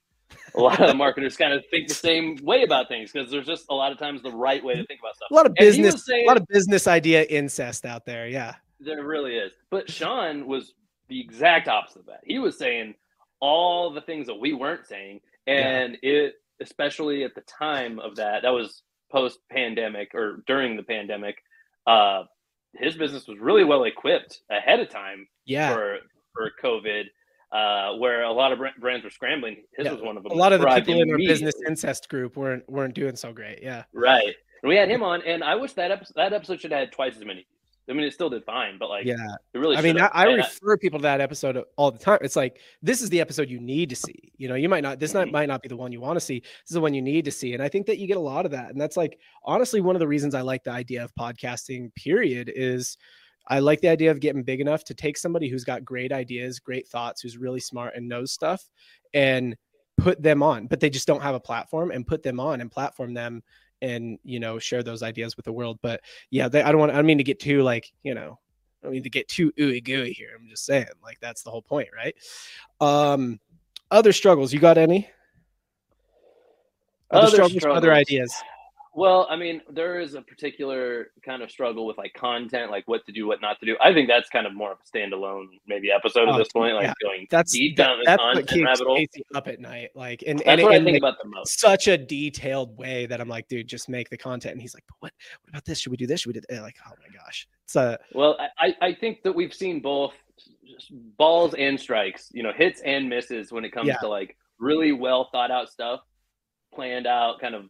a 0.55 0.59
lot 0.59 0.79
of 0.81 0.95
marketers 0.95 1.37
kind 1.37 1.53
of 1.53 1.63
think 1.69 1.87
the 1.87 1.93
same 1.93 2.37
way 2.41 2.63
about 2.63 2.87
things 2.87 3.11
because 3.11 3.29
there's 3.29 3.45
just 3.45 3.65
a 3.69 3.73
lot 3.75 3.91
of 3.91 3.97
times 3.99 4.23
the 4.23 4.31
right 4.31 4.63
way 4.63 4.73
to 4.75 4.85
think 4.85 4.99
about 4.99 5.15
stuff. 5.15 5.29
A 5.31 5.33
lot 5.33 5.45
of 5.45 5.51
And 5.57 5.59
he 5.59 5.65
was 5.67 5.75
business, 5.77 6.05
saying- 6.05 6.25
a 6.25 6.27
lot 6.27 6.37
of 6.37 6.47
business 6.47 6.87
idea 6.87 7.23
incest 7.23 7.85
out 7.85 8.05
there. 8.05 8.27
Yeah, 8.27 8.55
There 8.79 9.05
really 9.05 9.35
is. 9.37 9.51
But 9.69 9.89
Sean 9.89 10.47
was 10.47 10.73
the 11.09 11.19
exact 11.19 11.67
opposite 11.67 11.99
of 11.99 12.05
that. 12.07 12.21
He 12.23 12.39
was 12.39 12.57
saying 12.57 12.95
all 13.39 13.91
the 13.93 14.01
things 14.01 14.25
that 14.27 14.35
we 14.39 14.53
weren't 14.53 14.87
saying. 14.87 15.19
And 15.45 15.97
it, 16.01 16.33
especially 16.59 17.23
at 17.23 17.35
the 17.35 17.41
time 17.41 17.99
of 17.99 18.15
that, 18.15 18.41
that 18.41 18.49
was 18.49 18.81
post 19.11 19.39
pandemic 19.51 20.15
or 20.15 20.41
during 20.47 20.75
the 20.75 20.81
pandemic, 20.83 21.37
uh, 21.85 22.23
his 22.77 22.95
business 22.95 23.27
was 23.27 23.37
really 23.39 23.63
well 23.63 23.83
equipped 23.83 24.41
ahead 24.49 24.79
of 24.79 24.89
time 24.89 25.27
yeah. 25.45 25.73
for, 25.73 25.97
for 26.33 26.51
COVID, 26.63 27.05
uh, 27.51 27.97
where 27.97 28.23
a 28.23 28.31
lot 28.31 28.51
of 28.51 28.59
brands 28.79 29.03
were 29.03 29.09
scrambling. 29.09 29.63
His 29.77 29.85
Yeah. 29.85 29.93
was 29.93 30.01
one 30.01 30.17
of 30.17 30.23
them. 30.23 30.31
A 30.31 30.35
lot 30.35 30.53
of 30.53 30.61
the 30.61 30.67
people 30.67 31.01
in 31.01 31.11
our 31.11 31.17
business 31.17 31.55
incest 31.67 32.09
group 32.09 32.35
weren't 32.35 32.67
weren't 32.69 32.93
doing 32.93 33.15
so 33.15 33.31
great. 33.31 33.59
Yeah, 33.61 33.83
Right. 33.93 34.35
And 34.61 34.69
we 34.69 34.77
had 34.77 34.89
him 34.89 35.03
on, 35.03 35.21
and 35.21 35.43
I 35.43 35.55
wish 35.55 35.73
that 35.73 35.91
episode, 35.91 36.13
that 36.15 36.33
episode 36.33 36.59
should 36.59 36.71
have 36.71 36.79
had 36.79 36.91
twice 36.91 37.15
as 37.15 37.23
many. 37.23 37.45
I 37.87 37.93
mean, 37.93 38.03
it 38.03 38.13
still 38.13 38.29
did 38.31 38.43
fine, 38.43 38.77
but 38.79 38.89
like, 38.89 39.05
yeah. 39.05 39.15
it 39.53 39.57
really 39.59 39.77
I 39.77 39.81
mean, 39.81 39.99
I. 39.99 40.09
I 40.11 40.23
refer 40.23 40.75
people 40.75 40.97
to 40.99 41.03
that 41.03 41.21
episode 41.21 41.63
all 41.77 41.91
the 41.91 41.99
time. 41.99 42.17
It's 42.21 42.35
like 42.35 42.59
this 42.81 43.01
is 43.01 43.09
the 43.09 43.21
episode 43.21 43.49
you 43.49 43.59
need 43.59 43.89
to 43.89 43.95
see. 43.95 44.31
You 44.37 44.47
know, 44.47 44.55
you 44.55 44.67
might 44.69 44.81
not. 44.81 44.99
This 44.99 45.13
not, 45.13 45.27
Mhm. 45.27 45.31
might 45.33 45.45
not 45.47 45.61
be 45.61 45.69
the 45.69 45.77
one 45.77 45.91
you 45.91 46.01
want 46.01 46.15
to 46.17 46.25
see. 46.25 46.39
This 46.39 46.69
is 46.69 46.73
the 46.73 46.81
one 46.81 46.95
you 46.95 47.01
need 47.01 47.25
to 47.25 47.31
see. 47.31 47.53
And 47.53 47.61
I 47.61 47.69
think 47.69 47.85
that 47.85 47.99
you 47.99 48.07
get 48.07 48.17
a 48.17 48.21
lot 48.21 48.45
of 48.45 48.51
that. 48.51 48.71
And 48.71 48.81
that's 48.81 48.97
like 48.97 49.19
honestly 49.43 49.81
one 49.81 49.95
of 49.95 49.99
the 49.99 50.07
reasons 50.07 50.33
I 50.33 50.41
like 50.41 50.63
the 50.63 50.71
idea 50.71 51.03
of 51.03 51.13
podcasting. 51.15 51.93
Period 51.95 52.51
is. 52.55 52.97
I 53.47 53.59
like 53.59 53.81
the 53.81 53.89
idea 53.89 54.09
of 54.09 54.19
getting 54.19 54.41
big 54.41 54.59
enough 54.59 54.83
to 54.85 54.95
take 54.95 55.19
somebody 55.19 55.47
who's 55.47 55.63
got 55.63 55.85
great 55.85 56.11
ideas, 56.11 56.59
great 56.59 56.87
thoughts, 56.87 57.21
who's 57.21 57.37
really 57.37 57.59
smart 57.59 57.93
and 57.95 58.07
knows 58.09 58.31
stuff, 58.31 58.67
and 59.13 59.55
put 59.99 60.23
them 60.23 60.41
on. 60.41 60.65
But 60.65 60.79
they 60.79 60.89
just 60.89 61.05
don't 61.05 61.21
have 61.21 61.35
a 61.35 61.39
platform, 61.39 61.91
and 61.91 62.07
put 62.07 62.23
them 62.23 62.39
on 62.39 62.59
and 62.59 62.71
platform 62.71 63.13
them, 63.13 63.43
and 63.85 64.17
you 64.23 64.39
know 64.39 64.57
share 64.57 64.83
those 64.83 65.03
ideas 65.03 65.37
with 65.37 65.45
the 65.45 65.53
world. 65.53 65.79
But 65.81 66.01
yeah, 66.31 66.49
they, 66.49 66.61
I 66.61 66.71
don't 66.71 66.79
want. 66.79 66.91
I 66.91 66.95
don't 66.95 67.05
mean 67.05 67.19
to 67.19 67.23
get 67.23 67.39
too 67.39 67.61
like 67.61 67.91
you 68.03 68.15
know 68.15 68.39
I 68.81 68.87
don't 68.87 68.93
mean 68.93 69.03
to 69.03 69.09
get 69.09 69.27
too 69.27 69.51
ooey 69.53 69.83
gooey 69.83 70.11
here. 70.11 70.29
I'm 70.37 70.49
just 70.49 70.65
saying, 70.65 70.87
like 71.03 71.19
that's 71.21 71.43
the 71.43 71.51
whole 71.51 71.61
point, 71.61 71.89
right? 71.95 72.15
Um, 72.81 73.39
other 73.91 74.11
struggles. 74.11 74.51
You 74.51 74.59
got 74.59 74.77
any? 74.77 75.09
Other, 77.11 77.27
Other 77.27 77.35
struggles, 77.35 77.77
other 77.77 77.93
ideas. 77.93 78.33
Well, 78.97 79.27
I 79.29 79.35
mean, 79.35 79.61
there 79.69 79.99
is 79.99 80.13
a 80.13 80.21
particular 80.21 81.07
kind 81.21 81.43
of 81.43 81.51
struggle 81.51 81.85
with 81.85 81.97
like 81.97 82.13
content, 82.13 82.71
like 82.71 82.87
what 82.87 83.05
to 83.07 83.11
do, 83.11 83.27
what 83.27 83.41
not 83.41 83.59
to 83.59 83.65
do. 83.65 83.75
I 83.83 83.91
think 83.93 84.07
that's 84.07 84.29
kind 84.29 84.47
of 84.47 84.53
more 84.53 84.71
of 84.71 84.77
a 84.79 84.97
standalone 84.97 85.47
maybe 85.67 85.91
episode 85.91 86.29
Oh, 86.29 86.33
at 86.33 86.37
this 86.37 86.47
point, 86.53 86.75
like 86.75 86.85
yeah. 86.85 86.93
going 87.03 87.27
That's 87.29 87.51
deep 87.51 87.75
that- 87.75 87.83
down 87.87 87.99
the 87.99 88.03
that's 88.05 88.21
what 88.23 88.27
content 88.35 88.49
keeps 88.49 88.65
rabbit 88.65 88.87
hole. 88.87 88.95
Casey 88.97 89.25
up 89.35 89.47
at 89.49 89.59
night. 89.59 89.89
Like, 89.95 90.23
and 90.25 90.39
That's 90.39 90.47
and, 90.47 90.61
what 90.63 90.71
I 90.71 90.75
and 90.77 90.85
think 90.85 91.01
like, 91.01 91.11
about 91.11 91.21
the 91.21 91.27
most. 91.27 91.59
such 91.59 91.89
a 91.89 91.97
detailed 91.97 92.77
way 92.77 93.05
that 93.07 93.19
I'm 93.19 93.27
like, 93.27 93.49
dude, 93.49 93.67
just 93.67 93.89
make 93.89 94.09
the 94.09 94.17
content. 94.17 94.53
And 94.53 94.61
he's 94.61 94.73
like, 94.73 94.85
but 94.87 94.95
what? 95.01 95.11
What 95.41 95.49
about 95.49 95.65
this? 95.65 95.79
Should 95.81 95.91
we 95.91 95.97
do 95.97 96.07
this? 96.07 96.21
Should 96.21 96.29
we 96.33 96.39
do? 96.39 96.41
That? 96.47 96.61
Like, 96.61 96.77
oh 96.87 96.91
my 96.97 97.13
gosh, 97.19 97.49
it's 97.65 97.75
a 97.75 97.99
Well, 98.13 98.37
I, 98.57 98.73
I 98.81 98.93
think 98.93 99.23
that 99.23 99.35
we've 99.35 99.53
seen 99.53 99.81
both 99.81 100.13
balls 101.17 101.53
and 101.55 101.77
strikes, 101.77 102.29
you 102.33 102.43
know, 102.43 102.53
hits 102.55 102.79
and 102.81 103.09
misses 103.09 103.51
when 103.51 103.65
it 103.65 103.71
comes 103.71 103.87
Yeah. 103.87 103.97
to 103.97 104.07
like 104.07 104.37
really 104.57 104.93
well 104.93 105.27
thought 105.33 105.51
out 105.51 105.69
stuff, 105.69 105.99
planned 106.73 107.07
out, 107.07 107.41
kind 107.41 107.55
of 107.55 107.65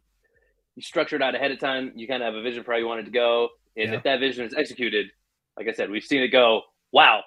you 0.76 0.82
structure 0.82 1.16
it 1.16 1.22
out 1.22 1.36
ahead 1.36 1.52
of 1.52 1.60
time. 1.60 1.92
You 1.96 2.08
kind 2.08 2.22
of 2.22 2.28
have 2.34 2.36
a 2.36 2.42
vision 2.42 2.64
for 2.64 2.72
how 2.74 2.78
you 2.78 2.88
want 2.88 3.00
it 3.02 3.06
to 3.06 3.12
go. 3.12 3.50
And 3.78 3.92
Yeah. 3.92 3.98
if 3.98 4.04
that 4.04 4.20
vision 4.20 4.46
is 4.46 4.54
executed, 4.54 5.08
like 5.58 5.68
I 5.68 5.74
said, 5.74 5.90
we've 5.90 6.04
seen 6.04 6.22
it 6.22 6.30
go, 6.30 6.62
wow, 6.92 7.24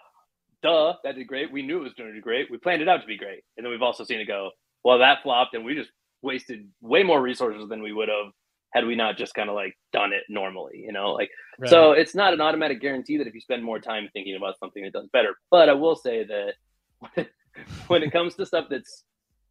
duh, 0.62 0.94
that 1.04 1.14
did 1.14 1.26
great. 1.26 1.50
We 1.52 1.62
knew 1.62 1.78
it 1.78 1.82
was 1.84 1.94
going 1.94 2.10
to 2.10 2.14
do 2.14 2.20
great. 2.20 2.50
We 2.50 2.58
planned 2.58 2.82
it 2.82 2.88
out 2.88 3.00
to 3.00 3.06
be 3.06 3.16
great. 3.16 3.42
And 3.56 3.64
then 3.64 3.70
we've 3.70 3.82
also 3.82 4.04
seen 4.04 4.20
it 4.20 4.26
go, 4.26 4.50
well, 4.84 4.98
that 4.98 5.22
flopped 5.22 5.54
and 5.54 5.64
we 5.64 5.74
just 5.74 5.90
wasted 6.22 6.68
way 6.80 7.02
more 7.02 7.20
resources 7.22 7.68
than 7.68 7.82
we 7.82 7.92
would 7.92 8.08
have 8.08 8.32
had 8.74 8.84
we 8.86 8.94
not 8.94 9.16
just 9.16 9.32
kind 9.34 9.48
of 9.48 9.54
like 9.54 9.72
done 9.92 10.12
it 10.12 10.24
normally, 10.28 10.78
you 10.84 10.92
know, 10.92 11.12
like 11.12 11.30
so 11.70 11.92
it's 11.92 12.14
not 12.14 12.34
an 12.34 12.40
automatic 12.40 12.80
guarantee 12.80 13.16
that 13.16 13.26
if 13.26 13.34
you 13.34 13.40
spend 13.40 13.64
more 13.64 13.78
time 13.80 14.08
thinking 14.12 14.36
about 14.36 14.58
something, 14.58 14.84
it 14.84 14.92
does 14.92 15.08
better. 15.12 15.34
But 15.50 15.68
I 15.70 15.72
will 15.72 15.96
say 15.96 16.24
that 16.24 17.26
when 17.88 18.02
it 18.02 18.12
comes 18.12 18.34
to 18.34 18.44
stuff 18.46 18.66
that's 18.68 19.04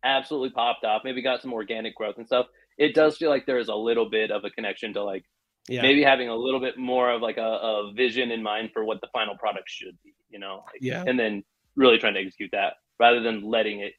absolutely 0.03 0.51
popped 0.51 0.85
off, 0.85 1.01
maybe 1.03 1.21
got 1.21 1.41
some 1.41 1.51
organic 1.53 1.95
growth 1.95 2.15
and 2.17 2.27
stuff, 2.27 2.45
it 2.77 2.93
does 2.95 3.17
feel 3.17 3.29
like 3.29 3.45
there 3.45 3.59
is 3.59 3.67
a 3.69 3.75
little 3.75 4.09
bit 4.09 4.31
of 4.31 4.43
a 4.45 4.49
connection 4.49 4.93
to 4.93 5.03
like 5.03 5.23
yeah, 5.69 5.81
maybe 5.81 6.01
having 6.03 6.29
a 6.29 6.35
little 6.35 6.59
bit 6.61 6.77
more 6.77 7.11
of 7.11 7.21
like 7.21 7.37
a, 7.37 7.41
a 7.41 7.91
vision 7.93 8.31
in 8.31 8.41
mind 8.41 8.69
for 8.73 8.85
what 8.85 9.01
the 9.01 9.07
final 9.11 9.35
product 9.37 9.69
should 9.69 9.97
be, 10.03 10.13
you 10.29 10.39
know, 10.39 10.63
like, 10.65 10.79
yeah. 10.81 11.03
and 11.05 11.19
then 11.19 11.43
really 11.75 11.97
trying 11.97 12.13
to 12.13 12.21
execute 12.21 12.49
that 12.53 12.73
rather 12.99 13.21
than 13.21 13.43
letting 13.43 13.81
it 13.81 13.93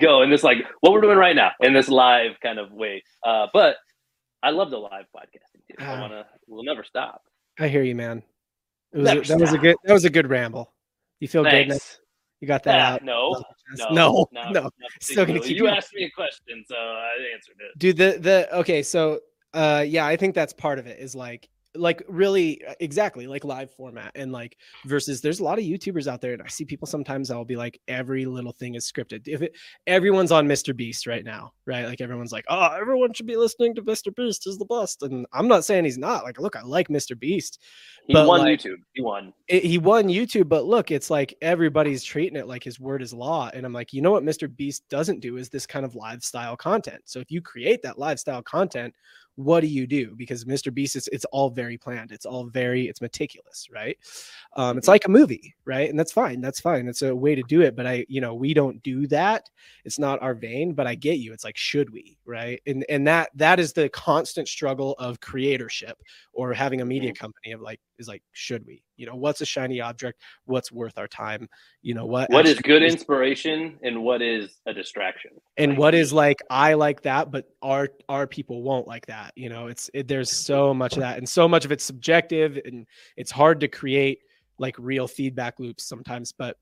go 0.00 0.22
in 0.22 0.30
this 0.30 0.42
like 0.42 0.58
what 0.80 0.92
we're 0.92 1.00
doing 1.00 1.18
right 1.18 1.36
now 1.36 1.52
in 1.60 1.72
this 1.72 1.88
live 1.88 2.32
kind 2.42 2.58
of 2.58 2.72
way. 2.72 3.02
Uh, 3.24 3.46
but 3.52 3.76
I 4.42 4.50
love 4.50 4.70
the 4.70 4.78
live 4.78 5.04
podcasting. 5.14 5.60
Too. 5.68 5.76
I 5.84 5.96
Ah. 5.96 6.00
want 6.00 6.12
to. 6.12 6.26
We'll 6.48 6.64
never 6.64 6.82
stop. 6.82 7.22
I 7.58 7.68
hear 7.68 7.82
you, 7.82 7.94
man. 7.94 8.22
It 8.92 8.98
was 8.98 9.04
Never 9.06 9.20
that 9.22 9.38
was 9.40 9.52
a 9.52 9.58
good 9.58 9.76
that 9.84 9.92
was 9.92 10.04
a 10.04 10.10
good 10.10 10.28
ramble. 10.28 10.72
You 11.20 11.28
feel 11.28 11.44
good? 11.44 11.68
now? 11.68 11.76
You 12.40 12.48
got 12.48 12.62
that 12.64 12.80
Ah, 12.80 12.94
out? 12.94 13.04
no, 13.04 13.40
no, 13.90 14.26
no, 14.32 14.50
no. 14.50 14.70
Still 15.00 15.26
gonna 15.26 15.40
keep 15.40 15.56
You 15.56 15.64
you- 15.64 15.68
asked 15.68 15.94
me 15.94 16.04
a 16.04 16.10
question, 16.10 16.64
so 16.68 16.74
I 16.76 17.12
answered 17.34 17.56
it. 17.60 17.78
dude 17.78 17.96
the 17.96 18.18
the 18.20 18.56
okay 18.58 18.82
so 18.82 19.20
uh 19.54 19.84
yeah 19.86 20.06
i 20.06 20.16
think 20.16 20.34
that's 20.34 20.52
part 20.52 20.78
of 20.78 20.86
it 20.86 20.98
is 21.00 21.14
like 21.14 21.48
like 21.76 22.02
really 22.08 22.60
uh, 22.66 22.74
exactly 22.80 23.26
like 23.28 23.44
live 23.44 23.70
format 23.74 24.10
and 24.16 24.32
like 24.32 24.56
versus 24.86 25.20
there's 25.20 25.38
a 25.38 25.44
lot 25.44 25.58
of 25.58 25.64
youtubers 25.64 26.08
out 26.08 26.20
there 26.20 26.32
and 26.32 26.42
i 26.42 26.46
see 26.48 26.64
people 26.64 26.86
sometimes 26.86 27.30
i'll 27.30 27.44
be 27.44 27.54
like 27.56 27.80
every 27.86 28.26
little 28.26 28.50
thing 28.52 28.74
is 28.74 28.90
scripted 28.90 29.20
if 29.28 29.40
it 29.40 29.56
everyone's 29.86 30.32
on 30.32 30.48
mr 30.48 30.76
beast 30.76 31.06
right 31.06 31.24
now 31.24 31.52
right 31.66 31.86
like 31.86 32.00
everyone's 32.00 32.32
like 32.32 32.44
oh 32.48 32.70
everyone 32.80 33.12
should 33.12 33.26
be 33.26 33.36
listening 33.36 33.72
to 33.72 33.82
mr 33.82 34.14
beast 34.16 34.48
is 34.48 34.58
the 34.58 34.64
best 34.64 35.02
and 35.04 35.24
i'm 35.32 35.46
not 35.46 35.64
saying 35.64 35.84
he's 35.84 35.96
not 35.98 36.24
like 36.24 36.40
look 36.40 36.56
i 36.56 36.62
like 36.62 36.88
mr 36.88 37.16
beast 37.18 37.60
He 38.06 38.14
won 38.14 38.26
like- 38.40 38.58
YouTube. 38.60 38.78
He 38.94 39.02
won. 39.02 39.32
it, 39.46 39.62
he 39.64 39.78
won 39.78 40.08
YouTube, 40.08 40.48
but 40.48 40.64
look, 40.64 40.90
it's 40.90 41.10
like 41.10 41.32
everybody's 41.42 42.02
treating 42.02 42.36
it 42.36 42.48
like 42.48 42.64
his 42.64 42.80
word 42.80 43.02
is 43.02 43.12
law. 43.14 43.48
And 43.54 43.64
I'm 43.64 43.72
like, 43.72 43.92
you 43.92 44.02
know 44.02 44.10
what 44.10 44.24
Mr. 44.24 44.54
Beast 44.54 44.82
doesn't 44.88 45.20
do 45.20 45.36
is 45.36 45.48
this 45.48 45.64
kind 45.66 45.84
of 45.84 45.94
lifestyle 45.94 46.56
content. 46.56 47.02
So 47.04 47.20
if 47.20 47.30
you 47.30 47.40
create 47.40 47.82
that 47.82 47.98
lifestyle 48.00 48.42
content, 48.42 48.92
what 49.44 49.60
do 49.60 49.66
you 49.66 49.86
do? 49.86 50.14
Because 50.16 50.44
Mr. 50.44 50.72
Beast 50.72 50.96
is 50.96 51.08
it's 51.12 51.24
all 51.26 51.50
very 51.50 51.78
planned. 51.78 52.12
It's 52.12 52.26
all 52.26 52.44
very 52.44 52.88
it's 52.88 53.00
meticulous, 53.00 53.68
right? 53.72 53.96
Um, 54.56 54.78
it's 54.78 54.88
like 54.88 55.06
a 55.06 55.10
movie, 55.10 55.54
right? 55.64 55.88
And 55.88 55.98
that's 55.98 56.12
fine. 56.12 56.40
That's 56.40 56.60
fine. 56.60 56.88
It's 56.88 57.02
a 57.02 57.14
way 57.14 57.34
to 57.34 57.42
do 57.42 57.62
it. 57.62 57.76
But 57.76 57.86
I, 57.86 58.04
you 58.08 58.20
know, 58.20 58.34
we 58.34 58.54
don't 58.54 58.82
do 58.82 59.06
that. 59.08 59.48
It's 59.84 59.98
not 59.98 60.20
our 60.22 60.34
vein. 60.34 60.74
But 60.74 60.86
I 60.86 60.94
get 60.94 61.18
you. 61.18 61.32
It's 61.32 61.44
like 61.44 61.56
should 61.56 61.90
we, 61.90 62.18
right? 62.24 62.60
And 62.66 62.84
and 62.88 63.06
that 63.06 63.30
that 63.34 63.58
is 63.60 63.72
the 63.72 63.88
constant 63.88 64.48
struggle 64.48 64.94
of 64.98 65.20
creatorship 65.20 65.94
or 66.32 66.52
having 66.52 66.80
a 66.80 66.84
media 66.84 67.12
company 67.12 67.52
of 67.52 67.60
like 67.60 67.80
is 68.00 68.08
like 68.08 68.22
should 68.32 68.66
we? 68.66 68.82
You 68.96 69.06
know 69.06 69.14
what's 69.14 69.40
a 69.40 69.46
shiny 69.46 69.80
object? 69.80 70.20
What's 70.46 70.72
worth 70.72 70.98
our 70.98 71.06
time? 71.06 71.48
You 71.82 71.94
know 71.94 72.06
what 72.06 72.30
What 72.30 72.46
is 72.46 72.58
good 72.58 72.82
inspiration 72.82 73.78
and 73.82 74.02
what 74.02 74.22
is 74.22 74.58
a 74.66 74.74
distraction? 74.74 75.30
and 75.56 75.72
Like, 75.72 75.78
what 75.78 75.94
is 75.94 76.12
like 76.12 76.40
i 76.48 76.74
like 76.74 77.02
that 77.02 77.30
but 77.30 77.46
our 77.62 77.88
our 78.08 78.26
people 78.26 78.62
won't 78.62 78.86
like 78.86 79.06
that 79.06 79.32
you 79.36 79.48
know? 79.48 79.68
It's 79.68 79.90
it, 79.94 80.08
there's 80.08 80.30
so 80.30 80.74
much 80.74 80.94
of 80.94 81.00
that 81.00 81.18
and 81.18 81.28
so 81.28 81.46
much 81.46 81.64
of 81.64 81.72
it's 81.72 81.84
subjective 81.84 82.58
and 82.64 82.86
it's 83.16 83.30
hard 83.30 83.60
to 83.60 83.68
create 83.68 84.20
like 84.58 84.76
real 84.78 85.06
feedback 85.06 85.60
loops 85.60 85.84
sometimes 85.84 86.32
but 86.32 86.56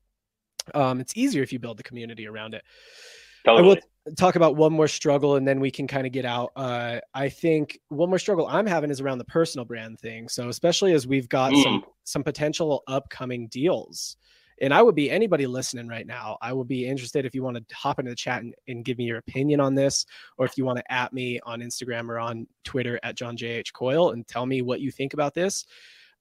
um 0.75 0.99
it's 0.99 1.13
easier 1.15 1.43
if 1.43 1.51
you 1.53 1.59
build 1.59 1.77
the 1.77 1.83
community 1.83 2.27
around 2.27 2.53
it. 2.53 2.63
Totally. 3.45 3.81
Talk 4.17 4.35
about 4.35 4.55
one 4.55 4.73
more 4.73 4.87
struggle 4.87 5.35
and 5.35 5.47
then 5.47 5.59
we 5.59 5.71
can 5.71 5.87
kind 5.87 6.05
of 6.05 6.13
get 6.13 6.25
out. 6.25 6.51
Uh, 6.55 6.99
I 7.13 7.29
think 7.29 7.79
one 7.89 8.09
more 8.09 8.19
struggle 8.19 8.47
I'm 8.47 8.65
having 8.65 8.89
is 8.89 9.01
around 9.01 9.17
the 9.17 9.25
personal 9.25 9.65
brand 9.65 9.99
thing. 9.99 10.29
So 10.29 10.49
especially 10.49 10.93
as 10.93 11.07
we've 11.07 11.29
got 11.29 11.53
some 11.55 11.83
some 12.03 12.23
potential 12.23 12.83
upcoming 12.87 13.47
deals. 13.47 14.17
And 14.61 14.73
I 14.73 14.81
would 14.81 14.95
be 14.95 15.09
anybody 15.09 15.47
listening 15.47 15.87
right 15.87 16.05
now. 16.05 16.37
I 16.41 16.51
would 16.51 16.67
be 16.67 16.85
interested 16.85 17.25
if 17.25 17.33
you 17.33 17.43
want 17.43 17.57
to 17.57 17.75
hop 17.75 17.99
into 17.99 18.11
the 18.11 18.15
chat 18.15 18.41
and, 18.41 18.53
and 18.67 18.83
give 18.83 18.97
me 18.97 19.05
your 19.05 19.19
opinion 19.19 19.61
on 19.61 19.73
this, 19.73 20.05
or 20.37 20.45
if 20.45 20.57
you 20.57 20.65
want 20.65 20.79
to 20.79 20.91
at 20.91 21.13
me 21.13 21.39
on 21.45 21.61
Instagram 21.61 22.09
or 22.09 22.19
on 22.19 22.45
Twitter 22.65 22.99
at 23.03 23.15
John 23.15 23.37
JH 23.37 23.71
Coyle 23.71 24.11
and 24.11 24.27
tell 24.27 24.45
me 24.45 24.61
what 24.61 24.81
you 24.81 24.91
think 24.91 25.13
about 25.13 25.33
this. 25.33 25.65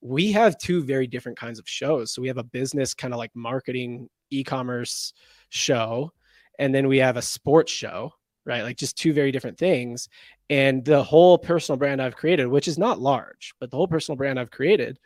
We 0.00 0.30
have 0.32 0.56
two 0.58 0.84
very 0.84 1.08
different 1.08 1.36
kinds 1.36 1.58
of 1.58 1.68
shows. 1.68 2.12
So 2.12 2.22
we 2.22 2.28
have 2.28 2.38
a 2.38 2.44
business 2.44 2.94
kind 2.94 3.12
of 3.12 3.18
like 3.18 3.34
marketing 3.34 4.08
e-commerce 4.30 5.12
show 5.48 6.12
and 6.58 6.74
then 6.74 6.88
we 6.88 6.98
have 6.98 7.16
a 7.16 7.22
sports 7.22 7.72
show 7.72 8.12
right 8.46 8.62
like 8.62 8.76
just 8.76 8.96
two 8.96 9.12
very 9.12 9.30
different 9.32 9.58
things 9.58 10.08
And 10.50 10.84
the 10.84 11.02
whole 11.02 11.36
personal 11.38 11.76
brand 11.78 12.00
I've 12.00 12.16
created, 12.16 12.46
which 12.46 12.68
is 12.68 12.78
not 12.78 13.00
large, 13.00 13.52
but 13.60 13.70
the 13.70 13.76
whole 13.76 13.88
personal 13.88 14.16
brand 14.16 14.40
I've 14.40 14.50
created 14.50 14.98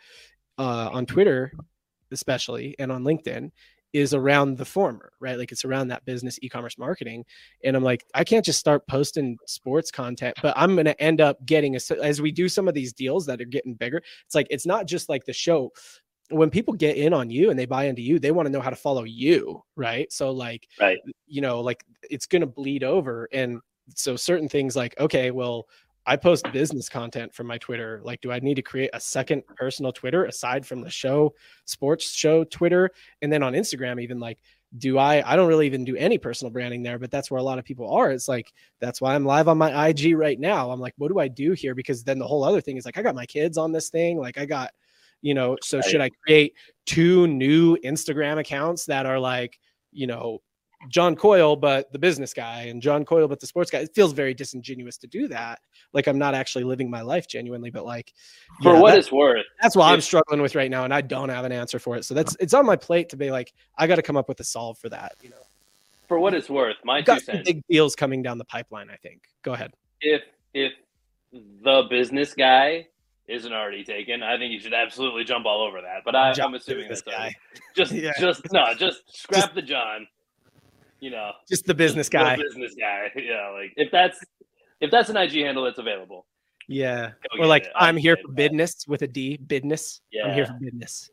uh, 0.58 0.88
on 0.92 1.06
Twitter, 1.06 1.52
especially, 2.12 2.76
and 2.78 2.92
on 2.92 3.02
LinkedIn 3.02 3.50
is 3.92 4.14
around 4.14 4.56
the 4.56 4.64
former, 4.64 5.12
right? 5.20 5.36
Like 5.36 5.52
it's 5.52 5.66
around 5.66 5.88
that 5.88 6.04
business 6.06 6.38
e-commerce 6.40 6.78
marketing. 6.78 7.24
And 7.62 7.76
I'm 7.76 7.82
like, 7.82 8.06
I 8.14 8.24
can't 8.24 8.44
just 8.44 8.58
start 8.58 8.86
posting 8.86 9.36
sports 9.46 9.90
content, 9.90 10.36
but 10.40 10.54
I'm 10.56 10.74
going 10.74 10.86
to 10.86 11.02
end 11.02 11.20
up 11.20 11.44
getting 11.44 11.76
a, 11.76 11.80
as 12.02 12.22
we 12.22 12.32
do 12.32 12.48
some 12.48 12.68
of 12.68 12.74
these 12.74 12.94
deals 12.94 13.26
that 13.26 13.40
are 13.40 13.46
getting 13.46 13.74
bigger. 13.74 14.00
It's 14.24 14.34
like, 14.34 14.46
it's 14.48 14.64
not 14.64 14.86
just 14.86 15.10
like 15.10 15.24
the 15.26 15.34
show. 15.34 15.72
When 16.32 16.50
people 16.50 16.74
get 16.74 16.96
in 16.96 17.12
on 17.12 17.30
you 17.30 17.50
and 17.50 17.58
they 17.58 17.66
buy 17.66 17.84
into 17.84 18.02
you, 18.02 18.18
they 18.18 18.30
want 18.30 18.46
to 18.46 18.52
know 18.52 18.60
how 18.60 18.70
to 18.70 18.76
follow 18.76 19.04
you, 19.04 19.62
right? 19.76 20.12
So 20.12 20.30
like, 20.30 20.68
right. 20.80 20.98
you 21.26 21.40
know, 21.40 21.60
like 21.60 21.84
it's 22.10 22.26
going 22.26 22.40
to 22.40 22.46
bleed 22.46 22.84
over. 22.84 23.28
And 23.32 23.60
so 23.94 24.16
certain 24.16 24.48
things 24.48 24.76
like, 24.76 24.98
okay, 24.98 25.30
well, 25.30 25.66
I 26.04 26.16
post 26.16 26.50
business 26.52 26.88
content 26.88 27.32
from 27.32 27.46
my 27.46 27.58
Twitter. 27.58 28.00
Like, 28.02 28.20
do 28.20 28.32
I 28.32 28.40
need 28.40 28.56
to 28.56 28.62
create 28.62 28.90
a 28.92 29.00
second 29.00 29.44
personal 29.56 29.92
Twitter 29.92 30.24
aside 30.24 30.66
from 30.66 30.80
the 30.80 30.90
show, 30.90 31.34
sports 31.64 32.10
show 32.10 32.44
Twitter? 32.44 32.90
And 33.20 33.32
then 33.32 33.42
on 33.42 33.52
Instagram, 33.52 34.02
even 34.02 34.18
like, 34.18 34.38
do 34.78 34.98
I, 34.98 35.22
I 35.30 35.36
don't 35.36 35.48
really 35.48 35.66
even 35.66 35.84
do 35.84 35.96
any 35.96 36.18
personal 36.18 36.50
branding 36.50 36.82
there, 36.82 36.98
but 36.98 37.10
that's 37.10 37.30
where 37.30 37.38
a 37.38 37.42
lot 37.42 37.58
of 37.58 37.64
people 37.64 37.94
are. 37.94 38.10
It's 38.10 38.26
like, 38.26 38.52
that's 38.80 39.00
why 39.00 39.14
I'm 39.14 39.26
live 39.26 39.46
on 39.46 39.58
my 39.58 39.88
IG 39.88 40.16
right 40.16 40.40
now. 40.40 40.70
I'm 40.70 40.80
like, 40.80 40.94
what 40.96 41.08
do 41.08 41.18
I 41.18 41.28
do 41.28 41.52
here? 41.52 41.74
Because 41.74 42.02
then 42.02 42.18
the 42.18 42.26
whole 42.26 42.42
other 42.42 42.60
thing 42.60 42.78
is 42.78 42.86
like, 42.86 42.98
I 42.98 43.02
got 43.02 43.14
my 43.14 43.26
kids 43.26 43.58
on 43.58 43.70
this 43.70 43.90
thing. 43.90 44.18
Like, 44.18 44.38
I 44.38 44.46
got, 44.46 44.72
you 45.22 45.34
know, 45.34 45.56
so 45.62 45.78
right. 45.78 45.86
should 45.86 46.00
I 46.00 46.10
create 46.26 46.54
two 46.84 47.26
new 47.26 47.76
Instagram 47.78 48.38
accounts 48.38 48.84
that 48.86 49.06
are 49.06 49.18
like, 49.18 49.58
you 49.92 50.06
know, 50.06 50.40
John 50.88 51.14
Coyle, 51.14 51.54
but 51.54 51.92
the 51.92 51.98
business 51.98 52.34
guy, 52.34 52.62
and 52.62 52.82
John 52.82 53.04
Coyle, 53.04 53.28
but 53.28 53.40
the 53.40 53.46
sports 53.46 53.70
guy. 53.70 53.78
It 53.78 53.94
feels 53.94 54.12
very 54.12 54.34
disingenuous 54.34 54.96
to 54.98 55.06
do 55.06 55.28
that. 55.28 55.60
Like 55.92 56.08
I'm 56.08 56.18
not 56.18 56.34
actually 56.34 56.64
living 56.64 56.90
my 56.90 57.02
life 57.02 57.28
genuinely, 57.28 57.70
but 57.70 57.84
like 57.84 58.12
for 58.62 58.74
yeah, 58.74 58.80
what 58.80 58.98
it's 58.98 59.12
worth. 59.12 59.46
That's 59.60 59.76
what 59.76 59.92
I'm 59.92 60.00
struggling 60.00 60.42
with 60.42 60.54
right 60.54 60.70
now, 60.70 60.84
and 60.84 60.92
I 60.92 61.00
don't 61.00 61.28
have 61.28 61.44
an 61.44 61.52
answer 61.52 61.78
for 61.78 61.96
it. 61.96 62.04
So 62.04 62.14
that's 62.14 62.36
it's 62.40 62.54
on 62.54 62.66
my 62.66 62.76
plate 62.76 63.08
to 63.10 63.16
be 63.16 63.30
like, 63.30 63.52
I 63.78 63.86
got 63.86 63.96
to 63.96 64.02
come 64.02 64.16
up 64.16 64.28
with 64.28 64.40
a 64.40 64.44
solve 64.44 64.78
for 64.78 64.88
that. 64.88 65.14
You 65.22 65.30
know, 65.30 65.42
for 66.08 66.18
what 66.18 66.34
it's 66.34 66.50
worth, 66.50 66.76
my 66.84 67.02
got 67.02 67.22
some 67.22 67.42
big 67.44 67.62
deals 67.68 67.94
coming 67.94 68.22
down 68.22 68.38
the 68.38 68.44
pipeline. 68.44 68.90
I 68.90 68.96
think. 68.96 69.22
Go 69.42 69.52
ahead. 69.52 69.72
If 70.00 70.22
if 70.52 70.72
the 71.32 71.84
business 71.88 72.34
guy 72.34 72.88
isn't 73.32 73.52
already 73.52 73.84
taken, 73.84 74.22
I 74.22 74.36
think 74.36 74.52
you 74.52 74.60
should 74.60 74.74
absolutely 74.74 75.24
jump 75.24 75.46
all 75.46 75.62
over 75.62 75.80
that. 75.80 76.02
But 76.04 76.14
I, 76.14 76.34
am 76.38 76.54
assuming 76.54 76.88
this 76.88 77.02
guy. 77.02 77.34
Just, 77.76 77.92
yeah. 77.92 78.12
just 78.18 78.42
no, 78.52 78.74
just 78.74 79.02
scrap 79.16 79.40
just, 79.44 79.54
the 79.54 79.62
John 79.62 80.06
you 81.02 81.10
know, 81.10 81.32
just 81.48 81.66
the 81.66 81.74
business 81.74 82.08
guy. 82.08 82.36
The 82.36 82.44
business 82.44 82.74
guy. 82.78 83.10
Yeah, 83.16 83.48
like 83.48 83.72
if 83.76 83.90
that's 83.90 84.20
if 84.80 84.90
that's 84.90 85.10
an 85.10 85.16
IG 85.16 85.32
handle 85.32 85.64
that's 85.64 85.80
available. 85.80 86.26
Yeah. 86.68 87.10
Or 87.38 87.46
like 87.46 87.64
it. 87.64 87.72
I'm 87.74 87.96
here 87.96 88.16
for 88.16 88.30
business 88.30 88.86
with 88.86 89.02
a 89.02 89.08
D, 89.08 89.36
business. 89.36 90.00
Yeah. 90.12 90.26
I'm 90.26 90.34
here 90.34 90.46
for 90.46 90.54
business. 90.60 91.10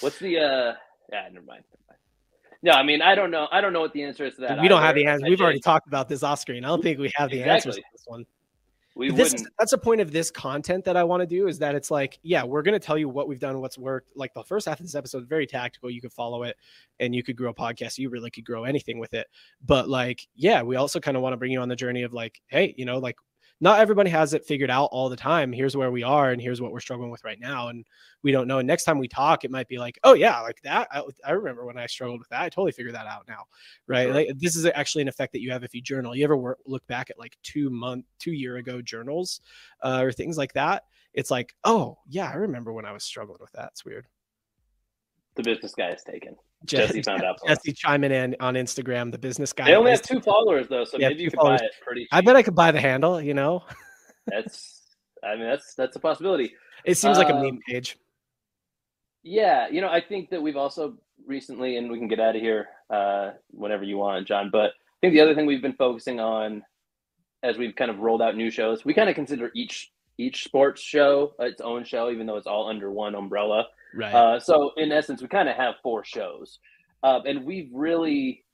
What's 0.00 0.18
the 0.20 0.38
uh 0.38 0.74
yeah, 1.12 1.28
never 1.32 1.44
mind. 1.44 1.64
No, 2.62 2.70
I 2.70 2.84
mean 2.84 3.02
I 3.02 3.16
don't 3.16 3.32
know. 3.32 3.48
I 3.50 3.60
don't 3.60 3.72
know 3.72 3.80
what 3.80 3.92
the 3.92 4.04
answer 4.04 4.24
is 4.24 4.36
to 4.36 4.42
that. 4.42 4.60
We 4.60 4.68
don't 4.68 4.80
have 4.80 4.94
the 4.94 5.06
answer. 5.06 5.26
We've 5.28 5.40
already 5.40 5.58
talked 5.58 5.88
about 5.88 6.08
this 6.08 6.22
off 6.22 6.38
screen. 6.38 6.64
I 6.64 6.68
don't 6.68 6.82
think 6.82 7.00
we 7.00 7.10
have 7.16 7.28
the 7.28 7.40
exactly. 7.40 7.70
answers 7.70 7.76
to 7.76 7.82
this 7.92 8.04
one 8.06 8.24
we 8.94 9.10
this 9.10 9.32
is, 9.32 9.48
that's 9.58 9.72
a 9.72 9.78
point 9.78 10.00
of 10.00 10.12
this 10.12 10.30
content 10.30 10.84
that 10.84 10.96
I 10.96 11.04
want 11.04 11.20
to 11.22 11.26
do 11.26 11.48
is 11.48 11.58
that 11.60 11.74
it's 11.74 11.90
like, 11.90 12.18
yeah, 12.22 12.44
we're 12.44 12.62
going 12.62 12.78
to 12.78 12.84
tell 12.84 12.98
you 12.98 13.08
what 13.08 13.26
we've 13.26 13.40
done, 13.40 13.60
what's 13.60 13.78
worked. 13.78 14.12
Like 14.14 14.34
the 14.34 14.44
first 14.44 14.66
half 14.66 14.80
of 14.80 14.86
this 14.86 14.94
episode, 14.94 15.28
very 15.28 15.46
tactical. 15.46 15.90
You 15.90 16.00
could 16.00 16.12
follow 16.12 16.42
it 16.42 16.56
and 17.00 17.14
you 17.14 17.22
could 17.22 17.36
grow 17.36 17.50
a 17.50 17.54
podcast. 17.54 17.98
You 17.98 18.10
really 18.10 18.30
could 18.30 18.44
grow 18.44 18.64
anything 18.64 18.98
with 18.98 19.14
it. 19.14 19.28
But 19.64 19.88
like, 19.88 20.26
yeah, 20.34 20.62
we 20.62 20.76
also 20.76 21.00
kind 21.00 21.16
of 21.16 21.22
want 21.22 21.32
to 21.32 21.38
bring 21.38 21.52
you 21.52 21.60
on 21.60 21.68
the 21.68 21.76
journey 21.76 22.02
of 22.02 22.12
like, 22.12 22.40
hey, 22.48 22.74
you 22.76 22.84
know, 22.84 22.98
like 22.98 23.16
not 23.62 23.78
everybody 23.78 24.10
has 24.10 24.34
it 24.34 24.44
figured 24.44 24.70
out 24.70 24.88
all 24.90 25.08
the 25.08 25.14
time. 25.14 25.52
Here's 25.52 25.76
where 25.76 25.92
we 25.92 26.02
are, 26.02 26.32
and 26.32 26.42
here's 26.42 26.60
what 26.60 26.72
we're 26.72 26.80
struggling 26.80 27.12
with 27.12 27.22
right 27.22 27.38
now. 27.38 27.68
And 27.68 27.86
we 28.24 28.32
don't 28.32 28.48
know. 28.48 28.58
And 28.58 28.66
next 28.66 28.82
time 28.82 28.98
we 28.98 29.06
talk, 29.06 29.44
it 29.44 29.52
might 29.52 29.68
be 29.68 29.78
like, 29.78 30.00
oh 30.02 30.14
yeah, 30.14 30.40
like 30.40 30.60
that. 30.64 30.88
I, 30.90 31.04
I 31.24 31.30
remember 31.30 31.64
when 31.64 31.78
I 31.78 31.86
struggled 31.86 32.18
with 32.18 32.28
that. 32.30 32.42
I 32.42 32.48
totally 32.48 32.72
figured 32.72 32.96
that 32.96 33.06
out 33.06 33.22
now, 33.28 33.44
right? 33.86 34.06
Sure. 34.06 34.14
Like 34.14 34.28
this 34.36 34.56
is 34.56 34.66
actually 34.66 35.02
an 35.02 35.08
effect 35.08 35.32
that 35.34 35.40
you 35.40 35.52
have 35.52 35.62
if 35.62 35.76
you 35.76 35.80
journal. 35.80 36.16
You 36.16 36.24
ever 36.24 36.36
work, 36.36 36.58
look 36.66 36.84
back 36.88 37.08
at 37.08 37.20
like 37.20 37.38
two 37.44 37.70
month, 37.70 38.04
two 38.18 38.32
year 38.32 38.56
ago 38.56 38.82
journals, 38.82 39.40
uh, 39.80 40.00
or 40.02 40.10
things 40.10 40.36
like 40.36 40.54
that? 40.54 40.82
It's 41.14 41.30
like, 41.30 41.54
oh 41.62 41.98
yeah, 42.08 42.28
I 42.28 42.34
remember 42.34 42.72
when 42.72 42.84
I 42.84 42.90
was 42.90 43.04
struggling 43.04 43.38
with 43.40 43.52
that. 43.52 43.68
It's 43.70 43.84
weird. 43.84 44.08
The 45.36 45.44
business 45.44 45.76
guy 45.76 45.90
is 45.90 46.02
taken. 46.02 46.34
Jesse 46.66 47.02
found 47.02 47.22
out. 47.22 47.38
Jesse 47.46 47.72
chiming 47.72 48.12
in 48.12 48.36
on 48.40 48.54
Instagram. 48.54 49.10
The 49.10 49.18
business 49.18 49.52
guy. 49.52 49.66
They 49.66 49.74
only 49.74 49.90
have 49.90 50.02
two 50.02 50.20
followers 50.20 50.68
though, 50.68 50.84
so 50.84 50.98
maybe 50.98 51.22
you 51.22 51.30
could 51.30 51.38
followers. 51.38 51.60
buy 51.60 51.66
it 51.66 51.72
pretty. 51.84 52.02
Cheap. 52.02 52.08
I 52.12 52.20
bet 52.20 52.36
I 52.36 52.42
could 52.42 52.54
buy 52.54 52.70
the 52.70 52.80
handle. 52.80 53.20
You 53.20 53.34
know. 53.34 53.64
that's. 54.26 54.80
I 55.24 55.36
mean, 55.36 55.44
that's 55.44 55.74
that's 55.74 55.96
a 55.96 56.00
possibility. 56.00 56.54
It 56.84 56.96
seems 56.96 57.18
like 57.18 57.28
a 57.28 57.34
meme 57.34 57.46
um, 57.46 57.58
page. 57.68 57.96
Yeah, 59.22 59.68
you 59.68 59.80
know, 59.80 59.88
I 59.88 60.00
think 60.00 60.30
that 60.30 60.42
we've 60.42 60.56
also 60.56 60.98
recently, 61.26 61.76
and 61.76 61.90
we 61.90 61.98
can 61.98 62.08
get 62.08 62.18
out 62.18 62.34
of 62.34 62.42
here 62.42 62.66
uh, 62.90 63.30
whenever 63.50 63.84
you 63.84 63.98
want, 63.98 64.26
John. 64.26 64.50
But 64.50 64.70
I 64.70 65.00
think 65.00 65.14
the 65.14 65.20
other 65.20 65.34
thing 65.34 65.46
we've 65.46 65.62
been 65.62 65.74
focusing 65.74 66.18
on 66.18 66.64
as 67.44 67.56
we've 67.56 67.74
kind 67.76 67.90
of 67.90 68.00
rolled 68.00 68.22
out 68.22 68.36
new 68.36 68.50
shows, 68.50 68.84
we 68.84 68.94
kind 68.94 69.08
of 69.08 69.14
consider 69.14 69.50
each 69.54 69.91
each 70.18 70.44
sports 70.44 70.80
show 70.80 71.32
its 71.38 71.60
own 71.60 71.84
show, 71.84 72.10
even 72.10 72.26
though 72.26 72.36
it's 72.36 72.46
all 72.46 72.68
under 72.68 72.90
one 72.90 73.14
umbrella. 73.14 73.66
Right. 73.94 74.14
Uh, 74.14 74.40
so 74.40 74.72
in 74.76 74.92
essence, 74.92 75.22
we 75.22 75.28
kind 75.28 75.48
of 75.48 75.56
have 75.56 75.74
four 75.82 76.04
shows, 76.04 76.58
uh, 77.02 77.20
and 77.26 77.44
we've 77.44 77.70
really 77.72 78.44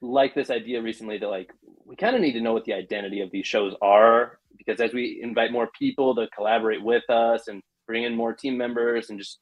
liked 0.00 0.34
this 0.34 0.50
idea 0.50 0.82
recently 0.82 1.18
that 1.18 1.28
like 1.28 1.52
we 1.84 1.94
kind 1.94 2.16
of 2.16 2.22
need 2.22 2.32
to 2.32 2.40
know 2.40 2.52
what 2.52 2.64
the 2.64 2.72
identity 2.72 3.20
of 3.20 3.30
these 3.30 3.46
shows 3.46 3.72
are 3.80 4.40
because 4.58 4.80
as 4.80 4.92
we 4.92 5.20
invite 5.22 5.52
more 5.52 5.68
people 5.78 6.12
to 6.12 6.26
collaborate 6.34 6.82
with 6.82 7.08
us 7.08 7.46
and 7.46 7.62
bring 7.86 8.02
in 8.02 8.16
more 8.16 8.32
team 8.32 8.58
members 8.58 9.10
and 9.10 9.18
just 9.18 9.38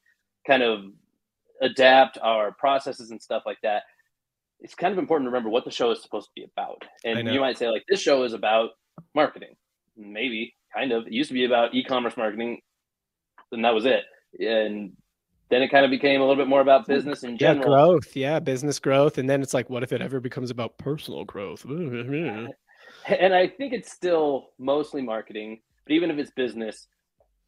kind 0.46 0.62
of 0.62 0.84
adapt 1.62 2.18
our 2.22 2.52
processes 2.52 3.10
and 3.10 3.22
stuff 3.22 3.42
like 3.46 3.56
that 3.62 3.84
it's 4.60 4.74
kind 4.74 4.92
of 4.92 4.98
important 4.98 5.26
to 5.26 5.30
remember 5.30 5.50
what 5.50 5.64
the 5.64 5.70
show 5.70 5.90
is 5.90 6.02
supposed 6.02 6.26
to 6.26 6.32
be 6.34 6.44
about. 6.44 6.84
And 7.04 7.32
you 7.32 7.40
might 7.40 7.58
say 7.58 7.68
like 7.68 7.84
this 7.88 8.00
show 8.00 8.22
is 8.24 8.32
about 8.32 8.70
marketing. 9.14 9.56
Maybe 9.96 10.54
kind 10.74 10.92
of 10.92 11.06
it 11.06 11.12
used 11.12 11.28
to 11.28 11.34
be 11.34 11.44
about 11.44 11.74
e-commerce 11.74 12.16
marketing 12.16 12.60
and 13.52 13.64
that 13.64 13.74
was 13.74 13.86
it 13.86 14.04
and 14.38 14.92
then 15.50 15.62
it 15.62 15.68
kind 15.68 15.84
of 15.84 15.90
became 15.90 16.20
a 16.20 16.24
little 16.24 16.40
bit 16.40 16.48
more 16.48 16.60
about 16.60 16.86
business 16.86 17.24
and 17.24 17.40
yeah, 17.40 17.54
growth. 17.54 18.14
Yeah, 18.14 18.38
business 18.38 18.78
growth. 18.78 19.18
And 19.18 19.28
then 19.28 19.42
it's 19.42 19.52
like, 19.52 19.68
what 19.68 19.82
if 19.82 19.92
it 19.92 20.00
ever 20.00 20.20
becomes 20.20 20.50
about 20.50 20.78
personal 20.78 21.24
growth? 21.24 21.64
and 23.08 23.34
I 23.34 23.48
think 23.48 23.72
it's 23.72 23.90
still 23.90 24.50
mostly 24.58 25.02
marketing, 25.02 25.60
but 25.84 25.92
even 25.92 26.10
if 26.10 26.18
it's 26.18 26.30
business, 26.30 26.86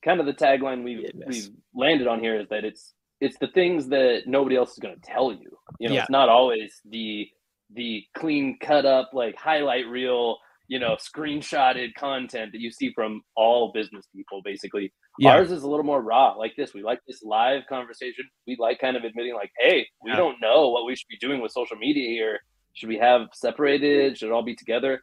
kind 0.04 0.18
of 0.18 0.26
the 0.26 0.32
tagline 0.32 0.82
we've 0.82 1.10
we've 1.26 1.50
landed 1.74 2.08
on 2.08 2.18
here 2.18 2.40
is 2.40 2.48
that 2.48 2.64
it's 2.64 2.92
it's 3.20 3.38
the 3.38 3.46
things 3.48 3.86
that 3.88 4.22
nobody 4.26 4.56
else 4.56 4.72
is 4.72 4.78
going 4.78 4.96
to 4.96 5.00
tell 5.00 5.32
you. 5.32 5.56
You 5.78 5.88
know, 5.88 5.94
yeah. 5.94 6.00
it's 6.02 6.10
not 6.10 6.28
always 6.28 6.80
the 6.84 7.28
the 7.74 8.04
clean 8.14 8.58
cut 8.60 8.84
up 8.84 9.10
like 9.12 9.36
highlight 9.36 9.86
reel 9.86 10.38
you 10.72 10.78
know 10.78 10.96
screenshotted 10.96 11.92
content 11.98 12.50
that 12.52 12.62
you 12.62 12.70
see 12.70 12.92
from 12.94 13.20
all 13.36 13.72
business 13.72 14.06
people 14.16 14.40
basically. 14.42 14.90
Yeah. 15.18 15.32
ours 15.32 15.50
is 15.50 15.64
a 15.64 15.68
little 15.68 15.84
more 15.84 16.00
raw 16.00 16.32
like 16.32 16.54
this. 16.56 16.72
We 16.72 16.82
like 16.82 17.00
this 17.06 17.22
live 17.22 17.64
conversation. 17.68 18.24
We 18.46 18.56
like 18.58 18.78
kind 18.80 18.96
of 18.96 19.04
admitting 19.04 19.34
like 19.34 19.52
hey 19.58 19.86
we 20.02 20.10
yeah. 20.10 20.16
don't 20.16 20.40
know 20.40 20.70
what 20.70 20.86
we 20.86 20.96
should 20.96 21.08
be 21.08 21.18
doing 21.18 21.42
with 21.42 21.52
social 21.52 21.76
media 21.76 22.08
here. 22.08 22.38
Should 22.72 22.88
we 22.88 22.96
have 22.96 23.28
separated? 23.34 24.16
Should 24.16 24.30
it 24.30 24.32
all 24.32 24.42
be 24.42 24.56
together? 24.56 25.02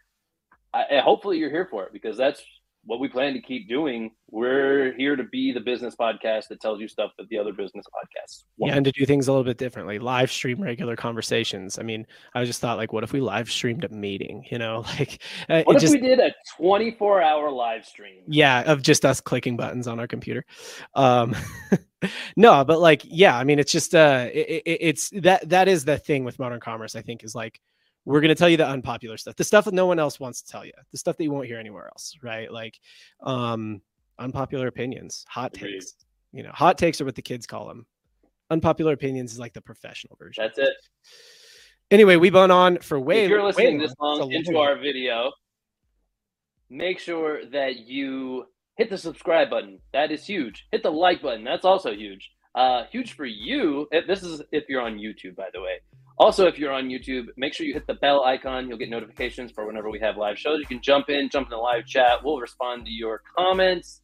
I, 0.73 1.01
hopefully 1.03 1.37
you're 1.37 1.51
here 1.51 1.67
for 1.69 1.85
it 1.85 1.93
because 1.93 2.17
that's 2.17 2.43
what 2.89 2.99
we 2.99 3.07
plan 3.07 3.33
to 3.33 3.39
keep 3.39 3.69
doing. 3.69 4.09
We're 4.31 4.93
here 4.97 5.15
to 5.15 5.23
be 5.23 5.51
the 5.51 5.59
business 5.59 5.95
podcast 5.95 6.47
that 6.47 6.59
tells 6.59 6.81
you 6.81 6.87
stuff 6.87 7.11
that 7.19 7.29
the 7.29 7.37
other 7.37 7.53
business 7.53 7.85
podcasts. 7.85 8.45
Want. 8.57 8.71
Yeah, 8.71 8.77
and 8.77 8.85
to 8.85 8.91
do 8.91 9.05
things 9.05 9.27
a 9.27 9.31
little 9.31 9.43
bit 9.43 9.59
differently. 9.59 9.99
Live 9.99 10.31
stream 10.31 10.59
regular 10.59 10.95
conversations. 10.95 11.77
I 11.77 11.83
mean, 11.83 12.07
I 12.33 12.43
just 12.45 12.59
thought 12.59 12.77
like, 12.77 12.91
what 12.91 13.03
if 13.03 13.13
we 13.13 13.21
live 13.21 13.51
streamed 13.51 13.83
a 13.83 13.89
meeting? 13.89 14.43
You 14.49 14.57
know, 14.57 14.79
like 14.99 15.21
uh, 15.49 15.61
what 15.65 15.75
if 15.75 15.83
just, 15.83 15.93
we 15.93 15.99
did 15.99 16.19
a 16.19 16.33
24 16.57 17.21
hour 17.21 17.51
live 17.51 17.85
stream? 17.85 18.23
Yeah, 18.25 18.61
of 18.61 18.81
just 18.81 19.05
us 19.05 19.21
clicking 19.21 19.55
buttons 19.55 19.87
on 19.87 19.99
our 19.99 20.07
computer. 20.07 20.43
Um, 20.95 21.35
no, 22.35 22.65
but 22.65 22.79
like, 22.79 23.03
yeah, 23.05 23.37
I 23.37 23.43
mean, 23.43 23.59
it's 23.59 23.71
just 23.71 23.93
uh, 23.93 24.29
it, 24.33 24.63
it, 24.65 24.77
it's 24.81 25.11
that 25.11 25.47
that 25.49 25.67
is 25.67 25.85
the 25.85 25.99
thing 25.99 26.23
with 26.23 26.39
modern 26.39 26.59
commerce. 26.59 26.95
I 26.95 27.03
think 27.03 27.23
is 27.23 27.35
like 27.35 27.61
we're 28.05 28.21
going 28.21 28.29
to 28.29 28.35
tell 28.35 28.49
you 28.49 28.57
the 28.57 28.67
unpopular 28.67 29.17
stuff 29.17 29.35
the 29.35 29.43
stuff 29.43 29.65
that 29.65 29.73
no 29.73 29.85
one 29.85 29.99
else 29.99 30.19
wants 30.19 30.41
to 30.41 30.51
tell 30.51 30.65
you 30.65 30.71
the 30.91 30.97
stuff 30.97 31.17
that 31.17 31.23
you 31.23 31.31
won't 31.31 31.47
hear 31.47 31.59
anywhere 31.59 31.87
else 31.87 32.15
right? 32.21 32.51
Like 32.51 32.79
um 33.21 33.81
unpopular 34.17 34.67
opinions 34.67 35.25
hot 35.27 35.55
Agreed. 35.55 35.73
takes 35.73 35.95
you 36.31 36.43
know 36.43 36.51
hot 36.51 36.77
takes 36.77 36.99
are 36.99 37.05
what 37.05 37.15
the 37.15 37.21
kids 37.21 37.45
call 37.45 37.67
them 37.67 37.85
unpopular 38.49 38.93
opinions 38.93 39.31
is 39.31 39.39
like 39.39 39.53
the 39.53 39.61
professional 39.61 40.15
version. 40.17 40.43
That's 40.43 40.57
it. 40.57 40.73
Anyway 41.91 42.15
we've 42.15 42.33
been 42.33 42.51
on 42.51 42.79
for 42.79 42.99
way 42.99 43.25
if 43.25 43.29
you're 43.29 43.43
listening 43.43 43.77
this 43.77 43.93
long. 43.99 44.31
Into 44.31 44.57
our 44.57 44.77
video 44.77 45.31
make 46.69 46.99
sure 46.99 47.45
that 47.45 47.87
you 47.87 48.45
hit 48.75 48.89
the 48.89 48.97
subscribe 48.97 49.49
button. 49.49 49.79
That 49.93 50.11
is 50.11 50.25
huge. 50.25 50.67
Hit 50.71 50.83
the 50.83 50.91
like 50.91 51.21
button. 51.21 51.43
That's 51.43 51.65
also 51.65 51.93
huge. 51.93 52.31
Uh 52.55 52.83
huge 52.91 53.13
for 53.13 53.25
you. 53.25 53.87
If 53.91 54.07
this 54.07 54.23
is 54.23 54.41
if 54.51 54.65
you're 54.67 54.81
on 54.81 54.97
youtube 54.97 55.35
by 55.35 55.49
the 55.53 55.61
way 55.61 55.79
Also, 56.19 56.47
if 56.47 56.59
you're 56.59 56.73
on 56.73 56.89
YouTube, 56.89 57.27
make 57.37 57.53
sure 57.53 57.65
you 57.65 57.73
hit 57.73 57.87
the 57.87 57.93
bell 57.93 58.25
icon. 58.25 58.67
You'll 58.67 58.77
get 58.77 58.89
notifications 58.89 59.51
for 59.51 59.65
whenever 59.65 59.89
we 59.89 59.99
have 59.99 60.17
live 60.17 60.37
shows. 60.37 60.59
You 60.59 60.65
can 60.65 60.81
jump 60.81 61.09
in, 61.09 61.29
jump 61.29 61.47
in 61.47 61.51
the 61.51 61.57
live 61.57 61.85
chat. 61.85 62.23
We'll 62.23 62.39
respond 62.39 62.85
to 62.85 62.91
your 62.91 63.21
comments. 63.37 64.01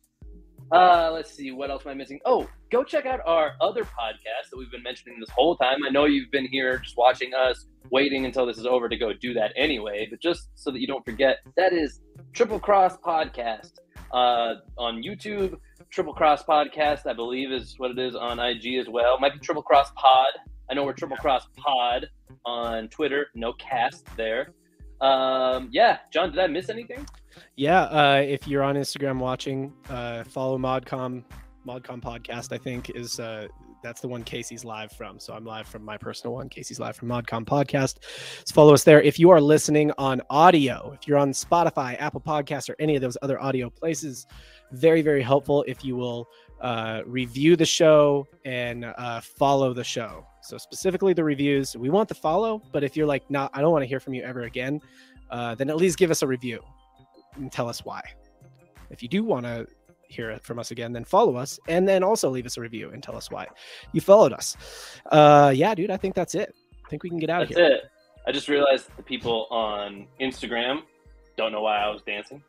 Uh, 0.72 1.12
let's 1.14 1.32
see, 1.32 1.52
what 1.52 1.70
else 1.70 1.86
am 1.86 1.92
I 1.92 1.94
missing? 1.94 2.20
Oh, 2.26 2.50
go 2.72 2.84
check 2.84 3.06
out 3.06 3.20
our 3.26 3.52
other 3.62 3.84
podcast 3.84 4.50
that 4.50 4.58
we've 4.58 4.72
been 4.72 4.82
mentioning 4.82 5.20
this 5.20 5.30
whole 5.30 5.56
time. 5.58 5.80
I 5.86 5.92
know 5.92 6.06
you've 6.06 6.32
been 6.32 6.48
here 6.48 6.80
just 6.80 6.98
watching 6.98 7.34
us, 7.34 7.68
waiting 7.92 8.26
until 8.26 8.46
this 8.46 8.58
is 8.58 8.66
over 8.66 8.90
to 8.90 8.98
go 8.98 9.14
do 9.14 9.34
that 9.36 9.52
anyway, 9.56 10.08
but 10.10 10.22
just 10.22 10.48
so 10.56 10.72
that 10.72 10.80
you 10.80 10.88
don't 10.88 11.06
forget, 11.06 11.38
that 11.56 11.72
is 11.72 12.02
Triple 12.34 12.60
Cross 12.60 12.98
Podcast 12.98 13.74
uh, 14.12 14.56
on 14.78 15.04
YouTube. 15.04 15.60
Triple 15.92 16.14
Cross 16.14 16.46
Podcast, 16.46 17.06
I 17.06 17.14
believe, 17.14 17.52
is 17.52 17.76
what 17.78 17.92
it 17.92 18.00
is 18.00 18.16
on 18.16 18.40
IG 18.40 18.76
as 18.80 18.88
well. 18.90 19.20
Might 19.20 19.34
be 19.34 19.40
Triple 19.40 19.64
Cross 19.64 19.92
Pod. 19.96 20.30
I 20.70 20.74
know 20.74 20.84
we're 20.84 20.94
Triple 20.94 21.18
Cross 21.18 21.48
Pod 21.56 22.10
on 22.46 22.88
Twitter. 22.90 23.28
No 23.36 23.54
cast 23.54 24.06
there. 24.18 24.54
Um, 25.02 25.70
yeah, 25.72 26.00
John, 26.12 26.32
did 26.32 26.40
I 26.40 26.48
miss 26.48 26.70
anything? 26.70 27.06
Yeah, 27.56 27.84
uh, 27.84 28.24
if 28.26 28.48
you're 28.48 28.64
on 28.64 28.76
Instagram 28.76 29.20
watching, 29.20 29.74
uh, 29.90 30.24
follow 30.24 30.58
Modcom. 30.58 31.24
Modcom 31.68 32.00
podcast, 32.00 32.54
I 32.54 32.60
think, 32.60 32.92
is 32.92 33.20
uh, 33.20 33.48
that's 33.82 34.00
the 34.00 34.08
one 34.08 34.24
Casey's 34.24 34.64
live 34.64 34.92
from. 34.92 35.20
So 35.20 35.34
I'm 35.34 35.46
live 35.46 35.68
from 35.68 35.84
my 35.84 35.98
personal 35.98 36.34
one. 36.36 36.48
Casey's 36.48 36.80
live 36.80 36.96
from 36.96 37.10
Modcom 37.10 37.44
podcast. 37.44 37.98
So 38.46 38.54
follow 38.54 38.74
us 38.74 38.84
there. 38.84 39.02
If 39.02 39.20
you 39.20 39.32
are 39.32 39.42
listening 39.42 39.92
on 39.98 40.22
audio, 40.30 40.92
if 41.00 41.08
you're 41.08 41.18
on 41.18 41.32
Spotify, 41.32 42.00
Apple 42.00 42.22
Podcasts, 42.22 42.70
or 42.70 42.76
any 42.80 42.96
of 42.96 43.02
those 43.02 43.18
other 43.22 43.40
audio 43.42 43.70
places, 43.70 44.28
very 44.72 45.02
very 45.02 45.22
helpful 45.22 45.64
if 45.68 45.84
you 45.84 45.96
will 45.96 46.28
uh, 46.62 47.02
review 47.06 47.56
the 47.56 47.66
show 47.66 48.28
and 48.46 48.86
uh, 48.86 49.22
follow 49.22 49.74
the 49.74 49.84
show. 49.84 50.26
So 50.46 50.58
specifically 50.60 51.14
the 51.14 51.24
reviews, 51.24 51.76
we 51.76 51.90
want 51.90 52.08
the 52.08 52.16
follow. 52.16 52.62
But 52.72 52.84
if 52.84 52.96
you're 52.96 53.08
like, 53.08 53.30
nah, 53.32 53.50
I 53.54 53.62
don't 53.62 53.72
want 53.72 53.82
to 53.82 53.88
hear 53.88 54.00
from 54.00 54.14
you 54.14 54.22
ever 54.24 54.42
again, 54.42 54.80
uh, 55.32 55.56
then 55.56 55.70
at 55.70 55.78
least 55.78 55.98
give 55.98 56.12
us 56.12 56.22
a 56.22 56.28
review 56.28 56.62
and 57.36 57.52
tell 57.52 57.68
us 57.68 57.84
why. 57.84 58.02
If 58.92 59.02
you 59.02 59.10
do 59.10 59.24
want 59.24 59.46
to 59.46 59.66
hear 60.08 60.30
it 60.30 60.44
from 60.44 60.60
us 60.60 60.70
again, 60.70 60.94
then 60.94 61.04
follow 61.04 61.36
us 61.36 61.60
and 61.68 61.88
then 61.88 62.04
also 62.04 62.30
leave 62.30 62.46
us 62.46 62.58
a 62.58 62.62
review 62.62 62.92
and 62.92 63.02
tell 63.02 63.16
us 63.16 63.32
why 63.32 63.48
you 63.92 64.02
followed 64.02 64.34
us. 64.34 64.56
Uh, 65.12 65.52
yeah, 65.56 65.74
dude, 65.74 65.90
I 65.90 65.98
think 65.98 66.14
that's 66.14 66.36
it. 66.36 66.54
I 66.86 66.90
think 66.90 67.02
we 67.02 67.10
can 67.10 67.18
get 67.18 67.32
out 67.32 67.40
That's 67.40 67.52
of 67.52 67.58
here. 67.58 67.70
That's 67.70 67.84
it. 67.86 67.92
I 68.28 68.32
just 68.32 68.48
realized 68.48 68.90
the 68.98 69.04
people 69.04 69.48
on 69.50 70.08
Instagram 70.22 70.84
don't 71.38 71.52
know 71.52 71.62
why 71.62 71.78
I 71.78 71.90
was 71.90 72.02
dancing. 72.04 72.44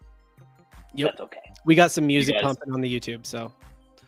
Yep. 0.95 1.13
That's 1.13 1.21
okay. 1.23 1.41
We 1.65 1.75
got 1.75 1.91
some 1.91 2.07
music 2.07 2.35
guys- 2.35 2.45
pumping 2.45 2.73
on 2.73 2.81
the 2.83 3.01
YouTube, 3.01 3.25
so 3.25 3.53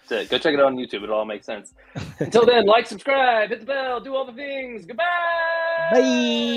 That's 0.09 0.25
it. 0.25 0.31
Go 0.31 0.39
check 0.39 0.55
it 0.55 0.61
out 0.61 0.67
on 0.67 0.77
YouTube. 0.77 1.03
It 1.03 1.11
all 1.11 1.25
makes 1.25 1.47
sense. 1.47 1.75
Until 2.19 2.47
then, 2.47 2.67
like, 2.67 2.87
subscribe, 2.87 3.51
hit 3.51 3.61
the 3.61 3.67
bell, 3.67 4.01
do 4.01 4.15
all 4.15 4.25
the 4.25 4.33
things. 4.33 4.87
Goodbye. 4.87 5.05
bye. 5.93 6.49